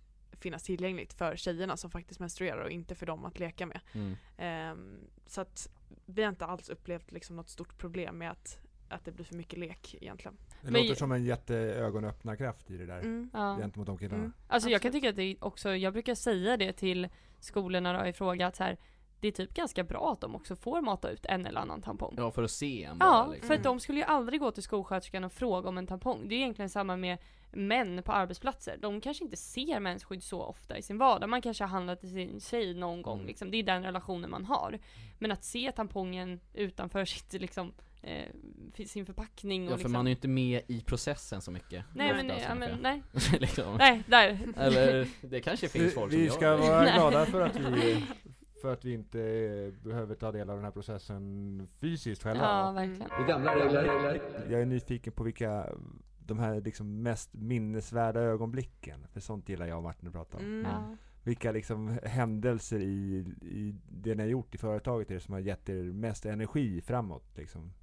finnas 0.44 0.64
tillgängligt 0.64 1.14
för 1.14 1.36
tjejerna 1.36 1.78
som 1.78 1.92
faktiskt 1.92 2.20
menstruerar 2.20 2.64
och 2.64 2.72
inte 2.72 2.96
för 2.96 3.06
dem 3.06 3.26
att 3.26 3.40
leka 3.40 3.66
med. 3.66 3.80
Mm. 3.94 4.16
Ehm, 4.38 5.00
så 5.26 5.42
att 5.42 5.70
vi 6.06 6.22
har 6.24 6.30
inte 6.30 6.46
alls 6.46 6.70
upplevt 6.70 7.12
liksom 7.12 7.36
något 7.36 7.50
stort 7.50 7.78
problem 7.78 8.18
med 8.18 8.32
att, 8.32 8.60
att 8.90 9.06
det 9.06 9.12
blir 9.12 9.26
för 9.26 9.36
mycket 9.36 9.60
lek 9.60 9.96
egentligen. 10.02 10.38
Det 10.62 10.72
Men- 10.72 10.82
låter 10.82 10.96
som 10.96 11.12
en 11.12 11.24
jätteögonöppnarkraft 11.24 12.72
i 12.72 12.78
det 12.78 12.86
där, 12.86 13.00
Mm. 13.00 13.30
gentemot 13.34 13.88
de 13.88 13.98
killarna. 13.98 14.18
Mm. 14.24 14.34
Alltså 14.48 14.70
jag 14.70 14.82
kan 14.82 14.90
Absolut. 14.90 14.94
tycka 15.04 15.10
att 15.10 15.16
det 15.16 15.38
också, 15.46 15.76
jag 15.76 15.94
brukar 15.94 16.16
säga 16.16 16.58
det 16.58 16.74
till 16.74 17.10
skolorna 17.40 18.02
då 18.02 18.06
i 18.10 18.14
fråga 18.14 18.48
att 18.48 18.56
så 18.56 18.64
här, 18.64 18.78
det 19.24 19.28
är 19.28 19.32
typ 19.32 19.54
ganska 19.54 19.84
bra 19.84 20.12
att 20.12 20.22
de 20.22 20.36
också 20.36 20.56
får 20.56 20.82
mata 20.82 21.10
ut 21.10 21.26
en 21.26 21.46
eller 21.46 21.60
annan 21.62 21.82
tampong. 21.82 22.14
Ja, 22.18 22.32
för 22.32 22.44
att 22.44 22.52
se 22.52 22.84
en 22.84 22.98
bara 22.98 23.10
Ja, 23.10 23.28
liksom. 23.32 23.48
för 23.48 23.54
att 23.54 23.60
Mm. 23.66 23.72
de 23.76 23.80
skulle 23.80 24.00
ju 24.00 24.06
aldrig 24.06 24.40
gå 24.40 24.52
till 24.52 24.64
skolsköterskan 24.64 25.24
och 25.24 25.32
fråga 25.34 25.70
om 25.70 25.78
en 25.78 25.88
tampong. 25.88 26.28
Det 26.30 26.36
är 26.36 26.38
egentligen 26.38 26.70
samma 26.70 26.98
med 26.98 27.18
män 27.52 28.04
på 28.04 28.12
arbetsplatser. 28.12 28.78
De 28.82 29.02
kanske 29.02 29.24
inte 29.24 29.38
ser 29.38 29.80
mensskydd 29.80 30.24
så 30.24 30.42
ofta 30.42 30.78
i 30.78 30.82
sin 30.82 30.98
vardag. 30.98 31.30
Man 31.30 31.42
kanske 31.42 31.64
har 31.64 31.70
handlat 31.70 32.00
till 32.00 32.10
sin 32.12 32.40
tjej 32.40 32.74
någon 32.74 33.02
gång 33.02 33.16
Mm. 33.18 33.28
liksom. 33.28 33.52
Det 33.52 33.58
är 33.58 33.64
den 33.64 33.84
relationen 33.84 34.30
man 34.30 34.46
har. 34.46 34.80
Men 35.20 35.32
att 35.32 35.44
se 35.44 35.72
tampongen 35.72 36.40
utanför 36.54 37.06
sitt 37.06 37.34
liksom 37.34 37.74
eh, 38.02 38.28
sin 38.86 39.06
förpackning 39.06 39.62
och 39.68 39.72
Ja 39.72 39.72
för 39.72 39.78
liksom 39.78 39.92
man 39.92 40.06
är 40.08 40.10
ju 40.10 40.16
inte 40.16 40.28
med 40.28 40.62
i 40.68 40.82
processen 40.82 41.42
så 41.42 41.52
mycket 41.52 41.86
Nej 41.96 42.14
men, 42.14 42.28
ja, 42.40 42.56
men 42.56 42.80
nej, 42.82 43.04
liksom. 43.40 43.76
nej, 43.78 44.04
där 44.08 44.40
Eller 44.58 45.08
det 45.22 45.42
kanske 45.42 45.66
Vi, 45.68 45.80
finns 45.80 45.94
folk 45.94 46.12
som 46.12 46.20
vi 46.20 46.26
gör 46.26 46.34
ska 46.34 46.50
det. 46.50 46.58
vara 46.58 46.84
glada 46.92 47.26
för 47.26 47.42
att 47.42 47.56
vi 47.56 48.06
för 48.64 48.74
att 48.74 48.86
vi 48.86 48.94
inte 48.94 49.22
eh, 49.22 49.84
behöver 49.84 50.16
ta 50.16 50.32
del 50.32 50.50
av 50.50 50.56
den 50.56 50.66
här 50.66 50.72
processen 50.72 51.68
fysiskt 51.80 52.24
själva. 52.24 52.44
Ja, 52.44 52.72
verkligen 52.72 53.10
Det 53.10 53.24
är 53.24 53.28
gamla 53.28 53.56
regler. 53.56 54.22
Jag 54.50 54.62
är 54.62 54.66
nyfiken 54.66 55.14
på 55.14 55.24
vilka 55.24 55.70
de 56.20 56.40
här 56.40 56.62
liksom 56.62 57.02
mest 57.02 57.34
minnesvärda 57.34 58.20
ögonblicken, 58.20 59.08
för 59.14 59.20
sånt 59.20 59.50
gillar 59.50 59.66
jag 59.66 59.78
och 59.78 59.84
Martin 59.84 60.08
att 60.08 60.14
prata 60.14 60.38
om. 60.38 60.44
Mm. 60.44 60.72
ja. 60.72 60.96
Vilka 61.24 61.52
liksom 61.52 61.98
händelser 62.04 62.80
i, 62.80 63.26
i 63.42 63.76
det 63.90 64.16
ni 64.16 64.24
har 64.24 64.30
gjort 64.30 64.56
i 64.56 64.58
företaget 64.58 65.12
är 65.12 65.14
det 65.14 65.20
som 65.20 65.34
har 65.34 65.42
gett 65.42 65.70
er 65.70 65.84
mest 65.84 66.26
energi 66.26 66.82
framåt 66.82 67.38
liksom? 67.38 67.74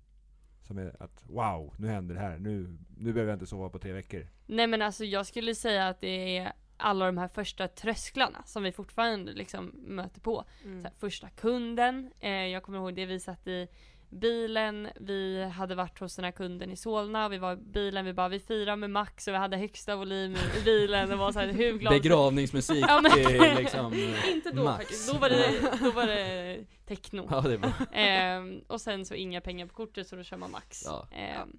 Som 0.62 0.78
är 0.78 1.02
att 1.02 1.24
wow, 1.26 1.74
nu 1.78 1.88
händer 1.88 2.14
det 2.14 2.20
här, 2.20 2.38
nu, 2.38 2.78
nu 2.98 3.12
behöver 3.12 3.30
jag 3.30 3.36
inte 3.36 3.46
sova 3.46 3.68
på 3.68 3.78
tre 3.78 3.92
veckor. 3.92 4.26
Nej 4.46 4.66
men 4.66 4.82
alltså 4.82 5.04
jag 5.04 5.26
skulle 5.26 5.54
säga 5.54 5.88
att 5.88 6.00
det 6.00 6.38
är 6.38 6.52
alla 6.80 7.06
de 7.06 7.18
här 7.18 7.28
första 7.28 7.68
trösklarna 7.68 8.42
som 8.46 8.62
vi 8.62 8.72
fortfarande 8.72 9.32
liksom 9.32 9.66
möter 9.76 10.20
på. 10.20 10.44
Mm. 10.64 10.80
Så 10.82 10.88
här, 10.88 10.94
första 11.00 11.28
kunden, 11.30 12.12
eh, 12.20 12.30
jag 12.30 12.62
kommer 12.62 12.78
ihåg 12.78 12.94
det 12.94 13.06
vi 13.06 13.20
satt 13.20 13.46
i 13.46 13.68
bilen, 14.12 14.88
vi 15.00 15.44
hade 15.54 15.74
varit 15.74 15.98
hos 16.00 16.16
den 16.16 16.24
här 16.24 16.32
kunden 16.32 16.70
i 16.70 16.76
Solna, 16.76 17.28
vi 17.28 17.38
var 17.38 17.52
i 17.52 17.56
bilen, 17.56 18.04
vi 18.04 18.12
bara 18.12 18.28
vi 18.28 18.40
firar 18.40 18.76
med 18.76 18.90
Max 18.90 19.28
och 19.28 19.34
vi 19.34 19.38
hade 19.38 19.56
högsta 19.56 19.96
volym 19.96 20.36
i 20.60 20.64
bilen 20.64 21.12
och 21.12 21.18
var 21.18 21.32
såhär 21.32 21.48
hur 21.52 21.78
glad 21.78 21.92
Begravningsmusik 22.02 22.84
Ja, 22.88 23.00
men- 23.00 23.12
till 23.12 23.54
liksom 23.58 23.94
Inte 24.32 24.50
då 24.50 24.64
Max. 24.64 24.78
faktiskt, 24.78 25.12
då 25.12 25.18
var 25.18 25.28
det, 25.28 25.60
då 25.80 25.90
var 25.90 26.06
det 26.06 26.58
techno. 26.86 27.26
Ja 27.30 27.40
det 27.40 27.58
bra 27.58 27.72
Ehm, 27.92 28.60
och 28.66 28.80
sen 28.80 29.06
så 29.06 29.14
inga 29.14 29.40
pengar 29.40 29.66
på 29.66 29.74
kortet 29.74 30.06
så 30.08 30.16
då 30.16 30.22
kör 30.22 30.36
man 30.36 30.50
max. 30.50 30.82
Ja. 30.84 31.08
Ehm, 31.12 31.58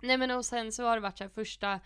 nej 0.00 0.16
men 0.18 0.30
och 0.30 0.44
sen 0.44 0.72
så 0.72 0.84
har 0.84 0.94
det 0.96 1.00
varit 1.02 1.18
så 1.18 1.24
här 1.24 1.30
första 1.34 1.80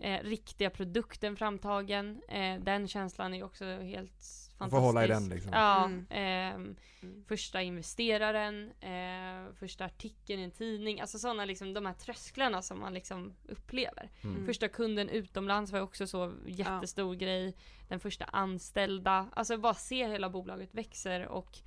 eh, 0.00 0.22
riktiga 0.22 0.70
produkten 0.70 1.36
framtagen. 1.36 2.22
Eh, 2.28 2.60
den 2.60 2.88
känslan 2.88 3.34
är 3.34 3.42
också 3.44 3.64
helt 3.64 4.10
fantastisk. 4.58 4.70
Får 4.70 4.78
hålla 4.80 5.04
i 5.04 5.08
den 5.08 5.28
liksom. 5.28 5.52
Ja, 5.52 5.84
Mm. 5.84 6.06
ehm, 6.10 6.76
Mm. 7.02 7.24
första 7.28 7.62
investeraren, 7.62 8.70
eh, 8.80 9.52
första 9.54 9.84
artikeln 9.84 10.40
i 10.40 10.44
en 10.44 10.50
tidning, 10.50 11.00
alltså 11.00 11.18
sådana 11.18 11.44
liksom 11.44 11.74
de 11.74 11.86
här 11.86 11.92
trösklarna 11.94 12.62
som 12.62 12.80
man 12.80 12.94
liksom 12.94 13.32
upplever. 13.48 14.10
mm. 14.24 14.46
Första 14.46 14.68
kunden 14.68 15.08
utomlands 15.08 15.72
var 15.72 15.80
också 15.80 16.06
så 16.06 16.32
jättestor 16.46 17.14
grej. 17.14 17.56
Den 17.88 18.00
första 18.00 18.24
anställda. 18.24 19.28
Alltså 19.32 19.58
bara 19.58 19.74
se 19.74 20.08
hela 20.08 20.30
bolaget 20.30 20.74
växer 20.74 21.26
och 21.28 21.58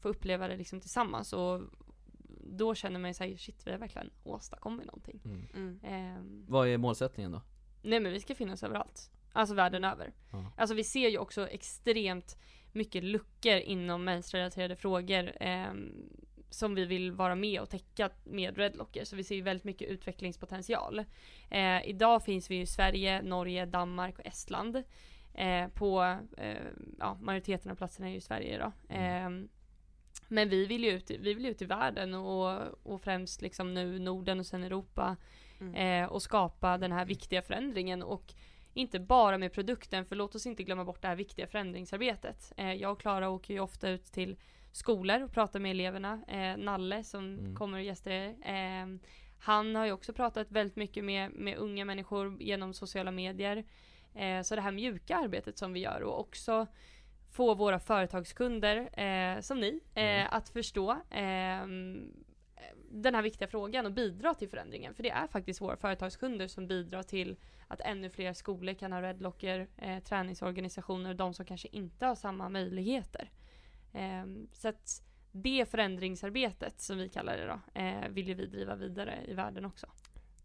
få 0.00 0.08
uppleva 0.08 0.48
det 0.48 0.56
liksom 0.56 0.80
tillsammans. 0.80 1.32
Och 1.32 1.60
då 2.44 2.74
känner 2.74 3.00
man 3.00 3.10
ju 3.10 3.14
såhär, 3.14 3.36
shit 3.36 3.66
vi 3.66 3.70
har 3.70 3.78
verkligen 3.78 4.10
åstadkommit 4.24 4.86
någonting. 4.86 5.20
Mm. 5.24 5.46
Mm. 5.54 5.80
Ehm, 5.84 6.44
Vad 6.48 6.68
är 6.68 6.78
målsättningen 6.78 7.32
då? 7.32 7.42
Nej 7.82 8.00
men 8.00 8.12
vi 8.12 8.20
ska 8.20 8.34
finnas 8.34 8.62
överallt. 8.62 9.10
Alltså 9.32 9.54
världen 9.54 9.84
över. 9.84 10.12
Ja. 10.32 10.52
Alltså 10.56 10.74
vi 10.74 10.84
ser 10.84 11.08
ju 11.08 11.18
också 11.18 11.48
extremt 11.48 12.38
mycket 12.72 13.04
luckor 13.04 13.56
inom 13.56 14.04
mensrelaterade 14.04 14.76
frågor. 14.76 15.32
ehm, 15.40 16.08
som 16.54 16.74
vi 16.74 16.84
vill 16.84 17.12
vara 17.12 17.34
med 17.34 17.60
och 17.60 17.70
täcka 17.70 18.10
med 18.24 18.58
Redlocker. 18.58 19.04
Så 19.04 19.16
vi 19.16 19.24
ser 19.24 19.34
ju 19.34 19.42
väldigt 19.42 19.64
mycket 19.64 19.88
utvecklingspotential. 19.88 21.04
Eh, 21.50 21.88
idag 21.88 22.24
finns 22.24 22.50
vi 22.50 22.60
i 22.60 22.66
Sverige, 22.66 23.22
Norge, 23.22 23.66
Danmark 23.66 24.18
och 24.18 24.26
Estland. 24.26 24.82
Eh, 25.34 25.68
på 25.68 26.18
eh, 26.36 26.56
ja, 26.98 27.18
majoriteten 27.20 27.70
av 27.70 27.76
platserna 27.76 28.06
är 28.08 28.10
ju 28.10 28.16
i 28.16 28.20
Sverige 28.20 28.54
idag. 28.54 28.72
Eh, 28.88 29.30
men 30.28 30.48
vi 30.48 30.66
vill 30.66 30.84
ju 30.84 30.90
ut, 30.90 31.10
vi 31.10 31.34
vill 31.34 31.46
ut 31.46 31.62
i 31.62 31.64
världen 31.64 32.14
och, 32.14 32.60
och 32.82 33.02
främst 33.02 33.42
liksom 33.42 33.74
nu 33.74 33.98
Norden 33.98 34.40
och 34.40 34.46
sen 34.46 34.64
Europa. 34.64 35.16
Mm. 35.68 36.02
Eh, 36.04 36.08
och 36.12 36.22
skapa 36.22 36.78
den 36.78 36.92
här 36.92 37.04
viktiga 37.04 37.42
förändringen. 37.42 38.02
Och 38.02 38.34
inte 38.74 39.00
bara 39.00 39.38
med 39.38 39.52
produkten, 39.52 40.04
för 40.04 40.16
låt 40.16 40.34
oss 40.34 40.46
inte 40.46 40.62
glömma 40.62 40.84
bort 40.84 41.02
det 41.02 41.08
här 41.08 41.16
viktiga 41.16 41.46
förändringsarbetet. 41.46 42.52
Eh, 42.56 42.72
jag 42.72 42.92
och 42.92 43.00
Klara 43.00 43.28
åker 43.30 43.54
ju 43.54 43.60
ofta 43.60 43.88
ut 43.88 44.04
till 44.04 44.36
skolor 44.72 45.22
och 45.22 45.32
pratar 45.32 45.60
med 45.60 45.70
eleverna. 45.70 46.22
Eh, 46.28 46.56
Nalle 46.56 47.04
som 47.04 47.38
Mm. 47.38 47.54
kommer 47.56 47.78
och 47.78 47.84
gäster 47.84 48.10
er. 48.10 48.28
Eh, 48.42 48.86
han 49.38 49.74
har 49.74 49.86
ju 49.86 49.92
också 49.92 50.12
pratat 50.12 50.50
väldigt 50.50 50.76
mycket 50.76 51.04
med, 51.04 51.30
med 51.32 51.56
unga 51.56 51.84
människor 51.84 52.42
genom 52.42 52.74
sociala 52.74 53.10
medier. 53.10 53.64
Eh, 54.14 54.42
så 54.42 54.54
det 54.56 54.60
här 54.60 54.72
mjuka 54.72 55.16
arbetet 55.16 55.58
som 55.58 55.72
vi 55.72 55.80
gör 55.80 56.02
och 56.02 56.20
också 56.20 56.66
få 57.30 57.54
våra 57.54 57.78
företagskunder, 57.78 58.76
eh, 59.00 59.40
som 59.40 59.60
ni, 59.60 59.80
eh, 59.94 60.02
Mm. 60.04 60.28
att 60.30 60.48
förstå 60.48 60.96
ehm, 61.10 62.12
den 62.90 63.14
här 63.14 63.22
viktiga 63.22 63.48
frågan 63.48 63.86
och 63.86 63.92
bidra 63.92 64.34
till 64.34 64.48
förändringen. 64.48 64.94
För 64.94 65.02
det 65.02 65.10
är 65.10 65.26
faktiskt 65.26 65.60
våra 65.60 65.76
företagskunder 65.76 66.48
som 66.48 66.66
bidrar 66.66 67.02
till 67.02 67.36
att 67.68 67.80
ännu 67.80 68.10
fler 68.10 68.32
skolor 68.32 68.74
kan 68.74 68.92
ha 68.92 69.02
Redlocker, 69.02 69.68
eh, 69.76 69.98
träningsorganisationer, 69.98 71.14
de 71.14 71.34
som 71.34 71.46
kanske 71.46 71.68
inte 71.72 72.06
har 72.06 72.14
samma 72.14 72.48
möjligheter. 72.48 73.30
Ehm, 73.92 74.48
så 74.52 74.68
att 74.68 75.02
det 75.32 75.68
förändringsarbetet, 75.70 76.80
som 76.80 76.98
vi 76.98 77.08
kallar 77.08 77.36
det 77.36 77.46
då, 77.46 77.80
eh, 77.80 78.08
vill 78.10 78.28
ju 78.28 78.34
vi 78.34 78.46
driva 78.46 78.74
vidare 78.74 79.18
i 79.28 79.34
världen 79.34 79.64
också. 79.64 79.86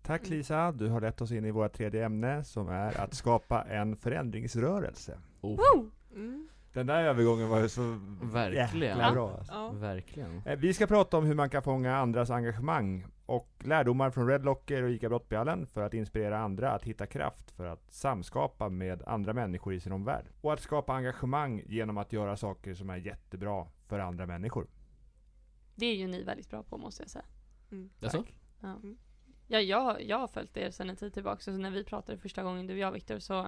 Tack 0.01 0.21
Mm. 0.21 0.37
Lisa, 0.37 0.71
du 0.71 0.87
har 0.87 1.01
lett 1.01 1.21
oss 1.21 1.31
in 1.31 1.45
i 1.45 1.51
vårt 1.51 1.73
tredje 1.73 2.05
ämne 2.05 2.43
som 2.43 2.69
är 2.69 3.01
att 3.01 3.13
skapa 3.13 3.63
en 3.63 3.95
förändringsrörelse. 3.97 5.19
Oh, 5.41 5.85
Mm. 6.15 6.49
Den 6.73 6.87
där 6.87 7.03
övergången 7.03 7.49
var 7.49 7.59
ju 7.59 7.69
så 7.69 7.99
Verkligen. 8.21 8.87
jäkla 8.97 9.11
bra. 9.11 9.37
Alltså. 9.37 9.53
Ja. 9.53 9.69
verkligen 9.71 10.41
Eh, 10.45 10.55
Vi 10.59 10.73
ska 10.73 10.87
prata 10.87 11.17
om 11.17 11.25
hur 11.25 11.35
man 11.35 11.49
kan 11.49 11.63
fånga 11.63 11.97
andras 11.97 12.29
engagemang 12.29 13.05
och 13.25 13.49
lärdomar 13.59 14.09
från 14.11 14.27
Redlocker 14.27 14.83
och 14.83 14.89
ICA 14.89 15.09
Brottbjallen 15.09 15.67
för 15.67 15.81
att 15.81 15.93
inspirera 15.93 16.39
andra 16.39 16.71
att 16.71 16.83
hitta 16.83 17.05
kraft 17.07 17.51
för 17.51 17.65
att 17.65 17.91
samskapa 17.91 18.69
med 18.69 19.03
andra 19.07 19.33
människor 19.33 19.73
i 19.73 19.79
sin 19.79 19.91
omvärld. 19.91 20.25
Och 20.41 20.53
att 20.53 20.61
skapa 20.61 20.93
engagemang 20.93 21.63
genom 21.65 21.97
att 21.97 22.13
göra 22.13 22.37
saker 22.37 22.73
som 22.73 22.89
är 22.89 22.97
jättebra 22.97 23.67
för 23.87 23.99
andra 23.99 24.25
människor. 24.25 24.67
Det 25.75 25.85
är 25.85 25.95
ju 25.95 26.07
ni 26.07 26.23
väldigt 26.23 26.49
bra 26.49 26.63
på 26.63 26.77
måste 26.77 27.03
jag 27.03 27.09
säga. 27.09 27.25
Jaså? 27.99 28.23
Ja. 28.61 28.67
Mm. 28.67 28.97
Ja, 29.47 29.59
jag, 29.59 30.03
jag 30.03 30.17
har 30.19 30.27
följt 30.27 30.57
er 30.57 30.71
sedan 30.71 30.89
en 30.89 30.95
tid 30.95 31.13
tillbaka, 31.13 31.41
så 31.41 31.51
när 31.51 31.71
vi 31.71 31.83
pratade 31.83 32.17
första 32.17 32.43
gången 32.43 32.67
du 32.67 32.73
och 32.73 32.79
jag 32.79 32.91
Viktor 32.91 33.19
så 33.19 33.47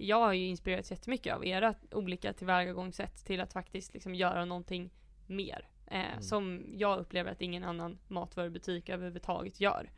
jag 0.00 0.20
har 0.20 0.32
ju 0.32 0.46
inspirerats 0.46 0.90
jättemycket 0.90 1.34
av 1.34 1.46
era 1.46 1.74
olika 1.90 2.32
tillvägagångssätt 2.32 3.24
till 3.24 3.40
att 3.40 3.52
faktiskt 3.52 3.94
liksom 3.94 4.14
göra 4.14 4.44
någonting 4.44 4.90
mer. 5.26 5.68
Eh, 5.86 6.08
Mm. 6.10 6.22
Som 6.22 6.64
jag 6.76 6.98
upplever 6.98 7.32
att 7.32 7.42
ingen 7.42 7.64
annan 7.64 7.98
matvarubutik 8.08 8.88
överhuvudtaget 8.88 9.60
gör. 9.60 9.90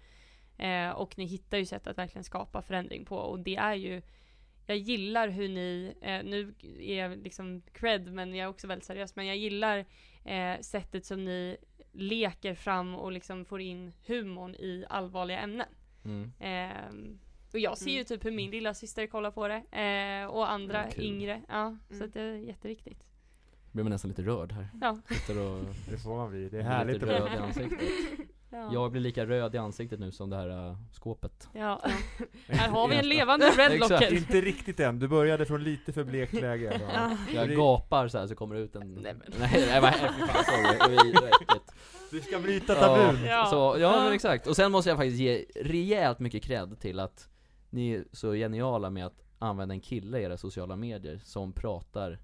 Eh, 0.59 0.91
och 0.91 1.19
ni 1.19 1.25
hittar 1.25 1.59
ju 1.59 1.67
sätt 1.67 1.87
att 1.87 1.99
verkligen 1.99 2.25
skapa 2.25 2.63
förändring 2.63 3.05
på 3.05 3.17
och 3.17 3.41
det 3.41 3.57
är 3.57 3.75
ju 3.75 4.03
jag 4.67 4.79
gillar 4.79 5.29
hur 5.29 5.49
ni, 5.49 5.95
eh, 6.01 6.23
nu 6.25 6.55
är 6.81 6.99
jag 6.99 7.19
liksom 7.19 7.63
cred 7.73 8.13
men 8.13 8.35
jag 8.35 8.45
är 8.45 8.49
också 8.49 8.67
väldigt 8.67 8.85
seriös, 8.85 9.17
men 9.17 9.27
jag 9.27 9.37
gillar 9.37 9.85
eh, 10.25 10.61
sättet 10.61 11.07
som 11.07 11.25
ni 11.25 11.57
leker 11.93 12.55
fram 12.55 12.95
och 12.95 13.13
liksom 13.13 13.45
får 13.45 13.61
in 13.61 13.93
humorn 14.07 14.55
i 14.55 14.85
allvarliga 14.89 15.39
ämnen. 15.39 15.69
Mm. 16.05 16.33
Och 17.53 17.59
jag 17.59 17.79
ser 17.79 17.91
ju 17.91 17.97
Mm. 17.97 18.05
typ 18.05 18.25
hur 18.25 18.31
min 18.31 18.51
lilla 18.51 18.75
syster 18.75 19.07
kollar 19.07 19.31
på 19.31 19.49
det. 19.49 19.63
Eh, 20.23 20.27
och 20.31 20.51
andra 20.51 20.85
Mm, 20.85 21.01
yngre. 21.01 21.43
Ja, 21.49 21.77
så 21.89 21.95
Mm. 21.95 22.07
att 22.09 22.15
det 22.15 22.21
är 22.21 22.35
jätteviktigt. 22.35 22.99
Blir 23.73 23.85
man 23.85 23.91
nästan 23.91 24.09
lite 24.09 24.23
rörd 24.23 24.53
här 24.53 24.69
Ja. 24.81 24.91
Och 24.91 25.65
Det 25.91 25.99
får 25.99 26.17
man 26.17 26.31
bli. 26.31 26.49
Det 26.49 26.59
är 26.59 26.63
härligt 26.63 26.95
lite 27.03 27.17
att 27.17 27.23
röd 27.23 27.33
i 27.35 27.37
ansiktet 27.37 27.79
Ja. 28.53 28.71
Jag 28.73 28.93
blir 28.93 29.01
lika 29.01 29.27
röd 29.27 29.55
i 29.55 29.59
ansiktet 29.59 30.01
nu 30.01 30.13
som 30.13 30.31
det 30.31 30.37
här 30.37 30.69
äh, 30.71 30.77
skåpet 30.93 31.49
ja. 31.53 31.83
Här 32.49 32.69
har 32.69 32.89
vi 32.89 32.97
en 32.97 33.09
levande 33.09 33.51
redlocker. 33.51 34.15
Inte 34.15 34.41
riktigt 34.41 34.81
än, 34.81 34.99
du 34.99 35.09
började 35.09 35.47
från 35.47 35.65
lite 35.65 35.93
för 35.93 36.05
blekt 36.05 36.33
läge. 36.33 36.81
Ja. 36.95 37.17
Jag 37.35 37.57
gapar 37.57 38.09
så 38.09 38.19
här 38.19 38.27
så 38.27 38.35
kommer 38.35 38.55
det 38.55 38.61
ut 38.61 38.77
en 38.77 38.95
Nej, 38.95 39.15
men- 39.15 39.33
Nej, 39.41 39.51
nej 39.69 39.81
fan 39.81 40.45
sorry. 40.45 41.61
Du 42.11 42.21
ska 42.21 42.39
bryta 42.39 42.75
tabun! 42.75 43.25
Ja. 43.25 43.47
Så, 43.47 43.77
Ja. 43.81 44.03
men 44.05 44.13
exakt, 44.13 44.47
och 44.47 44.57
sen 44.57 44.73
måste 44.73 44.91
jag 44.91 44.99
faktiskt 44.99 45.19
ge 45.21 45.45
rejält 45.65 46.19
mycket 46.19 46.43
cred 46.43 46.81
till 46.81 47.01
att 47.01 47.29
ni 47.71 47.91
är 47.91 48.05
så 48.13 48.33
geniala 48.33 48.91
med 48.91 49.07
att 49.07 49.23
använda 49.39 49.75
en 49.75 49.81
kille 49.81 50.19
i 50.19 50.23
era 50.23 50.37
sociala 50.37 50.77
medier 50.77 51.19
som 51.25 51.53
pratar 51.53 52.19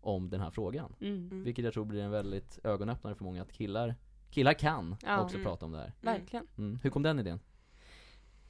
om 0.00 0.30
den 0.30 0.40
här 0.40 0.50
frågan 0.50 0.94
Mm. 1.00 1.14
Mm. 1.30 1.44
Vilket 1.44 1.64
jag 1.64 1.74
tror 1.74 1.84
blir 1.84 2.02
en 2.02 2.10
väldigt 2.10 2.58
ögonöppnare 2.64 3.14
för 3.14 3.24
många 3.24 3.42
att 3.42 3.52
killar 3.52 3.94
Killar 4.30 4.52
kan 4.54 4.96
Ja. 5.02 5.20
också 5.22 5.36
Mm. 5.36 5.44
prata 5.44 5.66
om 5.66 5.72
det 5.72 5.78
här 5.78 5.92
Verkligen. 6.00 6.46
mm. 6.58 6.78
Hur 6.82 6.90
kom 6.90 7.02
den 7.02 7.18
idén? 7.18 7.40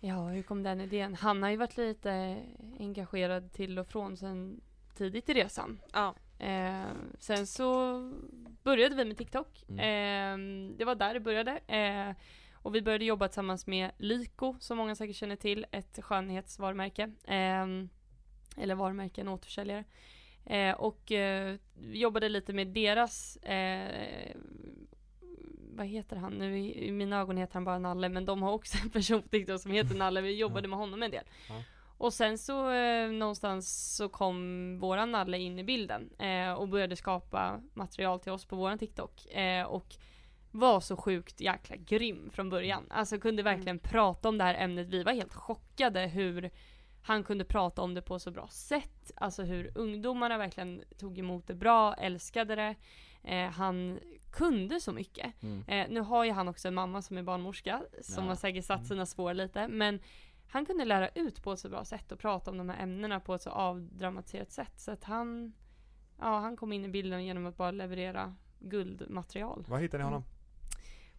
Ja, 0.00 0.28
hur 0.28 0.42
kom 0.42 0.62
den 0.62 0.80
idén? 0.80 1.14
Han 1.14 1.42
har 1.42 1.50
ju 1.50 1.56
varit 1.56 1.76
lite 1.76 2.42
engagerad 2.78 3.52
till 3.52 3.78
och 3.78 3.86
från 3.86 4.16
sen 4.16 4.60
tidigt 4.94 5.28
i 5.28 5.34
resan. 5.34 5.80
Ja. 5.92 6.14
Eh, 6.38 6.82
sen 7.18 7.46
så 7.46 7.98
började 8.62 8.94
vi 8.94 9.04
med 9.04 9.16
TikTok. 9.18 9.64
Mm. 9.68 9.78
Eh, 9.78 10.76
det 10.78 10.84
var 10.84 10.94
där 10.94 11.14
det 11.14 11.20
började. 11.20 11.50
Eh, 11.66 12.14
och 12.62 12.74
vi 12.74 12.82
började 12.82 13.04
jobba 13.04 13.28
tillsammans 13.28 13.66
med 13.66 13.90
Lyko, 13.98 14.56
som 14.60 14.78
många 14.78 14.94
säkert 14.94 15.16
känner 15.16 15.36
till, 15.36 15.66
ett 15.70 15.98
skönhetsvarumärke. 16.02 17.02
Eh, 17.24 17.66
eller 18.56 18.74
varumärke, 18.74 19.20
en 19.20 19.28
återförsäljare. 19.28 19.84
Eh, 20.46 20.74
och 20.74 21.12
eh, 21.12 21.56
jobbade 21.92 22.28
lite 22.28 22.52
med 22.52 22.68
deras 22.68 23.36
eh, 23.36 24.36
vad 25.74 25.86
heter 25.86 26.16
han 26.16 26.32
nu? 26.32 26.58
I, 26.58 26.88
I 26.88 26.90
mina 26.90 27.20
ögon 27.20 27.36
heter 27.36 27.54
han 27.54 27.64
bara 27.64 27.78
Nalle, 27.78 28.08
men 28.08 28.24
de 28.24 28.42
har 28.42 28.52
också 28.52 28.78
en 28.82 28.90
person 28.90 29.22
på 29.22 29.28
TikTok 29.28 29.60
som 29.60 29.72
heter 29.72 29.94
Nalle, 29.94 30.20
vi 30.20 30.36
jobbade 30.36 30.68
med 30.68 30.78
honom 30.78 31.02
en 31.02 31.10
del. 31.10 31.24
Ja. 31.48 31.62
Och 31.98 32.12
sen 32.12 32.38
så 32.38 32.70
eh, 32.70 33.10
någonstans 33.10 33.94
så 33.96 34.08
kom 34.08 34.78
våran 34.78 35.12
Nalle 35.12 35.38
in 35.38 35.58
i 35.58 35.64
bilden 35.64 36.10
eh, 36.18 36.52
och 36.52 36.68
började 36.68 36.96
skapa 36.96 37.60
material 37.74 38.20
till 38.20 38.32
oss 38.32 38.44
på 38.44 38.56
våran 38.56 38.78
TikTok. 38.78 39.26
Eh, 39.26 39.64
och 39.64 39.96
var 40.52 40.80
så 40.80 40.96
sjukt 40.96 41.40
jäkla 41.40 41.76
grym 41.76 42.30
från 42.30 42.50
början. 42.50 42.84
Alltså 42.90 43.18
kunde 43.18 43.42
verkligen 43.42 43.78
prata 43.78 44.28
om 44.28 44.38
det 44.38 44.44
här 44.44 44.54
ämnet. 44.54 44.88
Vi 44.88 45.02
var 45.02 45.12
helt 45.12 45.34
chockade 45.34 46.00
hur 46.06 46.50
han 47.02 47.24
kunde 47.24 47.44
prata 47.44 47.82
om 47.82 47.94
det 47.94 48.02
på 48.02 48.18
så 48.18 48.30
bra 48.30 48.48
sätt. 48.48 49.12
Alltså 49.16 49.42
hur 49.42 49.72
ungdomarna 49.78 50.38
verkligen 50.38 50.82
tog 50.98 51.18
emot 51.18 51.46
det 51.46 51.54
bra, 51.54 51.94
älskade 51.94 52.54
det. 52.54 52.74
Eh, 53.22 53.50
han 53.50 53.98
kunde 54.32 54.80
så 54.80 54.92
mycket. 54.92 55.42
Mm. 55.42 55.64
Eh, 55.68 55.86
nu 55.90 56.00
har 56.00 56.24
ju 56.24 56.30
han 56.32 56.48
också 56.48 56.68
en 56.68 56.74
mamma 56.74 57.02
som 57.02 57.18
är 57.18 57.22
barnmorska, 57.22 57.82
som 58.00 58.24
Ja. 58.24 58.30
har 58.30 58.36
säkert 58.36 58.64
satt 58.64 58.86
sina 58.86 59.06
spår 59.06 59.34
lite. 59.34 59.68
Men 59.68 60.00
han 60.48 60.66
kunde 60.66 60.84
lära 60.84 61.08
ut 61.08 61.42
på 61.42 61.52
ett 61.52 61.58
så 61.58 61.68
bra 61.68 61.84
sätt 61.84 62.12
och 62.12 62.18
prata 62.18 62.50
om 62.50 62.58
de 62.58 62.68
här 62.68 62.82
ämnena 62.82 63.20
på 63.20 63.34
ett 63.34 63.42
så 63.42 63.50
avdramatiserat 63.50 64.50
sätt. 64.50 64.80
Så 64.80 64.90
att 64.90 65.04
han, 65.04 65.52
ja, 66.18 66.38
han 66.38 66.56
kom 66.56 66.72
in 66.72 66.84
i 66.84 66.88
bilden 66.88 67.24
genom 67.24 67.46
att 67.46 67.56
bara 67.56 67.70
leverera 67.70 68.34
guldmaterial. 68.58 69.64
Var 69.68 69.78
hittar 69.78 69.98
ni 69.98 70.04
honom? 70.04 70.24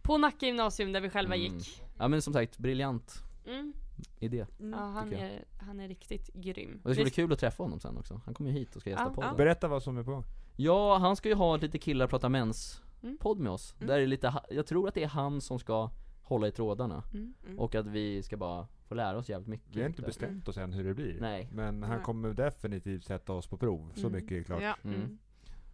På 0.03 0.17
Nacka 0.17 0.45
gymnasium 0.45 0.91
där 0.91 1.01
vi 1.01 1.09
själva 1.09 1.35
Mm. 1.35 1.57
gick. 1.57 1.83
Ja 1.97 2.07
men 2.07 2.21
som 2.21 2.33
sagt, 2.33 2.57
briljant 2.57 3.23
Mm. 3.47 3.73
idé. 4.19 4.45
Ja, 4.57 4.77
han 4.77 5.13
är, 5.13 5.43
han 5.61 5.79
är 5.79 5.87
riktigt 5.87 6.33
grym. 6.33 6.79
Och 6.83 6.89
det 6.89 6.95
ska 6.95 7.03
bli 7.03 7.11
kul 7.11 7.33
att 7.33 7.39
träffa 7.39 7.63
honom 7.63 7.79
sen 7.79 7.97
också. 7.97 8.21
Han 8.25 8.33
kommer 8.33 8.51
ju 8.51 8.57
hit 8.59 8.75
och 8.75 8.81
ska 8.81 8.89
gästa 8.89 9.05
Ja. 9.05 9.13
podden. 9.13 9.37
Berätta 9.37 9.67
vad 9.67 9.83
som 9.83 9.97
är 9.97 10.03
på 10.03 10.11
gång. 10.11 10.23
Ja, 10.55 10.97
han 10.97 11.15
ska 11.15 11.29
ju 11.29 11.35
ha 11.35 11.57
lite 11.57 11.77
killar 11.79 12.07
pratar 12.07 12.29
mens 12.29 12.81
Mm. 13.03 13.17
podd 13.17 13.39
med 13.39 13.51
oss. 13.51 13.75
Mm. 13.77 13.87
Där 13.87 13.99
är 13.99 14.07
lite, 14.07 14.33
jag 14.49 14.65
tror 14.67 14.87
att 14.87 14.93
det 14.93 15.03
är 15.03 15.07
han 15.07 15.41
som 15.41 15.59
ska 15.59 15.89
hålla 16.21 16.47
i 16.47 16.51
trådarna. 16.51 17.03
Mm. 17.13 17.33
Mm. 17.45 17.59
Och 17.59 17.75
att 17.75 17.87
vi 17.87 18.23
ska 18.23 18.37
bara 18.37 18.67
få 18.87 18.95
lära 18.95 19.17
oss 19.17 19.29
jävligt 19.29 19.47
mycket. 19.47 19.75
Vi 19.75 19.81
har 19.81 19.87
inte 19.89 20.01
där. 20.01 20.07
bestämt 20.07 20.47
oss 20.47 20.57
än 20.57 20.73
hur 20.73 20.83
det 20.83 20.93
blir. 20.93 21.17
Nej. 21.21 21.49
Men 21.51 21.83
han 21.83 22.01
kommer 22.01 22.33
definitivt 22.33 23.03
sätta 23.05 23.33
oss 23.33 23.47
på 23.47 23.57
prov, 23.57 23.91
så 23.95 24.07
Mm. 24.07 24.11
mycket 24.11 24.31
är 24.39 24.43
klart. 24.43 24.61
Ja. 24.63 24.75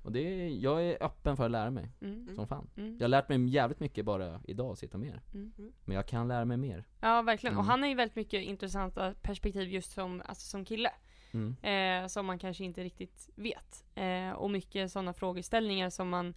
Mm. 0.03 0.05
Mm. 0.05 0.05
Och 0.05 0.11
det 0.11 0.19
är, 0.45 0.63
jag 0.63 0.83
är 0.83 1.03
öppen 1.03 1.37
för 1.37 1.45
att 1.45 1.51
lära 1.51 1.69
mig, 1.71 1.91
Mm. 2.01 2.35
som 2.35 2.47
fan. 2.47 2.69
Mm. 2.77 2.93
Jag 2.97 3.03
har 3.03 3.09
lärt 3.09 3.29
mig 3.29 3.47
jävligt 3.49 3.79
mycket 3.79 4.05
bara 4.05 4.41
idag, 4.47 4.77
sitta 4.77 4.97
mer. 4.97 5.21
Mm. 5.33 5.51
Men 5.85 5.95
jag 5.95 6.07
kan 6.07 6.27
lära 6.27 6.45
mig 6.45 6.57
mer. 6.57 6.85
Ja 7.01 7.21
verkligen, 7.21 7.55
och 7.57 7.63
Mm. 7.63 7.69
han 7.69 7.81
har 7.81 7.89
ju 7.89 7.95
väldigt 7.95 8.15
mycket 8.15 8.41
intressanta 8.43 9.13
perspektiv 9.21 9.69
just 9.69 9.91
som, 9.91 10.21
alltså 10.25 10.47
som 10.47 10.65
kille. 10.65 10.91
Mm. 11.31 11.55
Eh, 12.03 12.07
som 12.07 12.25
man 12.25 12.39
kanske 12.39 12.63
inte 12.63 12.83
riktigt 12.83 13.29
vet. 13.35 13.85
Eh, 13.95 14.31
och 14.31 14.51
mycket 14.51 14.91
sådana 14.91 15.13
frågeställningar 15.13 15.89
som 15.89 16.09
man 16.09 16.33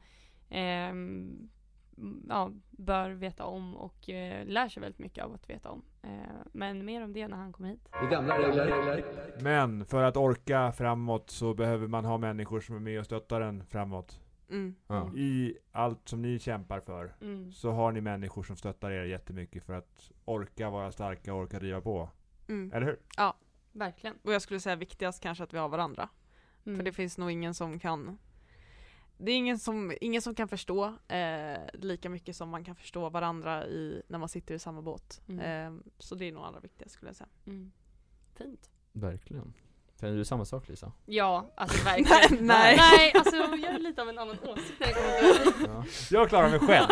ehm, 0.49 1.49
ja, 2.29 2.51
bör 2.71 3.11
veta 3.11 3.45
om 3.45 3.77
och 3.77 4.11
eh, 4.11 4.47
lär 4.47 4.69
sig 4.69 4.81
väldigt 4.81 4.99
mycket 4.99 5.25
av 5.25 5.35
att 5.35 5.51
veta 5.51 5.71
om. 5.71 5.83
Eh, 6.03 6.11
men 6.53 6.85
mer 6.85 7.05
om 7.05 7.13
det 7.13 7.29
när 7.29 7.37
han 7.37 7.53
kommer 7.53 7.69
hit. 7.69 7.89
Men 9.41 9.85
för 9.85 10.03
att 10.03 10.17
orka 10.17 10.73
framåt 10.73 11.31
så 11.31 11.55
behöver 11.55 11.87
man 11.87 12.05
ha 12.05 12.19
människor 12.19 12.61
som 12.61 12.77
är 12.77 12.81
med 12.81 12.99
och 13.01 13.07
stöttar 13.07 13.41
en 13.41 13.67
framåt. 13.67 14.21
Mm. 14.51 14.75
Mm. 14.89 15.17
I 15.17 15.59
allt 15.73 16.09
som 16.09 16.23
ni 16.23 16.39
kämpar 16.39 16.81
för, 16.81 17.15
Mm. 17.21 17.53
så 17.53 17.71
har 17.71 17.93
ni 17.93 18.01
människor 18.01 18.43
som 18.43 18.57
stöttar 18.57 18.91
er 18.91 19.05
jättemycket 19.05 19.65
för 19.65 19.73
att 19.73 20.11
orka 20.25 20.71
vara 20.71 20.93
starka 20.93 21.35
och 21.35 21.41
orka 21.41 21.59
driva 21.59 21.81
på. 21.81 22.09
Mm. 22.49 22.73
Eller 22.73 22.87
hur? 22.87 22.99
Verkligen. 23.73 24.17
Och 24.23 24.33
jag 24.33 24.43
skulle 24.43 24.61
säga 24.61 24.77
viktigast 24.77 25.23
kanske 25.23 25.45
att 25.45 25.55
vi 25.55 25.59
har 25.59 25.69
varandra. 25.69 26.09
Mm. 26.67 26.79
För 26.79 26.85
det 26.85 26.93
finns 26.93 27.19
nog 27.19 27.31
ingen 27.31 27.55
som 27.55 27.79
kan 27.79 28.19
Det 29.19 29.33
är 29.33 29.37
ingen 29.37 29.59
som, 29.59 29.95
ingen 30.01 30.23
som 30.23 30.35
kan 30.35 30.49
förstå 30.49 30.95
eh, 31.09 31.61
lika 31.73 32.09
mycket 32.09 32.37
som 32.37 32.49
man 32.49 32.65
kan 32.65 32.77
förstå 32.77 33.09
varandra 33.09 33.67
i, 33.67 34.03
när 34.09 34.19
man 34.19 34.29
sitter 34.29 34.55
i 34.55 34.59
samma 34.59 34.83
båt. 34.83 35.21
Mm. 35.29 35.41
Eh, 35.41 35.85
så 35.99 36.15
det 36.15 36.25
är 36.25 36.33
nog 36.33 36.43
allra 36.43 36.61
viktigast 36.61 36.95
skulle 36.95 37.09
jag 37.09 37.17
säga. 37.17 37.29
Mm. 37.47 37.73
Fint. 38.35 38.71
Verkligen. 38.93 39.55
Känner 40.03 40.17
du 40.17 40.25
samma 40.25 40.45
sak 40.45 40.69
Lisa? 40.69 40.93
Ja, 41.07 41.47
alltså 41.55 41.85
verkligen. 41.85 42.47
Nej. 42.47 42.77
Nej, 42.77 43.13
alltså 43.15 43.37
jag 43.37 43.65
är 43.75 43.79
lite 43.79 44.03
av 44.03 44.09
en 44.09 44.19
annan 44.19 44.39
åsikt 44.43 44.81
när 44.81 44.87
det 44.87 44.93
kommer 44.95 45.53
till 45.53 45.67
Ja. 45.67 45.85
Jag 46.11 46.29
klarar 46.29 46.51
mig 46.51 46.59
själv! 46.59 46.89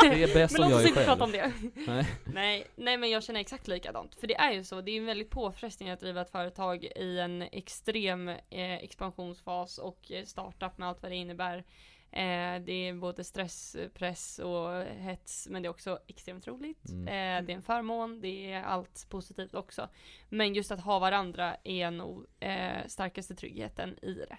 Det 0.00 0.22
är 0.22 0.34
bäst 0.34 0.52
Men 0.58 0.62
om 0.62 0.70
låt 0.70 0.70
jag 0.70 0.78
oss 0.78 0.84
är 0.84 0.88
inte 0.88 1.04
prata 1.04 1.24
om 1.24 1.32
själv. 1.32 1.52
det. 1.74 1.82
Nej. 1.92 2.06
Nej, 2.24 2.66
nej 2.76 2.96
men 2.96 3.10
jag 3.10 3.22
känner 3.22 3.40
exakt 3.40 3.68
likadant. 3.68 4.14
För 4.14 4.26
det 4.26 4.36
är 4.36 4.52
ju 4.52 4.64
så, 4.64 4.80
det 4.80 4.90
är 4.90 4.96
en 4.96 5.06
väldigt 5.06 5.30
påfrestning 5.30 5.90
att 5.90 6.00
driva 6.00 6.20
ett 6.20 6.30
företag 6.30 6.84
i 6.84 7.18
en 7.18 7.42
extrem 7.42 8.28
eh, 8.28 8.38
expansionsfas 8.74 9.78
och 9.78 10.12
eh, 10.12 10.24
startup 10.24 10.78
med 10.78 10.88
allt 10.88 11.02
vad 11.02 11.10
det 11.10 11.16
innebär. 11.16 11.64
Eh, 12.12 12.60
det 12.64 12.72
är 12.88 12.94
både 13.00 13.24
stress, 13.24 13.76
press 13.94 14.38
och 14.38 14.82
hets, 14.84 15.48
men 15.50 15.62
det 15.62 15.66
är 15.66 15.70
också 15.70 15.98
extremt 16.06 16.46
roligt. 16.46 16.88
Mm. 16.88 17.02
Eh, 17.08 17.46
det 17.46 17.52
är 17.52 17.56
en 17.56 17.62
förmån, 17.62 18.20
det 18.20 18.52
är 18.52 18.62
allt 18.62 19.06
positivt 19.08 19.54
också. 19.54 19.88
Men 20.28 20.54
just 20.54 20.70
att 20.72 20.80
ha 20.80 20.98
varandra 20.98 21.56
är 21.64 21.90
nog 21.90 22.26
eh, 22.40 22.86
starkaste 22.86 23.34
tryggheten 23.34 23.98
i 24.04 24.12
det. 24.14 24.38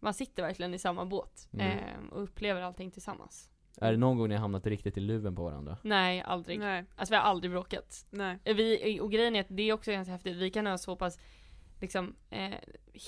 Man 0.00 0.14
sitter 0.14 0.42
verkligen 0.42 0.74
i 0.74 0.78
samma 0.78 1.04
båt 1.06 1.48
Mm. 1.52 1.66
eh, 1.78 2.12
och 2.12 2.22
upplever 2.22 2.60
allting 2.62 2.90
tillsammans. 2.90 3.48
Är 3.80 3.92
det 3.92 3.98
någon 3.98 4.18
gång 4.18 4.28
ni 4.28 4.34
har 4.34 4.40
hamnat 4.40 4.66
riktigt 4.66 4.96
i 4.96 5.00
luven 5.00 5.36
på 5.36 5.42
varandra? 5.44 5.76
Nej, 5.82 6.20
aldrig. 6.26 6.58
Nej, 6.58 6.84
Alltså 6.96 7.12
vi 7.12 7.16
har 7.16 7.24
aldrig 7.24 7.50
bråkat. 7.50 8.06
nej. 8.10 8.38
Vi, 8.44 9.00
och 9.00 9.12
grejen 9.12 9.36
är 9.36 9.40
att 9.40 9.46
det 9.50 9.62
är 9.62 9.72
också 9.72 9.90
ganska 9.92 10.12
häftigt, 10.12 10.36
vi 10.36 10.50
kan 10.50 10.66
ha 10.66 10.78
så 10.78 10.96
pass 10.96 11.18
liksom 11.80 12.16
eh, 12.30 12.54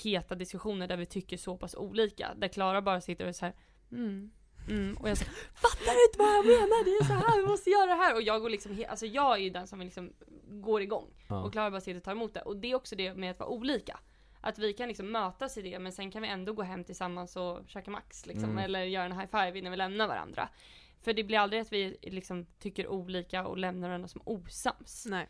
heta 0.03 0.35
diskussioner 0.35 0.87
där 0.87 0.97
vi 0.97 1.05
tycker 1.05 1.37
så 1.37 1.57
pass 1.57 1.75
olika. 1.75 2.33
Där 2.37 2.47
Klara 2.47 2.81
bara 2.81 3.01
sitter 3.01 3.27
och 3.27 3.35
så 3.35 3.45
här, 3.45 3.55
mm, 3.91 4.31
mm, 4.69 4.97
och 4.97 5.09
jag 5.09 5.17
säger 5.17 5.31
Fattar 5.53 5.93
du 5.93 6.05
inte 6.05 6.17
vad 6.17 6.35
jag 6.37 6.45
menar? 6.45 6.85
Det 6.85 6.91
är 6.91 7.03
så 7.03 7.13
här, 7.13 7.41
vi 7.41 7.47
måste 7.47 7.69
göra 7.69 7.85
det 7.85 8.03
här. 8.03 8.15
Och 8.15 8.21
jag 8.21 8.41
går 8.41 8.49
liksom, 8.49 8.85
alltså 8.89 9.05
jag 9.05 9.33
är 9.33 9.37
ju 9.37 9.49
den 9.49 9.67
som 9.67 9.79
liksom 9.79 10.13
går 10.43 10.81
igång. 10.81 11.13
Ja. 11.29 11.43
Och 11.43 11.51
Klara 11.51 11.71
bara 11.71 11.81
sitter 11.81 11.97
och 11.97 12.03
tar 12.03 12.11
emot 12.11 12.33
det. 12.33 12.41
Och 12.41 12.57
det 12.57 12.71
är 12.71 12.75
också 12.75 12.95
det 12.95 13.13
med 13.13 13.31
att 13.31 13.39
vara 13.39 13.49
olika. 13.49 13.99
Att 14.41 14.59
vi 14.59 14.73
kan 14.73 14.87
liksom 14.87 15.11
mötas 15.11 15.57
i 15.57 15.61
det 15.61 15.79
men 15.79 15.91
sen 15.91 16.11
kan 16.11 16.21
vi 16.21 16.27
ändå 16.27 16.53
gå 16.53 16.63
hem 16.63 16.83
tillsammans 16.83 17.35
och 17.35 17.59
käka 17.67 17.91
Max 17.91 18.25
liksom. 18.25 18.49
Mm. 18.49 18.57
Eller 18.57 18.83
göra 18.83 19.05
en 19.05 19.19
high 19.19 19.31
five 19.31 19.59
innan 19.59 19.71
vi 19.71 19.77
lämnar 19.77 20.07
varandra. 20.07 20.49
För 21.01 21.13
det 21.13 21.23
blir 21.23 21.39
aldrig 21.39 21.61
att 21.61 21.73
vi 21.73 21.97
liksom 22.01 22.45
tycker 22.59 22.87
olika 22.87 23.47
och 23.47 23.57
lämnar 23.57 23.87
varandra 23.87 24.07
som 24.07 24.21
osams. 24.25 25.05
nej. 25.09 25.29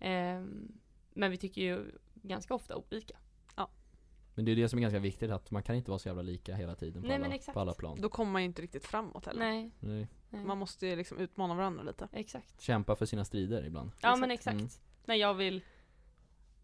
Ehm, 0.00 0.72
men 1.14 1.30
vi 1.30 1.36
tycker 1.36 1.62
ju 1.62 1.92
ganska 2.14 2.54
ofta 2.54 2.76
olika. 2.76 3.16
Men 4.34 4.44
det 4.44 4.52
är 4.52 4.56
det 4.56 4.68
som 4.68 4.78
är 4.78 4.80
ganska 4.82 4.98
viktigt, 4.98 5.30
att 5.30 5.50
man 5.50 5.62
kan 5.62 5.74
inte 5.76 5.90
vara 5.90 5.98
så 5.98 6.08
jävla 6.08 6.22
lika 6.22 6.54
hela 6.54 6.74
tiden 6.74 7.02
på, 7.02 7.08
Nej, 7.08 7.18
men 7.18 7.26
alla, 7.26 7.34
exakt. 7.34 7.54
på 7.54 7.60
alla 7.60 7.74
plan. 7.74 8.00
Då 8.00 8.08
kommer 8.08 8.32
man 8.32 8.42
ju 8.42 8.46
inte 8.46 8.62
riktigt 8.62 8.86
framåt 8.86 9.26
heller. 9.26 9.40
Nej, 9.40 9.70
Nej. 9.80 10.06
Man 10.30 10.58
måste 10.58 10.86
ju 10.86 10.96
liksom 10.96 11.18
utmana 11.18 11.54
varandra 11.54 11.82
lite. 11.82 12.08
Exakt. 12.12 12.60
Kämpa 12.60 12.96
för 12.96 13.06
sina 13.06 13.24
strider 13.24 13.66
ibland. 13.66 13.90
Ja 14.00 14.16
men 14.16 14.30
Exakt. 14.30 14.54
exakt. 14.56 14.80
Mm. 14.80 15.04
När 15.04 15.14
jag 15.14 15.34
vill 15.34 15.62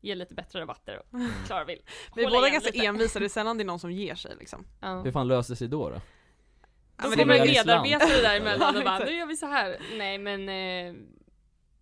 ge 0.00 0.14
lite 0.14 0.34
bättre 0.34 0.60
rabatter 0.60 0.98
och 1.10 1.18
Klara 1.46 1.64
vill 1.64 1.82
Vi 2.16 2.24
är 2.24 2.30
båda 2.30 2.48
ganska 2.50 2.70
lite. 2.70 2.86
envisa, 2.86 3.18
det 3.18 3.24
är 3.24 3.28
sällan 3.28 3.56
det 3.58 3.62
är 3.62 3.66
någon 3.66 3.78
som 3.78 3.92
ger 3.92 4.14
sig 4.14 4.36
liksom. 4.38 4.66
Ja. 4.80 5.02
Hur 5.02 5.12
fan 5.12 5.28
löser 5.28 5.54
sig 5.54 5.68
då? 5.68 5.90
då? 5.90 5.94
Då 5.94 6.00
men 7.08 7.10
det 7.10 7.16
kommer 7.16 7.34
är 7.34 7.40
en 7.40 7.46
medarbetare 7.46 8.22
däremellan 8.22 8.60
Ja, 8.74 8.78
och 8.78 8.84
bara, 8.84 8.94
exakt. 8.94 9.10
nu 9.10 9.16
gör 9.16 9.26
vi 9.26 9.36
så 9.36 9.46
här. 9.46 9.78
Nej 9.98 10.18
men 10.18 10.48
eh, 10.48 11.02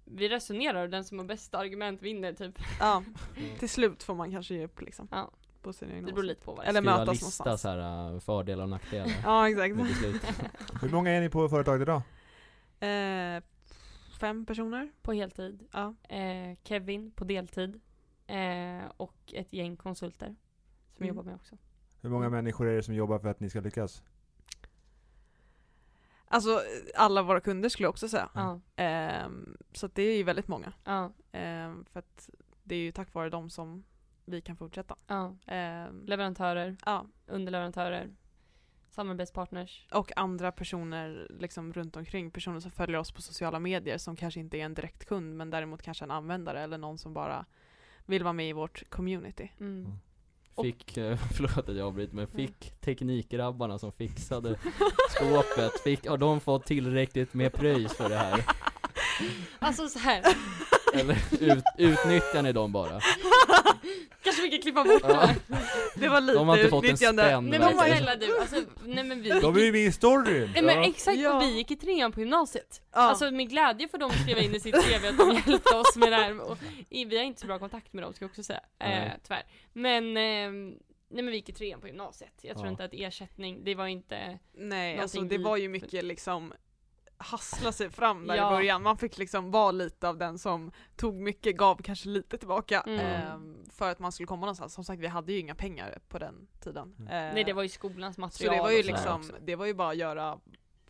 vi 0.05 0.29
resonerar 0.29 0.83
och 0.83 0.91
den 0.91 1.05
som 1.05 1.19
har 1.19 1.27
bästa 1.27 1.59
argument 1.59 2.03
vinner 2.03 2.33
typ. 2.33 2.59
Ja, 2.81 3.03
till 3.59 3.69
slut 3.69 4.03
får 4.03 4.15
man 4.15 4.31
kanske 4.33 4.55
ge 4.55 4.65
upp 4.65 4.81
liksom. 4.81 5.09
Ja. 5.11 5.31
På 5.65 5.73
sin 5.73 5.91
egen 5.91 6.05
Det 6.07 6.13
beror 6.13 6.25
lite 6.25 6.41
på 6.45 6.53
vad 6.55 6.65
det 6.65 6.69
Eller 6.69 6.83
mötas 6.83 7.09
lista 7.09 7.45
någonstans. 7.45 7.61
så 7.61 7.69
här, 7.69 8.15
äh, 8.15 8.21
fördelar 8.21 8.63
och 8.65 8.71
nackdelar. 8.71 9.13
Ja 9.25 9.49
exakt. 9.49 9.75
Hur 10.83 10.91
många 10.91 11.11
är 11.11 11.21
ni 11.21 11.29
på 11.31 11.49
företaget 11.49 11.83
idag? 11.83 12.03
Eh, 12.81 13.43
fem 14.21 14.47
personer. 14.47 14.93
På 15.03 15.13
heltid. 15.13 15.67
Ja. 15.73 15.95
Eh, 16.09 16.57
Kevin 16.65 17.11
på 17.11 17.25
deltid. 17.25 17.81
Eh, 18.27 18.83
och 18.97 19.17
ett 19.35 19.53
gäng 19.53 19.77
konsulter. 19.77 20.27
Som 20.97 21.05
Mm. 21.05 21.09
jobbar 21.17 21.23
med 21.23 21.35
också. 21.35 21.57
Hur 22.01 22.11
många 22.11 22.29
människor 22.29 22.67
är 22.67 22.77
det 22.77 22.83
som 22.83 22.95
jobbar 22.95 23.19
för 23.19 23.29
att 23.29 23.41
ni 23.41 23.51
ska 23.51 23.61
lyckas? 23.61 24.03
Alltså 26.29 26.61
alla 26.97 27.23
våra 27.23 27.41
kunder 27.41 27.69
skulle 27.69 27.85
jag 27.85 27.91
också 27.91 28.09
säga. 28.09 28.29
Ja. 28.35 28.61
Ehm, 28.77 29.57
så 29.73 29.87
att 29.87 29.95
det 29.95 30.03
är 30.03 30.17
ju 30.17 30.23
väldigt 30.23 30.49
många. 30.49 30.73
Ja. 30.85 31.13
Ehm, 31.33 31.85
för 31.93 31.99
att 31.99 32.31
det 32.63 32.75
är 32.75 32.79
ju 32.79 32.93
tack 32.93 33.15
vare 33.15 33.31
dem 33.31 33.51
som 33.51 33.85
vi 34.25 34.41
kan 34.41 34.57
fortsätta. 34.57 34.97
Ja. 35.07 35.37
Ehm, 35.47 36.05
Leverantörer, 36.07 36.77
ja. 36.85 37.07
underleverantörer, 37.27 38.11
samarbetspartners. 38.91 39.87
Och 39.93 40.13
andra 40.17 40.53
personer 40.53 41.27
liksom 41.39 41.73
runt 41.73 41.97
omkring, 41.97 42.31
personer 42.31 42.61
som 42.61 42.71
följer 42.71 42.99
oss 42.99 43.13
på 43.13 43.23
sociala 43.23 43.59
medier 43.59 43.99
som 43.99 44.17
kanske 44.17 44.41
inte 44.41 44.57
är 44.57 44.65
en 44.65 44.75
direkt 44.75 45.05
kund 45.05 45.37
men 45.37 45.51
däremot 45.51 45.83
kanske 45.83 46.05
en 46.05 46.11
användare 46.11 46.61
eller 46.61 46.79
någon 46.79 46.99
som 46.99 47.15
bara 47.15 47.47
vill 48.07 48.23
vara 48.23 48.33
med 48.33 48.49
i 48.49 48.53
vårt 48.53 48.91
community. 48.91 49.51
Mm. 49.61 49.85
Mm. 49.85 49.99
Fick, 50.63 50.97
eh, 50.97 51.17
förlåt 51.35 51.69
att 51.69 51.77
jag 51.77 51.87
avbryter, 51.87 52.15
men 52.15 52.27
fick 52.27 52.81
teknikgrabbarna 52.81 53.79
som 53.79 53.93
fixade 53.93 54.59
skåpet, 55.11 55.81
fick, 55.85 56.07
har 56.09 56.19
de 56.19 56.41
fått 56.41 56.67
tillräckligt 56.67 57.35
med 57.35 57.53
pröjs 57.53 57.93
för 57.97 58.09
det 58.09 58.17
här? 58.17 58.45
Alltså 59.59 59.89
så 59.89 59.99
här. 59.99 60.23
Eller 60.95 61.17
ut, 61.41 61.65
utnyttjar 61.79 62.43
ni 62.43 62.53
dem 62.53 62.73
bara? 62.73 63.01
kanske 64.23 64.43
vi 64.43 64.51
kan 64.51 64.61
klippa 64.63 64.85
bort 64.85 65.03
det 65.03 65.15
här. 65.15 65.35
Det 65.97 66.09
var 66.09 66.21
lite 66.21 66.39
De 66.39 66.49
har 66.49 66.57
inte 66.57 66.69
fått 66.71 66.85
en 66.85 66.91
utnyttjande. 66.91 67.23
spänn 67.23 67.45
Nej 67.51 67.59
men 67.59 67.77
verkligen. 67.77 67.97
snälla 67.99 68.17
du, 68.17 68.39
alltså, 68.39 68.57
nej 68.85 69.05
men 69.05 69.23
vi 69.23 69.29
De 69.31 69.57
är 69.57 69.61
ju 69.61 69.73
med 69.73 69.81
i 69.81 69.93
storyn! 69.93 70.51
Nej 70.55 70.63
men 70.63 70.79
exakt, 70.83 71.19
Ja. 71.19 71.37
och 71.37 71.43
vi 71.43 71.57
gick 71.57 71.71
i 71.71 71.77
trean 71.77 72.13
på 72.13 72.21
gymnasiet. 72.21 72.83
Ja. 72.93 72.99
Alltså 73.01 73.31
med 73.31 73.49
glädje 73.51 73.89
för 73.89 73.99
dem 73.99 74.11
att 74.11 74.21
skriva 74.23 74.41
in 74.41 74.55
i 74.55 74.61
sitt 74.61 74.75
CV 74.75 75.07
att 75.09 75.19
de 75.19 75.31
hjälpte 75.47 75.75
oss 75.77 75.97
med 75.97 76.13
det 76.13 76.17
här. 76.17 76.41
Och, 76.41 76.59
i- 76.91 77.05
vi 77.05 77.17
har 77.17 77.25
inte 77.25 77.41
så 77.41 77.47
bra 77.47 77.59
kontakt 77.59 77.93
med 77.93 78.05
dem 78.05 78.13
ska 78.13 78.25
jag 78.25 78.31
också 78.31 78.43
säga, 78.43 78.61
eh, 78.79 78.89
Nej. 78.89 79.19
tyvärr. 79.23 79.43
Men, 79.73 80.05
eh, 80.17 80.77
nej 81.09 81.23
men 81.23 81.27
vi 81.27 81.35
gick 81.37 81.49
i 81.49 81.53
trean 81.53 81.81
på 81.81 81.87
gymnasiet. 81.87 82.33
Jag 82.43 82.55
tror 82.57 82.67
Ja. 82.67 82.71
inte 82.71 82.85
att 82.85 82.95
ersättning, 82.95 83.65
det 83.65 83.75
var 83.75 83.87
inte, 83.87 84.39
Nej, 84.57 84.99
alltså 84.99 85.17
Någonting 85.17 85.39
det 85.39 85.39
vi- 85.39 85.45
var 85.51 85.57
ju 85.57 85.69
mycket 85.69 86.05
liksom 86.05 86.53
hassla 87.17 87.73
sig 87.73 87.91
fram 87.91 88.27
där 88.27 88.35
Ja. 88.37 88.49
i 88.49 88.57
början. 88.57 88.83
Man 88.83 88.97
fick 88.99 89.19
liksom 89.19 89.51
vara 89.51 89.71
lite 89.71 90.09
av 90.09 90.19
den 90.19 90.39
som 90.39 90.71
tog 90.97 91.15
mycket, 91.15 91.57
gav 91.57 91.77
kanske 91.83 92.09
lite 92.09 92.39
tillbaka. 92.39 92.81
Mm. 92.81 93.01
ehm, 93.01 93.57
för 93.71 93.91
att 93.91 93.99
man 93.99 94.13
skulle 94.13 94.27
komma 94.27 94.41
någonstans. 94.41 94.75
Som 94.75 94.85
sagt, 94.85 95.01
vi 95.01 95.07
hade 95.07 95.33
ju 95.33 95.39
inga 95.39 95.55
pengar 95.55 95.99
på 96.09 96.19
den 96.19 96.47
tiden. 96.61 96.95
Mm. 96.99 97.09
Eh, 97.09 97.35
nej 97.35 97.45
det 97.45 97.53
var 97.53 97.63
ju 97.63 97.69
skolans 97.69 98.15
så 98.15 98.21
material 98.21 98.57
det 98.57 98.63
var 98.63 98.71
ju 98.71 98.83
liksom, 98.83 99.31
det 99.41 99.57
var 99.57 99.67
ju 99.67 99.75
bara 99.75 99.91
att 99.91 99.97
göra, 99.97 100.39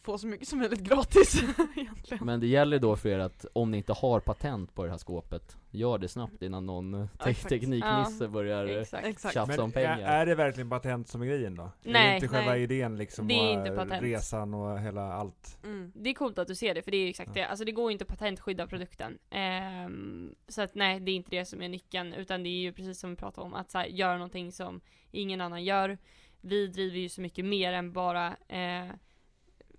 få 0.05 0.19
så 0.19 0.27
mycket 0.27 0.49
som 0.49 0.59
möjligt 0.59 0.81
gratis 0.81 1.43
egentligen. 1.77 2.27
Men 2.27 2.41
det 2.41 2.47
gäller 2.47 2.79
då 2.79 2.97
för 2.97 3.09
er 3.09 3.19
att 3.19 3.47
om 3.53 3.71
ni 3.71 3.77
inte 3.77 3.93
har 3.93 4.21
patent 4.21 4.75
på 4.75 4.85
det 4.85 4.91
här 4.91 4.99
skåpet, 4.99 5.57
gör 5.71 5.99
det 5.99 6.09
snabbt 6.09 6.43
innan 6.43 6.67
någon 6.67 7.09
te- 7.25 7.35
tekniknisse 7.35 8.29
börjar 8.29 8.67
Exakt. 8.67 9.07
Exakt. 9.07 9.35
tjafsa 9.35 9.63
om 9.63 9.73
pengar. 9.73 9.99
är, 9.99 10.05
är 10.21 10.27
det 10.27 10.35
verkligen 10.35 10.71
patent 10.71 11.09
som 11.09 11.23
är 11.23 11.27
grejen 11.27 11.55
då? 11.55 11.63
är 11.63 11.69
det 11.83 11.91
Nej, 11.93 12.15
inte 12.15 12.29
själva 12.29 12.51
nej. 12.51 12.63
idén 12.63 12.97
liksom? 12.97 13.29
Det 13.29 13.35
är 13.35 13.61
och 13.61 13.67
inte 13.67 13.77
patent. 13.77 14.03
resan 14.03 14.55
och 14.55 14.81
hela 14.81 15.13
allt? 15.13 15.59
Mm. 15.65 15.93
Det 15.95 16.11
är 16.11 16.15
coolt 16.15 16.39
att 16.39 16.49
du 16.49 16.55
ser 16.55 16.75
det, 16.75 16.83
för 16.83 16.91
det 16.91 16.97
är 16.97 17.03
ju 17.03 17.09
exakt 17.09 17.35
det. 17.35 17.45
Alltså 17.47 17.65
det 17.65 17.73
går 17.73 17.91
ju 17.91 17.93
inte 17.93 18.03
att 18.05 18.09
patentskydda 18.09 18.67
produkten. 18.67 19.19
Ehm, 19.31 20.35
så 20.49 20.63
att 20.63 20.75
nej, 20.75 21.01
det 21.01 21.11
är 21.11 21.17
inte 21.17 21.31
det 21.31 21.45
som 21.45 21.63
är 21.63 21.69
nyckeln, 21.69 22.13
utan 22.15 22.43
det 22.43 22.49
är 22.49 22.61
ju 22.61 22.73
precis 22.73 23.01
som 23.01 23.11
vi 23.11 23.17
pratade 23.17 23.47
om, 23.47 23.55
att 23.55 23.71
så 23.71 23.79
här, 23.79 23.87
göra 23.87 24.15
någonting 24.15 24.53
som 24.53 24.81
ingen 25.11 25.41
annan 25.41 25.65
gör. 25.65 25.99
Vi 26.41 26.67
driver 26.67 26.99
ju 26.99 27.09
så 27.09 27.21
mycket 27.21 27.45
mer 27.45 27.73
än 27.73 27.93
bara 27.93 28.27
eh, 28.49 28.87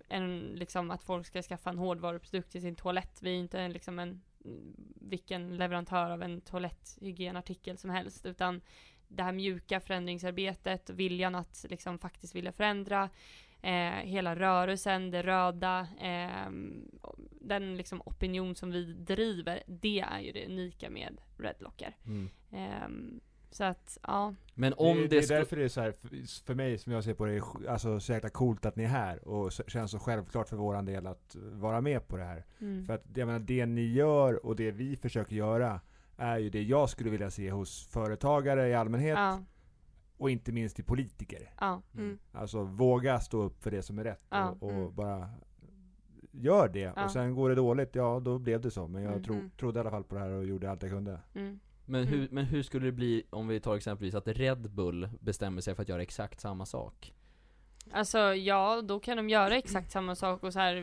än 0.08 0.52
liksom 0.54 0.90
att 0.90 1.04
folk 1.04 1.26
ska 1.26 1.42
skaffa 1.42 1.70
en 1.70 1.78
hårdvaruprodukt 1.78 2.52
till 2.52 2.62
sin 2.62 2.76
toalett. 2.76 3.18
Vi 3.22 3.30
är 3.30 3.38
inte 3.38 3.60
en, 3.60 3.72
liksom 3.72 3.98
en 3.98 4.22
vilken 4.94 5.56
leverantör 5.56 6.10
av 6.10 6.22
en 6.22 6.40
toaletthygienartikel 6.40 7.78
som 7.78 7.90
helst, 7.90 8.26
utan 8.26 8.60
det 9.08 9.22
här 9.22 9.32
mjuka 9.32 9.80
förändringsarbetet, 9.80 10.90
viljan 10.90 11.34
att 11.34 11.66
liksom 11.68 11.98
faktiskt 11.98 12.34
vilja 12.34 12.52
förändra, 12.52 13.10
eh, 13.62 13.90
hela 13.90 14.36
rörelsen, 14.36 15.10
det 15.10 15.22
röda, 15.22 15.88
ehm, 16.00 16.90
den 17.30 17.76
liksom 17.76 18.02
opinion 18.04 18.54
som 18.54 18.70
vi 18.70 18.92
driver, 18.92 19.62
det 19.66 20.00
är 20.00 20.20
ju 20.20 20.32
det 20.32 20.46
unika 20.46 20.90
med 20.90 21.20
Redlocker. 21.38 21.96
Mm. 22.06 22.30
Ehm, 22.52 23.20
så 23.50 23.64
att, 23.64 23.98
ja. 24.02 24.34
Men 24.54 24.74
om 24.76 24.96
det, 24.96 25.02
det, 25.02 25.08
det 25.08 25.16
är 25.34 25.38
därför 25.38 25.56
det 25.56 25.64
är 25.64 25.68
så 25.68 25.80
här, 25.80 25.92
för- 25.92 26.44
för 26.46 26.54
mig 26.54 26.78
som 26.78 26.92
jag 26.92 27.04
ser 27.04 27.14
på 27.14 27.26
det, 27.26 27.32
är 27.34 27.68
alltså 27.68 28.00
så 28.00 28.12
jäkla 28.12 28.28
coolt 28.30 28.66
att 28.66 28.76
ni 28.76 28.84
är 28.84 28.88
här 28.88 29.28
och 29.28 29.52
så, 29.52 29.62
känns 29.66 29.90
så 29.90 29.98
självklart 29.98 30.48
för 30.48 30.56
våran 30.56 30.84
del 30.84 31.06
att 31.06 31.36
vara 31.52 31.80
med 31.80 32.08
på 32.08 32.16
det 32.16 32.24
här. 32.24 32.44
Mm. 32.60 32.84
För 32.86 32.94
att 32.94 33.04
jag 33.14 33.26
menar, 33.26 33.40
det 33.40 33.66
ni 33.66 33.86
gör 33.92 34.46
och 34.46 34.56
det 34.56 34.70
vi 34.70 34.96
försöker 34.96 35.36
göra 35.36 35.80
är 36.16 36.38
ju 36.38 36.50
det 36.50 36.62
jag 36.62 36.90
skulle 36.90 37.10
vilja 37.10 37.30
se 37.30 37.50
hos 37.50 37.86
företagare 37.86 38.68
i 38.68 38.74
allmänhet 38.74 39.18
Ja, 39.18 39.40
och 40.18 40.30
inte 40.30 40.52
minst 40.52 40.78
i 40.78 40.82
politiker. 40.82 41.50
ja, 41.60 41.82
Mm. 41.94 42.18
Alltså 42.32 42.62
våga 42.62 43.20
stå 43.20 43.42
upp 43.42 43.62
för 43.62 43.70
det 43.70 43.82
som 43.82 43.98
är 43.98 44.04
rätt 44.04 44.24
Ja. 44.30 44.48
och, 44.50 44.62
och 44.62 44.70
Mm. 44.72 44.94
bara 44.94 45.30
gör 46.32 46.68
det. 46.68 46.92
Ja. 46.96 47.04
Och 47.04 47.10
sen 47.10 47.34
går 47.34 47.48
det 47.48 47.54
dåligt, 47.54 47.94
ja 47.94 48.20
då 48.20 48.38
blev 48.38 48.60
det 48.60 48.70
så. 48.70 48.88
Men 48.88 49.02
jag 49.02 49.12
Mm. 49.12 49.24
tro, 49.24 49.34
Mm. 49.34 49.50
trodde 49.50 49.78
i 49.78 49.80
alla 49.80 49.90
fall 49.90 50.04
på 50.04 50.14
det 50.14 50.20
här 50.20 50.30
och 50.30 50.44
gjorde 50.44 50.70
allt 50.70 50.82
jag 50.82 50.90
kunde. 50.92 51.20
Mm. 51.88 52.00
Men 52.00 52.06
hur, 52.08 52.18
Mm. 52.18 52.28
men 52.30 52.44
hur 52.44 52.62
skulle 52.62 52.86
det 52.86 52.92
bli 52.92 53.22
om 53.30 53.48
vi 53.48 53.60
tar 53.60 53.76
exempelvis 53.76 54.14
att 54.14 54.28
Red 54.28 54.70
Bull 54.70 55.08
bestämmer 55.20 55.60
sig 55.60 55.74
för 55.74 55.82
att 55.82 55.88
göra 55.88 56.02
exakt 56.02 56.40
samma 56.40 56.66
sak? 56.66 57.12
Alltså 57.90 58.18
ja, 58.34 58.82
då 58.82 59.00
kan 59.00 59.16
de 59.16 59.28
göra 59.28 59.56
exakt 59.56 59.90
samma 59.90 60.14
sak 60.14 60.42
och 60.42 60.52
så 60.52 60.58
här, 60.58 60.74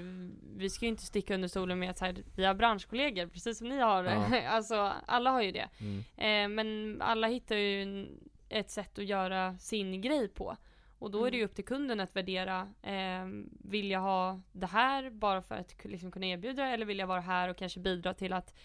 vi 0.57 0.69
ska 0.69 0.85
ju 0.85 0.89
inte 0.89 1.03
sticka 1.05 1.35
under 1.35 1.47
stolen 1.47 1.79
med 1.79 1.89
att 1.89 1.97
så 1.97 2.05
här, 2.05 2.15
vi 2.35 2.45
har 2.45 2.53
branschkollegor 2.53 3.27
precis 3.27 3.57
som 3.57 3.69
ni 3.69 3.79
har. 3.79 4.03
Ja. 4.03 4.41
alltså 4.49 4.91
alla 5.05 5.29
har 5.29 5.41
ju 5.41 5.51
det. 5.51 5.69
Mm. 5.79 6.03
Eh, 6.17 6.55
men 6.55 7.01
alla 7.01 7.27
hittar 7.27 7.55
ju 7.55 8.07
ett 8.49 8.69
sätt 8.71 8.99
att 8.99 9.05
göra 9.05 9.57
sin 9.57 10.01
grej 10.01 10.27
på. 10.27 10.57
Och 10.99 11.11
då 11.11 11.25
är 11.25 11.31
det 11.31 11.37
ju 11.37 11.45
upp 11.45 11.55
till 11.55 11.65
kunden 11.65 11.99
att 11.99 12.15
värdera, 12.15 12.67
eh, 12.81 13.25
vill 13.63 13.91
jag 13.91 13.99
ha 13.99 14.41
det 14.51 14.67
här 14.67 15.09
bara 15.09 15.41
för 15.41 15.55
att 15.55 15.75
liksom 15.85 16.11
kunna 16.11 16.25
erbjuda 16.25 16.67
eller 16.67 16.85
vill 16.85 16.99
jag 16.99 17.07
vara 17.07 17.21
här 17.21 17.49
och 17.49 17.57
kanske 17.57 17.79
bidra 17.79 18.13
till 18.13 18.33
att 18.33 18.55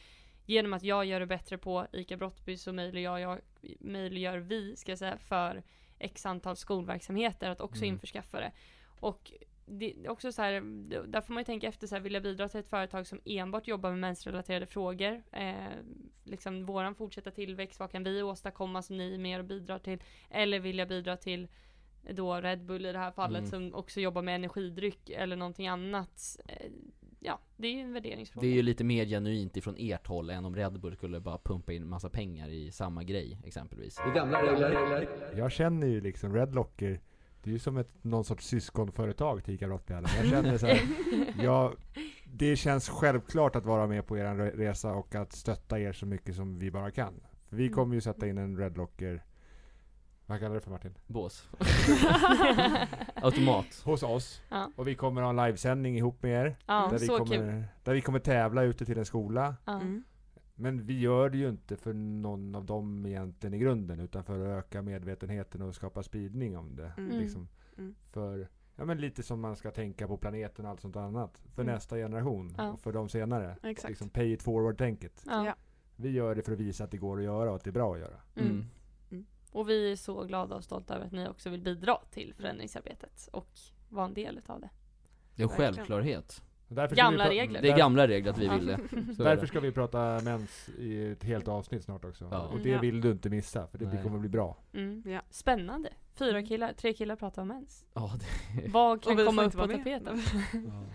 genom 0.48 0.72
att 0.72 0.82
jag 0.82 1.04
gör 1.04 1.20
det 1.20 1.26
bättre 1.26 1.58
på 1.58 1.86
ICA 1.92 2.16
Brottby 2.16 2.56
så 2.56 2.72
möjliggör, 2.72 3.18
jag, 3.18 3.38
möjliggör 3.80 4.38
vi, 4.38 4.76
ska 4.76 4.92
jag 4.92 4.98
säga, 4.98 5.18
för 5.18 5.62
x 5.98 6.26
antal 6.26 6.56
skolverksamheter 6.56 7.50
att 7.50 7.60
också 7.60 7.82
Mm. 7.84 7.94
införskaffa 7.94 8.40
det. 8.40 8.52
Och 9.00 9.32
det 9.66 10.08
också 10.08 10.32
så 10.32 10.42
här, 10.42 10.60
där 11.06 11.20
får 11.20 11.34
man 11.34 11.40
ju 11.40 11.44
tänka 11.44 11.68
efter 11.68 11.86
så 11.86 11.94
här, 11.94 12.02
vill 12.02 12.14
jag 12.14 12.22
bidra 12.22 12.48
till 12.48 12.60
ett 12.60 12.68
företag 12.68 13.06
som 13.06 13.20
enbart 13.24 13.66
jobbar 13.68 13.90
med 13.90 13.98
mensrelaterade 13.98 14.66
frågor? 14.66 15.22
Eh, 15.32 15.54
liksom 16.24 16.66
våran 16.66 16.94
fortsatta 16.94 17.30
tillväxt, 17.30 17.80
vad 17.80 17.90
kan 17.90 18.04
vi 18.04 18.22
åstadkomma 18.22 18.82
som 18.82 18.96
ni 18.96 19.14
är 19.14 19.18
med 19.18 19.38
och 19.38 19.44
bidrar 19.44 19.78
till? 19.78 20.02
Eller 20.30 20.60
vill 20.60 20.78
jag 20.78 20.88
bidra 20.88 21.16
till 21.16 21.48
då 22.10 22.34
Red 22.40 22.64
Bull 22.64 22.86
i 22.86 22.92
det 22.92 22.98
här 22.98 23.10
fallet 23.10 23.38
Mm. 23.38 23.50
som 23.50 23.74
också 23.74 24.00
jobbar 24.00 24.22
med 24.22 24.34
energidryck 24.34 25.10
eller 25.10 25.36
någonting 25.36 25.68
annat? 25.68 26.36
Eh, 26.48 26.70
ja, 27.20 27.38
det 27.56 27.68
är 27.68 27.72
ju 27.72 27.80
en 27.80 27.92
värderingsfråga. 27.92 28.46
Det 28.46 28.52
är 28.52 28.54
ju 28.54 28.62
lite 28.62 28.84
mer 28.84 29.04
genuint 29.06 29.56
ifrån 29.56 29.74
ert 29.78 30.06
håll 30.06 30.30
än 30.30 30.44
om 30.44 30.56
Red 30.56 30.80
Bull 30.80 30.96
skulle 30.96 31.20
bara 31.20 31.38
pumpa 31.38 31.72
in 31.72 31.88
massa 31.88 32.10
pengar 32.10 32.48
i 32.48 32.70
samma 32.70 33.02
grej 33.04 33.38
exempelvis. 33.44 33.96
Det 34.06 34.10
gamla 34.14 34.42
regler. 34.42 35.08
Jag 35.36 35.52
känner 35.52 35.86
ju 35.86 36.00
liksom 36.00 36.34
Red 36.34 36.54
Locker, 36.54 37.00
det 37.42 37.50
är 37.50 37.52
ju 37.52 37.58
som 37.58 37.76
ett, 37.76 38.04
någon 38.04 38.24
sorts 38.24 38.46
syskonföretag 38.46 39.44
till 39.44 39.54
ICA 39.54 39.66
Brottbjällen. 39.68 40.10
Jag 40.16 40.28
känner 40.30 40.58
så 40.58 40.66
här, 40.66 40.80
jag, 41.44 41.74
det 42.24 42.56
känns 42.56 42.88
självklart 42.88 43.56
att 43.56 43.64
vara 43.64 43.86
med 43.86 44.06
på 44.06 44.18
er 44.18 44.24
re- 44.24 44.56
resa 44.56 44.92
och 44.94 45.14
att 45.14 45.32
stötta 45.32 45.80
er 45.80 45.92
så 45.92 46.06
mycket 46.06 46.34
som 46.34 46.58
vi 46.58 46.70
bara 46.70 46.90
kan. 46.90 47.14
För 47.48 47.56
vi 47.56 47.62
Mm. 47.66 47.74
kommer 47.74 47.94
ju 47.94 48.00
sätta 48.00 48.26
in 48.28 48.38
en 48.38 48.58
Red 48.58 48.76
Locker, 48.76 49.22
vad 50.28 50.38
kallar 50.38 50.50
du 50.50 50.54
det 50.54 50.64
för 50.64 50.70
Martin? 50.70 50.94
Bås. 51.06 51.48
Automat. 53.14 53.82
Hos 53.84 54.02
oss. 54.02 54.42
Ja. 54.48 54.70
Och 54.76 54.88
vi 54.88 54.94
kommer 54.94 55.22
ha 55.22 55.30
en 55.30 55.36
livesändning 55.36 55.96
ihop 55.96 56.22
med 56.22 56.46
er. 56.46 56.56
ja, 56.66 56.88
där, 56.90 56.98
vi 56.98 57.06
så 57.06 57.16
kul. 57.18 57.26
kommer, 57.26 57.64
där 57.84 57.94
vi 57.94 58.00
kommer 58.00 58.18
tävla 58.18 58.62
ute 58.62 58.84
till 58.84 58.98
en 58.98 59.04
skola. 59.06 59.54
Ja. 59.64 59.80
Mm. 59.80 60.04
Men 60.54 60.86
vi 60.86 61.00
gör 61.00 61.30
det 61.30 61.38
ju 61.38 61.48
inte 61.48 61.76
för 61.76 61.92
någon 61.94 62.54
av 62.54 62.64
dem 62.64 63.06
egentligen 63.06 63.54
i 63.54 63.58
grunden, 63.58 64.00
utan 64.00 64.24
för 64.24 64.40
att 64.40 64.64
öka 64.64 64.82
medvetenheten 64.82 65.62
och 65.62 65.74
skapa 65.74 66.02
spridning 66.02 66.56
om 66.56 66.76
det. 66.76 66.92
Mm. 66.98 67.18
Liksom. 67.18 67.48
Mm. 67.78 67.94
För, 68.12 68.48
ja 68.76 68.84
men 68.84 69.00
lite 69.00 69.22
som 69.22 69.40
man 69.40 69.56
ska 69.56 69.70
tänka 69.70 70.06
på 70.08 70.16
planeten 70.16 70.64
och 70.64 70.70
allt 70.70 70.80
sånt 70.80 70.96
annat. 70.96 71.42
För 71.54 71.62
Mm. 71.62 71.74
nästa 71.74 71.96
generation 71.96 72.54
Ja. 72.58 72.70
och 72.72 72.80
för 72.80 72.92
de 72.92 73.08
senare. 73.08 73.56
Exakt. 73.62 73.88
Liksom 73.90 74.10
pay 74.10 74.32
it 74.32 74.42
forward-tänket. 74.42 75.22
Ja. 75.26 75.46
Ja. 75.46 75.54
Vi 75.96 76.10
gör 76.10 76.34
det 76.34 76.42
för 76.42 76.52
att 76.52 76.58
visa 76.60 76.84
att 76.84 76.90
det 76.90 76.98
går 76.98 77.18
att 77.18 77.24
göra 77.24 77.50
och 77.50 77.56
att 77.56 77.64
det 77.64 77.70
är 77.70 77.72
bra 77.72 77.94
att 77.94 78.00
göra. 78.00 78.20
Mm. 79.52 79.60
Mm. 79.60 79.60
Och 79.62 79.68
vi 79.70 79.92
är 79.92 79.96
så 79.96 80.24
glada 80.24 80.56
och 80.56 80.64
stolta 80.64 80.94
över 80.94 81.06
att 81.06 81.12
ni 81.12 81.28
också 81.28 81.50
vill 81.50 81.60
bidra 81.62 81.98
till 82.10 82.34
förändringsarbetet 82.34 83.28
och 83.32 83.48
vara 83.88 84.04
en 84.06 84.14
del 84.14 84.38
utav 84.38 84.60
det. 84.60 84.70
Det 85.34 85.42
är 85.42 85.46
en. 85.62 86.22
Och 86.68 86.74
därför 86.74 86.96
ska 86.96 87.04
Gamla 87.04 87.28
regler. 87.30 87.62
Det 87.62 87.70
är 87.70 87.76
gamla 87.76 88.08
regler 88.08 88.30
att 88.30 88.38
vi 88.38 88.48
vill 88.48 88.66
det. 88.66 88.76
Så 89.16 89.22
är 89.22 89.26
Därför 89.28 89.46
ska 89.46 89.60
vi 89.60 89.72
prata 89.72 90.20
mens 90.24 90.68
i 90.78 91.10
ett 91.10 91.24
helt 91.24 91.48
avsnitt 91.48 91.84
snart 91.84 92.04
också. 92.04 92.28
Ja. 92.30 92.40
Och 92.40 92.58
det 92.60 92.68
Ja. 92.68 92.80
vill 92.80 93.00
du 93.00 93.10
inte 93.10 93.30
missa, 93.30 93.66
för 93.66 93.78
det 93.78 93.86
Nej. 93.86 94.02
kommer 94.02 94.18
bli 94.18 94.28
bra. 94.28 94.56
Mm. 94.72 95.02
Ja. 95.06 95.20
Spännande. 95.30 95.88
Fyra 96.14 96.30
Mm. 96.38 96.46
killar, 96.46 96.72
tre 96.72 96.92
killar 96.92 97.16
pratar 97.16 97.42
om 97.42 97.48
mens. 97.48 97.86
Ja, 97.94 98.12
det, 98.20 98.68
Vad 98.72 99.02
kan 99.02 99.12
Och 99.12 99.18
vi 99.18 99.24
komma 99.24 99.44
upp 99.44 99.52
på 99.52 99.66
tapeten? 99.66 100.22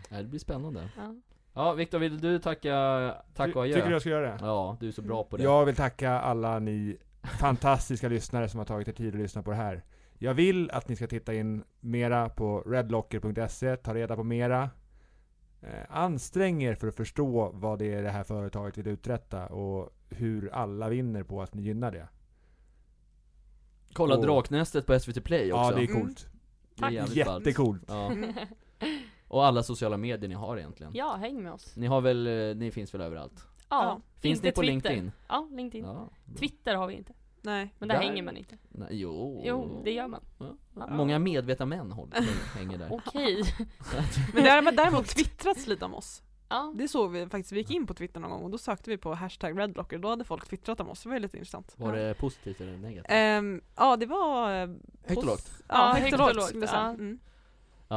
ja, 0.09 0.17
det 0.17 0.23
blir 0.23 0.39
spännande. 0.39 0.89
Ja. 0.97 1.15
Ja, 1.53 1.73
Viktor, 1.73 1.99
vill 1.99 2.21
du 2.21 2.39
tacka, 2.39 3.15
tack 3.35 3.55
och 3.55 3.63
Ty- 3.65 3.67
Tycker 3.69 3.79
du 3.79 3.83
adjö? 3.83 3.91
jag 3.95 4.01
ska 4.01 4.09
göra 4.09 4.27
det? 4.31 4.37
Ja, 4.41 4.77
du 4.79 4.87
är 4.87 4.91
så 4.91 5.01
bra 5.01 5.23
på 5.23 5.37
det. 5.37 5.43
Jag 5.43 5.65
vill 5.65 5.75
tacka 5.75 6.11
alla 6.11 6.59
ni 6.59 6.97
fantastiska 7.23 8.09
lyssnare 8.09 8.49
som 8.49 8.57
har 8.57 8.65
tagit 8.65 8.87
er 8.87 8.91
tid 8.91 9.13
att 9.13 9.21
lyssna 9.21 9.43
på 9.43 9.51
det 9.51 9.57
här. 9.57 9.83
Jag 10.17 10.33
vill 10.33 10.71
att 10.71 10.87
ni 10.89 10.95
ska 10.95 11.07
titta 11.07 11.33
in 11.33 11.63
mera 11.79 12.29
på 12.29 12.59
redlocker.se, 12.61 13.75
ta 13.77 13.93
reda 13.93 14.15
på 14.15 14.23
mera. 14.23 14.69
Eh, 15.61 15.69
ansträng 15.89 16.63
er 16.63 16.75
för 16.75 16.87
att 16.87 16.95
förstå 16.95 17.51
vad 17.53 17.79
det 17.79 17.93
är 17.93 18.03
det 18.03 18.09
här 18.09 18.23
företaget 18.23 18.77
vill 18.77 18.87
uträtta 18.87 19.47
och 19.47 19.89
hur 20.09 20.49
alla 20.53 20.89
vinner 20.89 21.23
på 21.23 21.41
att 21.41 21.53
ni 21.53 21.61
gynnar 21.61 21.91
det. 21.91 22.07
Kolla 23.93 24.15
Och- 24.17 24.23
Draknästet 24.23 24.85
på 24.85 24.93
SVT 24.99 25.21
Play 25.23 25.53
också. 25.53 25.63
Ja, 25.71 25.77
det 25.77 25.83
är 25.83 25.89
Mm. 25.89 26.01
coolt. 26.01 26.27
Det 26.75 26.85
är. 26.97 27.17
Jättecoolt. 27.17 27.83
Ja. 27.87 28.11
Och 29.27 29.45
alla 29.45 29.63
sociala 29.63 29.97
medier 29.97 30.29
ni 30.29 30.35
har 30.35 30.57
egentligen. 30.57 30.91
ja, 30.95 31.15
häng 31.15 31.43
med 31.43 31.51
oss. 31.53 31.75
Ni 31.77 31.87
har 31.87 32.01
väl, 32.01 32.27
eh, 32.27 32.55
ni 32.55 32.71
finns 32.71 32.93
väl 32.93 33.01
överallt? 33.01 33.47
Ja, 33.73 34.01
Finns 34.19 34.37
inte 34.39 34.47
ni 34.47 34.51
på 34.51 34.61
Twitter. 34.61 34.73
LinkedIn? 34.73 35.11
Ja, 35.27 35.47
LinkedIn. 35.51 35.85
Ja. 35.85 36.09
Twitter 36.39 36.75
har 36.75 36.87
vi 36.87 36.93
inte. 36.93 37.13
Nej. 37.41 37.73
Men 37.79 37.89
där, 37.89 37.95
Där- 37.95 38.03
hänger 38.03 38.23
man 38.23 38.37
inte. 38.37 38.57
Nej, 38.69 38.87
jo. 38.91 39.41
Jo, 39.45 39.81
det 39.85 39.91
gör 39.91 40.07
man. 40.07 40.21
Ja. 40.39 40.45
Ja. 40.75 40.87
Många 40.87 41.19
medvetna 41.19 41.65
män 41.65 41.91
håller, 41.91 42.21
hänger 42.57 42.77
där. 42.77 42.93
Okej. 42.93 43.43
Men 44.33 44.43
det 44.43 44.49
har 44.49 44.71
däremot 44.71 45.07
twittrats 45.07 45.67
lite 45.67 45.85
om 45.85 45.93
oss. 45.95 46.21
Ja. 46.49 46.73
Det 46.75 46.87
såg 46.87 47.11
vi 47.11 47.27
faktiskt, 47.27 47.51
vi 47.51 47.57
gick 47.57 47.71
in 47.71 47.87
på 47.87 47.93
Twitter 47.93 48.19
någon 48.19 48.31
gång 48.31 48.43
och 48.43 48.49
då 48.49 48.57
sökte 48.57 48.89
vi 48.89 48.97
på 48.97 49.13
hashtag 49.13 49.59
redblocker, 49.59 49.97
då 49.97 50.09
hade 50.09 50.23
folk 50.23 50.47
twittrat 50.47 50.79
om 50.79 50.89
oss, 50.89 51.03
det 51.03 51.09
var 51.09 51.19
lite 51.19 51.37
intressant. 51.37 51.73
Var 51.77 51.93
det 51.93 52.13
positivt 52.19 52.61
eller 52.61 52.77
negativt? 52.77 53.05
Ehm, 53.09 53.61
ja 53.75 53.95
det 53.97 54.05
var... 54.05 54.61
eh, 54.63 54.69
Högt 55.03 55.17
och 55.17 55.25
lågt? 55.25 55.51
Ja, 55.57 55.63
Ja, 55.67 55.93
högt 56.01 56.13
och 56.13 56.19
lågt 56.19 56.35
lågt, 56.35 56.45
skulle 56.45 56.61
jag 56.61 56.69
säga. 56.69 56.97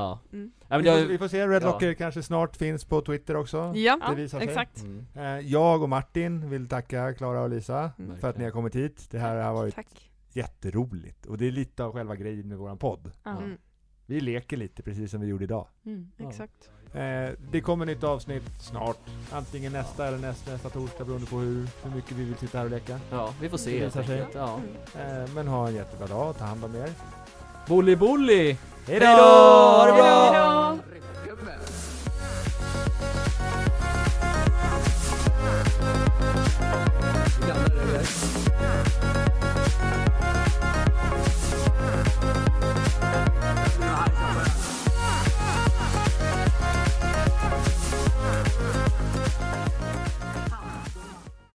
Ja. 0.00 0.18
Mm. 0.32 0.50
Ja. 0.60 0.66
Ja 0.68 0.76
men 0.76 0.84
vi, 0.84 0.90
får, 1.02 1.08
vi 1.08 1.18
får 1.18 1.28
se, 1.28 1.46
Redlocker 1.48 1.94
kanske 1.94 2.22
snart 2.22 2.56
finns 2.56 2.84
på 2.84 3.00
Twitter 3.00 3.36
också. 3.36 3.72
Ja, 3.76 3.98
Det 4.08 4.14
visar 4.14 4.38
sig. 4.38 4.48
exakt. 4.48 4.82
mm. 4.82 5.06
Eh, 5.14 5.22
Jag 5.52 5.82
och 5.82 5.88
Martin 5.88 6.50
vill 6.50 6.68
tacka 6.68 7.14
Klara 7.14 7.40
och 7.40 7.50
Lisa 7.50 7.90
Mm. 7.98 8.18
för 8.18 8.30
att 8.30 8.38
ni 8.38 8.44
har 8.44 8.50
kommit 8.50 8.74
hit. 8.76 9.10
Det 9.10 9.18
här 9.18 9.36
har 9.42 9.54
varit 9.54 9.74
Tack. 9.74 10.10
jätteroligt 10.32 11.26
och 11.26 11.38
det 11.38 11.46
är 11.46 11.50
lite 11.50 11.84
av 11.84 11.92
själva 11.92 12.16
grejen 12.16 12.48
med 12.48 12.58
våran 12.58 12.78
podd. 12.78 13.10
Ja. 13.24 13.30
Mm. 13.30 13.56
Vi 14.06 14.20
leker 14.20 14.56
lite 14.56 14.82
precis 14.82 15.10
som 15.10 15.20
vi 15.20 15.26
gjorde 15.26 15.44
idag. 15.44 15.66
Mm. 15.86 16.08
Ja. 16.16 16.28
Exakt. 16.28 16.70
Eh, 16.92 17.30
det 17.52 17.60
kommer 17.60 17.86
nytt 17.86 18.04
avsnitt 18.04 18.42
snart. 18.60 18.98
Antingen 19.32 19.72
nästa 19.72 20.06
eller 20.08 20.18
nästa, 20.18 20.52
nästa 20.52 20.68
torsdag 20.70 21.04
beroende 21.04 21.26
på 21.26 21.36
hur, 21.36 21.66
hur 21.82 21.90
mycket 21.96 22.12
vi 22.12 22.24
vill 22.24 22.34
sitta 22.36 22.58
här 22.58 22.64
och 22.64 22.70
leka. 22.70 23.00
Ja, 23.10 23.34
vi 23.40 23.48
får 23.48 23.58
se 23.58 23.78
Det 23.78 23.84
visar 23.84 24.02
sig. 24.02 24.26
Ja. 24.34 24.60
Mm. 24.96 25.22
Eh, 25.22 25.28
men 25.34 25.48
ha 25.48 25.68
en 25.68 25.74
jättebra 25.74 26.06
dag, 26.06 26.36
ta 26.38 26.44
hand 26.44 26.64
om 26.64 26.74
er. 26.74 26.90
Bully 27.68 27.96
bully! 27.96 28.56
Hej 28.88 29.00
då! 29.00 29.06
Ha 29.06 29.86
det 29.86 29.92
bra! 29.92 30.78